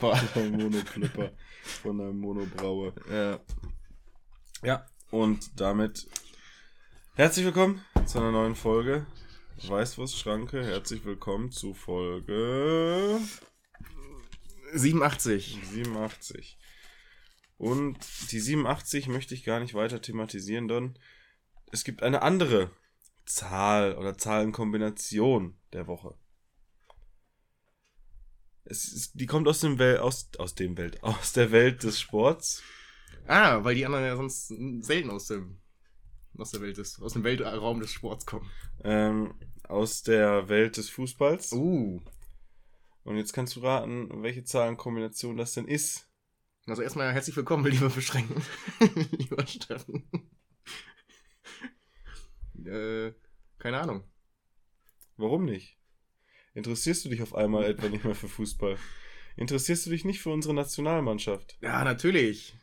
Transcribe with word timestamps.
Monoplöpper. 0.00 0.30
Der 0.34 0.50
Monoklipper 0.50 1.32
von 1.82 1.98
der 1.98 2.12
Monobraue. 2.12 2.92
ja. 3.10 3.40
Ja, 4.62 4.86
und 5.10 5.60
damit 5.60 6.08
herzlich 7.14 7.44
willkommen 7.44 7.84
zu 8.06 8.18
einer 8.18 8.32
neuen 8.32 8.56
Folge 8.56 9.06
Weißwurstschranke. 9.66 10.64
Herzlich 10.64 11.04
willkommen 11.04 11.50
zu 11.52 11.74
Folge 11.74 13.20
87. 14.72 15.58
87. 15.70 16.58
Und 17.56 17.98
die 18.30 18.40
87 18.40 19.08
möchte 19.08 19.34
ich 19.34 19.44
gar 19.44 19.60
nicht 19.60 19.74
weiter 19.74 20.00
thematisieren, 20.00 20.68
denn 20.68 20.98
es 21.72 21.84
gibt 21.84 22.02
eine 22.02 22.22
andere 22.22 22.70
Zahl 23.26 23.96
oder 23.96 24.16
Zahlenkombination 24.16 25.56
der 25.72 25.86
Woche. 25.86 26.14
Ist, 28.68 29.12
die 29.14 29.26
kommt 29.26 29.48
aus 29.48 29.60
dem 29.60 29.78
Wel 29.78 29.98
aus, 29.98 30.30
aus 30.38 30.54
dem 30.54 30.76
Welt, 30.76 31.02
aus 31.02 31.32
der 31.32 31.50
Welt 31.50 31.82
des 31.82 32.00
Sports. 32.00 32.62
Ah, 33.26 33.64
weil 33.64 33.74
die 33.74 33.86
anderen 33.86 34.04
ja 34.04 34.16
sonst 34.16 34.48
selten 34.80 35.10
aus 35.10 35.26
dem 35.26 35.60
aus 36.36 36.52
der 36.52 36.60
Welt 36.60 36.76
des, 36.76 37.00
aus 37.00 37.14
dem 37.14 37.24
Weltraum 37.24 37.80
des 37.80 37.92
Sports 37.92 38.26
kommen. 38.26 38.48
Ähm, 38.84 39.34
aus 39.64 40.02
der 40.02 40.48
Welt 40.48 40.76
des 40.76 40.88
Fußballs. 40.88 41.52
Uh. 41.52 42.00
Und 43.02 43.16
jetzt 43.16 43.32
kannst 43.32 43.56
du 43.56 43.60
raten, 43.60 44.22
welche 44.22 44.44
Zahlenkombination 44.44 45.36
das 45.36 45.54
denn 45.54 45.66
ist. 45.66 46.08
Also 46.66 46.82
erstmal 46.82 47.12
herzlich 47.12 47.36
willkommen, 47.36 47.66
lieber 47.70 47.88
Beschränken. 47.88 48.42
lieber 49.10 49.46
Steffen. 49.46 50.08
äh, 52.64 53.12
keine 53.58 53.80
Ahnung. 53.80 54.04
Warum 55.16 55.44
nicht? 55.44 55.77
Interessierst 56.58 57.04
du 57.04 57.08
dich 57.08 57.22
auf 57.22 57.34
einmal 57.36 57.64
etwa 57.64 57.88
nicht 57.88 58.04
mehr 58.04 58.16
für 58.16 58.28
Fußball? 58.28 58.76
Interessierst 59.36 59.86
du 59.86 59.90
dich 59.90 60.04
nicht 60.04 60.20
für 60.20 60.30
unsere 60.30 60.54
Nationalmannschaft? 60.54 61.56
Ja, 61.60 61.84
natürlich. 61.84 62.54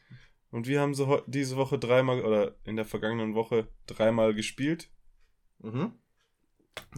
Und 0.51 0.67
wir 0.67 0.81
haben 0.81 0.93
heu- 0.97 1.21
diese 1.27 1.55
Woche 1.55 1.79
dreimal 1.79 2.21
oder 2.23 2.55
in 2.66 2.75
der 2.75 2.83
vergangenen 2.83 3.35
Woche 3.35 3.69
dreimal 3.88 4.33
gespielt. 4.33 4.89
Mhm. 5.59 5.93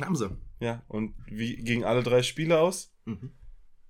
Haben 0.02 0.16
sie. 0.16 0.36
Ja, 0.60 0.84
und 0.88 1.14
wie 1.28 1.56
gingen 1.58 1.84
alle 1.84 2.02
drei 2.02 2.24
Spiele 2.24 2.60
aus? 2.60 2.92
Mhm. 3.06 3.32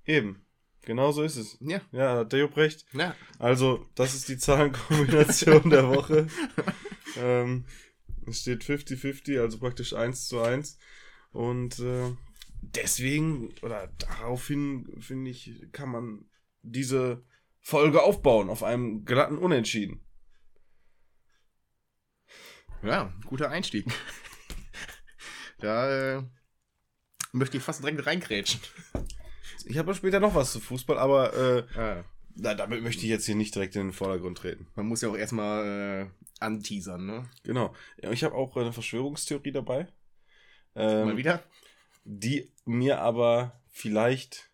Eben. 0.05 0.45
Genau 0.81 1.13
so 1.13 1.23
ist 1.23 1.37
es. 1.37 1.57
Ja. 1.61 1.79
Ja, 1.93 2.17
hat 2.17 2.33
der 2.33 2.41
Jupp 2.41 2.57
recht. 2.57 2.85
Ja. 2.93 3.15
Also, 3.39 3.85
das 3.95 4.15
ist 4.15 4.27
die 4.27 4.37
Zahlenkombination 4.37 5.69
der 5.69 5.87
Woche. 5.89 6.27
Ähm, 7.19 7.65
es 8.27 8.41
steht 8.41 8.63
50-50, 8.63 9.39
also 9.39 9.57
praktisch 9.57 9.93
1 9.93 10.27
zu 10.27 10.39
1. 10.39 10.77
Und 11.31 11.79
äh, 11.79 12.11
deswegen, 12.75 13.53
oder 13.61 13.87
daraufhin, 13.97 14.87
finde 14.99 15.31
ich, 15.31 15.67
kann 15.71 15.89
man 15.89 16.25
diese 16.61 17.23
Folge 17.59 18.01
aufbauen 18.03 18.49
auf 18.49 18.63
einem 18.63 19.05
glatten 19.05 19.37
Unentschieden. 19.37 20.01
Ja, 22.83 23.11
guter 23.25 23.49
Einstieg. 23.49 23.85
da 25.59 26.17
äh, 26.19 26.23
möchte 27.31 27.57
ich 27.57 27.63
fast 27.63 27.81
direkt 27.81 28.05
reingrätschen. 28.05 28.61
Ich 29.65 29.77
habe 29.77 29.93
später 29.95 30.19
noch 30.19 30.35
was 30.35 30.51
zu 30.53 30.59
Fußball, 30.59 30.97
aber 30.97 31.33
äh, 31.33 31.79
Ah. 31.79 32.05
na, 32.35 32.53
damit 32.53 32.83
möchte 32.83 33.03
ich 33.03 33.09
jetzt 33.09 33.25
hier 33.25 33.35
nicht 33.35 33.53
direkt 33.55 33.75
in 33.75 33.87
den 33.87 33.93
Vordergrund 33.93 34.37
treten. 34.37 34.67
Man 34.75 34.85
muss 34.87 35.01
ja 35.01 35.09
auch 35.09 35.17
erstmal 35.17 35.65
äh, 36.07 36.09
anteasern, 36.39 37.05
ne? 37.05 37.29
Genau. 37.43 37.73
Ich 37.97 38.23
habe 38.23 38.35
auch 38.35 38.55
eine 38.55 38.71
Verschwörungstheorie 38.71 39.51
dabei. 39.51 39.87
Mal 40.75 41.09
Ähm, 41.09 41.17
wieder. 41.17 41.43
Die 42.09 42.51
mir 42.65 43.01
aber 43.01 43.59
vielleicht, 43.69 44.49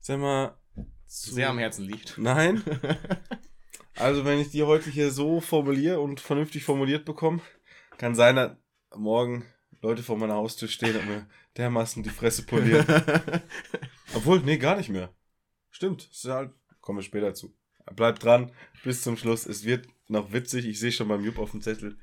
sag 0.00 0.18
mal, 0.18 0.58
zu- 1.06 1.32
Sehr 1.34 1.48
am 1.48 1.58
Herzen 1.58 1.84
liegt. 1.84 2.18
Nein. 2.18 2.62
Also, 3.96 4.24
wenn 4.24 4.38
ich 4.40 4.48
die 4.50 4.62
heute 4.62 4.88
hier 4.88 5.10
so 5.10 5.40
formuliere 5.42 6.00
und 6.00 6.20
vernünftig 6.20 6.64
formuliert 6.64 7.04
bekomme, 7.04 7.42
kann 7.98 8.14
sein, 8.14 8.36
dass 8.36 8.52
morgen 8.96 9.44
Leute 9.82 10.02
vor 10.02 10.16
meiner 10.16 10.34
Haustür 10.36 10.68
stehen 10.68 10.96
und 10.96 11.06
mir 11.06 11.28
dermaßen 11.58 12.02
die 12.02 12.08
Fresse 12.08 12.44
polieren. 12.44 12.86
Obwohl, 14.14 14.40
nee, 14.40 14.56
gar 14.56 14.76
nicht 14.76 14.88
mehr. 14.88 15.12
Stimmt. 15.70 16.08
Ist 16.10 16.24
halt, 16.24 16.52
kommen 16.80 16.98
wir 17.00 17.02
später 17.02 17.34
zu. 17.34 17.54
Bleibt 17.94 18.24
dran, 18.24 18.52
bis 18.84 19.02
zum 19.02 19.18
Schluss. 19.18 19.44
Es 19.44 19.64
wird 19.64 19.86
noch 20.08 20.32
witzig. 20.32 20.64
Ich 20.64 20.78
sehe 20.80 20.92
schon 20.92 21.08
beim 21.08 21.22
Jupp 21.24 21.38
auf 21.38 21.50
dem 21.50 21.60
Zettel. 21.60 21.98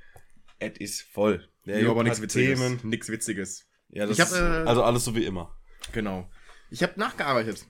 Es 0.59 0.77
ist 0.77 1.01
voll. 1.01 1.49
Der 1.65 1.81
ja, 1.81 1.89
aber 1.89 2.03
nichts 2.03 2.21
Witziges. 2.21 2.59
Themen. 2.59 2.79
Nix 2.83 3.09
Witziges. 3.09 3.66
Ja, 3.89 4.05
das 4.05 4.19
hab, 4.19 4.27
ist, 4.27 4.33
äh, 4.35 4.67
also 4.67 4.83
alles 4.83 5.05
so 5.05 5.15
wie 5.15 5.25
immer. 5.25 5.55
Genau. 5.93 6.29
Ich 6.69 6.83
habe 6.83 6.99
nachgearbeitet. 6.99 7.65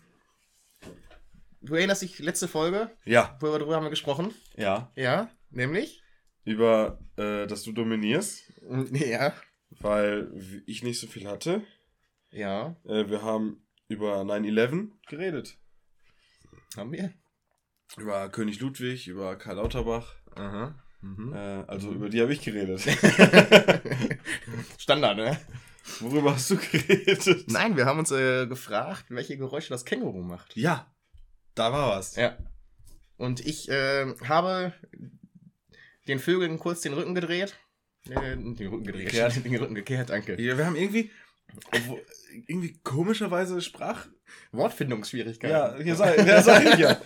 Du 1.62 1.76
erinnerst 1.76 2.02
dich, 2.02 2.20
letzte 2.20 2.48
Folge, 2.48 2.92
Ja, 3.06 3.36
wo 3.40 3.48
wir 3.52 3.60
darüber 3.60 3.76
haben 3.76 3.84
wir 3.84 3.90
gesprochen? 3.90 4.34
ja. 4.56 4.92
Ja, 4.96 5.30
nämlich? 5.50 6.02
Über, 6.44 7.00
äh, 7.18 7.46
dass 7.48 7.64
du 7.64 7.72
dominierst, 7.74 8.54
Ja. 8.92 9.34
weil 9.82 10.32
ich 10.66 10.84
nicht 10.84 11.00
so 11.00 11.08
viel 11.08 11.28
hatte. 11.28 11.62
Ja, 12.32 12.76
Äh, 12.86 13.10
wir 13.10 13.22
haben 13.22 13.66
über 13.90 14.22
9-11 14.24 14.92
geredet. 15.08 15.58
haben 16.76 16.92
wir. 16.92 17.14
Über 17.98 18.30
König 18.30 18.60
Ludwig, 18.60 19.08
über 19.08 19.36
Karl 19.38 19.56
Lauterbach. 19.58 20.14
Aha. 20.36 20.76
Mhm. 21.02 21.34
Äh, 21.34 21.64
also 21.68 21.92
über 21.92 22.10
die 22.10 22.22
habe 22.22 22.34
ich 22.34 22.42
geredet. 22.42 22.82
Standard, 24.78 25.18
ne? 25.18 25.38
Worüber 26.00 26.36
hast 26.36 26.50
du 26.52 26.58
geredet? 26.58 27.50
Nein, 27.50 27.78
wir 27.78 27.86
haben 27.86 28.00
uns 28.00 28.12
äh, 28.12 28.46
gefragt, 28.48 29.06
welche 29.10 29.38
Geräusche 29.38 29.70
das 29.70 29.86
Känguru 29.86 30.22
macht. 30.22 30.56
Ja, 30.56 30.92
da 31.56 31.72
war 31.72 31.98
was. 31.98 32.16
Ja. 32.16 32.38
Und 33.18 33.46
ich 33.46 33.70
äh, 33.70 34.14
habe 34.28 34.74
den 36.08 36.20
Vögeln 36.20 36.60
kurz 36.60 36.82
den 36.82 36.94
Rücken 36.94 37.16
gedreht. 37.16 37.56
Äh, 38.10 38.36
den 38.36 38.68
Rücken 38.68 38.84
gedreht. 38.86 39.08
Gekehrt. 39.08 39.36
Den 39.44 39.56
Rücken 39.56 39.76
gekehrt, 39.76 40.10
danke. 40.10 40.42
Ja, 40.42 40.58
wir 40.58 40.66
haben 40.66 40.76
irgendwie, 40.76 41.12
irgendwie 42.48 42.80
komischerweise 42.84 43.62
Sprach... 43.62 44.08
Wortfindungsschwierigkeiten. 44.52 45.56
Ja, 45.56 45.78
hier 45.78 45.96
sei, 45.96 46.18
ja, 46.18 46.42
sag 46.42 46.64
ich 46.66 46.80
ja. 46.80 47.02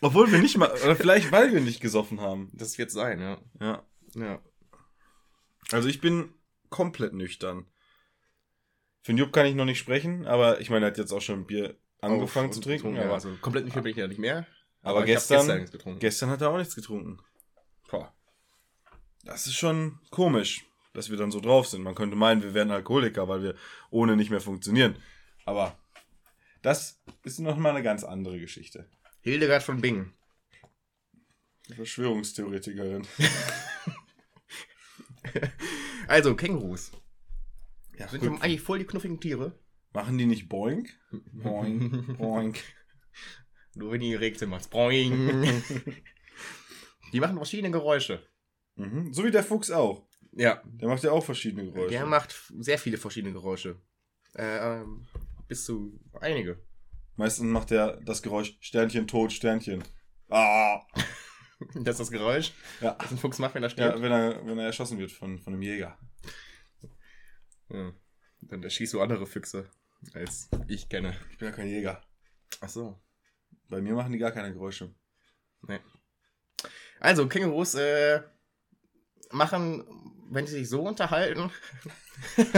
Obwohl 0.00 0.30
wir 0.32 0.38
nicht 0.38 0.56
mal, 0.56 0.70
oder 0.70 0.96
vielleicht 0.96 1.30
weil 1.30 1.52
wir 1.52 1.60
nicht 1.60 1.80
gesoffen 1.80 2.20
haben. 2.20 2.50
Das 2.52 2.78
wird 2.78 2.90
sein, 2.90 3.20
ja. 3.20 3.38
Ja. 3.60 3.82
Ja. 4.14 4.40
Also 5.70 5.88
ich 5.88 6.00
bin 6.00 6.32
komplett 6.68 7.12
nüchtern. 7.12 7.66
Für 9.02 9.12
Jupp 9.12 9.32
kann 9.32 9.46
ich 9.46 9.54
noch 9.54 9.64
nicht 9.64 9.78
sprechen, 9.78 10.26
aber 10.26 10.60
ich 10.60 10.68
meine, 10.70 10.86
er 10.86 10.90
hat 10.90 10.98
jetzt 10.98 11.12
auch 11.12 11.22
schon 11.22 11.46
Bier 11.46 11.76
angefangen 12.00 12.48
Auf- 12.50 12.54
zu 12.54 12.60
trinken. 12.60 12.96
aber 12.98 13.14
also 13.14 13.34
komplett 13.40 13.64
nicht 13.64 13.74
bin 13.74 13.86
ich 13.86 13.96
ja 13.96 14.06
nicht 14.06 14.18
mehr. 14.20 14.46
Aber 14.82 15.00
hab 15.00 15.06
gestern- 15.06 15.46
gestern 15.70 15.98
gestern 15.98 16.30
hat 16.30 16.40
er 16.42 16.50
auch 16.50 16.56
nichts 16.58 16.74
getrunken. 16.74 17.18
Boah. 17.90 18.12
Das 19.24 19.46
ist 19.46 19.56
schon 19.56 19.98
komisch, 20.10 20.64
dass 20.94 21.10
wir 21.10 21.16
dann 21.18 21.30
so 21.30 21.40
drauf 21.40 21.66
sind. 21.68 21.82
Man 21.82 21.94
könnte 21.94 22.16
meinen, 22.16 22.42
wir 22.42 22.54
wären 22.54 22.70
Alkoholiker, 22.70 23.28
weil 23.28 23.42
wir 23.42 23.54
ohne 23.90 24.16
nicht 24.16 24.30
mehr 24.30 24.40
funktionieren. 24.40 24.96
Aber 25.44 25.76
das 26.62 26.98
ist 27.24 27.38
noch 27.40 27.56
mal 27.56 27.70
eine 27.70 27.82
ganz 27.82 28.04
andere 28.04 28.38
Geschichte. 28.38 28.88
Hildegard 29.22 29.62
von 29.62 29.80
Bingen. 29.80 30.14
Verschwörungstheoretikerin. 31.74 33.06
Also, 36.08 36.34
Kängurus. 36.34 36.90
Ja, 38.00 38.08
Sind 38.08 38.20
gut. 38.22 38.38
die 38.38 38.42
eigentlich 38.42 38.60
voll 38.62 38.78
die 38.78 38.86
knuffigen 38.86 39.20
Tiere? 39.20 39.58
Machen 39.92 40.16
die 40.18 40.26
nicht 40.26 40.48
Boink? 40.48 40.88
Boink, 41.32 42.16
boink. 42.18 42.58
Nur 43.74 43.92
wenn 43.92 44.00
die 44.00 44.14
Regte 44.14 44.46
macht. 44.46 44.70
Boing. 44.70 45.62
die 47.12 47.20
machen 47.20 47.36
verschiedene 47.36 47.70
Geräusche. 47.70 48.26
Mhm. 48.76 49.12
So 49.12 49.24
wie 49.24 49.30
der 49.30 49.44
Fuchs 49.44 49.70
auch. 49.70 50.06
Ja. 50.32 50.62
Der 50.64 50.88
macht 50.88 51.02
ja 51.02 51.10
auch 51.12 51.24
verschiedene 51.24 51.64
Geräusche. 51.70 51.90
Der 51.90 52.06
macht 52.06 52.34
sehr 52.58 52.78
viele 52.78 52.96
verschiedene 52.96 53.32
Geräusche. 53.32 53.80
Äh, 54.34 54.80
ähm, 54.80 55.06
bis 55.48 55.64
zu 55.64 56.00
einige. 56.20 56.64
Meistens 57.16 57.46
macht 57.46 57.70
er 57.72 58.00
das 58.00 58.22
Geräusch 58.22 58.56
Sternchen, 58.60 59.06
Tod, 59.06 59.32
Sternchen. 59.32 59.84
Ah! 60.28 60.80
Das 61.74 61.96
ist 61.96 62.00
das 62.00 62.10
Geräusch, 62.10 62.54
Ja. 62.80 62.92
das 62.98 63.10
ein 63.10 63.18
Fuchs 63.18 63.38
macht, 63.38 63.54
wenn 63.54 63.62
er 63.62 63.68
stirbt. 63.68 63.96
Ja, 63.96 64.00
wenn 64.02 64.10
er, 64.10 64.46
wenn 64.46 64.58
er 64.58 64.64
erschossen 64.64 64.98
wird 64.98 65.12
von, 65.12 65.38
von 65.38 65.52
einem 65.52 65.60
Jäger. 65.60 65.98
Ja. 67.70 67.92
Dann 68.42 68.62
erschießt 68.62 68.94
du 68.94 69.00
andere 69.00 69.26
Füchse, 69.26 69.68
als 70.14 70.48
ich 70.68 70.88
kenne. 70.88 71.14
Ich 71.30 71.38
bin 71.38 71.48
ja 71.48 71.54
kein 71.54 71.68
Jäger. 71.68 72.02
Ach 72.60 72.68
so. 72.68 72.98
Bei 73.68 73.80
mir 73.80 73.94
machen 73.94 74.12
die 74.12 74.18
gar 74.18 74.32
keine 74.32 74.52
Geräusche. 74.52 74.92
Also, 76.98 77.28
Kängurus 77.28 77.74
äh, 77.74 78.20
machen, 79.30 79.84
wenn 80.30 80.46
sie 80.46 80.58
sich 80.58 80.68
so 80.68 80.82
unterhalten. 80.82 81.50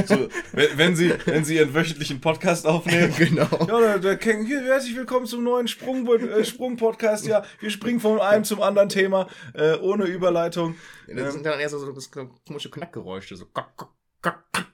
So, 0.06 0.28
wenn, 0.50 0.76
wenn, 0.76 0.96
sie, 0.96 1.14
wenn 1.24 1.44
sie 1.44 1.54
ihren 1.54 1.72
wöchentlichen 1.72 2.20
Podcast 2.20 2.66
aufnehmen. 2.66 3.14
genau. 3.18 3.46
Ja, 3.68 3.78
der, 3.78 3.98
der 4.00 4.16
Ken, 4.16 4.44
hier, 4.44 4.60
herzlich 4.60 4.96
willkommen 4.96 5.26
zum 5.26 5.44
neuen 5.44 5.68
Sprung, 5.68 6.04
äh, 6.08 6.44
Sprung-Podcast. 6.44 7.26
Ja, 7.26 7.44
wir 7.60 7.70
springen 7.70 8.00
von 8.00 8.20
einem 8.20 8.42
zum 8.42 8.60
anderen 8.60 8.88
Thema, 8.88 9.28
äh, 9.54 9.76
ohne 9.76 10.06
Überleitung. 10.06 10.74
Das 11.06 11.34
sind 11.34 11.46
dann 11.46 11.60
eher 11.60 11.68
so, 11.68 11.78
so 11.78 11.92
das 11.92 12.10
komische 12.10 12.72
Knackgeräusche. 12.72 13.36
So. 13.36 13.46
kack, 13.46 13.76
kack, 13.76 13.90
kack, 14.20 14.52
kack. 14.52 14.72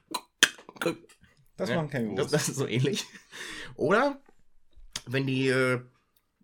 Das 1.57 1.69
Ja, 1.69 1.75
machen 1.75 1.89
Kängurus. 1.89 2.17
Das, 2.23 2.31
das 2.31 2.49
ist 2.49 2.55
so 2.57 2.67
ähnlich. 2.67 3.05
Oder 3.75 4.21
wenn 5.05 5.27
die 5.27 5.47
äh, 5.49 5.81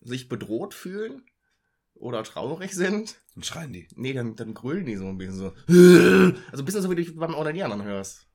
sich 0.01 0.27
bedroht 0.27 0.73
fühlen 0.73 1.23
oder 1.93 2.23
traurig 2.23 2.73
sind, 2.73 3.15
Dann 3.35 3.43
schreien 3.43 3.73
die. 3.73 3.87
nee, 3.95 4.13
dann, 4.13 4.35
dann 4.35 4.53
grölen 4.53 4.85
die 4.85 4.97
so 4.97 5.07
ein 5.07 5.17
bisschen 5.17 5.35
so. 5.35 5.53
Also 6.51 6.61
ein 6.61 6.65
bisschen 6.65 6.81
so, 6.81 6.89
wie 6.91 6.95
du 6.95 7.03
dich 7.03 7.15
beim 7.15 7.33
Onanieren 7.35 7.71
anhörst. 7.71 8.27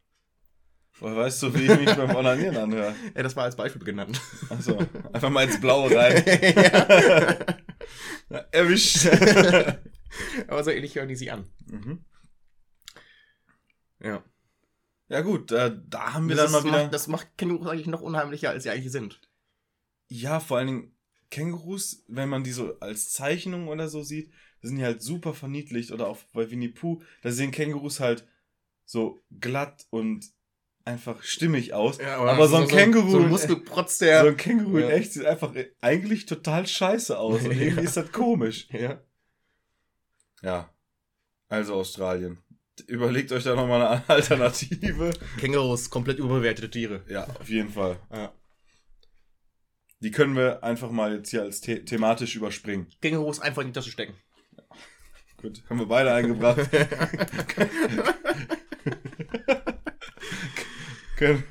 Woher 0.99 1.17
weißt 1.17 1.43
du, 1.45 1.55
wie 1.55 1.63
ich 1.65 1.79
mich 1.79 1.95
beim 1.95 2.15
Onanieren 2.15 2.57
anhöre? 2.57 2.95
Ja, 3.15 3.23
das 3.23 3.37
war 3.37 3.45
als 3.45 3.57
Beispiel 3.57 3.85
genannt. 3.85 4.21
Achso, 4.51 4.79
einfach 5.13 5.31
mal 5.31 5.45
ins 5.45 5.61
Blaue 5.61 5.95
rein. 5.95 6.23
ja. 8.31 8.39
Erwischt. 8.53 9.07
Aber 10.49 10.65
so 10.65 10.71
ähnlich 10.71 10.95
hören 10.97 11.09
die 11.09 11.17
sich 11.17 11.33
an. 11.33 11.47
mhm. 11.67 12.05
Ja. 14.03 14.25
Ja 15.11 15.21
gut, 15.23 15.51
äh, 15.53 15.77
da 15.89 16.15
haben 16.15 16.29
wir 16.29 16.37
Das, 16.37 16.53
dann 16.53 16.63
mal 16.63 16.69
wieder... 16.69 16.83
macht, 16.85 16.95
das 16.95 17.09
macht 17.09 17.37
Kängurus 17.37 17.67
eigentlich 17.69 17.89
noch 17.89 18.01
unheimlicher, 18.01 18.51
als 18.51 18.63
sie 18.63 18.71
eigentlich 18.71 18.93
sind. 18.93 19.21
Ja, 20.09 20.39
vor 20.41 20.57
allen 20.59 20.67
Dingen 20.69 20.97
Kängurus, 21.31 22.05
wenn 22.09 22.29
man 22.29 22.45
die 22.45 22.53
so 22.53 22.79
als 22.81 23.11
Zeichnung 23.13 23.69
oder 23.69 23.89
so 23.89 24.03
sieht, 24.03 24.33
sind 24.63 24.77
die 24.79 24.85
halt 24.85 25.03
super 25.03 25.35
verniedlicht. 25.35 25.91
Oder 25.91 26.07
auch 26.07 26.19
bei 26.33 26.51
Winnie 26.51 26.69
Pooh, 26.69 27.03
da 27.23 27.31
sehen 27.33 27.51
Kängurus 27.51 27.99
halt 28.01 28.27
so 28.85 29.21
glatt 29.41 29.87
und 29.91 30.31
einfach 30.85 31.23
stimmig 31.23 31.75
aus. 31.75 31.99
aber 32.01 32.49
so 32.49 32.57
ein 32.57 32.69
Känguru, 32.69 33.11
So 33.11 33.19
ein 33.21 33.29
Muskelprotz, 33.29 33.99
der. 33.99 34.23
so 34.23 34.29
ein 34.29 34.37
Känguru 34.37 34.79
in 34.79 34.89
Ja. 34.89 34.91
echt 34.91 35.13
sieht 35.13 35.27
einfach 35.27 35.53
eigentlich 35.81 36.27
total 36.27 36.67
scheiße 36.67 37.19
aus. 37.19 37.43
Und 37.45 37.51
irgendwie 37.61 37.85
ist 37.85 37.97
das 37.97 38.11
komisch. 38.13 38.69
ja. 38.71 39.01
Ja. 40.43 40.73
Also 41.49 41.75
Australien. 41.75 42.39
Überlegt 42.87 43.33
euch 43.33 43.45
da 43.45 43.55
nochmal 43.55 43.83
eine 43.87 44.03
Alternative. 44.09 45.13
Kängurus, 45.39 45.91
komplett 45.91 46.19
überbewertete 46.19 46.71
Tiere. 46.71 47.05
Ja, 47.09 47.27
auf 47.39 47.49
jeden 47.49 47.71
Fall. 47.71 47.99
Ja. 48.13 48.33
Die 50.01 50.11
können 50.11 50.35
wir 50.37 50.65
einfach 50.65 50.91
mal 50.91 51.17
jetzt 51.17 51.31
hier 51.31 51.43
als 51.43 51.61
the 51.63 51.85
thematisch 51.85 52.35
überspringen. 52.37 52.87
Kängurus 53.03 53.41
einfach 53.41 53.63
in 53.63 53.69
die 53.69 53.75
Tasche 53.75 53.91
stecken. 53.91 54.15
Gut, 55.37 55.63
haben 55.69 55.79
wir 55.79 55.87
beide 55.87 56.13
eingebracht. 56.13 56.71
können, 61.17 61.45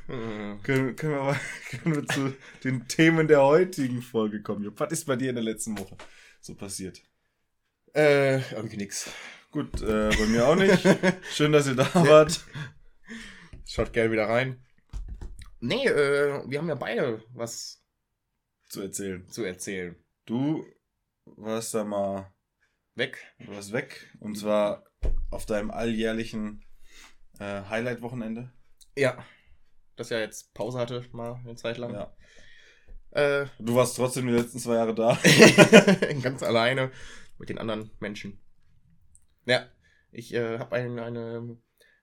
können, 0.63 0.95
können, 0.95 1.13
wir 1.13 1.23
mal, 1.23 1.39
können 1.69 1.95
wir 1.95 2.05
zu 2.07 2.35
den 2.63 2.87
Themen 2.87 3.27
der 3.27 3.43
heutigen 3.43 4.01
Folge 4.01 4.41
kommen. 4.41 4.71
Was 4.77 4.91
ist 4.91 5.05
bei 5.05 5.15
dir 5.15 5.29
in 5.29 5.35
der 5.35 5.43
letzten 5.43 5.77
Woche 5.77 5.97
so 6.41 6.55
passiert? 6.55 7.01
äh, 7.93 8.39
irgendwie 8.53 8.77
nix. 8.77 9.09
Gut, 9.51 9.81
äh, 9.81 10.09
bei 10.09 10.25
mir 10.27 10.47
auch 10.47 10.55
nicht. 10.55 10.79
Schön, 11.33 11.51
dass 11.51 11.67
ihr 11.67 11.75
da 11.75 11.87
wart. 11.95 12.39
Schaut 13.65 13.93
gerne 13.93 14.11
wieder 14.11 14.27
rein. 14.29 14.63
Nee, 15.59 15.85
äh, 15.87 16.43
wir 16.47 16.59
haben 16.59 16.69
ja 16.69 16.75
beide 16.75 17.23
was 17.33 17.83
Zu 18.67 18.81
erzählen. 18.81 19.27
zu 19.29 19.43
erzählen. 19.43 19.95
Du 20.25 20.65
warst 21.25 21.73
da 21.73 21.83
mal 21.83 22.31
Weg. 22.95 23.17
du 23.39 23.47
warst 23.55 23.71
weg. 23.71 24.13
Und 24.19 24.37
zwar 24.37 24.83
auf 25.31 25.45
deinem 25.45 25.71
alljährlichen 25.71 26.63
äh, 27.39 27.63
Highlight-Wochenende. 27.63 28.51
Ja. 28.95 29.23
Das 29.95 30.09
ja 30.11 30.19
jetzt 30.19 30.53
Pause 30.53 30.77
hatte, 30.79 31.05
mal 31.11 31.35
eine 31.43 31.55
Zeit 31.55 31.77
lang. 31.77 31.93
Ja. 31.93 32.15
Äh, 33.11 33.47
Du 33.59 33.75
warst 33.75 33.95
trotzdem 33.95 34.27
die 34.27 34.33
letzten 34.33 34.59
zwei 34.59 34.75
Jahre 34.75 34.93
da. 34.95 35.17
ganz 36.21 36.43
alleine 36.43 36.91
mit 37.37 37.49
den 37.49 37.57
anderen 37.57 37.91
Menschen. 37.99 38.39
Ja, 39.45 39.67
ich 40.11 40.33
äh, 40.33 40.59
habe 40.59 40.75
ein, 40.75 40.99
eine 40.99 41.57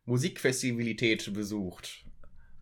Musikfestivalität 0.04 1.32
besucht. 1.34 2.04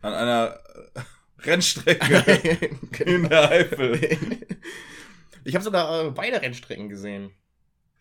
An 0.01 0.15
einer 0.15 0.59
äh, 0.95 1.01
Rennstrecke 1.47 2.71
in 3.05 3.29
der 3.29 3.51
Eifel. 3.51 4.19
Ich 5.47 5.55
habe 5.55 5.63
sogar 5.63 6.07
äh, 6.07 6.11
beide 6.11 6.41
Rennstrecken 6.41 6.89
gesehen. 6.89 7.31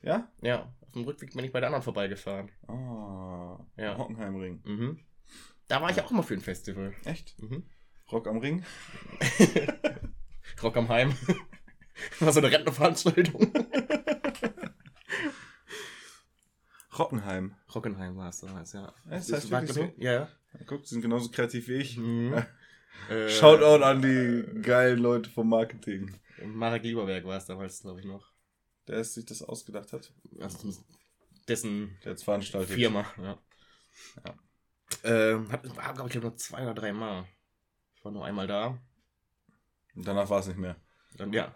Ja? 0.02 0.31
Ja, 0.42 0.74
auf 0.80 0.92
dem 0.94 1.04
Rückweg 1.04 1.34
bin 1.34 1.44
ich 1.44 1.52
bei 1.52 1.60
der 1.60 1.68
anderen 1.68 1.84
vorbeigefahren. 1.84 2.50
Ah, 2.70 3.60
Ja. 3.75 3.98
Hockenheimring. 3.98 4.62
Mhm. 4.64 5.00
Da 5.68 5.81
war 5.81 5.90
ich 5.92 6.00
auch 6.02 6.10
immer 6.10 6.24
für 6.24 6.36
ein 6.36 6.40
Festival. 6.40 6.94
Echt? 7.04 7.38
Mhm. 7.42 7.64
Rock 8.10 8.28
am 8.30 8.38
Ring? 8.38 8.64
Rock 10.62 10.78
am 10.78 10.88
Heim. 10.88 11.14
War 12.22 12.31
so 12.31 12.40
eine 12.40 12.50
Rentenveranstaltung. 12.50 13.52
Rockenheim. 16.98 17.56
Rockenheim 17.74 18.18
war 18.18 18.30
es 18.30 18.40
damals, 18.40 18.74
ja. 18.74 18.94
Das 19.06 19.31
heißt 19.31 19.51
wirklich 19.51 19.78
ich, 19.78 20.04
Ja. 20.04 20.12
Ja, 20.12 20.30
Guck, 20.66 20.86
sind 20.86 21.01
genauso 21.01 21.30
kreativ 21.31 21.68
wie 21.68 21.75
ich. 21.75 21.98
Mhm. 21.98 22.45
Äh, 23.10 23.30
Shoutout 23.30 23.84
an 23.84 24.01
die 24.01 24.62
geilen 24.62 25.00
Leute 25.00 25.30
vom 25.30 25.50
Marketing. 25.50 26.13
Marek 26.45 26.84
Lieberberg 26.84 27.25
war 27.25 27.38
es 27.38 27.45
damals, 27.45 27.81
glaube 27.81 28.00
ich, 28.00 28.06
noch. 28.06 28.31
Der 28.88 28.98
es 28.98 29.13
sich 29.13 29.25
das 29.25 29.42
ausgedacht 29.42 29.94
hat. 29.94 30.13
Also 30.40 30.74
dessen 31.48 31.98
Der 32.04 32.18
veranstaltet. 32.18 32.75
Firma, 32.75 33.06
ja. 33.18 33.38
ja. 34.25 34.36
Ähm, 35.04 35.51
war, 35.51 35.94
glaube 35.94 36.10
ich, 36.10 36.16
nur 36.16 36.36
zwei 36.38 36.63
oder 36.63 36.74
drei 36.74 36.94
Mal. 36.94 37.25
Ich 37.96 38.06
war 38.06 38.12
nur 38.12 38.25
einmal 38.25 38.48
da. 38.48 38.80
Und 39.96 40.07
danach 40.07 40.30
war 40.30 40.39
es 40.39 40.48
nicht 40.48 40.60
mehr. 40.60 40.75
Dann, 41.18 41.34
ja. 41.34 41.54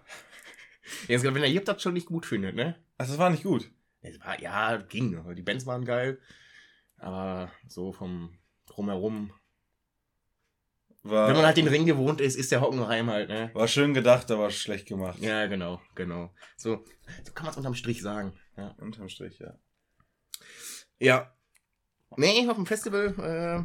Jetzt, 1.07 1.23
wenn 1.23 1.33
der 1.33 1.49
Jip 1.49 1.65
das 1.65 1.81
schon 1.81 1.93
nicht 1.93 2.07
gut 2.07 2.25
findet, 2.25 2.55
ne? 2.55 2.75
Also 2.97 3.13
das 3.13 3.19
war 3.19 3.29
nicht 3.29 3.43
gut. 3.43 3.69
Es 4.09 4.19
war, 4.21 4.39
ja, 4.41 4.77
ging. 4.77 5.23
Die 5.35 5.41
Bands 5.41 5.65
waren 5.65 5.85
geil. 5.85 6.19
Aber 6.97 7.51
so 7.67 7.91
vom 7.91 8.37
Drumherum. 8.65 9.31
War, 11.03 11.27
Wenn 11.29 11.35
man 11.37 11.45
halt 11.45 11.57
den 11.57 11.67
Ring 11.67 11.85
gewohnt 11.85 12.19
ist, 12.19 12.35
ist 12.35 12.51
der 12.51 12.59
Hockenheim 12.61 13.09
halt, 13.09 13.29
ne? 13.29 13.49
war 13.53 13.67
schön 13.67 13.93
gedacht, 13.93 14.29
aber 14.31 14.49
schlecht 14.49 14.87
gemacht. 14.87 15.19
Ja, 15.19 15.45
genau, 15.47 15.79
genau. 15.95 16.33
So, 16.57 16.83
so 17.23 17.31
kann 17.33 17.45
man 17.45 17.51
es 17.51 17.57
unterm 17.57 17.75
Strich 17.75 18.01
sagen. 18.01 18.33
Ja. 18.57 18.75
Unterm 18.79 19.07
Strich, 19.07 19.39
ja. 19.39 19.57
ja. 20.99 21.33
Nee, 22.17 22.47
auf 22.49 22.55
dem 22.55 22.65
Festival, 22.65 23.13
äh, 23.19 23.63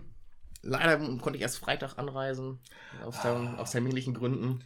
leider 0.62 0.98
konnte 1.18 1.36
ich 1.36 1.42
erst 1.42 1.58
Freitag 1.58 1.98
anreisen. 1.98 2.60
Aus, 3.02 3.16
Ah. 3.24 3.54
aus 3.56 3.72
terminlichen 3.72 4.14
Gründen. 4.14 4.62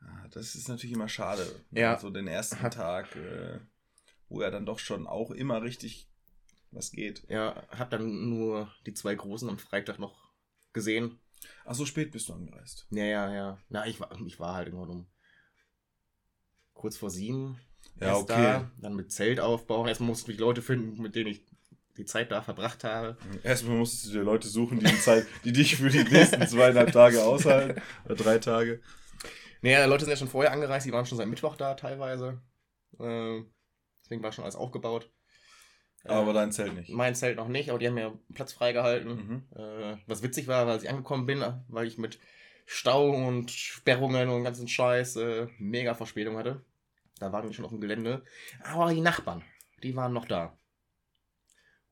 Ah, 0.00 0.28
Das 0.30 0.54
ist 0.54 0.68
natürlich 0.68 0.94
immer 0.94 1.08
schade. 1.08 1.44
Ja. 1.70 1.98
So 1.98 2.10
den 2.10 2.28
ersten 2.28 2.70
Tag, 2.70 3.16
äh, 3.16 3.58
wo 4.32 4.42
ja 4.42 4.50
dann 4.50 4.66
doch 4.66 4.78
schon 4.78 5.06
auch 5.06 5.30
immer 5.30 5.62
richtig 5.62 6.08
was 6.70 6.90
geht. 6.90 7.22
Ja, 7.28 7.66
hab 7.68 7.90
dann 7.90 8.30
nur 8.30 8.72
die 8.86 8.94
zwei 8.94 9.14
Großen 9.14 9.48
am 9.48 9.58
Freitag 9.58 9.98
noch 9.98 10.32
gesehen. 10.72 11.20
Ach, 11.64 11.74
so 11.74 11.84
spät 11.84 12.12
bist 12.12 12.28
du 12.28 12.32
angereist. 12.32 12.86
Ja, 12.90 13.04
ja, 13.04 13.34
ja. 13.34 13.58
Na, 13.68 13.86
ich 13.86 14.00
war, 14.00 14.10
ich 14.24 14.40
war 14.40 14.54
halt 14.54 14.68
irgendwann 14.68 14.90
um 14.90 15.06
kurz 16.72 16.96
vor 16.96 17.10
sieben. 17.10 17.58
Ja, 18.00 18.16
okay. 18.16 18.32
Da, 18.32 18.70
dann 18.78 18.96
mit 18.96 19.12
Zelt 19.12 19.38
aufbauen. 19.38 19.86
Erstmal 19.86 20.08
musste 20.08 20.32
ich 20.32 20.38
Leute 20.38 20.62
finden, 20.62 21.02
mit 21.02 21.14
denen 21.14 21.30
ich 21.30 21.44
die 21.98 22.06
Zeit 22.06 22.32
da 22.32 22.40
verbracht 22.40 22.84
habe. 22.84 23.18
Erstmal 23.42 23.76
musstest 23.76 24.06
du 24.06 24.12
dir 24.12 24.24
Leute 24.24 24.48
suchen, 24.48 24.78
die, 24.80 24.86
die, 24.86 24.98
Zeit, 24.98 25.26
die 25.44 25.52
dich 25.52 25.76
für 25.76 25.90
die 25.90 26.04
nächsten 26.04 26.46
zweieinhalb 26.46 26.92
Tage 26.92 27.22
aushalten. 27.22 27.82
Oder 28.06 28.14
drei 28.14 28.38
Tage. 28.38 28.80
Naja, 29.60 29.84
Leute 29.84 30.04
sind 30.04 30.10
ja 30.10 30.16
schon 30.16 30.28
vorher 30.28 30.52
angereist, 30.52 30.86
die 30.86 30.92
waren 30.92 31.04
schon 31.04 31.18
seit 31.18 31.28
Mittwoch 31.28 31.56
da 31.56 31.74
teilweise. 31.74 32.40
Ähm, 32.98 33.52
deswegen 34.12 34.22
war 34.22 34.32
schon 34.32 34.44
alles 34.44 34.56
aufgebaut. 34.56 35.10
Aber 36.04 36.32
Äh, 36.32 36.34
dein 36.34 36.52
Zelt 36.52 36.74
nicht. 36.74 36.90
Mein 36.90 37.14
Zelt 37.14 37.36
noch 37.38 37.48
nicht, 37.48 37.70
aber 37.70 37.78
die 37.78 37.86
haben 37.86 37.94
mir 37.94 38.18
Platz 38.34 38.52
freigehalten. 38.52 39.14
Mhm. 39.14 39.42
Äh, 39.56 39.96
was 40.06 40.22
witzig 40.22 40.48
war, 40.48 40.66
als 40.66 40.82
ich 40.82 40.90
angekommen 40.90 41.24
bin, 41.24 41.42
weil 41.68 41.86
ich 41.86 41.96
mit 41.96 42.18
Stau 42.66 43.10
und 43.10 43.50
Sperrungen 43.50 44.28
und 44.28 44.44
ganzen 44.44 44.68
Scheiß 44.68 45.16
äh, 45.16 45.46
mega 45.58 45.94
Verspätung 45.94 46.36
hatte. 46.36 46.62
Da 47.18 47.32
waren 47.32 47.46
wir 47.46 47.54
schon 47.54 47.64
auf 47.64 47.70
dem 47.70 47.80
Gelände. 47.80 48.22
Aber 48.64 48.92
die 48.92 49.00
Nachbarn, 49.00 49.42
die 49.82 49.96
waren 49.96 50.12
noch 50.12 50.26
da. 50.26 50.58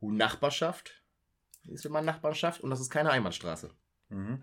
Und 0.00 0.16
Nachbarschaft 0.16 1.02
ist 1.68 1.86
immer 1.86 2.02
Nachbarschaft 2.02 2.60
und 2.60 2.70
das 2.70 2.80
ist 2.80 2.90
keine 2.90 3.10
Einbahnstraße. 3.10 3.70
Mhm. 4.08 4.42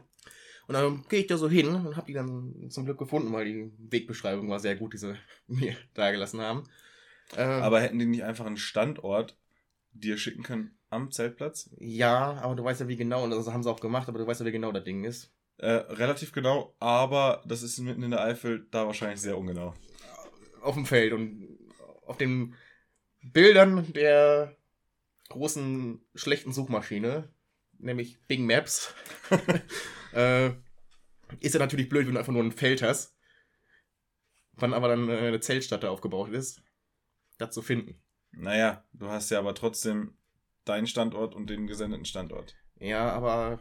Und 0.68 0.74
dann 0.74 1.06
gehe 1.08 1.22
ich 1.22 1.28
da 1.28 1.38
so 1.38 1.50
hin 1.50 1.68
und 1.68 1.96
habe 1.96 2.08
die 2.08 2.14
dann 2.14 2.70
zum 2.70 2.86
Glück 2.86 2.98
gefunden, 2.98 3.32
weil 3.32 3.46
die 3.46 3.72
Wegbeschreibung 3.78 4.50
war 4.50 4.60
sehr 4.60 4.76
gut, 4.76 4.94
die 4.94 4.98
sie 4.98 5.16
mir 5.48 5.76
dagelassen 5.94 6.42
haben. 6.42 6.64
Äh, 7.36 7.42
Aber 7.42 7.82
hätten 7.82 8.00
die 8.00 8.06
nicht 8.06 8.24
einfach 8.24 8.46
einen 8.46 8.58
Standort 8.58 9.38
dir 9.92 10.18
schicken 10.18 10.44
können 10.44 10.78
am 10.90 11.12
Zeltplatz? 11.12 11.70
ja, 11.80 12.34
aber 12.42 12.56
du 12.56 12.64
weißt 12.64 12.82
ja, 12.82 12.88
wie 12.88 12.96
genau, 12.96 13.24
und 13.24 13.32
das 13.32 13.48
haben 13.48 13.64
sie 13.64 13.70
auch 13.70 13.80
gemacht, 13.80 14.08
aber 14.08 14.20
du 14.20 14.28
weißt 14.28 14.40
ja, 14.40 14.46
wie 14.46 14.52
genau 14.52 14.72
das 14.72 14.84
Ding 14.84 15.04
ist. 15.04 15.34
Äh, 15.58 15.72
relativ 15.72 16.32
genau, 16.32 16.76
aber 16.80 17.44
das 17.46 17.64
ist 17.64 17.80
mitten 17.80 18.04
in 18.04 18.12
der 18.12 18.22
Eifel, 18.22 18.68
da 18.72 18.86
wahrscheinlich 18.86 19.20
sehr 19.20 19.38
ungenau. 19.38 19.74
Auf 20.62 20.76
dem 20.76 20.86
Feld 20.86 21.14
und 21.14 21.58
auf 22.06 22.18
den 22.18 22.54
Bildern 23.24 23.92
der 23.94 24.56
großen, 25.30 26.00
schlechten 26.16 26.54
Suchmaschine, 26.54 27.30
nämlich 27.80 28.20
Bing 28.28 28.46
Maps, 28.46 28.94
äh, 30.14 30.52
ist 31.40 31.54
ja 31.54 31.60
natürlich 31.60 31.90
blöd, 31.90 32.08
wenn 32.08 32.14
du 32.14 32.20
einfach 32.20 32.34
nur 32.34 32.44
ein 32.44 32.52
Feld 32.52 32.82
hast. 32.82 33.16
Wann 34.54 34.74
aber 34.74 34.88
dann 34.88 35.10
äh, 35.10 35.18
eine 35.18 35.40
Zeltstadt 35.40 35.84
da 35.84 35.90
aufgebaut 35.90 36.30
ist, 36.30 36.62
das 37.38 37.52
zu 37.52 37.62
finden. 37.62 38.02
Naja, 38.32 38.84
du 38.94 39.08
hast 39.10 39.30
ja 39.30 39.40
aber 39.40 39.56
trotzdem 39.56 40.18
deinen 40.66 40.88
Standort 40.88 41.34
und 41.34 41.50
den 41.50 41.68
gesendeten 41.68 42.06
Standort. 42.06 42.56
Ja, 42.80 43.12
aber 43.12 43.60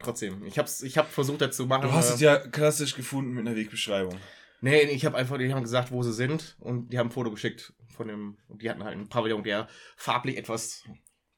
trotzdem. 0.00 0.44
Ich 0.44 0.58
hab's, 0.58 0.82
ich 0.82 0.98
hab 0.98 1.08
versucht, 1.10 1.40
das 1.40 1.56
zu 1.56 1.66
machen. 1.66 1.82
Du 1.82 1.92
hast 1.92 2.10
äh, 2.10 2.14
es 2.14 2.20
ja 2.20 2.38
klassisch 2.38 2.94
gefunden 2.94 3.32
mit 3.32 3.46
einer 3.46 3.56
Wegbeschreibung. 3.56 4.18
Nee, 4.60 4.82
ich 4.84 5.04
habe 5.04 5.16
einfach, 5.16 5.36
die 5.38 5.52
haben 5.52 5.62
gesagt, 5.62 5.92
wo 5.92 6.02
sie 6.02 6.12
sind 6.12 6.56
und 6.58 6.92
die 6.92 6.98
haben 6.98 7.08
ein 7.08 7.12
Foto 7.12 7.30
geschickt 7.30 7.74
von 7.88 8.08
dem, 8.08 8.38
und 8.48 8.62
die 8.62 8.70
hatten 8.70 8.82
halt 8.82 8.94
einen 8.94 9.08
Pavillon, 9.08 9.42
der 9.42 9.68
farblich 9.96 10.36
etwas, 10.36 10.84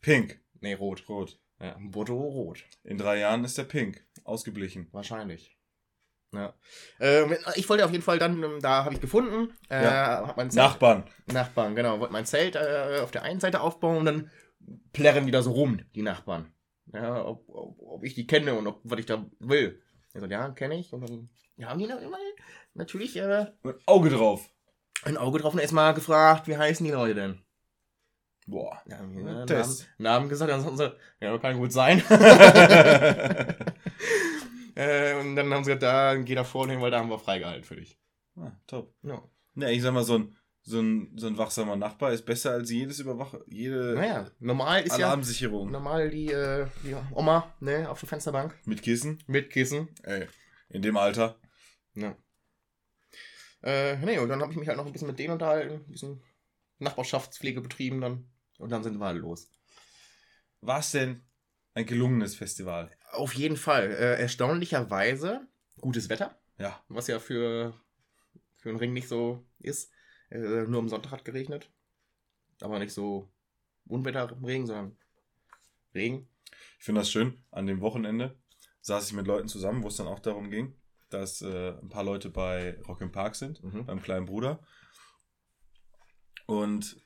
Pink. 0.01 0.41
nee, 0.61 0.75
rot. 0.75 1.09
Rot. 1.09 1.39
Ja, 1.59 1.77
Bordeaux 1.81 2.21
rot. 2.21 2.65
In 2.85 2.99
drei 2.99 3.19
Jahren 3.19 3.45
ist 3.45 3.59
der 3.59 3.65
Pink. 3.65 4.07
Ausgeblichen. 4.25 4.89
Wahrscheinlich. 4.93 5.56
Ja. 6.35 6.53
Ähm, 7.01 7.35
ich 7.55 7.69
wollte 7.69 7.85
auf 7.85 7.93
jeden 7.93 8.03
Fall 8.03 8.19
dann, 8.19 8.43
ähm, 8.43 8.59
da 8.61 8.85
habe 8.85 8.95
ich 8.95 9.01
gefunden, 9.01 9.53
äh, 9.71 9.85
Ja. 9.85 10.27
hab 10.27 10.37
mein 10.37 10.51
Zelt, 10.51 10.65
Nachbarn. 10.67 11.05
Nachbarn, 11.33 11.75
genau, 11.75 11.99
wollte 12.01 12.13
mein 12.13 12.27
Zelt 12.27 12.57
äh, 12.57 13.01
auf 13.03 13.11
der 13.11 13.23
einen 13.23 13.41
Seite 13.41 13.61
aufbauen 13.61 13.99
und 13.99 14.05
dann 14.07 14.31
plärren 14.93 15.25
die 15.27 15.33
da 15.33 15.43
so 15.43 15.53
rum, 15.53 15.81
die 15.95 16.03
Nachbarn. 16.03 16.53
Ja, 16.93 17.25
ob, 17.25 17.49
ob, 17.49 17.79
ob 17.81 18.05
ich 18.05 18.15
die 18.15 18.27
kenne 18.27 18.55
und 18.55 18.67
ob, 18.67 18.81
was 18.85 18.99
ich 18.99 19.07
da 19.07 19.25
will. 19.39 19.81
Ich 20.15 20.21
so, 20.21 20.27
ja, 20.27 20.51
kenne 20.51 20.79
ich. 20.79 20.93
Und 20.93 21.09
dann 21.09 21.31
ja, 21.57 21.69
haben 21.69 21.79
die 21.79 21.87
noch 21.87 22.01
immer 22.01 22.19
natürlich 22.75 23.17
äh, 23.17 23.47
Mit 23.63 23.77
Auge 23.87 24.11
drauf. 24.11 24.51
ein 25.05 25.17
Auge 25.17 25.39
drauf 25.39 25.55
und 25.55 25.61
erstmal 25.61 25.95
gefragt, 25.95 26.49
wie 26.49 26.57
heißen 26.57 26.85
die 26.85 26.93
Leute 26.93 27.15
denn? 27.15 27.43
Boah. 28.47 28.81
Ja, 28.87 28.99
haben 28.99 29.15
Namen. 29.25 29.77
Namen 29.99 30.29
gesagt, 30.29 30.51
dann 30.53 30.65
haben 30.65 30.77
sie, 30.77 30.95
ja, 31.21 31.37
kann 31.39 31.57
gut 31.59 31.73
sein. 31.73 32.03
äh, 34.77 35.15
und 35.21 35.35
dann 35.35 35.53
haben 35.53 35.65
sie 35.65 35.71
gesagt, 35.75 35.83
da 35.83 36.15
geh 36.17 36.35
da 36.37 36.45
vorne 36.45 36.73
hin, 36.75 36.81
weil 36.81 36.91
da 36.93 37.01
haben 37.01 37.11
wir 37.11 37.19
freigehalten 37.19 37.65
für 37.65 37.77
dich. 37.77 37.99
ah, 38.37 38.53
top. 38.69 38.95
Ja. 39.03 39.23
Ja, 39.57 39.69
ich 39.69 39.83
sag 39.83 39.93
mal, 39.93 40.05
so 40.05 40.19
ein, 40.19 40.37
so 40.63 40.81
ein, 40.81 41.13
so 41.17 41.27
ein 41.27 41.39
wachsamer 41.39 41.77
Nachbar 41.77 42.13
ist 42.13 42.25
besser 42.27 42.53
als 42.53 42.71
jedes 42.71 42.99
Überwach 43.01 43.35
jede 43.47 43.95
Naja, 43.95 44.31
normal 44.39 44.83
ist 44.83 44.99
ja 44.99 45.07
Alarmsicherung. 45.07 45.71
normal 45.71 46.11
die, 46.11 46.31
äh, 46.31 46.67
die 46.85 46.95
Oma 47.13 47.55
ne, 47.61 47.89
auf 47.91 47.99
der 48.01 48.09
Fensterbank 48.09 48.55
Mit 48.67 48.83
Kissen. 48.83 49.23
mit 49.27 49.51
Kissen. 49.51 49.89
Ey. 50.03 50.27
In 50.69 50.83
dem 50.83 50.97
Alter. 50.97 51.37
Ja. 51.95 52.17
Äh, 53.63 53.97
nee, 54.05 54.19
und 54.19 54.29
dann 54.29 54.43
habe 54.43 54.53
ich 54.53 54.59
mich 54.59 54.69
halt 54.69 54.77
noch 54.77 54.87
ein 54.87 54.93
bisschen 54.93 55.09
mit 55.09 55.19
denen 55.19 55.33
unterhalten, 55.33 55.85
ein 55.87 55.91
bisschen 55.91 56.23
Nachbarschaftspflege 56.79 57.61
betrieben 57.63 58.01
dann. 58.01 58.29
Und 58.59 58.71
dann 58.71 58.83
sind 58.83 58.99
wir 58.99 59.07
halt 59.07 59.19
los. 59.19 59.51
War 60.61 60.81
es 60.81 60.91
denn 60.93 61.26
ein 61.77 61.87
gelungenes 61.87 62.35
Festival? 62.35 62.91
Auf 63.13 63.35
jeden 63.35 63.57
Fall. 63.57 63.91
Äh, 63.91 64.21
erstaunlicherweise 64.21 65.47
gutes 65.81 66.09
Wetter, 66.09 66.39
Ja. 66.59 66.83
was 66.89 67.07
ja 67.07 67.19
für, 67.21 67.75
für 68.57 68.71
den 68.71 68.79
Ring 68.79 68.93
nicht 68.93 69.09
so 69.09 69.47
ist. 69.59 69.93
Äh, 70.31 70.39
nur 70.67 70.81
am 70.81 70.89
Sonntag 70.89 71.13
hat 71.13 71.25
geregnet. 71.25 71.71
Aber 72.63 72.79
nicht 72.79 72.93
so 72.95 73.31
Unwetterregen, 73.87 74.67
sondern 74.67 74.97
Regen. 75.95 76.29
Ich 76.79 76.85
finde 76.85 77.03
das 77.03 77.11
schön. 77.11 77.45
An 77.51 77.67
dem 77.67 77.81
Wochenende 77.81 78.37
saß 78.81 79.07
ich 79.09 79.13
mit 79.13 79.27
Leuten 79.27 79.49
zusammen, 79.49 79.83
wo 79.83 79.89
es 79.89 79.97
dann 79.97 80.07
auch 80.09 80.21
darum 80.21 80.51
ging, 80.51 80.75
dass 81.11 81.43
äh, 81.43 81.71
ein 81.81 81.89
paar 81.91 82.05
Leute 82.05 82.31
bei 82.31 82.81
Rock 82.89 83.01
im 83.03 83.13
Park 83.13 83.37
sind, 83.37 83.63
Mhm. 83.63 83.85
beim 83.87 84.03
kleinen 84.03 84.27
Bruder. 84.27 84.61
Und 86.47 86.97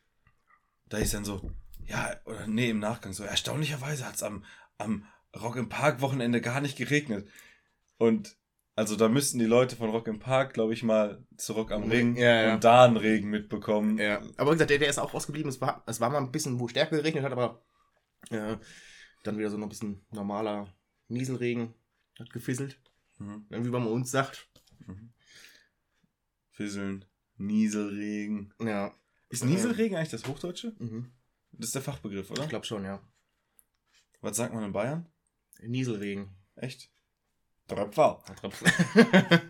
da 0.89 0.99
ist 0.99 1.15
dann 1.15 1.25
so, 1.25 1.51
ja, 1.87 2.15
oder 2.25 2.47
nee, 2.47 2.71
im 2.71 2.79
Nachgang 2.79 3.13
so, 3.13 3.25
erstaunlicherweise 3.25 4.07
hat 4.07 4.15
es 4.17 4.23
am, 4.23 4.45
am 4.81 5.05
Rock 5.41 5.57
im 5.57 5.69
Park 5.69 6.01
Wochenende 6.01 6.41
gar 6.41 6.61
nicht 6.61 6.77
geregnet. 6.77 7.29
Und 7.99 8.37
also 8.77 8.97
da 8.97 9.09
müssten 9.09 9.39
die 9.39 9.45
Leute 9.45 9.77
von 9.77 9.91
Rock 9.91 10.09
im 10.09 10.19
Park, 10.19 10.55
glaube 10.55 10.73
ich, 10.73 10.83
mal 10.83 11.25
zu 11.37 11.53
Rock 11.53 11.71
am 11.71 11.91
Ring 11.91 12.17
Ja, 12.17 12.43
ja. 12.43 12.55
und 12.55 12.65
da 12.65 12.85
einen 12.85 12.97
Regen 12.97 13.29
mitbekommen. 13.29 13.99
Ja, 13.99 14.23
aber 14.37 14.51
wie 14.51 14.55
gesagt, 14.55 14.71
der, 14.71 14.79
der 14.79 14.89
ist 14.89 14.99
auch 14.99 15.13
ausgeblieben. 15.13 15.51
Es 15.51 15.61
war, 15.61 15.83
es 15.87 16.01
war 16.01 16.11
mal 16.11 16.19
ein 16.19 16.33
bisschen, 16.33 16.59
wo 16.59 16.67
stärker 16.69 16.97
geregnet 16.97 17.25
hat, 17.25 17.33
aber 17.33 17.63
äh, 18.31 18.57
dann 19.23 19.39
wieder 19.39 19.51
so 19.51 19.59
noch 19.59 19.67
ein 19.67 19.71
bisschen 19.71 20.05
normaler 20.11 20.73
Nieselregen. 21.09 21.75
Hat 22.19 22.31
gefisselt. 22.33 22.81
Mhm. 23.19 23.47
Wie 23.51 23.69
man 23.71 23.85
bei 23.85 23.91
uns 23.91 24.11
sagt. 24.11 24.49
Fisseln, 26.53 27.05
Nieselregen. 27.37 28.53
Ja. 28.61 28.95
Ist 29.29 29.45
Nieselregen 29.45 29.97
eigentlich 29.97 30.11
das 30.11 30.27
Hochdeutsche? 30.27 30.75
Mhm. 30.79 31.11
Das 31.53 31.69
ist 31.69 31.75
der 31.75 31.83
Fachbegriff, 31.83 32.31
oder? 32.31 32.43
Ich 32.43 32.49
glaube 32.49 32.67
schon, 32.67 32.85
ja. 32.85 33.01
Was 34.21 34.37
sagt 34.37 34.55
man 34.55 34.65
in 34.65 34.73
Bayern? 34.73 35.07
Nieselregen. 35.63 36.37
Echt? 36.57 36.91
Tröpfel. 37.69 38.17
Tröpfel. 38.37 38.71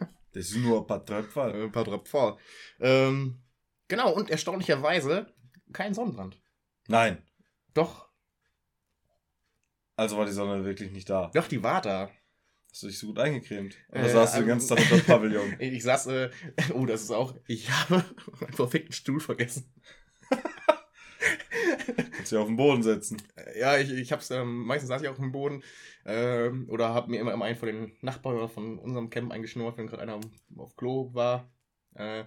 Das 0.33 0.45
ist 0.47 0.59
nur 0.59 0.81
ein 0.83 0.87
paar 0.87 1.05
Tröpfel. 1.05 1.65
Ein 1.65 1.73
paar 1.73 1.85
Tröpfel. 1.85 2.37
Ähm, 2.79 3.43
genau, 3.89 4.13
und 4.15 4.31
erstaunlicherweise 4.31 5.27
kein 5.73 5.93
Sonnenbrand. 5.93 6.41
Nein. 6.87 7.27
Doch, 7.75 8.09
Also 9.97 10.17
war 10.17 10.27
die 10.27 10.33
Sonne 10.33 10.65
wirklich 10.65 10.93
nicht 10.93 11.11
da. 11.11 11.33
doch, 11.35 11.49
die 11.49 11.63
war 11.65 11.81
da. 11.83 12.13
Hast 12.71 12.85
du 12.85 12.87
dich 12.87 12.99
so 13.01 13.09
gut 13.09 13.19
eingecremt? 13.19 13.75
Oder 13.89 14.03
Äh, 14.05 14.09
saß 14.11 14.31
du 14.33 14.37
den 14.39 14.43
ähm, 14.45 14.49
ganzen 14.51 14.69
Tag 14.77 14.93
unter 14.93 15.05
Pavillon? 15.05 15.57
Ich 15.59 15.83
saß, 15.83 16.07
äh, 16.07 16.31
oh, 16.75 16.87
das 16.87 17.03
ist 17.03 17.11
auch, 17.11 17.35
ich 17.49 17.69
habe 17.69 18.05
meinen 18.41 18.53
verfickten 18.53 18.93
Stuhl 18.93 19.19
vergessen. 19.19 19.75
Kannst 22.21 22.33
dich 22.33 22.39
auf 22.39 22.49
den 22.49 22.57
Boden 22.57 22.83
setzen. 22.83 23.17
Ja, 23.59 23.79
ich, 23.79 23.91
ich 23.91 24.13
hab's, 24.13 24.31
ähm, 24.31 24.67
meistens 24.67 24.89
saß 24.89 25.01
ich 25.01 25.09
auch 25.09 25.19
im 25.19 25.33
Boden 25.33 25.63
ähm, 26.05 26.69
oder 26.69 26.93
hab 26.93 27.09
mir 27.09 27.19
immer, 27.19 27.33
immer 27.33 27.47
einen 27.47 27.57
von 27.57 27.67
den 27.67 27.93
Nachbarn 28.03 28.37
oder 28.37 28.49
von 28.49 28.79
unserem 28.79 29.09
Camp 29.09 29.33
eingeschnurrt, 29.33 29.79
wenn 29.79 29.87
gerade 29.87 30.03
einer 30.03 30.17
auf, 30.17 30.25
auf 30.59 30.77
Klo 30.77 31.15
war. 31.15 31.51
Äh, 31.95 32.25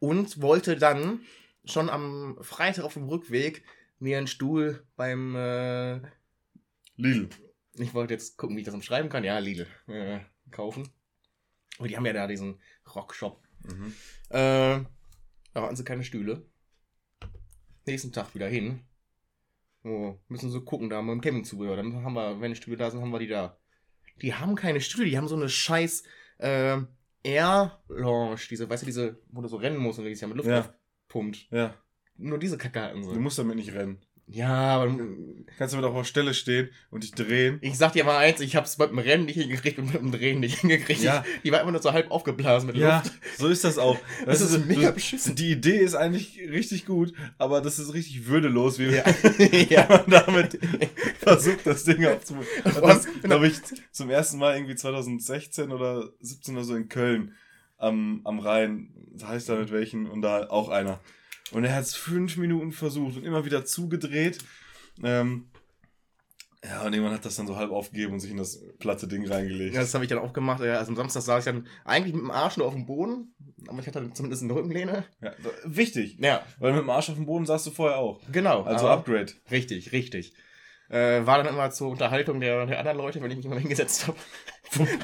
und 0.00 0.42
wollte 0.42 0.76
dann 0.76 1.20
schon 1.64 1.88
am 1.88 2.38
Freitag 2.40 2.84
auf 2.84 2.94
dem 2.94 3.04
Rückweg 3.04 3.62
mir 4.00 4.18
einen 4.18 4.26
Stuhl 4.26 4.84
beim, 4.96 5.36
äh, 5.36 6.00
Lidl. 6.96 7.28
ich 7.74 7.94
wollte 7.94 8.14
jetzt 8.14 8.36
gucken, 8.36 8.56
wie 8.56 8.60
ich 8.60 8.66
das 8.66 8.74
umschreiben 8.74 9.08
kann, 9.08 9.22
ja, 9.22 9.38
Lidl, 9.38 9.68
äh, 9.86 10.18
kaufen. 10.50 10.88
Und 11.78 11.88
die 11.88 11.96
haben 11.96 12.06
ja 12.06 12.12
da 12.12 12.26
diesen 12.26 12.60
Rockshop. 12.96 13.40
Mhm. 13.62 13.94
Äh, 14.30 14.80
da 15.54 15.62
hatten 15.62 15.76
sie 15.76 15.84
keine 15.84 16.02
Stühle. 16.02 16.44
Nächsten 17.86 18.12
Tag 18.12 18.34
wieder 18.34 18.48
hin. 18.48 18.80
Oh, 19.88 20.18
müssen 20.28 20.50
sie 20.50 20.60
gucken, 20.62 20.90
da 20.90 20.96
haben 20.96 21.06
wir 21.06 21.12
im 21.12 21.20
Campingzubehör. 21.20 21.76
Dann 21.76 22.02
haben 22.02 22.14
wir, 22.14 22.40
wenn 22.40 22.56
Stühle 22.56 22.76
da 22.76 22.90
sind, 22.90 23.00
haben 23.00 23.10
wir 23.12 23.20
die 23.20 23.28
da. 23.28 23.56
Die 24.20 24.34
haben 24.34 24.54
keine 24.56 24.80
Stühle, 24.80 25.08
die 25.08 25.16
haben 25.16 25.28
so 25.28 25.36
eine 25.36 25.48
scheiß 25.48 26.02
äh, 26.38 26.78
Air 27.22 27.80
Lounge, 27.88 28.40
diese, 28.50 28.68
weißt 28.68 28.82
du, 28.82 28.86
diese, 28.86 29.20
wo 29.28 29.42
du 29.42 29.48
so 29.48 29.56
rennen 29.56 29.76
musst 29.76 29.98
und 29.98 30.04
die 30.06 30.14
sich 30.14 30.22
ja 30.22 30.28
mit 30.28 30.36
Luft 30.38 30.48
Ja. 30.48 30.60
aufpumpt. 31.08 31.48
Ja, 31.50 31.74
Nur 32.16 32.38
diese 32.38 32.56
Kacke 32.58 32.80
hatten 32.80 33.02
du 33.02 33.10
sie. 33.14 33.18
musst 33.20 33.38
damit 33.38 33.56
nicht 33.56 33.72
rennen. 33.74 34.04
Ja, 34.28 34.48
aber 34.76 34.92
Kannst 35.56 35.72
du 35.72 35.76
mit 35.78 35.86
auf 35.86 35.94
der 35.94 36.02
Stelle 36.02 36.34
stehen 36.34 36.68
und 36.90 37.04
dich 37.04 37.12
drehen. 37.12 37.58
ich 37.62 37.78
sag 37.78 37.92
dir 37.92 38.02
mal 38.04 38.18
eins, 38.18 38.40
ich 38.40 38.56
hab's 38.56 38.76
beim 38.76 38.98
Rennen 38.98 39.24
nicht 39.26 39.36
hingekriegt 39.36 39.78
und 39.78 39.86
mit 39.92 40.02
dem 40.02 40.10
Drehen 40.10 40.40
nicht 40.40 40.58
hingekriegt. 40.60 41.00
Ja. 41.00 41.24
Die 41.44 41.52
war 41.52 41.60
immer 41.60 41.70
nur 41.70 41.80
so 41.80 41.92
halb 41.92 42.10
aufgeblasen 42.10 42.66
mit 42.66 42.76
Ja, 42.76 42.98
Luft. 42.98 43.12
so 43.38 43.46
ist 43.48 43.62
das 43.62 43.78
auch. 43.78 43.96
Das 44.26 44.40
ist 44.40 44.52
du- 44.54 44.58
mega 44.66 44.90
beschissen. 44.90 45.36
Die 45.36 45.52
Idee 45.52 45.78
ist 45.78 45.94
eigentlich 45.94 46.38
richtig 46.50 46.86
gut, 46.86 47.12
aber 47.38 47.60
das 47.60 47.78
ist 47.78 47.94
richtig 47.94 48.26
würdelos, 48.26 48.78
wie 48.80 48.96
Ja. 48.96 49.04
man 49.38 49.66
ja. 49.70 50.04
damit 50.08 50.58
versucht, 51.20 51.64
das 51.64 51.84
Ding 51.84 52.04
aufzumachen. 52.04 52.46
Vor 52.72 52.80
Das 52.88 53.06
glaube 53.22 53.46
ich 53.46 53.54
zum 53.92 54.10
ersten 54.10 54.38
Mal 54.38 54.56
irgendwie 54.56 54.74
2016 54.74 55.70
oder 55.70 56.10
17 56.20 56.56
oder 56.56 56.64
so 56.64 56.74
in 56.74 56.88
Köln 56.88 57.32
am, 57.78 58.22
am 58.24 58.40
Rhein. 58.40 58.92
Das 59.12 59.28
heißt 59.28 59.48
da 59.48 59.54
mit 59.54 59.70
welchen 59.70 60.06
und 60.10 60.20
da 60.22 60.48
auch 60.50 60.68
einer. 60.68 61.00
Und 61.52 61.64
er 61.64 61.74
hat 61.74 61.82
es 61.82 61.94
fünf 61.94 62.36
Minuten 62.36 62.72
versucht 62.72 63.16
und 63.16 63.24
immer 63.24 63.44
wieder 63.44 63.64
zugedreht. 63.64 64.38
Ähm, 65.02 65.48
ja, 66.64 66.82
und 66.84 66.92
irgendwann 66.92 67.14
hat 67.14 67.24
das 67.24 67.36
dann 67.36 67.46
so 67.46 67.56
halb 67.56 67.70
aufgegeben 67.70 68.14
und 68.14 68.20
sich 68.20 68.30
in 68.32 68.38
das 68.38 68.60
platte 68.78 69.06
Ding 69.06 69.26
reingelegt. 69.28 69.74
Ja, 69.74 69.82
das 69.82 69.94
habe 69.94 70.04
ich 70.04 70.08
dann 70.10 70.18
auch 70.18 70.32
gemacht. 70.32 70.60
Also 70.60 70.90
am 70.90 70.96
Samstag 70.96 71.22
saß 71.22 71.38
ich 71.46 71.52
dann 71.52 71.66
eigentlich 71.84 72.14
mit 72.14 72.22
dem 72.22 72.30
Arsch 72.30 72.56
nur 72.56 72.66
auf 72.66 72.72
dem 72.74 72.86
Boden, 72.86 73.34
aber 73.68 73.78
ich 73.78 73.86
hatte 73.86 74.00
dann 74.00 74.14
zumindest 74.14 74.42
eine 74.42 74.54
Rückenlehne. 74.54 75.04
Ja, 75.20 75.32
wichtig, 75.64 76.18
Ja, 76.18 76.44
weil 76.58 76.72
mit 76.72 76.82
dem 76.82 76.90
Arsch 76.90 77.08
auf 77.10 77.14
dem 77.14 77.26
Boden 77.26 77.46
saßt 77.46 77.66
du 77.66 77.70
vorher 77.70 77.98
auch. 77.98 78.20
genau. 78.32 78.62
Also 78.62 78.88
Upgrade. 78.88 79.32
Richtig, 79.50 79.92
richtig. 79.92 80.32
Äh, 80.88 81.26
war 81.26 81.38
dann 81.42 81.52
immer 81.52 81.70
zur 81.70 81.90
Unterhaltung 81.90 82.40
der, 82.40 82.64
der 82.66 82.78
anderen 82.78 82.98
Leute, 82.98 83.20
wenn 83.20 83.30
ich 83.30 83.36
mich 83.36 83.46
immer 83.46 83.58
hingesetzt 83.58 84.06
habe. 84.08 84.16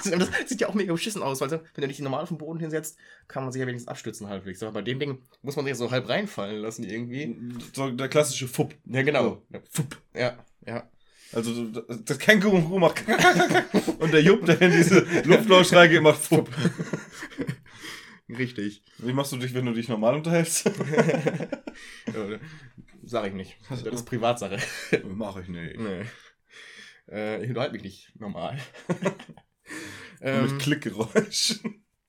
Das, 0.05 0.49
sieht 0.49 0.61
ja 0.61 0.69
auch 0.69 0.75
mega 0.75 0.93
beschissen 0.93 1.23
aus, 1.23 1.41
weil 1.41 1.51
wenn 1.51 1.83
du 1.83 1.89
dich 1.89 1.99
normal 2.01 2.23
auf 2.23 2.29
den 2.29 2.39
Boden 2.39 2.61
hinsetzt, 2.61 2.99
kann 3.29 3.45
man 3.45 3.53
sich 3.53 3.61
ja 3.61 3.67
wenigstens 3.67 3.89
abstützen 3.89 4.29
halbwegs. 4.29 4.63
Aber 4.63 4.73
bei 4.73 4.83
dem 4.83 4.99
Ding 4.99 5.23
muss 5.43 5.57
man 5.57 5.65
sich 5.65 5.75
so 5.75 5.91
halb 5.91 6.09
reinfallen 6.09 6.61
lassen 6.61 6.85
irgendwie. 6.85 7.37
So 7.73 7.91
der 7.91 8.09
klassische 8.09 8.49
Fupp. 8.49 8.75
Ja, 8.87 9.03
genau. 9.03 9.43
Ja, 9.51 9.61
fupp. 9.71 9.97
ja. 10.15 10.45
ja. 10.67 10.89
Also 11.33 11.65
das 11.67 12.19
Känguru 12.19 12.79
macht 12.79 13.05
und 13.99 14.13
der 14.13 14.23
Jupp, 14.23 14.45
der 14.45 14.61
in 14.61 14.71
diese 14.71 15.01
Luftlautstärke 15.25 15.95
geht, 15.95 16.03
macht 16.03 16.21
Fupp. 16.21 16.51
Richtig. 18.29 18.83
Wie 18.99 19.13
machst 19.13 19.33
du 19.33 19.39
dich, 19.39 19.55
wenn 19.55 19.67
du 19.67 19.73
dich 19.73 19.89
normal 19.89 20.15
unterhältst? 20.17 20.71
Äh, 22.07 22.39
Sag 23.03 23.29
ich 23.29 23.33
nicht. 23.33 23.57
Das 23.71 23.83
ist 23.83 24.05
Privatsache. 24.05 24.59
Mach 25.05 25.37
ich 25.37 25.49
nicht. 25.49 25.79
Nee. 25.79 26.05
Äh, 27.11 27.43
ich 27.43 27.49
unterhalte 27.49 27.73
mich 27.73 27.83
nicht 27.83 28.21
normal. 28.21 28.59
Mit 30.21 30.51
ähm, 30.51 30.59
Klickgeräusch. 30.59 31.61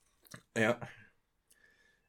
ja. 0.58 0.80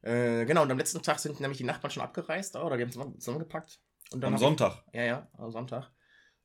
Äh, 0.02 0.44
genau, 0.44 0.62
und 0.62 0.70
am 0.70 0.78
letzten 0.78 1.02
Tag 1.02 1.18
sind 1.18 1.40
nämlich 1.40 1.58
die 1.58 1.64
Nachbarn 1.64 1.90
schon 1.90 2.02
abgereist, 2.02 2.56
oder? 2.56 2.76
Die 2.76 2.82
haben 2.82 2.92
zusammen, 2.92 3.18
zusammengepackt. 3.18 3.80
Und 4.12 4.20
dann 4.20 4.34
Am 4.34 4.38
Sonntag. 4.38 4.84
Ich, 4.92 4.98
ja, 4.98 5.04
ja, 5.04 5.28
am 5.38 5.50
Sonntag. 5.50 5.90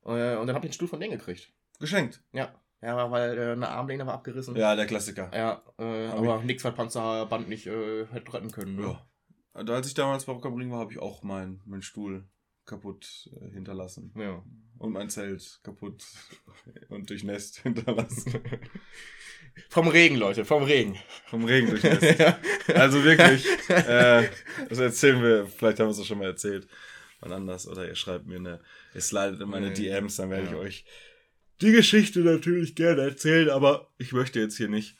Äh, 0.04 0.36
und 0.36 0.46
dann 0.46 0.56
habe 0.56 0.60
ich 0.60 0.70
einen 0.70 0.72
Stuhl 0.72 0.88
von 0.88 0.98
denen 0.98 1.18
gekriegt. 1.18 1.52
Geschenkt. 1.78 2.22
Ja. 2.32 2.54
Ja, 2.82 3.10
weil 3.10 3.36
äh, 3.36 3.52
eine 3.52 3.68
Armlehne 3.68 4.06
war 4.06 4.14
abgerissen. 4.14 4.56
Ja, 4.56 4.74
der 4.74 4.86
Klassiker. 4.86 5.30
Ja, 5.34 5.62
äh, 5.78 6.08
aber 6.08 6.42
nichts, 6.42 6.64
was 6.64 6.74
Panzerband 6.74 7.48
nicht 7.48 7.66
äh, 7.66 8.06
hätte 8.06 8.32
retten 8.32 8.50
können. 8.50 8.76
Ne? 8.76 8.82
Ja. 8.82 9.06
Als 9.52 9.88
ich 9.88 9.94
damals 9.94 10.24
bei 10.24 10.32
Rock 10.32 10.46
am 10.46 10.54
Ring 10.54 10.70
war, 10.70 10.78
habe 10.78 10.92
ich 10.92 10.98
auch 10.98 11.22
meinen 11.22 11.60
meinen 11.66 11.82
Stuhl 11.82 12.26
kaputt 12.70 13.28
äh, 13.40 13.52
hinterlassen. 13.52 14.12
ja. 14.16 14.42
Und 14.78 14.92
mein 14.92 15.10
Zelt 15.10 15.60
kaputt 15.62 16.02
und 16.88 17.10
durchnässt 17.10 17.58
hinterlassen. 17.62 18.40
Vom 19.68 19.88
Regen, 19.88 20.16
Leute, 20.16 20.44
vom 20.46 20.62
Regen. 20.62 20.96
Vom 21.26 21.44
Regen 21.44 21.68
durchnässt. 21.68 22.02
ja. 22.18 22.38
Also 22.74 23.04
wirklich, 23.04 23.44
äh, 23.68 24.28
das 24.70 24.78
erzählen 24.78 25.22
wir, 25.22 25.46
vielleicht 25.46 25.80
haben 25.80 25.88
wir 25.88 25.90
es 25.90 25.98
auch 26.00 26.04
schon 26.06 26.18
mal 26.18 26.26
erzählt, 26.28 26.66
wann 27.20 27.32
anders. 27.32 27.68
Oder 27.68 27.86
ihr 27.86 27.94
schreibt 27.96 28.26
mir 28.26 28.36
eine, 28.36 28.60
ihr 28.94 29.00
slidet 29.02 29.40
in 29.42 29.48
meine 29.50 29.68
Nee. 29.68 29.74
DMs, 29.74 30.16
dann 30.16 30.30
werde 30.30 30.44
ich 30.46 30.52
Ja. 30.52 30.56
euch 30.58 30.84
die 31.60 31.72
Geschichte 31.72 32.20
natürlich 32.20 32.74
gerne 32.74 33.02
erzählen, 33.02 33.50
aber 33.50 33.90
ich 33.98 34.12
möchte 34.12 34.40
jetzt 34.40 34.56
hier 34.56 34.68
nicht 34.68 34.96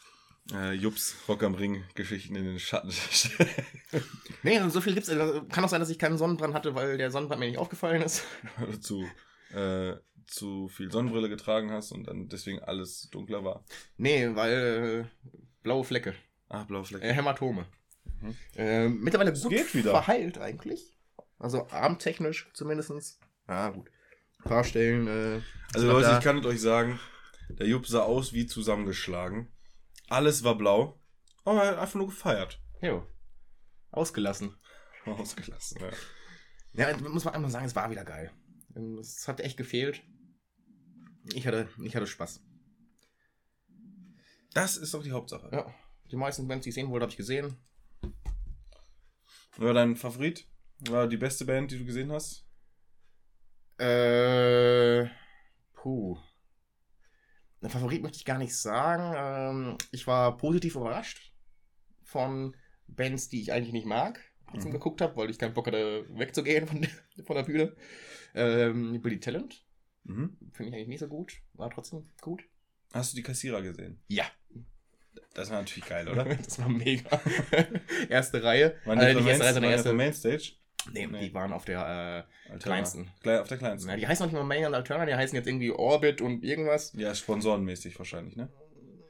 äh, 0.52 0.72
Jups 0.72 1.16
Rock 1.28 1.42
am 1.42 1.54
Ring 1.54 1.84
Geschichten 1.94 2.34
in 2.36 2.44
den 2.44 2.58
Schatten 2.58 2.90
stellen. 2.92 3.48
Nee, 4.42 4.58
so 4.70 4.80
viel 4.80 4.94
gibt's. 4.94 5.08
äh, 5.08 5.40
Kann 5.50 5.64
auch 5.64 5.68
sein, 5.68 5.80
dass 5.80 5.90
ich 5.90 5.98
keinen 5.98 6.16
Sonnenbrand 6.16 6.54
hatte, 6.54 6.74
weil 6.74 6.96
der 6.96 7.10
Sonnenbrand 7.10 7.40
mir 7.40 7.46
nicht 7.48 7.58
aufgefallen 7.58 8.00
ist. 8.02 8.24
Zu, 8.80 9.04
äh, 9.54 9.96
zu 10.26 10.68
viel 10.68 10.90
Sonnenbrille 10.90 11.28
getragen 11.28 11.70
hast 11.72 11.92
und 11.92 12.06
dann 12.06 12.28
deswegen 12.28 12.60
alles 12.60 13.08
dunkler 13.10 13.44
war. 13.44 13.64
Nee, 13.96 14.30
weil 14.34 15.06
äh, 15.10 15.28
blaue 15.62 15.84
Flecke. 15.84 16.14
Ah, 16.48 16.64
blaue 16.64 16.84
Flecke. 16.84 17.04
Äh, 17.04 17.12
Hämatome. 17.12 17.66
Mhm. 18.20 18.36
Äh, 18.56 18.88
mittlerweile 18.88 19.32
gut 19.32 19.50
geht 19.50 19.74
wieder. 19.74 19.90
verheilt 19.90 20.38
eigentlich. 20.38 20.96
Also 21.38 21.66
armtechnisch 21.70 22.48
zumindest. 22.54 23.18
Ja, 23.48 23.70
gut. 23.70 23.90
Ein 24.38 24.48
paar 24.48 24.64
Stellen. 24.64 25.06
Äh, 25.06 25.40
Also 25.74 25.86
Leute, 25.88 26.14
ich 26.16 26.24
kann 26.24 26.38
es 26.38 26.46
euch 26.46 26.60
sagen, 26.60 26.98
der 27.48 27.66
Jupp 27.66 27.86
sah 27.86 28.02
aus 28.02 28.32
wie 28.32 28.46
zusammengeschlagen. 28.46 29.48
Alles 30.10 30.42
war 30.42 30.56
blau, 30.56 31.00
aber 31.44 31.62
er 31.62 31.70
hat 31.70 31.78
einfach 31.78 31.94
nur 31.94 32.08
gefeiert. 32.08 32.60
Jo. 32.82 33.06
Ausgelassen. 33.92 34.56
Ausgelassen, 35.06 35.80
ja. 35.80 36.90
Ja, 36.90 36.96
muss 36.98 37.24
man 37.24 37.34
einfach 37.34 37.50
sagen, 37.50 37.64
es 37.64 37.76
war 37.76 37.90
wieder 37.90 38.04
geil. 38.04 38.32
Es 39.00 39.28
hat 39.28 39.40
echt 39.40 39.56
gefehlt. 39.56 40.02
Ich 41.32 41.46
hatte, 41.46 41.68
ich 41.82 41.94
hatte 41.94 42.08
Spaß. 42.08 42.42
Das 44.52 44.76
ist 44.76 44.92
doch 44.94 45.02
die 45.04 45.12
Hauptsache. 45.12 45.48
Ja. 45.52 45.72
Die 46.10 46.16
meisten 46.16 46.48
Bands, 46.48 46.64
die 46.64 46.70
ich 46.70 46.74
sehen 46.74 46.90
wollte, 46.90 47.04
habe 47.04 47.12
ich 47.12 47.16
gesehen. 47.16 47.56
War 49.58 49.74
dein 49.74 49.94
Favorit? 49.94 50.48
War 50.88 51.06
die 51.06 51.18
beste 51.18 51.44
Band, 51.44 51.70
die 51.70 51.78
du 51.78 51.84
gesehen 51.84 52.10
hast? 52.10 52.44
Äh, 53.78 55.08
puh. 55.74 56.18
Ein 57.62 57.70
Favorit 57.70 58.02
möchte 58.02 58.16
ich 58.18 58.24
gar 58.24 58.38
nicht 58.38 58.56
sagen. 58.56 59.12
Ähm, 59.16 59.78
ich 59.92 60.06
war 60.06 60.36
positiv 60.36 60.76
überrascht 60.76 61.32
von 62.02 62.56
Bands, 62.86 63.28
die 63.28 63.40
ich 63.42 63.52
eigentlich 63.52 63.72
nicht 63.72 63.86
mag, 63.86 64.20
trotzdem 64.48 64.70
Mhm. 64.70 64.74
geguckt 64.74 65.00
habe, 65.00 65.16
weil 65.16 65.30
ich 65.30 65.38
keinen 65.38 65.54
Bock 65.54 65.66
hatte, 65.66 66.06
wegzugehen 66.08 66.66
von 66.66 66.80
der, 66.80 66.90
von 67.24 67.36
der 67.36 67.42
Bühne. 67.44 67.76
Ähm, 68.34 69.00
Billy 69.02 69.20
Talent 69.20 69.64
Mhm. 70.04 70.36
finde 70.52 70.70
ich 70.70 70.74
eigentlich 70.74 70.88
nicht 70.88 71.00
so 71.00 71.08
gut, 71.08 71.40
war 71.52 71.70
trotzdem 71.70 72.08
gut. 72.20 72.42
Hast 72.92 73.12
du 73.12 73.16
die 73.16 73.22
Kassierer 73.22 73.60
gesehen? 73.62 74.02
Ja, 74.08 74.24
Das 75.34 75.50
war 75.50 75.58
natürlich 75.60 75.88
geil, 75.88 76.08
oder? 76.08 76.24
das 76.36 76.58
war 76.58 76.68
mega. 76.68 77.20
erste 78.08 78.42
Reihe. 78.42 78.76
Waren 78.84 78.98
die 78.98 79.04
erste 79.04 79.44
Reihe, 79.44 79.54
waren 79.54 79.62
die 79.62 79.68
erste. 79.68 79.88
der 79.90 79.94
Mainstage? 79.94 80.52
Nee, 80.92 81.06
Nee. 81.06 81.28
die 81.28 81.34
waren 81.34 81.52
auf 81.52 81.64
der 81.64 82.26
äh, 82.48 82.58
kleinsten. 82.58 83.10
Klei- 83.22 83.40
Auf 83.40 83.48
der 83.48 83.58
kleinsten. 83.58 83.88
Na, 83.90 83.96
die 83.96 84.06
heißen 84.06 84.24
noch 84.26 84.32
nicht 84.32 84.40
mal 84.40 84.46
Main 84.46 84.64
und 84.66 84.74
Alterna, 84.74 85.04
die 85.06 85.14
heißen 85.14 85.36
jetzt 85.36 85.46
irgendwie 85.46 85.70
Orbit 85.70 86.20
und 86.20 86.42
irgendwas. 86.44 86.92
Ja, 86.94 87.14
sponsorenmäßig 87.14 87.98
wahrscheinlich, 87.98 88.36
ne? 88.36 88.48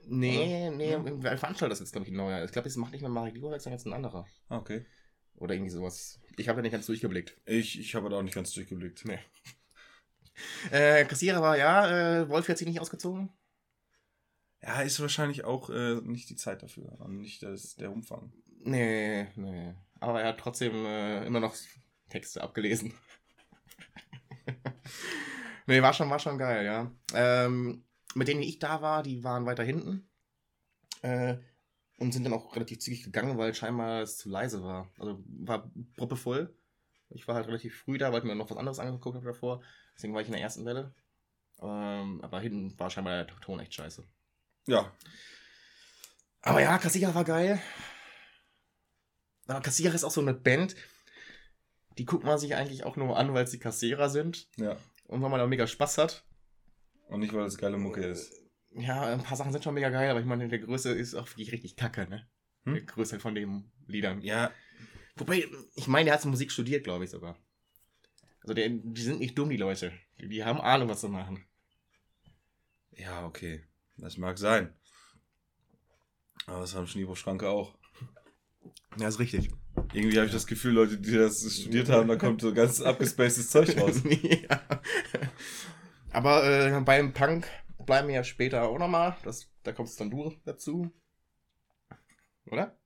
Nee, 0.07 0.67
Oder? 0.69 0.77
nee, 0.77 0.91
Ja. 0.91 1.37
Veranstalter 1.37 1.73
ist 1.73 1.81
jetzt, 1.81 1.93
glaube 1.93 2.07
ich, 2.07 2.13
ein 2.13 2.17
neuer. 2.17 2.45
Ich 2.45 2.51
glaube, 2.51 2.67
das 2.69 2.77
macht 2.77 2.93
nicht 2.93 3.03
mehr 3.03 3.11
Marek 3.11 3.37
Lurek, 3.37 3.61
sondern 3.61 3.79
jetzt 3.79 3.87
ein 3.87 3.93
anderer. 3.93 4.27
Ah, 4.49 4.57
okay. 4.59 4.85
Oder 5.37 5.55
irgendwie 5.55 5.71
sowas. 5.71 6.21
Ich 6.37 6.49
habe 6.49 6.59
ja 6.59 6.63
nicht 6.63 6.73
ganz 6.73 6.87
durchgeblickt. 6.87 7.37
Ich, 7.47 7.79
ich 7.79 7.95
habe 7.95 8.09
da 8.11 8.17
auch 8.17 8.23
nicht 8.23 8.35
ganz 8.35 8.53
durchgeblickt. 8.53 9.05
Nee. 9.05 9.19
Äh, 10.71 11.05
Kassierer 11.05 11.43
war 11.43 11.59
ja, 11.59 12.21
äh, 12.23 12.29
Wolf 12.31 12.49
hat 12.49 12.57
sich 12.57 12.67
nicht 12.67 12.81
ausgezogen. 12.81 13.29
Ja, 14.63 14.81
ist 14.81 14.99
wahrscheinlich 15.01 15.45
auch 15.45 15.69
äh, 15.69 15.97
nicht 16.03 16.31
die 16.31 16.37
Zeit 16.37 16.63
dafür 16.63 16.99
und 17.01 17.19
nicht 17.21 17.43
das, 17.43 17.77
der 17.77 17.91
Umfang. 17.93 18.33
Nee, 18.63 19.27
nee. 19.37 19.75
Aber 20.01 20.23
er 20.23 20.29
hat 20.29 20.39
trotzdem 20.41 20.85
äh, 20.87 21.25
immer 21.27 21.41
noch 21.41 21.55
Texte 22.09 22.43
abgelesen. 22.43 22.95
nee, 25.67 25.83
war 25.83 25.93
schon, 25.93 26.11
war 26.11 26.19
schon 26.19 26.39
geil, 26.39 26.65
ja. 26.65 26.91
Ähm, 27.15 27.85
mit 28.15 28.29
denen, 28.29 28.41
die 28.41 28.49
ich 28.49 28.59
da 28.59 28.83
war, 28.83 29.03
die 29.03 29.23
waren 29.23 29.47
weiter 29.47 29.63
hinten. 29.63 30.09
Äh, 31.03 31.37
und 31.99 32.13
sind 32.13 32.25
dann 32.25 32.33
auch 32.33 32.57
relativ 32.57 32.81
zügig 32.81 33.05
gegangen, 33.05 33.37
weil 33.39 33.55
scheinbar 33.55 34.03
es 34.03 34.17
zu 34.17 34.31
leise 34.31 34.63
war. 34.65 34.91
Also 34.99 35.23
war 35.27 35.71
proppevoll. 35.97 36.57
Ich 37.11 37.29
war 37.29 37.35
halt 37.35 37.47
relativ 37.49 37.79
früh 37.79 37.99
da, 37.99 38.13
weil 38.13 38.21
ich 38.21 38.25
mir 38.25 38.35
noch 38.35 38.51
was 38.51 38.57
anderes 38.57 38.79
angeguckt 38.79 39.17
habe 39.17 39.27
davor. 39.27 39.63
Deswegen 39.97 40.15
war 40.15 40.23
ich 40.23 40.29
in 40.29 40.33
der 40.33 40.41
ersten 40.43 40.65
Welle. 40.65 40.95
Ähm, 41.61 42.21
aber 42.23 42.41
hinten 42.41 42.79
war 42.79 42.91
scheinbar 42.91 43.25
der 43.25 43.37
Ton 43.41 43.61
echt 43.61 43.75
scheiße. 43.75 44.05
Ja, 44.67 44.93
Aber 46.43 46.61
ja, 46.63 46.79
Kassierer 46.79 47.15
war 47.15 47.25
geil. 47.25 47.61
Aber 49.51 49.61
Kassierer 49.61 49.95
ist 49.95 50.05
auch 50.05 50.11
so 50.11 50.21
eine 50.21 50.35
Band, 50.35 50.77
die 51.99 52.05
guckt 52.05 52.25
man 52.25 52.39
sich 52.39 52.55
eigentlich 52.55 52.85
auch 52.85 52.97
nur 52.97 53.17
an, 53.17 53.35
weil 53.35 53.47
sie 53.47 53.59
Kassierer 53.59 54.09
sind 54.09 54.49
ja. 54.57 54.77
und 55.07 55.23
weil 55.23 55.31
man 55.31 55.41
da 55.41 55.47
mega 55.47 55.67
Spaß 55.67 55.99
hat. 55.99 56.25
Und 57.09 57.21
nicht, 57.21 57.33
weil 57.33 57.47
es 57.47 57.59
geile 57.59 57.77
Mucke 57.77 58.05
ist. 58.05 58.33
Ja, 58.73 59.13
ein 59.13 59.23
paar 59.23 59.37
Sachen 59.37 59.53
sind 59.53 59.65
schon 59.65 59.75
mega 59.75 59.91
geil, 59.91 60.11
aber 60.11 60.21
ich 60.21 60.27
meine, 60.27 60.49
der 60.49 60.61
Größe 60.61 60.93
ist 60.93 61.15
auch 61.15 61.29
wirklich 61.31 61.51
richtig 61.51 61.75
kacke, 61.75 62.09
ne? 62.09 62.29
Hm? 62.65 62.75
Die 62.75 62.87
Größe 62.87 63.19
von 63.19 63.35
den 63.35 63.73
Liedern. 63.87 64.23
Ja, 64.23 64.53
Wobei, 65.21 65.47
ich 65.75 65.87
meine, 65.87 66.07
der 66.07 66.15
hat 66.15 66.25
Musik 66.25 66.51
studiert, 66.51 66.85
glaube 66.85 67.05
ich 67.05 67.11
sogar. 67.11 67.37
Also 68.41 68.55
der, 68.55 68.71
die 68.71 69.03
sind 69.03 69.21
nicht 69.21 69.37
dumm, 69.37 69.51
die 69.51 69.59
Leute. 69.59 69.93
Die, 70.19 70.29
die 70.29 70.45
haben 70.45 70.61
Ahnung, 70.61 70.89
was 70.89 71.03
sie 71.03 71.09
machen. 71.09 71.45
ja, 72.93 73.27
okay. 73.27 73.65
Das 73.99 74.17
mag 74.17 74.39
sein. 74.39 74.73
Aber 76.47 76.61
das 76.61 76.75
haben 76.75 76.87
Schneebruchschranke 76.87 77.51
auch. 77.51 77.77
Ja, 78.99 79.09
ist 79.09 79.19
richtig. 79.19 79.51
Irgendwie 79.93 80.17
habe 80.17 80.27
ich 80.27 80.33
das 80.33 80.47
Gefühl, 80.47 80.73
Leute, 80.73 80.99
die 80.99 81.13
das 81.13 81.41
studiert 81.55 81.89
haben, 81.89 82.09
da 82.09 82.17
kommt 82.17 82.41
so 82.41 82.53
ganz 82.53 82.81
abgespacedes 82.81 83.51
Zeug 83.51 83.81
raus. 83.81 84.03
ja. 84.23 84.61
Aber 86.13 86.45
äh, 86.45 86.81
beim 86.81 87.13
Punk 87.13 87.47
bleiben 87.87 88.09
wir 88.09 88.17
ja 88.17 88.25
später 88.25 88.63
auch 88.63 88.79
nochmal. 88.79 89.17
Da 89.63 89.73
kommst 89.73 90.01
dann 90.01 90.11
du 90.11 90.35
dazu. 90.45 90.91
Oder? 92.51 92.77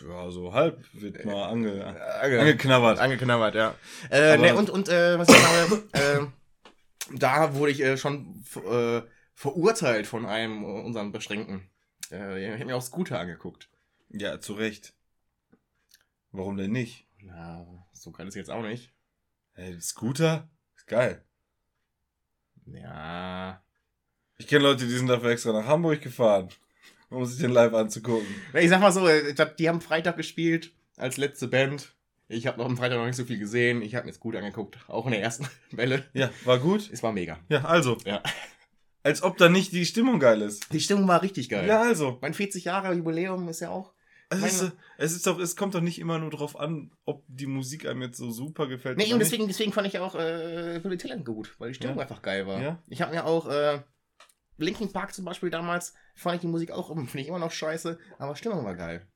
Ja, 0.00 0.30
so 0.30 0.52
halb 0.52 0.84
wird 0.92 1.24
mal 1.24 1.48
ange, 1.48 1.84
Ange 2.20 2.40
angeknabbert. 2.40 2.98
angeknabbert, 2.98 3.54
ja. 3.54 3.74
Äh, 4.10 4.38
ne, 4.38 4.56
und 4.56 4.70
und 4.70 4.88
äh, 4.88 5.18
was 5.18 5.28
ich 5.28 5.36
sage, 5.36 5.82
äh, 5.92 7.16
da 7.16 7.54
wurde 7.54 7.70
ich 7.70 7.80
äh, 7.80 7.96
schon 7.96 8.44
äh, 8.68 9.02
verurteilt 9.34 10.06
von 10.08 10.26
einem 10.26 10.64
äh, 10.64 10.66
unseren 10.66 11.12
Beschränkten. 11.12 11.70
Äh, 12.10 12.44
ich 12.44 12.52
habe 12.52 12.64
mir 12.64 12.76
auch 12.76 12.82
Scooter 12.82 13.20
angeguckt. 13.20 13.68
Ja, 14.16 14.40
zu 14.40 14.52
Recht. 14.52 14.94
Warum 16.30 16.56
denn 16.56 16.70
nicht? 16.70 17.08
Na, 17.20 17.66
so 17.92 18.12
geil 18.12 18.28
ist 18.28 18.36
jetzt 18.36 18.50
auch 18.50 18.62
nicht. 18.62 18.92
Hey, 19.54 19.80
Scooter? 19.80 20.48
Ist 20.76 20.86
geil. 20.86 21.24
Ja. 22.64 23.60
Ich 24.38 24.46
kenne 24.46 24.62
Leute, 24.62 24.86
die 24.86 24.96
sind 24.96 25.08
dafür 25.08 25.30
extra 25.30 25.52
nach 25.52 25.66
Hamburg 25.66 26.00
gefahren, 26.00 26.48
um 27.10 27.24
sich 27.24 27.40
den 27.40 27.50
live 27.50 27.74
anzugucken. 27.74 28.28
Ich 28.52 28.68
sag 28.68 28.80
mal 28.80 28.92
so, 28.92 29.08
äh, 29.08 29.32
glaub, 29.34 29.56
die 29.56 29.68
haben 29.68 29.80
Freitag 29.80 30.16
gespielt 30.16 30.72
als 30.96 31.16
letzte 31.16 31.48
Band. 31.48 31.96
Ich 32.28 32.46
habe 32.46 32.58
noch 32.58 32.66
am 32.66 32.76
Freitag 32.76 32.98
noch 32.98 33.06
nicht 33.06 33.16
so 33.16 33.24
viel 33.24 33.40
gesehen. 33.40 33.82
Ich 33.82 33.96
habe 33.96 34.06
mir 34.06 34.12
Scooter 34.12 34.38
angeguckt, 34.38 34.78
auch 34.86 35.06
in 35.06 35.12
der 35.12 35.22
ersten 35.22 35.48
Welle. 35.72 36.08
Ja, 36.12 36.30
war 36.44 36.60
gut. 36.60 36.88
Es 36.92 37.02
war 37.02 37.10
mega. 37.10 37.40
Ja, 37.48 37.64
also. 37.64 37.98
Ja. 38.04 38.22
Als 39.02 39.24
ob 39.24 39.38
da 39.38 39.48
nicht 39.48 39.72
die 39.72 39.86
Stimmung 39.86 40.20
geil 40.20 40.40
ist. 40.40 40.72
Die 40.72 40.80
Stimmung 40.80 41.08
war 41.08 41.20
richtig 41.20 41.48
geil. 41.48 41.66
Ja, 41.66 41.82
also. 41.82 42.18
Mein 42.22 42.32
40 42.32 42.64
Jahre 42.64 42.94
Jubiläum 42.94 43.48
ist 43.48 43.58
ja 43.58 43.70
auch 43.70 43.93
Es, 44.42 44.54
ist, 44.54 44.62
meine- 44.62 44.72
es, 44.98 45.12
ist 45.12 45.26
doch, 45.26 45.38
es 45.38 45.56
kommt 45.56 45.74
doch 45.74 45.80
nicht 45.80 45.98
immer 45.98 46.18
nur 46.18 46.30
drauf 46.30 46.58
an, 46.58 46.90
ob 47.04 47.24
die 47.28 47.46
Musik 47.46 47.86
einem 47.86 48.02
jetzt 48.02 48.18
so 48.18 48.30
super 48.30 48.66
gefällt. 48.66 48.98
Nee, 48.98 49.12
und 49.12 49.18
deswegen, 49.18 49.46
deswegen 49.46 49.72
fand 49.72 49.86
ich 49.86 49.98
auch 49.98 50.14
äh, 50.14 50.80
Billy 50.82 50.96
Talent 50.98 51.24
gut, 51.24 51.54
weil 51.58 51.68
die 51.70 51.74
Stimmung 51.74 51.96
Ja. 51.96 52.02
einfach 52.02 52.22
geil 52.22 52.46
war. 52.46 52.60
Ja. 52.60 52.82
Ich 52.88 53.02
habe 53.02 53.12
mir 53.12 53.24
auch 53.24 53.46
äh, 53.48 53.82
Linkin 54.56 54.92
Park 54.92 55.14
zum 55.14 55.24
Beispiel 55.24 55.50
damals, 55.50 55.94
fand 56.14 56.36
ich 56.36 56.40
die 56.42 56.46
Musik 56.46 56.70
auch, 56.70 56.88
finde 56.94 57.20
ich 57.20 57.28
immer 57.28 57.38
noch 57.38 57.50
scheiße, 57.52 57.98
aber 58.18 58.36
Stimmung 58.36 58.64
war 58.64 58.74
geil. 58.76 59.06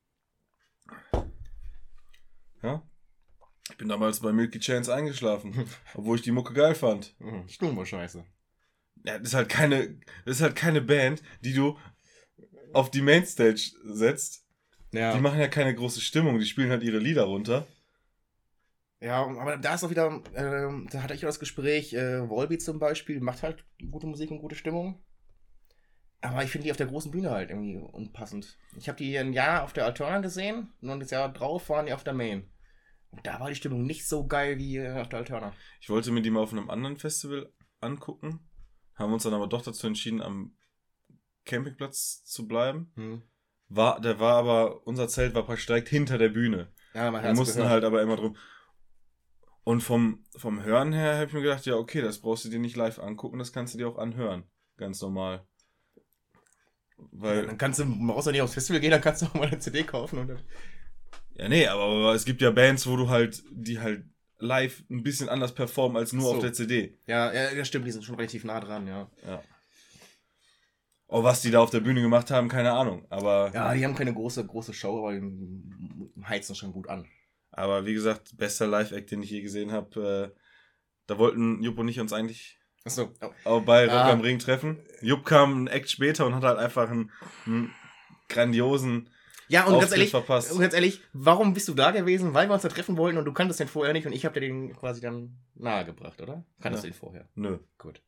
Ja. 2.62 2.82
Ich 3.70 3.76
bin 3.76 3.88
damals 3.88 4.20
bei 4.20 4.32
Milky 4.32 4.58
Chance 4.58 4.92
eingeschlafen, 4.94 5.68
obwohl 5.94 6.16
ich 6.16 6.22
die 6.22 6.32
Mucke 6.32 6.54
geil 6.54 6.74
fand. 6.74 7.14
Mhm. 7.20 7.46
Stimmung 7.48 7.76
war 7.76 7.86
scheiße. 7.86 8.24
Ja, 9.04 9.18
das 9.18 9.28
ist 9.28 9.34
halt 9.34 9.48
keine, 9.48 10.00
das 10.24 10.36
ist 10.36 10.42
halt 10.42 10.56
keine 10.56 10.80
Band, 10.80 11.22
die 11.44 11.52
du 11.54 11.78
auf 12.72 12.90
die 12.90 13.00
Mainstage 13.02 13.70
setzt. 13.84 14.44
Ja. 14.92 15.14
Die 15.14 15.20
machen 15.20 15.40
ja 15.40 15.48
keine 15.48 15.74
große 15.74 16.00
Stimmung, 16.00 16.38
die 16.38 16.46
spielen 16.46 16.70
halt 16.70 16.82
ihre 16.82 16.98
Lieder 16.98 17.24
runter. 17.24 17.66
Ja, 19.00 19.24
aber 19.24 19.56
da 19.58 19.74
ist 19.74 19.84
auch 19.84 19.90
wieder, 19.90 20.22
ähm, 20.34 20.88
da 20.90 21.02
hatte 21.02 21.14
ich 21.14 21.24
auch 21.24 21.28
das 21.28 21.38
Gespräch, 21.38 21.92
äh, 21.94 22.28
Volbeat 22.28 22.62
zum 22.62 22.78
Beispiel 22.78 23.20
macht 23.20 23.42
halt 23.42 23.64
gute 23.90 24.06
Musik 24.06 24.30
und 24.30 24.40
gute 24.40 24.56
Stimmung. 24.56 25.00
Aber 26.20 26.42
ich 26.42 26.50
finde 26.50 26.64
die 26.64 26.72
auf 26.72 26.76
der 26.76 26.88
großen 26.88 27.12
Bühne 27.12 27.30
halt 27.30 27.50
irgendwie 27.50 27.76
unpassend. 27.76 28.58
Ich 28.76 28.88
habe 28.88 28.98
die 28.98 29.16
ein 29.16 29.32
Jahr 29.32 29.62
auf 29.62 29.72
der 29.72 29.84
Alterna 29.84 30.18
gesehen 30.18 30.72
und 30.80 30.98
das 30.98 31.10
Jahr 31.10 31.32
drauf 31.32 31.68
waren 31.68 31.86
die 31.86 31.92
auf 31.92 32.02
der 32.02 32.14
Main. 32.14 32.50
Und 33.10 33.24
da 33.24 33.38
war 33.38 33.48
die 33.48 33.54
Stimmung 33.54 33.84
nicht 33.84 34.06
so 34.08 34.26
geil 34.26 34.58
wie 34.58 34.78
äh, 34.78 35.00
auf 35.00 35.08
der 35.08 35.20
Alterna. 35.20 35.52
Ich 35.80 35.88
wollte 35.88 36.10
mir 36.10 36.22
die 36.22 36.30
mal 36.30 36.42
auf 36.42 36.52
einem 36.52 36.68
anderen 36.68 36.96
Festival 36.96 37.52
angucken, 37.80 38.40
haben 38.96 39.12
uns 39.12 39.22
dann 39.22 39.34
aber 39.34 39.46
doch 39.46 39.62
dazu 39.62 39.86
entschieden, 39.86 40.20
am 40.20 40.56
Campingplatz 41.44 42.24
zu 42.24 42.48
bleiben. 42.48 42.90
Hm. 42.96 43.22
War, 43.68 44.00
der 44.00 44.18
war 44.18 44.36
aber, 44.36 44.86
unser 44.86 45.08
Zelt 45.08 45.34
war 45.34 45.44
praktisch 45.44 45.66
direkt 45.66 45.88
hinter 45.88 46.16
der 46.18 46.30
Bühne. 46.30 46.68
Ja, 46.94 47.10
man 47.10 47.22
Wir 47.22 47.34
mussten 47.34 47.56
gehört. 47.58 47.70
halt 47.72 47.84
aber 47.84 48.00
immer 48.02 48.16
drum. 48.16 48.36
Und 49.64 49.82
vom, 49.82 50.24
vom 50.36 50.62
Hören 50.62 50.94
her 50.94 51.16
habe 51.16 51.26
ich 51.26 51.32
mir 51.34 51.42
gedacht, 51.42 51.66
ja, 51.66 51.74
okay, 51.76 52.00
das 52.00 52.20
brauchst 52.20 52.44
du 52.46 52.48
dir 52.48 52.58
nicht 52.58 52.76
live 52.76 52.98
angucken, 52.98 53.38
das 53.38 53.52
kannst 53.52 53.74
du 53.74 53.78
dir 53.78 53.88
auch 53.88 53.98
anhören. 53.98 54.44
Ganz 54.78 55.02
normal. 55.02 55.46
Ja, 56.96 57.04
Weil, 57.12 57.46
dann 57.46 57.58
kannst 57.58 57.78
du, 57.78 57.84
brauchst 58.06 58.26
du 58.26 58.30
nicht 58.32 58.40
aufs 58.42 58.54
Festival 58.54 58.80
gehen, 58.80 58.90
dann 58.90 59.02
kannst 59.02 59.22
du 59.22 59.26
auch 59.26 59.34
mal 59.34 59.46
eine 59.46 59.58
CD 59.58 59.82
kaufen. 59.84 60.18
Und 60.20 60.28
dann, 60.28 60.40
ja, 61.34 61.48
nee, 61.48 61.66
aber, 61.66 61.82
aber 61.84 62.14
es 62.14 62.24
gibt 62.24 62.40
ja 62.40 62.50
Bands, 62.50 62.86
wo 62.86 62.96
du 62.96 63.08
halt, 63.10 63.42
die 63.52 63.78
halt 63.78 64.04
live 64.38 64.82
ein 64.88 65.02
bisschen 65.02 65.28
anders 65.28 65.54
performen 65.54 65.96
als 65.98 66.12
nur 66.12 66.22
So. 66.30 66.34
auf 66.36 66.40
der 66.40 66.52
CD. 66.54 66.98
ja, 67.06 67.32
ja, 67.32 67.50
ja, 67.52 67.64
stimmt, 67.64 67.86
die 67.86 67.90
sind 67.92 68.04
schon 68.04 68.14
relativ 68.16 68.44
nah 68.44 68.60
dran, 68.60 68.86
ja. 68.86 69.10
Ja. 69.26 69.42
Oh, 71.10 71.22
was 71.24 71.40
die 71.40 71.50
da 71.50 71.60
auf 71.60 71.70
der 71.70 71.80
Bühne 71.80 72.02
gemacht 72.02 72.30
haben, 72.30 72.48
keine 72.48 72.72
Ahnung. 72.72 73.06
Aber, 73.08 73.50
Ja, 73.54 73.72
die 73.74 73.84
haben 73.84 73.94
keine 73.94 74.12
große, 74.12 74.46
große 74.46 74.74
Show, 74.74 74.98
aber 74.98 75.12
die 75.18 76.22
heizen 76.24 76.54
schon 76.54 76.72
gut 76.72 76.88
an. 76.88 77.06
aber 77.50 77.86
wie 77.86 77.94
gesagt, 77.94 78.36
bester 78.36 78.66
Live-Act, 78.66 79.10
den 79.10 79.22
ich 79.22 79.30
je 79.30 79.40
gesehen 79.40 79.72
habe, 79.72 80.32
äh, 80.34 80.38
da 81.06 81.16
wollten 81.18 81.62
Jupp 81.62 81.78
und 81.78 81.88
ich 81.88 81.98
uns 81.98 82.12
eigentlich 82.12 82.60
Achso, 82.84 83.10
oh. 83.22 83.30
auch 83.44 83.62
bei 83.62 83.84
Rock 83.86 83.94
Ah. 83.94 84.12
am 84.12 84.20
Ring 84.20 84.38
treffen. 84.38 84.78
Jupp 85.00 85.24
kam 85.24 85.52
einen 85.54 85.66
Act 85.66 85.90
später 85.90 86.26
und 86.26 86.34
hat 86.34 86.44
halt 86.44 86.58
einfach 86.58 86.90
einen, 86.90 87.10
einen 87.46 87.74
grandiosen 88.28 89.08
Ja, 89.48 89.62
und 89.64 89.72
ganz 89.72 89.84
Auftritt 89.84 89.98
ehrlich, 89.98 90.10
verpasst. 90.10 90.52
und 90.52 90.60
ganz 90.60 90.74
ehrlich, 90.74 91.00
warum 91.14 91.54
bist 91.54 91.68
du 91.68 91.74
da 91.74 91.90
gewesen? 91.90 92.34
Weil 92.34 92.48
wir 92.48 92.54
uns 92.54 92.62
da 92.62 92.68
treffen 92.68 92.96
wollten 92.98 93.16
und 93.18 93.24
du 93.24 93.32
kanntest 93.32 93.60
den 93.60 93.68
vorher 93.68 93.94
nicht 93.94 94.06
und 94.06 94.12
ich 94.12 94.24
habe 94.26 94.38
dir 94.38 94.46
den 94.46 94.74
quasi 94.76 95.00
dann 95.00 95.38
nahegebracht, 95.54 96.20
oder? 96.20 96.44
Kanntest 96.60 96.84
Ja. 96.84 96.90
du 96.90 96.94
den 96.94 96.98
vorher? 97.00 97.28
Nö. 97.34 97.58
Gut. 97.78 98.02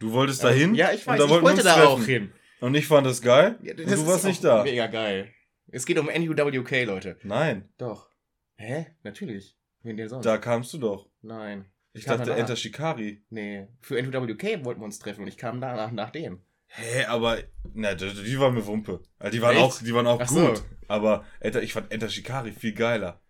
Du 0.00 0.12
wolltest 0.12 0.42
dahin? 0.42 0.74
Ja, 0.74 0.92
ich 0.92 1.06
und 1.06 1.12
weiß, 1.12 1.18
da 1.18 1.24
ich 1.24 1.30
wollten 1.30 1.44
wollte 1.44 1.62
da 1.62 1.84
auch 1.84 2.02
hin. 2.02 2.32
Und 2.60 2.74
ich 2.74 2.86
fand 2.86 3.06
das 3.06 3.22
geil. 3.22 3.58
Ja, 3.62 3.72
und 3.72 3.86
du 3.86 4.06
warst 4.06 4.24
nicht 4.24 4.42
da. 4.42 4.64
Mega 4.64 4.86
geil. 4.88 5.28
Es 5.68 5.86
geht 5.86 5.98
um 5.98 6.06
NUWK, 6.06 6.84
Leute. 6.84 7.16
Nein, 7.22 7.68
Doch. 7.78 8.08
Hä? 8.56 8.86
Natürlich. 9.04 9.56
Wen 9.82 9.96
denn 9.96 10.08
sonst? 10.08 10.26
da 10.26 10.36
kamst 10.36 10.72
du 10.74 10.78
doch. 10.78 11.08
Nein. 11.22 11.64
Ich 11.92 12.04
kam 12.04 12.18
dachte. 12.18 12.34
Enter 12.34 12.56
Shikari. 12.56 13.22
Nee. 13.30 13.68
Für 13.80 14.02
NUWK 14.02 14.64
wollten 14.64 14.80
wir 14.80 14.84
uns 14.84 14.98
treffen 14.98 15.22
und 15.22 15.28
ich 15.28 15.36
kam 15.38 15.60
danach 15.60 15.92
nach 15.92 16.10
dem. 16.10 16.42
Hä, 16.66 17.04
aber 17.06 17.38
na, 17.74 17.94
die, 17.94 18.12
die 18.12 18.38
waren 18.38 18.54
mir 18.54 18.66
Wumpe. 18.66 19.02
Also 19.18 19.32
die 19.32 19.42
waren 19.42 19.56
Echt? 19.56 19.64
auch, 19.64 19.82
die 19.82 19.94
waren 19.94 20.06
auch 20.06 20.20
Ach 20.20 20.28
so. 20.28 20.46
gut. 20.46 20.62
Aber 20.88 21.24
Enter, 21.40 21.62
ich 21.62 21.72
fand 21.72 21.90
Enter 21.90 22.08
Shikari 22.08 22.52
viel 22.52 22.74
geiler. 22.74 23.20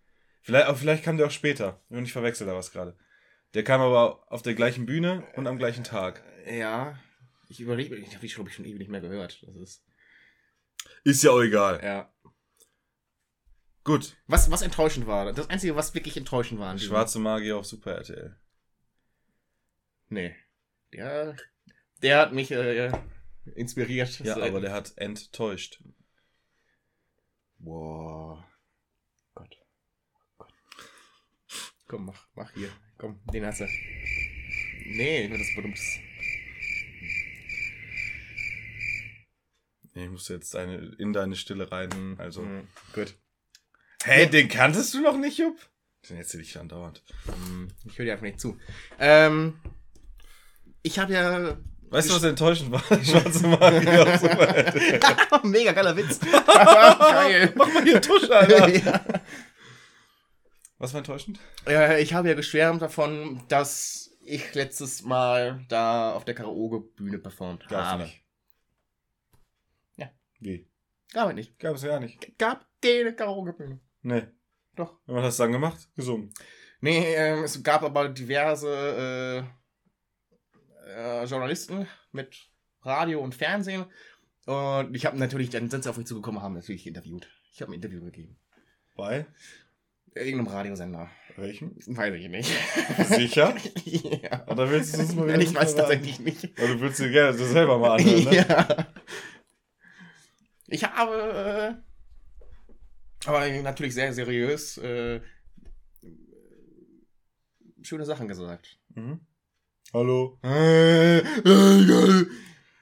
Vielleicht, 0.41 0.67
aber 0.67 0.77
vielleicht 0.77 1.03
kam 1.03 1.17
der 1.17 1.27
auch 1.27 1.31
später. 1.31 1.81
Und 1.89 2.03
ich 2.03 2.13
verwechsel 2.13 2.45
da 2.47 2.55
was 2.55 2.71
gerade. 2.71 2.95
Der 3.53 3.63
kam 3.63 3.81
aber 3.81 4.31
auf 4.31 4.41
der 4.41 4.53
gleichen 4.53 4.85
Bühne 4.85 5.23
und 5.35 5.47
am 5.47 5.57
gleichen 5.57 5.83
Tag. 5.83 6.23
Ja. 6.45 6.99
Ich 7.49 7.59
überlege, 7.59 7.95
ich 7.95 8.15
habe 8.15 8.25
die, 8.25 8.33
glaube 8.33 8.49
ich, 8.49 8.55
schon 8.55 8.65
ewig 8.65 8.79
nicht 8.79 8.91
mehr 8.91 9.01
gehört. 9.01 9.43
Das 9.45 9.55
ist. 9.55 9.83
Ist 11.03 11.23
ja 11.23 11.31
auch 11.31 11.41
egal. 11.41 11.81
Ja. 11.83 12.13
Gut. 13.83 14.15
Was, 14.27 14.49
was 14.51 14.61
enttäuschend 14.61 15.07
war. 15.07 15.33
Das 15.33 15.49
Einzige, 15.49 15.75
was 15.75 15.93
wirklich 15.93 16.15
enttäuschend 16.17 16.59
war. 16.59 16.77
Schwarze 16.77 17.19
Magie 17.19 17.51
auf 17.51 17.65
Super 17.65 17.95
RTL. 17.95 18.37
Nee. 20.09 20.35
Der, 20.93 21.35
der 22.01 22.19
hat 22.19 22.33
mich 22.33 22.51
äh, 22.51 22.91
inspiriert. 23.55 24.19
Ja, 24.19 24.35
aber 24.37 24.61
der 24.61 24.71
hat 24.71 24.93
enttäuscht. 24.97 25.81
Boah. 27.57 28.45
Gott. 29.33 29.57
Gott. 30.37 30.53
Komm, 31.87 32.05
mach, 32.05 32.27
mach 32.35 32.51
hier. 32.53 32.69
Komm, 32.97 33.19
den 33.33 33.45
hast 33.45 33.61
du. 33.61 33.65
Nee, 34.85 35.27
nur 35.27 35.37
das 35.37 35.47
Berühmtes. 35.55 35.99
Nee, 39.93 40.05
Ich 40.05 40.09
muss 40.09 40.27
jetzt 40.29 40.53
deine, 40.53 40.95
in 40.97 41.13
deine 41.13 41.35
Stille 41.35 41.71
rein. 41.71 42.15
Also. 42.17 42.41
Mhm, 42.41 42.67
gut. 42.93 43.15
Hey, 44.03 44.29
den 44.29 44.47
kanntest 44.47 44.93
du 44.93 45.01
noch 45.01 45.17
nicht, 45.17 45.37
Jupp? 45.37 45.57
Den 46.09 46.17
erzähl 46.17 46.41
ich 46.41 46.57
andauernd. 46.57 47.03
Mhm, 47.47 47.67
Ich 47.85 47.97
höre 47.97 48.05
dir 48.05 48.13
einfach 48.13 48.25
nicht 48.25 48.39
zu. 48.39 48.57
Ähm, 48.99 49.59
ich 50.81 50.97
habe 50.99 51.13
ja. 51.13 51.57
Weißt 51.91 52.09
du, 52.09 52.15
was 52.15 52.23
enttäuschend 52.23 52.71
war? 52.71 52.81
Schwarze 53.03 53.45
Magie. 53.47 53.87
Mega 55.47 55.73
geiler 55.73 55.95
Witz. 55.97 56.19
Geil. 56.47 57.51
Mach 57.55 57.71
mal 57.73 57.83
hier 57.83 58.01
Tusch, 58.01 58.29
Alter. 58.29 58.69
ja. 58.69 59.01
Was 60.77 60.93
war 60.93 60.99
enttäuschend? 60.99 61.39
Äh, 61.67 62.01
ich 62.01 62.13
habe 62.13 62.29
ja 62.29 62.33
geschwärmt 62.33 62.81
davon, 62.81 63.43
dass 63.49 64.11
ich 64.23 64.53
letztes 64.55 65.03
Mal 65.03 65.63
da 65.67 66.13
auf 66.13 66.23
der 66.25 66.33
Karaoke-Bühne 66.33 67.19
performt 67.19 67.67
habe. 67.69 68.09
Wie? 70.41 70.67
Gab 71.13 71.29
es 71.29 71.35
nicht. 71.35 71.59
Gab 71.59 71.75
es 71.75 71.83
ja 71.83 71.99
nicht. 71.99 72.37
Gab 72.37 72.67
keine 72.81 73.15
Karaoke-Bühne. 73.15 73.79
Nee. 74.01 74.23
Doch. 74.75 74.99
Und 75.05 75.15
was 75.15 75.25
hast 75.25 75.39
du 75.39 75.43
dann 75.43 75.51
gemacht? 75.53 75.89
Gesungen. 75.95 76.33
Nee, 76.81 77.13
ähm, 77.15 77.43
es 77.43 77.61
gab 77.63 77.83
aber 77.83 78.09
diverse 78.09 79.45
äh, 80.87 81.21
äh, 81.21 81.25
Journalisten 81.25 81.87
mit 82.11 82.49
Radio 82.81 83.21
und 83.21 83.35
Fernsehen. 83.35 83.85
Und 84.45 84.95
ich 84.95 85.05
habe 85.05 85.17
natürlich, 85.17 85.51
dann 85.51 85.69
sind 85.69 85.83
sie 85.83 85.89
auf 85.89 85.97
mich 85.97 86.07
zugekommen, 86.07 86.41
haben 86.41 86.55
natürlich 86.55 86.87
interviewt. 86.87 87.29
Ich 87.53 87.61
habe 87.61 87.71
ein 87.71 87.75
Interview 87.75 88.03
gegeben. 88.03 88.37
Bei? 88.95 89.27
Irgendeinem 90.15 90.47
Radiosender. 90.47 91.09
Welchen? 91.37 91.75
Weiß 91.85 92.13
ich 92.15 92.27
nicht. 92.27 92.51
Sicher? 93.05 93.55
ja. 93.85 94.45
Oder 94.47 94.69
willst 94.69 94.97
du 94.97 95.01
es 95.01 95.15
mal 95.15 95.27
wieder 95.27 95.39
ich 95.39 95.53
weiß 95.53 95.73
verraten? 95.73 95.77
tatsächlich 95.77 96.19
nicht. 96.19 96.59
Oder 96.59 96.73
du 96.73 96.81
willst 96.81 96.99
dir 96.99 97.11
gerne 97.11 97.33
selber 97.33 97.77
mal 97.77 97.97
anhören, 97.97 98.23
ne? 98.23 98.35
ja. 98.49 98.87
Ich 100.71 100.85
habe, 100.85 101.77
äh, 103.23 103.27
aber 103.27 103.49
natürlich 103.61 103.93
sehr 103.93 104.13
seriös, 104.13 104.77
äh, 104.77 105.19
schöne 107.81 108.05
Sachen 108.05 108.29
gesagt. 108.29 108.79
Mhm. 108.95 109.19
Hallo? 109.93 110.39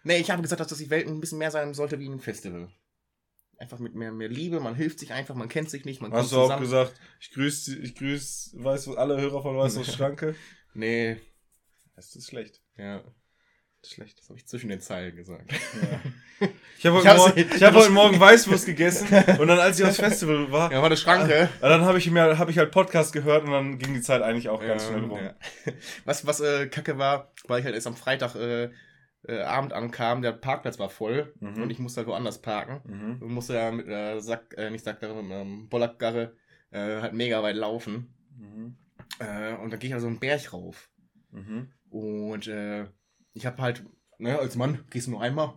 Nee, 0.03 0.17
ich 0.19 0.29
habe 0.29 0.43
gesagt, 0.43 0.61
dass 0.61 0.77
die 0.77 0.91
Welt 0.91 1.07
ein 1.07 1.19
bisschen 1.19 1.39
mehr 1.39 1.49
sein 1.49 1.73
sollte 1.73 1.99
wie 1.99 2.07
ein 2.07 2.19
Festival. 2.19 2.69
Einfach 3.57 3.79
mit 3.79 3.95
mehr, 3.95 4.11
mehr 4.11 4.29
Liebe, 4.29 4.59
man 4.59 4.75
hilft 4.75 4.99
sich 4.99 5.11
einfach, 5.11 5.33
man 5.33 5.49
kennt 5.49 5.71
sich 5.71 5.83
nicht, 5.83 5.99
man 5.99 6.13
Hast 6.13 6.31
du 6.31 6.37
auch 6.37 6.59
gesagt, 6.59 6.93
ich 7.19 7.31
grüße, 7.31 7.75
ich 7.79 7.95
grüß, 7.95 8.51
weiß 8.59 8.89
alle 8.89 9.19
Hörer 9.19 9.41
von 9.41 9.57
Weißwurst 9.57 9.93
Schranke? 9.95 10.35
Nee, 10.75 11.17
Das 11.95 12.15
ist 12.15 12.27
schlecht. 12.27 12.61
ja, 12.77 13.03
schlecht. 13.85 14.19
das 14.19 14.29
habe 14.29 14.37
ich 14.39 14.45
zwischen 14.47 14.69
den 14.69 14.81
Zeilen 14.81 15.15
gesagt. 15.15 15.51
Ja. 15.51 16.47
Ich 16.79 16.85
habe 16.85 16.95
heute, 17.03 17.17
Morgen, 17.17 17.37
ich 17.57 17.61
hab 17.63 17.73
heute 17.75 17.89
Morgen 17.89 18.17
Weißwurst 18.17 18.65
gegessen 18.65 19.05
und 19.39 19.47
dann, 19.49 19.59
als 19.59 19.77
ich 19.77 19.85
aufs 19.85 19.97
Festival 19.97 20.49
war, 20.49 20.71
Ja, 20.71 20.77
war 20.77 20.85
eine 20.85 20.95
Schranke. 20.95 21.49
Ah, 21.59 21.67
dann 21.67 21.81
habe 21.81 21.97
ich 21.97 22.09
mir 22.09 22.39
hab 22.39 22.47
ich 22.47 22.57
halt 22.57 22.71
Podcast 22.71 23.11
gehört 23.11 23.43
und 23.43 23.51
dann 23.51 23.77
ging 23.79 23.93
die 23.93 23.99
Zeit 23.99 24.21
eigentlich 24.21 24.47
auch 24.47 24.61
ganz 24.61 24.83
Ja, 24.83 24.89
schnell 24.91 25.03
rum. 25.03 25.19
ja. 25.21 25.33
Was, 26.05 26.25
was 26.25 26.39
äh, 26.39 26.67
kacke 26.67 26.97
war, 26.97 27.33
weil 27.49 27.59
ich 27.59 27.65
halt 27.65 27.75
erst 27.75 27.87
am 27.87 27.97
Freitag 27.97 28.35
äh, 28.35 28.69
äh, 29.27 29.41
Abend 29.41 29.73
ankam, 29.73 30.21
der 30.21 30.31
Parkplatz 30.31 30.79
war 30.79 30.89
voll 30.89 31.33
Mhm. 31.41 31.63
und 31.63 31.69
ich 31.69 31.79
musste 31.79 31.97
halt 31.99 32.07
woanders 32.07 32.41
parken. 32.41 32.79
Mhm. 32.85 33.21
Und 33.23 33.33
musste 33.33 33.55
ja 33.55 33.69
mit 33.71 33.89
äh, 33.89 34.21
Sack, 34.21 34.55
äh, 34.57 34.69
nicht 34.69 34.85
Sackgarre, 34.85 35.21
mit 35.21 35.33
einem 35.33 35.67
Bollerkarre 35.67 36.37
äh, 36.71 37.01
halt 37.01 37.11
mega 37.11 37.43
weit 37.43 37.57
laufen. 37.57 38.13
Mhm. 38.37 38.77
Äh, 39.19 39.55
und 39.55 39.71
dann 39.73 39.79
gehe 39.81 39.89
ich 39.89 39.91
halt 39.91 40.01
so 40.01 40.07
einen 40.07 40.19
Berg 40.19 40.53
rauf. 40.53 40.89
Mhm. 41.31 41.73
Und 41.89 42.47
äh, 42.47 42.85
ich 43.33 43.45
habe 43.45 43.61
halt, 43.61 43.83
ne, 44.17 44.37
als 44.37 44.55
Mann 44.55 44.85
gehst 44.89 45.07
du 45.07 45.11
nur 45.11 45.21
einmal. 45.21 45.53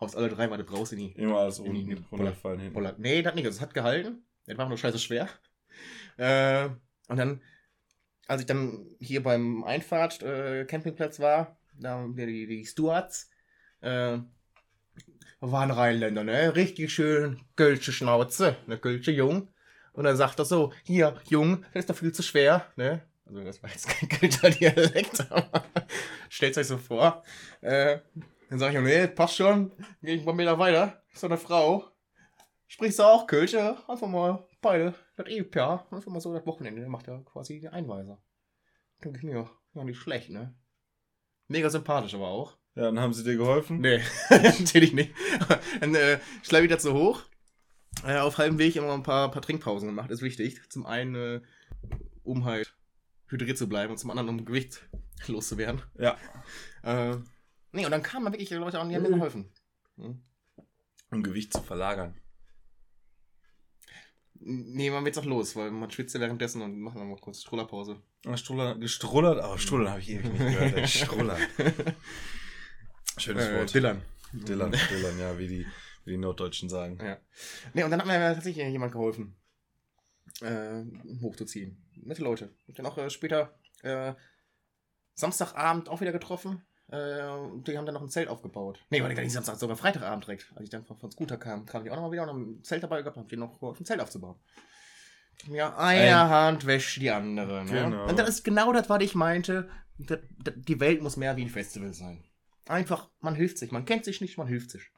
Haust 0.00 0.16
alle 0.16 0.28
drei, 0.28 0.46
du 0.46 0.64
brauchst 0.64 0.92
in 0.92 0.98
die 0.98 1.12
Immer 1.12 1.38
alles 1.38 1.58
In 1.58 1.66
in 1.66 1.74
die 1.74 1.94
unten 1.94 2.04
runterfallen 2.04 2.60
hinten. 2.60 2.94
Nee, 2.98 3.22
das 3.22 3.34
nicht. 3.34 3.46
Also, 3.46 3.56
es 3.56 3.62
hat 3.62 3.72
gehalten. 3.72 4.24
Das 4.46 4.58
war 4.58 4.68
nur 4.68 4.76
scheiße 4.76 4.98
schwer. 4.98 5.28
Äh, 6.18 6.68
und 7.08 7.16
dann, 7.16 7.42
als 8.26 8.42
ich 8.42 8.46
dann 8.46 8.86
hier 9.00 9.22
beim 9.22 9.64
Einfahrt 9.64 10.22
äh, 10.22 10.64
Campingplatz 10.66 11.18
war, 11.20 11.58
da 11.78 11.90
haben 11.90 12.16
wir 12.16 12.26
die, 12.26 12.46
die 12.46 12.64
Stewards, 12.66 13.30
äh, 13.80 14.18
waren 15.40 15.70
Rheinländer, 15.70 16.24
ne? 16.24 16.54
Richtig 16.56 16.92
schön 16.92 17.40
Gölsche 17.56 17.92
Schnauze, 17.92 18.56
ne? 18.66 18.78
Gölsche 18.78 19.12
Jung. 19.12 19.48
Und 19.92 20.04
dann 20.04 20.16
sagt 20.16 20.38
er 20.38 20.44
so, 20.44 20.72
hier, 20.84 21.20
Jung, 21.28 21.62
das 21.72 21.84
ist 21.84 21.90
doch 21.90 21.96
viel 21.96 22.12
zu 22.12 22.22
schwer, 22.22 22.66
ne? 22.76 23.02
Also 23.26 23.42
das 23.42 23.62
war 23.62 23.70
jetzt 23.70 23.88
kein 23.88 24.08
Kölscher 24.20 24.50
Dialekt, 24.50 25.30
aber 25.30 25.64
stellt 26.28 26.56
euch 26.56 26.66
so 26.66 26.78
vor. 26.78 27.24
Äh, 27.60 27.98
dann 28.48 28.58
sag 28.58 28.72
ich, 28.72 28.80
nee, 28.80 29.08
passt 29.08 29.36
schon, 29.36 29.72
geh 30.02 30.14
ich 30.14 30.24
mal 30.24 30.32
Meter 30.32 30.58
weiter. 30.58 31.02
Doch 31.14 31.24
eine 31.24 31.36
Frau. 31.36 31.84
Sprichst 32.68 32.98
du 32.98 33.04
auch 33.04 33.26
Kölsch? 33.26 33.52
Ja, 33.52 33.82
einfach 33.88 34.08
mal 34.08 34.46
beide. 34.60 34.94
Das 35.16 35.26
Ehepaar. 35.26 35.86
Einfach 35.90 36.10
mal 36.10 36.20
so 36.20 36.32
das 36.32 36.46
Wochenende. 36.46 36.80
Der 36.80 36.90
macht 36.90 37.06
ja 37.06 37.20
quasi 37.20 37.60
die 37.60 37.68
Einweiser. 37.68 38.22
Denke 39.02 39.18
ich 39.18 39.24
mir, 39.24 39.48
ja, 39.74 39.84
nicht 39.84 39.98
schlecht, 39.98 40.30
ne? 40.30 40.54
Mega 41.48 41.70
sympathisch 41.70 42.14
aber 42.14 42.28
auch. 42.28 42.56
Ja, 42.74 42.84
dann 42.84 43.00
haben 43.00 43.12
sie 43.12 43.24
dir 43.24 43.36
geholfen. 43.36 43.80
Nee, 43.80 44.00
natürlich 44.30 44.92
nicht. 44.92 45.14
Dann 45.80 45.94
äh, 45.94 46.18
schleif 46.42 46.64
ich 46.64 46.70
dazu 46.70 46.92
hoch. 46.92 47.22
Äh, 48.04 48.18
auf 48.18 48.38
halbem 48.38 48.58
Weg 48.58 48.76
immer 48.76 48.92
ein 48.92 49.02
paar, 49.02 49.30
paar 49.30 49.42
Trinkpausen 49.42 49.88
gemacht, 49.88 50.10
ist 50.10 50.22
wichtig. 50.22 50.60
Zum 50.68 50.84
einen, 50.84 51.14
äh, 51.14 51.40
um 52.22 52.44
halt 52.44 52.76
hydriert 53.28 53.58
zu 53.58 53.68
bleiben 53.68 53.90
und 53.92 53.98
zum 53.98 54.10
anderen, 54.10 54.28
um 54.28 54.44
Gewicht 54.44 54.88
loszuwerden. 55.26 55.82
Ja. 55.98 56.16
Äh, 56.82 57.16
nee, 57.72 57.84
und 57.84 57.90
dann 57.90 58.02
kamen 58.02 58.32
wirklich 58.32 58.50
Leute 58.50 58.78
an, 58.80 58.88
die 58.88 58.96
haben 58.96 59.02
mir 59.02 59.10
geholfen. 59.10 59.50
Hm. 59.96 60.22
Um 61.10 61.22
Gewicht 61.22 61.52
zu 61.52 61.62
verlagern. 61.62 62.14
Nee, 64.38 64.90
man 64.90 65.04
wird's 65.04 65.18
auch 65.18 65.24
los, 65.24 65.56
weil 65.56 65.70
man 65.70 65.90
schwitzt 65.90 66.14
ja 66.14 66.20
währenddessen 66.20 66.62
und 66.62 66.78
machen 66.78 66.98
dann 66.98 67.08
mal 67.08 67.16
kurz 67.18 67.40
Strollerpause. 67.42 68.00
Ah, 68.26 68.36
Struller, 68.36 68.76
gestrullert? 68.76 69.42
Oh, 69.42 69.56
Strullern 69.56 69.90
habe 69.90 70.00
ich 70.00 70.10
ewig 70.10 70.24
nicht 70.32 70.38
gehört. 70.38 70.74
ey. 70.76 70.86
Strullern. 70.88 71.40
Schönes 73.18 73.46
Äh, 73.46 73.58
Wort. 73.58 73.74
Dillern. 73.74 74.02
Dillern, 74.32 74.72
Dillern, 74.90 75.18
ja, 75.18 75.38
wie 75.38 75.48
die, 75.48 75.66
wie 76.04 76.10
die 76.12 76.16
Norddeutschen 76.18 76.68
sagen. 76.68 76.98
Ja. 77.02 77.18
Nee, 77.72 77.84
und 77.84 77.90
dann 77.90 78.00
hat 78.00 78.06
mir 78.06 78.18
tatsächlich 78.18 78.66
jemand 78.66 78.92
geholfen, 78.92 79.34
äh, 80.42 80.84
hochzuziehen. 81.22 81.82
Nette 81.96 82.22
Leute. 82.22 82.54
Und 82.66 82.78
dann 82.78 82.86
auch 82.86 82.98
äh, 82.98 83.10
später 83.10 83.58
äh, 83.82 84.14
Samstagabend 85.14 85.88
auch 85.88 86.00
wieder 86.00 86.12
getroffen. 86.12 86.62
Äh, 86.88 87.26
und 87.28 87.66
die 87.66 87.76
haben 87.76 87.86
dann 87.86 87.94
noch 87.94 88.02
ein 88.02 88.08
Zelt 88.08 88.28
aufgebaut. 88.28 88.78
Nee, 88.90 89.02
war 89.02 89.12
gar 89.12 89.22
nicht 89.22 89.32
Samstag, 89.32 89.56
sogar 89.56 89.76
Freitagabend 89.76 90.24
direkt. 90.24 90.52
Als 90.54 90.64
ich 90.64 90.70
dann 90.70 90.84
von, 90.84 90.98
von 90.98 91.10
Scooter 91.10 91.36
kam, 91.36 91.66
kam 91.66 91.82
die 91.84 91.90
auch 91.90 91.96
nochmal 91.96 92.12
wieder 92.12 92.22
und 92.22 92.28
haben 92.28 92.50
ein 92.58 92.62
Zelt 92.62 92.82
dabei 92.82 93.00
gehabt 93.02 93.16
und 93.16 93.22
haben 93.24 93.28
die 93.28 93.36
noch 93.36 93.58
geholfen, 93.58 93.82
ein 93.82 93.86
Zelt 93.86 94.00
aufzubauen. 94.00 94.38
Ja, 95.48 95.76
eine 95.76 96.20
Ein- 96.22 96.28
Hand 96.30 96.66
wäscht 96.66 97.00
die 97.00 97.10
andere. 97.10 97.64
Ne? 97.64 97.70
Genau. 97.72 98.08
Und 98.08 98.18
das 98.18 98.28
ist 98.28 98.44
genau 98.44 98.72
das, 98.72 98.88
was 98.88 99.02
ich 99.02 99.14
meinte. 99.14 99.68
Das, 99.98 100.18
das, 100.38 100.54
die 100.56 100.80
Welt 100.80 101.02
muss 101.02 101.16
mehr 101.16 101.36
wie 101.36 101.42
ein 101.42 101.48
Festival 101.50 101.92
sein. 101.92 102.24
Einfach, 102.68 103.10
man 103.20 103.34
hilft 103.34 103.58
sich. 103.58 103.70
Man 103.70 103.84
kennt 103.84 104.04
sich 104.04 104.20
nicht, 104.20 104.38
man 104.38 104.46
hilft 104.46 104.70
sich. 104.70 104.90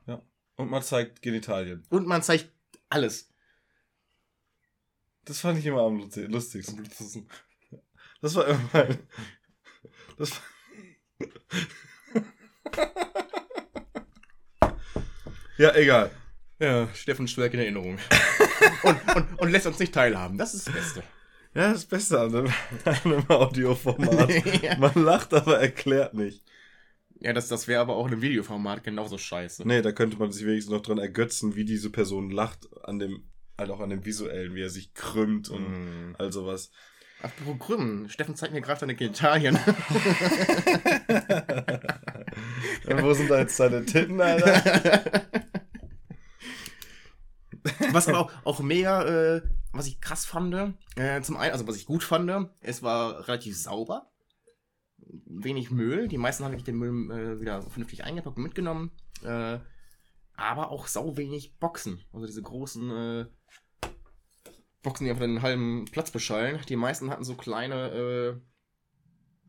Und 0.56 0.70
man 0.70 0.82
zeigt 0.82 1.22
Genitalien. 1.22 1.84
Und 1.90 2.06
man 2.06 2.22
zeigt 2.22 2.50
alles. 2.88 3.32
Das 5.28 5.40
fand 5.40 5.58
ich 5.58 5.66
immer 5.66 5.82
am 5.82 5.98
lusti- 6.00 6.26
lustigsten. 6.26 6.88
Das 8.22 8.34
war 8.34 8.46
immer 8.48 8.60
mein. 8.72 8.98
Das 10.16 10.32
war 10.32 10.42
ja, 15.58 15.74
egal. 15.74 16.10
Ja, 16.58 16.88
Steffen 16.94 17.28
Schwerk 17.28 17.54
in 17.54 17.60
Erinnerung. 17.60 17.98
und, 18.82 19.16
und, 19.16 19.38
und 19.40 19.50
lässt 19.50 19.66
uns 19.66 19.78
nicht 19.78 19.92
teilhaben. 19.94 20.38
Das 20.38 20.54
ist 20.54 20.66
das 20.66 20.74
Beste. 20.74 21.02
Ja, 21.54 21.72
das 21.72 21.84
Beste 21.84 22.20
an 22.20 22.34
einem, 22.34 22.52
einem 23.04 23.30
Audioformat. 23.30 24.62
ja, 24.62 24.76
Man 24.78 24.94
lacht, 25.04 25.32
aber 25.34 25.60
erklärt 25.60 26.14
nicht. 26.14 26.42
das, 27.20 27.48
das 27.48 27.68
wäre 27.68 27.80
aber 27.80 27.96
auch 27.96 28.06
in 28.06 28.12
einem 28.14 28.22
Videoformat 28.22 28.82
genauso 28.84 29.18
scheiße. 29.18 29.66
Nee, 29.66 29.82
da 29.82 29.92
könnte 29.92 30.16
man 30.16 30.32
sich 30.32 30.44
wenigstens 30.46 30.72
noch 30.72 30.82
dran 30.82 30.98
ergötzen, 30.98 31.54
wie 31.54 31.64
diese 31.64 31.90
Person 31.90 32.30
lacht, 32.30 32.68
an 32.84 32.98
dem, 32.98 33.28
halt 33.58 33.70
auch 33.70 33.80
an 33.80 33.90
dem 33.90 34.04
visuellen, 34.04 34.54
wie 34.54 34.62
er 34.62 34.70
sich 34.70 34.94
krümmt 34.94 35.50
und 35.50 36.10
Mm. 36.12 36.14
all 36.18 36.32
sowas. 36.32 36.70
Apropos 37.20 37.58
Krümmen, 37.66 38.08
Steffen 38.08 38.36
zeigt 38.36 38.52
mir 38.54 38.60
gerade 38.60 38.78
seine 38.78 38.94
Genitalien. 38.94 39.56
Wo 43.02 43.12
sind 43.12 43.28
da 43.28 43.40
jetzt 43.40 43.58
deine 43.58 43.84
Titten, 43.84 44.20
Alter? 44.20 45.02
was 47.92 48.06
aber 48.08 48.20
auch, 48.20 48.30
auch 48.44 48.60
mega, 48.60 49.02
äh, 49.36 49.42
was 49.72 49.88
ich 49.88 50.00
krass 50.00 50.24
fand, 50.26 50.54
äh, 50.94 51.20
zum 51.22 51.36
einen, 51.36 51.50
also 51.52 51.66
was 51.66 51.74
ich 51.76 51.86
gut 51.86 52.04
fand, 52.04 52.30
es 52.60 52.84
war 52.84 53.26
relativ 53.26 53.58
sauber. 53.58 54.12
Wenig 55.26 55.72
Müll. 55.72 56.06
Die 56.06 56.18
meisten 56.18 56.44
haben 56.44 56.52
wirklich 56.52 56.64
den 56.64 56.78
Müll 56.78 57.10
äh, 57.10 57.40
wieder 57.40 57.62
vernünftig 57.62 58.04
eingepackt 58.04 58.36
und 58.36 58.42
mitgenommen. 58.44 58.92
Äh, 59.24 59.58
aber 60.38 60.70
auch 60.70 60.86
sau 60.86 61.16
wenig 61.16 61.56
Boxen. 61.58 62.00
Also 62.12 62.26
diese 62.26 62.42
großen 62.42 62.90
äh, 62.90 63.26
Boxen, 64.82 65.04
die 65.04 65.10
einfach 65.10 65.24
den 65.24 65.42
halben 65.42 65.84
Platz 65.86 66.10
beschallen. 66.10 66.60
Die 66.68 66.76
meisten 66.76 67.10
hatten 67.10 67.24
so 67.24 67.34
kleine 67.34 67.90
äh, 67.90 68.40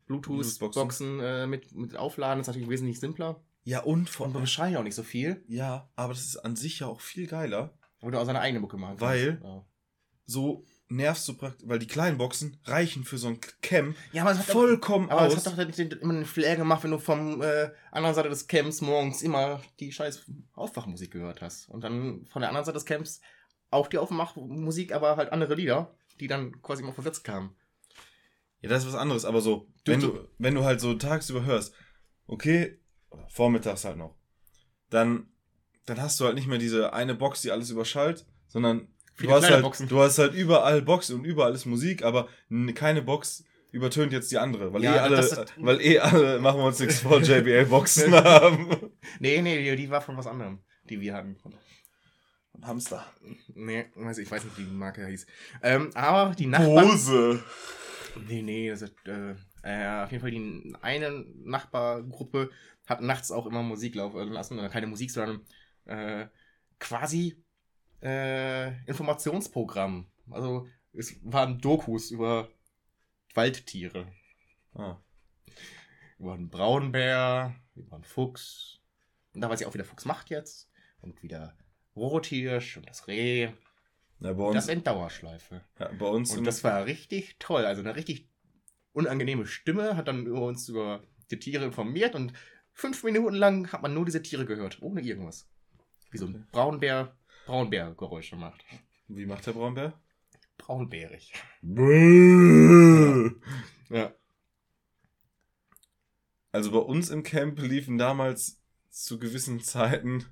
Bluetooth-Boxen 0.07 1.19
äh, 1.19 1.47
mit, 1.47 1.73
mit 1.75 1.95
Aufladen. 1.95 2.39
Das 2.39 2.47
ist 2.47 2.53
natürlich 2.55 2.69
wesentlich 2.69 2.99
simpler. 2.99 3.43
Ja, 3.63 3.81
und 3.83 4.09
vor 4.09 4.25
Und 4.25 4.33
man 4.33 4.47
auch 4.77 4.83
nicht 4.83 4.95
so 4.95 5.03
viel. 5.03 5.43
Ja, 5.47 5.91
aber 5.95 6.13
das 6.13 6.25
ist 6.25 6.37
an 6.37 6.55
sich 6.55 6.79
ja 6.79 6.87
auch 6.87 7.01
viel 7.01 7.27
geiler. 7.27 7.77
Wo 8.01 8.09
du 8.09 8.19
auch 8.19 8.25
seine 8.25 8.39
eigene 8.39 8.59
Mucke 8.61 8.77
machen 8.77 8.97
kannst. 8.97 9.01
Weil- 9.01 9.39
Ja, 9.43 9.65
So 10.25 10.65
nervst 10.89 11.27
du 11.27 11.35
praktisch, 11.35 11.67
weil 11.67 11.79
die 11.79 11.87
kleinen 11.87 12.17
Boxen 12.17 12.57
reichen 12.65 13.03
für 13.03 13.17
so 13.17 13.27
ein 13.27 13.39
Cam 13.61 13.95
ja 14.11 14.23
aber 14.23 14.31
es 14.31 14.39
hat 14.39 14.47
doch- 14.49 14.53
vollkommen 14.53 15.09
Aber 15.09 15.21
aus. 15.21 15.33
es 15.35 15.45
hat 15.45 15.53
doch 15.57 15.77
immer 16.01 16.13
den 16.13 16.25
Flair 16.25 16.55
gemacht, 16.55 16.83
wenn 16.83 16.91
du 16.91 16.97
vom 16.97 17.41
äh, 17.41 17.69
anderen 17.91 18.15
Seite 18.15 18.29
des 18.29 18.47
Camps 18.47 18.81
morgens 18.81 19.21
immer 19.21 19.61
die 19.79 19.91
scheiß 19.91 20.25
Aufwachmusik 20.53 21.11
gehört 21.11 21.41
hast. 21.41 21.69
Und 21.69 21.83
dann 21.83 22.25
von 22.25 22.41
der 22.41 22.49
anderen 22.49 22.65
Seite 22.65 22.75
des 22.77 22.85
Camps 22.85 23.21
auch 23.69 23.87
die 23.87 23.99
Aufwachmusik, 23.99 24.91
aber 24.93 25.15
halt 25.15 25.31
andere 25.31 25.53
Lieder, 25.55 25.95
die 26.19 26.27
dann 26.27 26.59
quasi 26.63 26.81
mal 26.83 26.91
verwirrt 26.93 27.23
kamen. 27.23 27.55
Ja, 28.61 28.69
das 28.69 28.83
ist 28.83 28.89
was 28.93 28.99
anderes, 28.99 29.25
aber 29.25 29.41
so, 29.41 29.67
Du- 29.85 29.91
wenn, 29.91 29.99
du- 30.01 30.07
du, 30.07 30.27
wenn 30.39 30.55
du 30.55 30.63
halt 30.63 30.81
so 30.81 30.95
tagsüber 30.95 31.45
hörst, 31.45 31.73
okay, 32.25 32.79
vormittags 33.27 33.85
halt 33.85 33.97
noch, 33.97 34.15
dann, 34.89 35.27
dann 35.85 36.01
hast 36.01 36.19
du 36.19 36.25
halt 36.25 36.35
nicht 36.35 36.47
mehr 36.47 36.57
diese 36.57 36.93
eine 36.93 37.13
Box, 37.15 37.41
die 37.43 37.51
alles 37.51 37.69
überschallt, 37.69 38.25
sondern 38.47 38.87
Viele 39.19 39.33
du 39.33 39.35
hast, 39.35 39.49
halt, 39.49 39.61
Boxen. 39.63 39.87
du 39.89 39.99
hast 39.99 40.17
halt 40.17 40.33
überall 40.33 40.81
Boxen 40.81 41.17
und 41.17 41.25
überall 41.25 41.53
ist 41.53 41.65
Musik, 41.65 42.03
aber 42.03 42.29
keine 42.73 43.01
Box 43.01 43.43
übertönt 43.71 44.13
jetzt 44.13 44.31
die 44.31 44.37
andere, 44.37 44.71
weil, 44.71 44.81
Ja, 44.81 44.95
eh, 44.95 44.99
alle, 44.99 45.15
das 45.17 45.45
weil 45.57 45.81
eh 45.81 45.99
alle, 45.99 46.39
machen 46.39 46.61
wir 46.61 46.67
uns 46.67 46.79
nichts 46.79 47.01
vor, 47.01 47.19
JBL-Boxen 47.19 48.13
haben. 48.23 48.91
Nee, 49.19 49.41
nee, 49.41 49.75
die, 49.75 49.89
war 49.89 49.99
von 49.99 50.15
was 50.15 50.25
anderem, 50.25 50.59
die 50.89 51.01
wir 51.01 51.13
hatten. 51.13 51.35
Hamster. 52.61 53.05
Nee, 53.53 53.87
weiß 53.95 54.19
ich 54.19 54.31
weiß 54.31 54.45
nicht, 54.45 54.57
wie 54.57 54.63
die 54.63 54.71
Marke 54.71 55.05
hieß. 55.05 55.27
Ähm, 55.63 55.89
aber 55.95 56.33
die 56.33 56.47
Nachbarn. 56.47 56.91
Hose. 56.93 57.43
Nee, 58.25 58.41
nee, 58.41 58.69
das 58.69 58.83
ist, 58.83 58.95
äh, 59.05 59.35
äh, 59.63 60.03
auf 60.03 60.11
jeden 60.11 60.21
Fall 60.21 60.31
die 60.31 60.73
eine 60.81 61.25
Nachbargruppe 61.43 62.51
hat 62.87 63.01
nachts 63.01 63.31
auch 63.31 63.45
immer 63.45 63.63
Musik 63.63 63.95
laufen 63.95 64.29
lassen, 64.29 64.57
oder 64.57 64.69
keine 64.69 64.87
Musik, 64.87 65.11
sondern 65.11 65.41
äh, 65.85 66.27
quasi 66.79 67.43
äh, 68.01 68.83
Informationsprogramm. 68.85 70.07
Also 70.29 70.67
es 70.93 71.15
waren 71.23 71.59
Dokus 71.59 72.11
über 72.11 72.49
Waldtiere. 73.33 74.07
Ah. 74.73 74.97
Über 76.17 76.33
einen 76.33 76.49
Braunbär, 76.49 77.55
über 77.75 77.95
einen 77.95 78.03
Fuchs. 78.03 78.79
Und 79.33 79.41
da 79.41 79.49
weiß 79.49 79.61
ich 79.61 79.67
auch, 79.67 79.73
wie 79.73 79.77
der 79.79 79.85
Fuchs 79.85 80.05
macht 80.05 80.29
jetzt. 80.29 80.69
Und 81.01 81.23
wieder 81.23 81.57
Rothirsch 81.95 82.77
und 82.77 82.89
das 82.89 83.07
Reh. 83.07 83.51
Ja, 84.19 84.31
Und 84.31 84.53
das 84.53 84.65
uns, 84.65 84.73
in 84.73 84.83
Dauerschleife. 84.83 85.61
ja, 85.79 85.91
bei 85.93 86.05
uns 86.07 86.35
Und 86.35 86.43
das 86.43 86.63
war 86.63 86.85
richtig 86.85 87.37
toll. 87.39 87.65
Also 87.65 87.81
eine 87.81 87.95
richtig 87.95 88.27
unangenehme 88.91 89.45
Stimme 89.45 89.95
hat 89.95 90.07
dann 90.07 90.25
über 90.25 90.41
uns 90.41 90.67
über 90.67 91.03
die 91.31 91.39
Tiere 91.39 91.65
informiert 91.65 92.15
und 92.15 92.33
fünf 92.73 93.03
Minuten 93.03 93.35
lang 93.35 93.71
hat 93.71 93.81
man 93.81 93.93
nur 93.93 94.05
diese 94.05 94.21
Tiere 94.21 94.45
gehört, 94.45 94.81
ohne 94.81 95.01
irgendwas. 95.01 95.47
Wie 96.11 96.17
so 96.17 96.25
ein 96.25 96.47
Braunbär 96.51 97.15
Braunbär-Geräusche 97.49 98.35
macht. 98.35 98.63
Wie 99.07 99.25
macht 99.25 99.47
der 99.47 99.53
Braunbär? 99.53 99.93
Braunbärig. 100.59 101.33
Bäh. 101.63 103.31
Ja. 103.89 104.13
Also 106.51 106.71
bei 106.71 106.77
uns 106.77 107.09
im 107.09 107.23
Camp 107.23 107.59
liefen 107.59 107.97
damals 107.97 108.61
zu 108.91 109.17
gewissen 109.17 109.61
Zeiten 109.61 110.25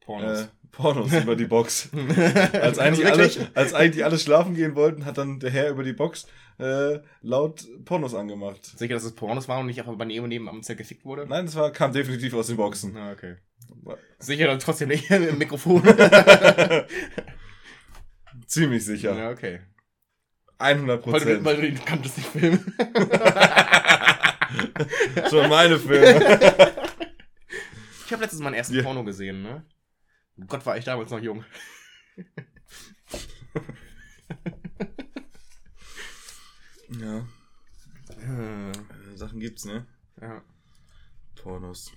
Pornos. 0.00 0.42
äh, 0.42 0.46
Pornos 0.70 1.12
über 1.14 1.34
die 1.34 1.46
Box. 1.46 1.88
Als 2.52 2.78
eigentlich, 2.78 3.06
alle, 3.06 3.30
als 3.54 3.72
eigentlich 3.72 4.04
alle 4.04 4.18
schlafen 4.18 4.54
gehen 4.54 4.74
wollten, 4.74 5.06
hat 5.06 5.16
dann 5.16 5.40
der 5.40 5.50
Herr 5.50 5.70
über 5.70 5.82
die 5.82 5.94
Box 5.94 6.26
äh, 6.58 6.98
laut 7.22 7.66
Pornos 7.86 8.14
angemacht. 8.14 8.66
Sicher, 8.78 8.94
dass 8.94 9.04
es 9.04 9.14
Pornos 9.14 9.48
waren 9.48 9.60
und 9.60 9.66
nicht 9.66 9.80
einfach 9.80 9.96
bei 9.96 10.04
neben 10.04 10.28
neben 10.28 10.48
am 10.48 10.62
Zelt 10.62 10.78
gefickt 10.78 11.06
wurde? 11.06 11.26
Nein, 11.26 11.46
das 11.46 11.54
war, 11.56 11.70
kam 11.72 11.92
definitiv 11.92 12.34
aus 12.34 12.48
den 12.48 12.56
Boxen. 12.58 12.96
Ah, 12.96 13.12
okay. 13.12 13.36
Sicher 14.18 14.46
dann 14.46 14.58
trotzdem 14.58 14.88
nicht 14.88 15.10
im 15.10 15.38
Mikrofon. 15.38 15.82
Ziemlich 18.46 18.84
sicher. 18.84 19.16
ja, 19.16 19.30
okay. 19.30 19.60
100 20.58 20.88
Weil 20.88 20.96
du, 20.96 21.02
Prozent. 21.26 21.44
weil 21.44 21.56
du 21.56 21.62
den 21.62 21.84
kanntest 21.84 22.18
nicht 22.18 22.28
filmen. 22.28 22.58
Schon 25.30 25.48
meine 25.48 25.78
Filme. 25.78 26.72
Ich 28.04 28.12
habe 28.12 28.22
letztens 28.22 28.42
meinen 28.42 28.54
ersten 28.54 28.74
Ja. 28.74 28.82
Porno 28.82 29.04
gesehen, 29.04 29.42
ne? 29.42 29.64
Gott, 30.46 30.66
war 30.66 30.76
ich 30.76 30.84
damals 30.84 31.10
noch 31.10 31.20
jung. 31.20 31.44
ja, 36.88 37.26
äh, 38.18 38.72
Sachen 39.16 39.40
gibt's, 39.40 39.64
ne? 39.64 39.86
ja. 40.20 40.42
Pornos. 41.36 41.92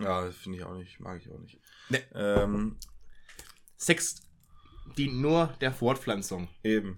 Ja, 0.00 0.30
finde 0.32 0.58
ich 0.58 0.64
auch 0.64 0.74
nicht. 0.76 1.00
Mag 1.00 1.20
ich 1.22 1.30
auch 1.30 1.38
nicht. 1.38 1.60
Nee. 1.88 2.02
Ähm, 2.14 2.76
Sex 3.76 4.22
dient 4.96 5.16
nur 5.20 5.48
der 5.60 5.72
Fortpflanzung. 5.72 6.48
eben. 6.62 6.96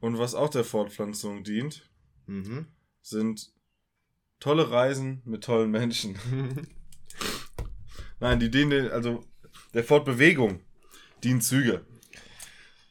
Und 0.00 0.18
was 0.18 0.34
auch 0.34 0.48
der 0.48 0.64
Fortpflanzung 0.64 1.42
dient, 1.44 1.88
Mhm. 2.26 2.66
sind 3.02 3.52
tolle 4.38 4.70
Reisen 4.70 5.22
mit 5.24 5.42
tollen 5.44 5.70
Menschen. 5.70 6.16
Nein, 8.20 8.38
die 8.38 8.50
dienen, 8.50 8.90
also 8.90 9.24
der 9.74 9.82
Fortbewegung 9.82 10.62
dienen 11.24 11.40
Züge. 11.40 11.84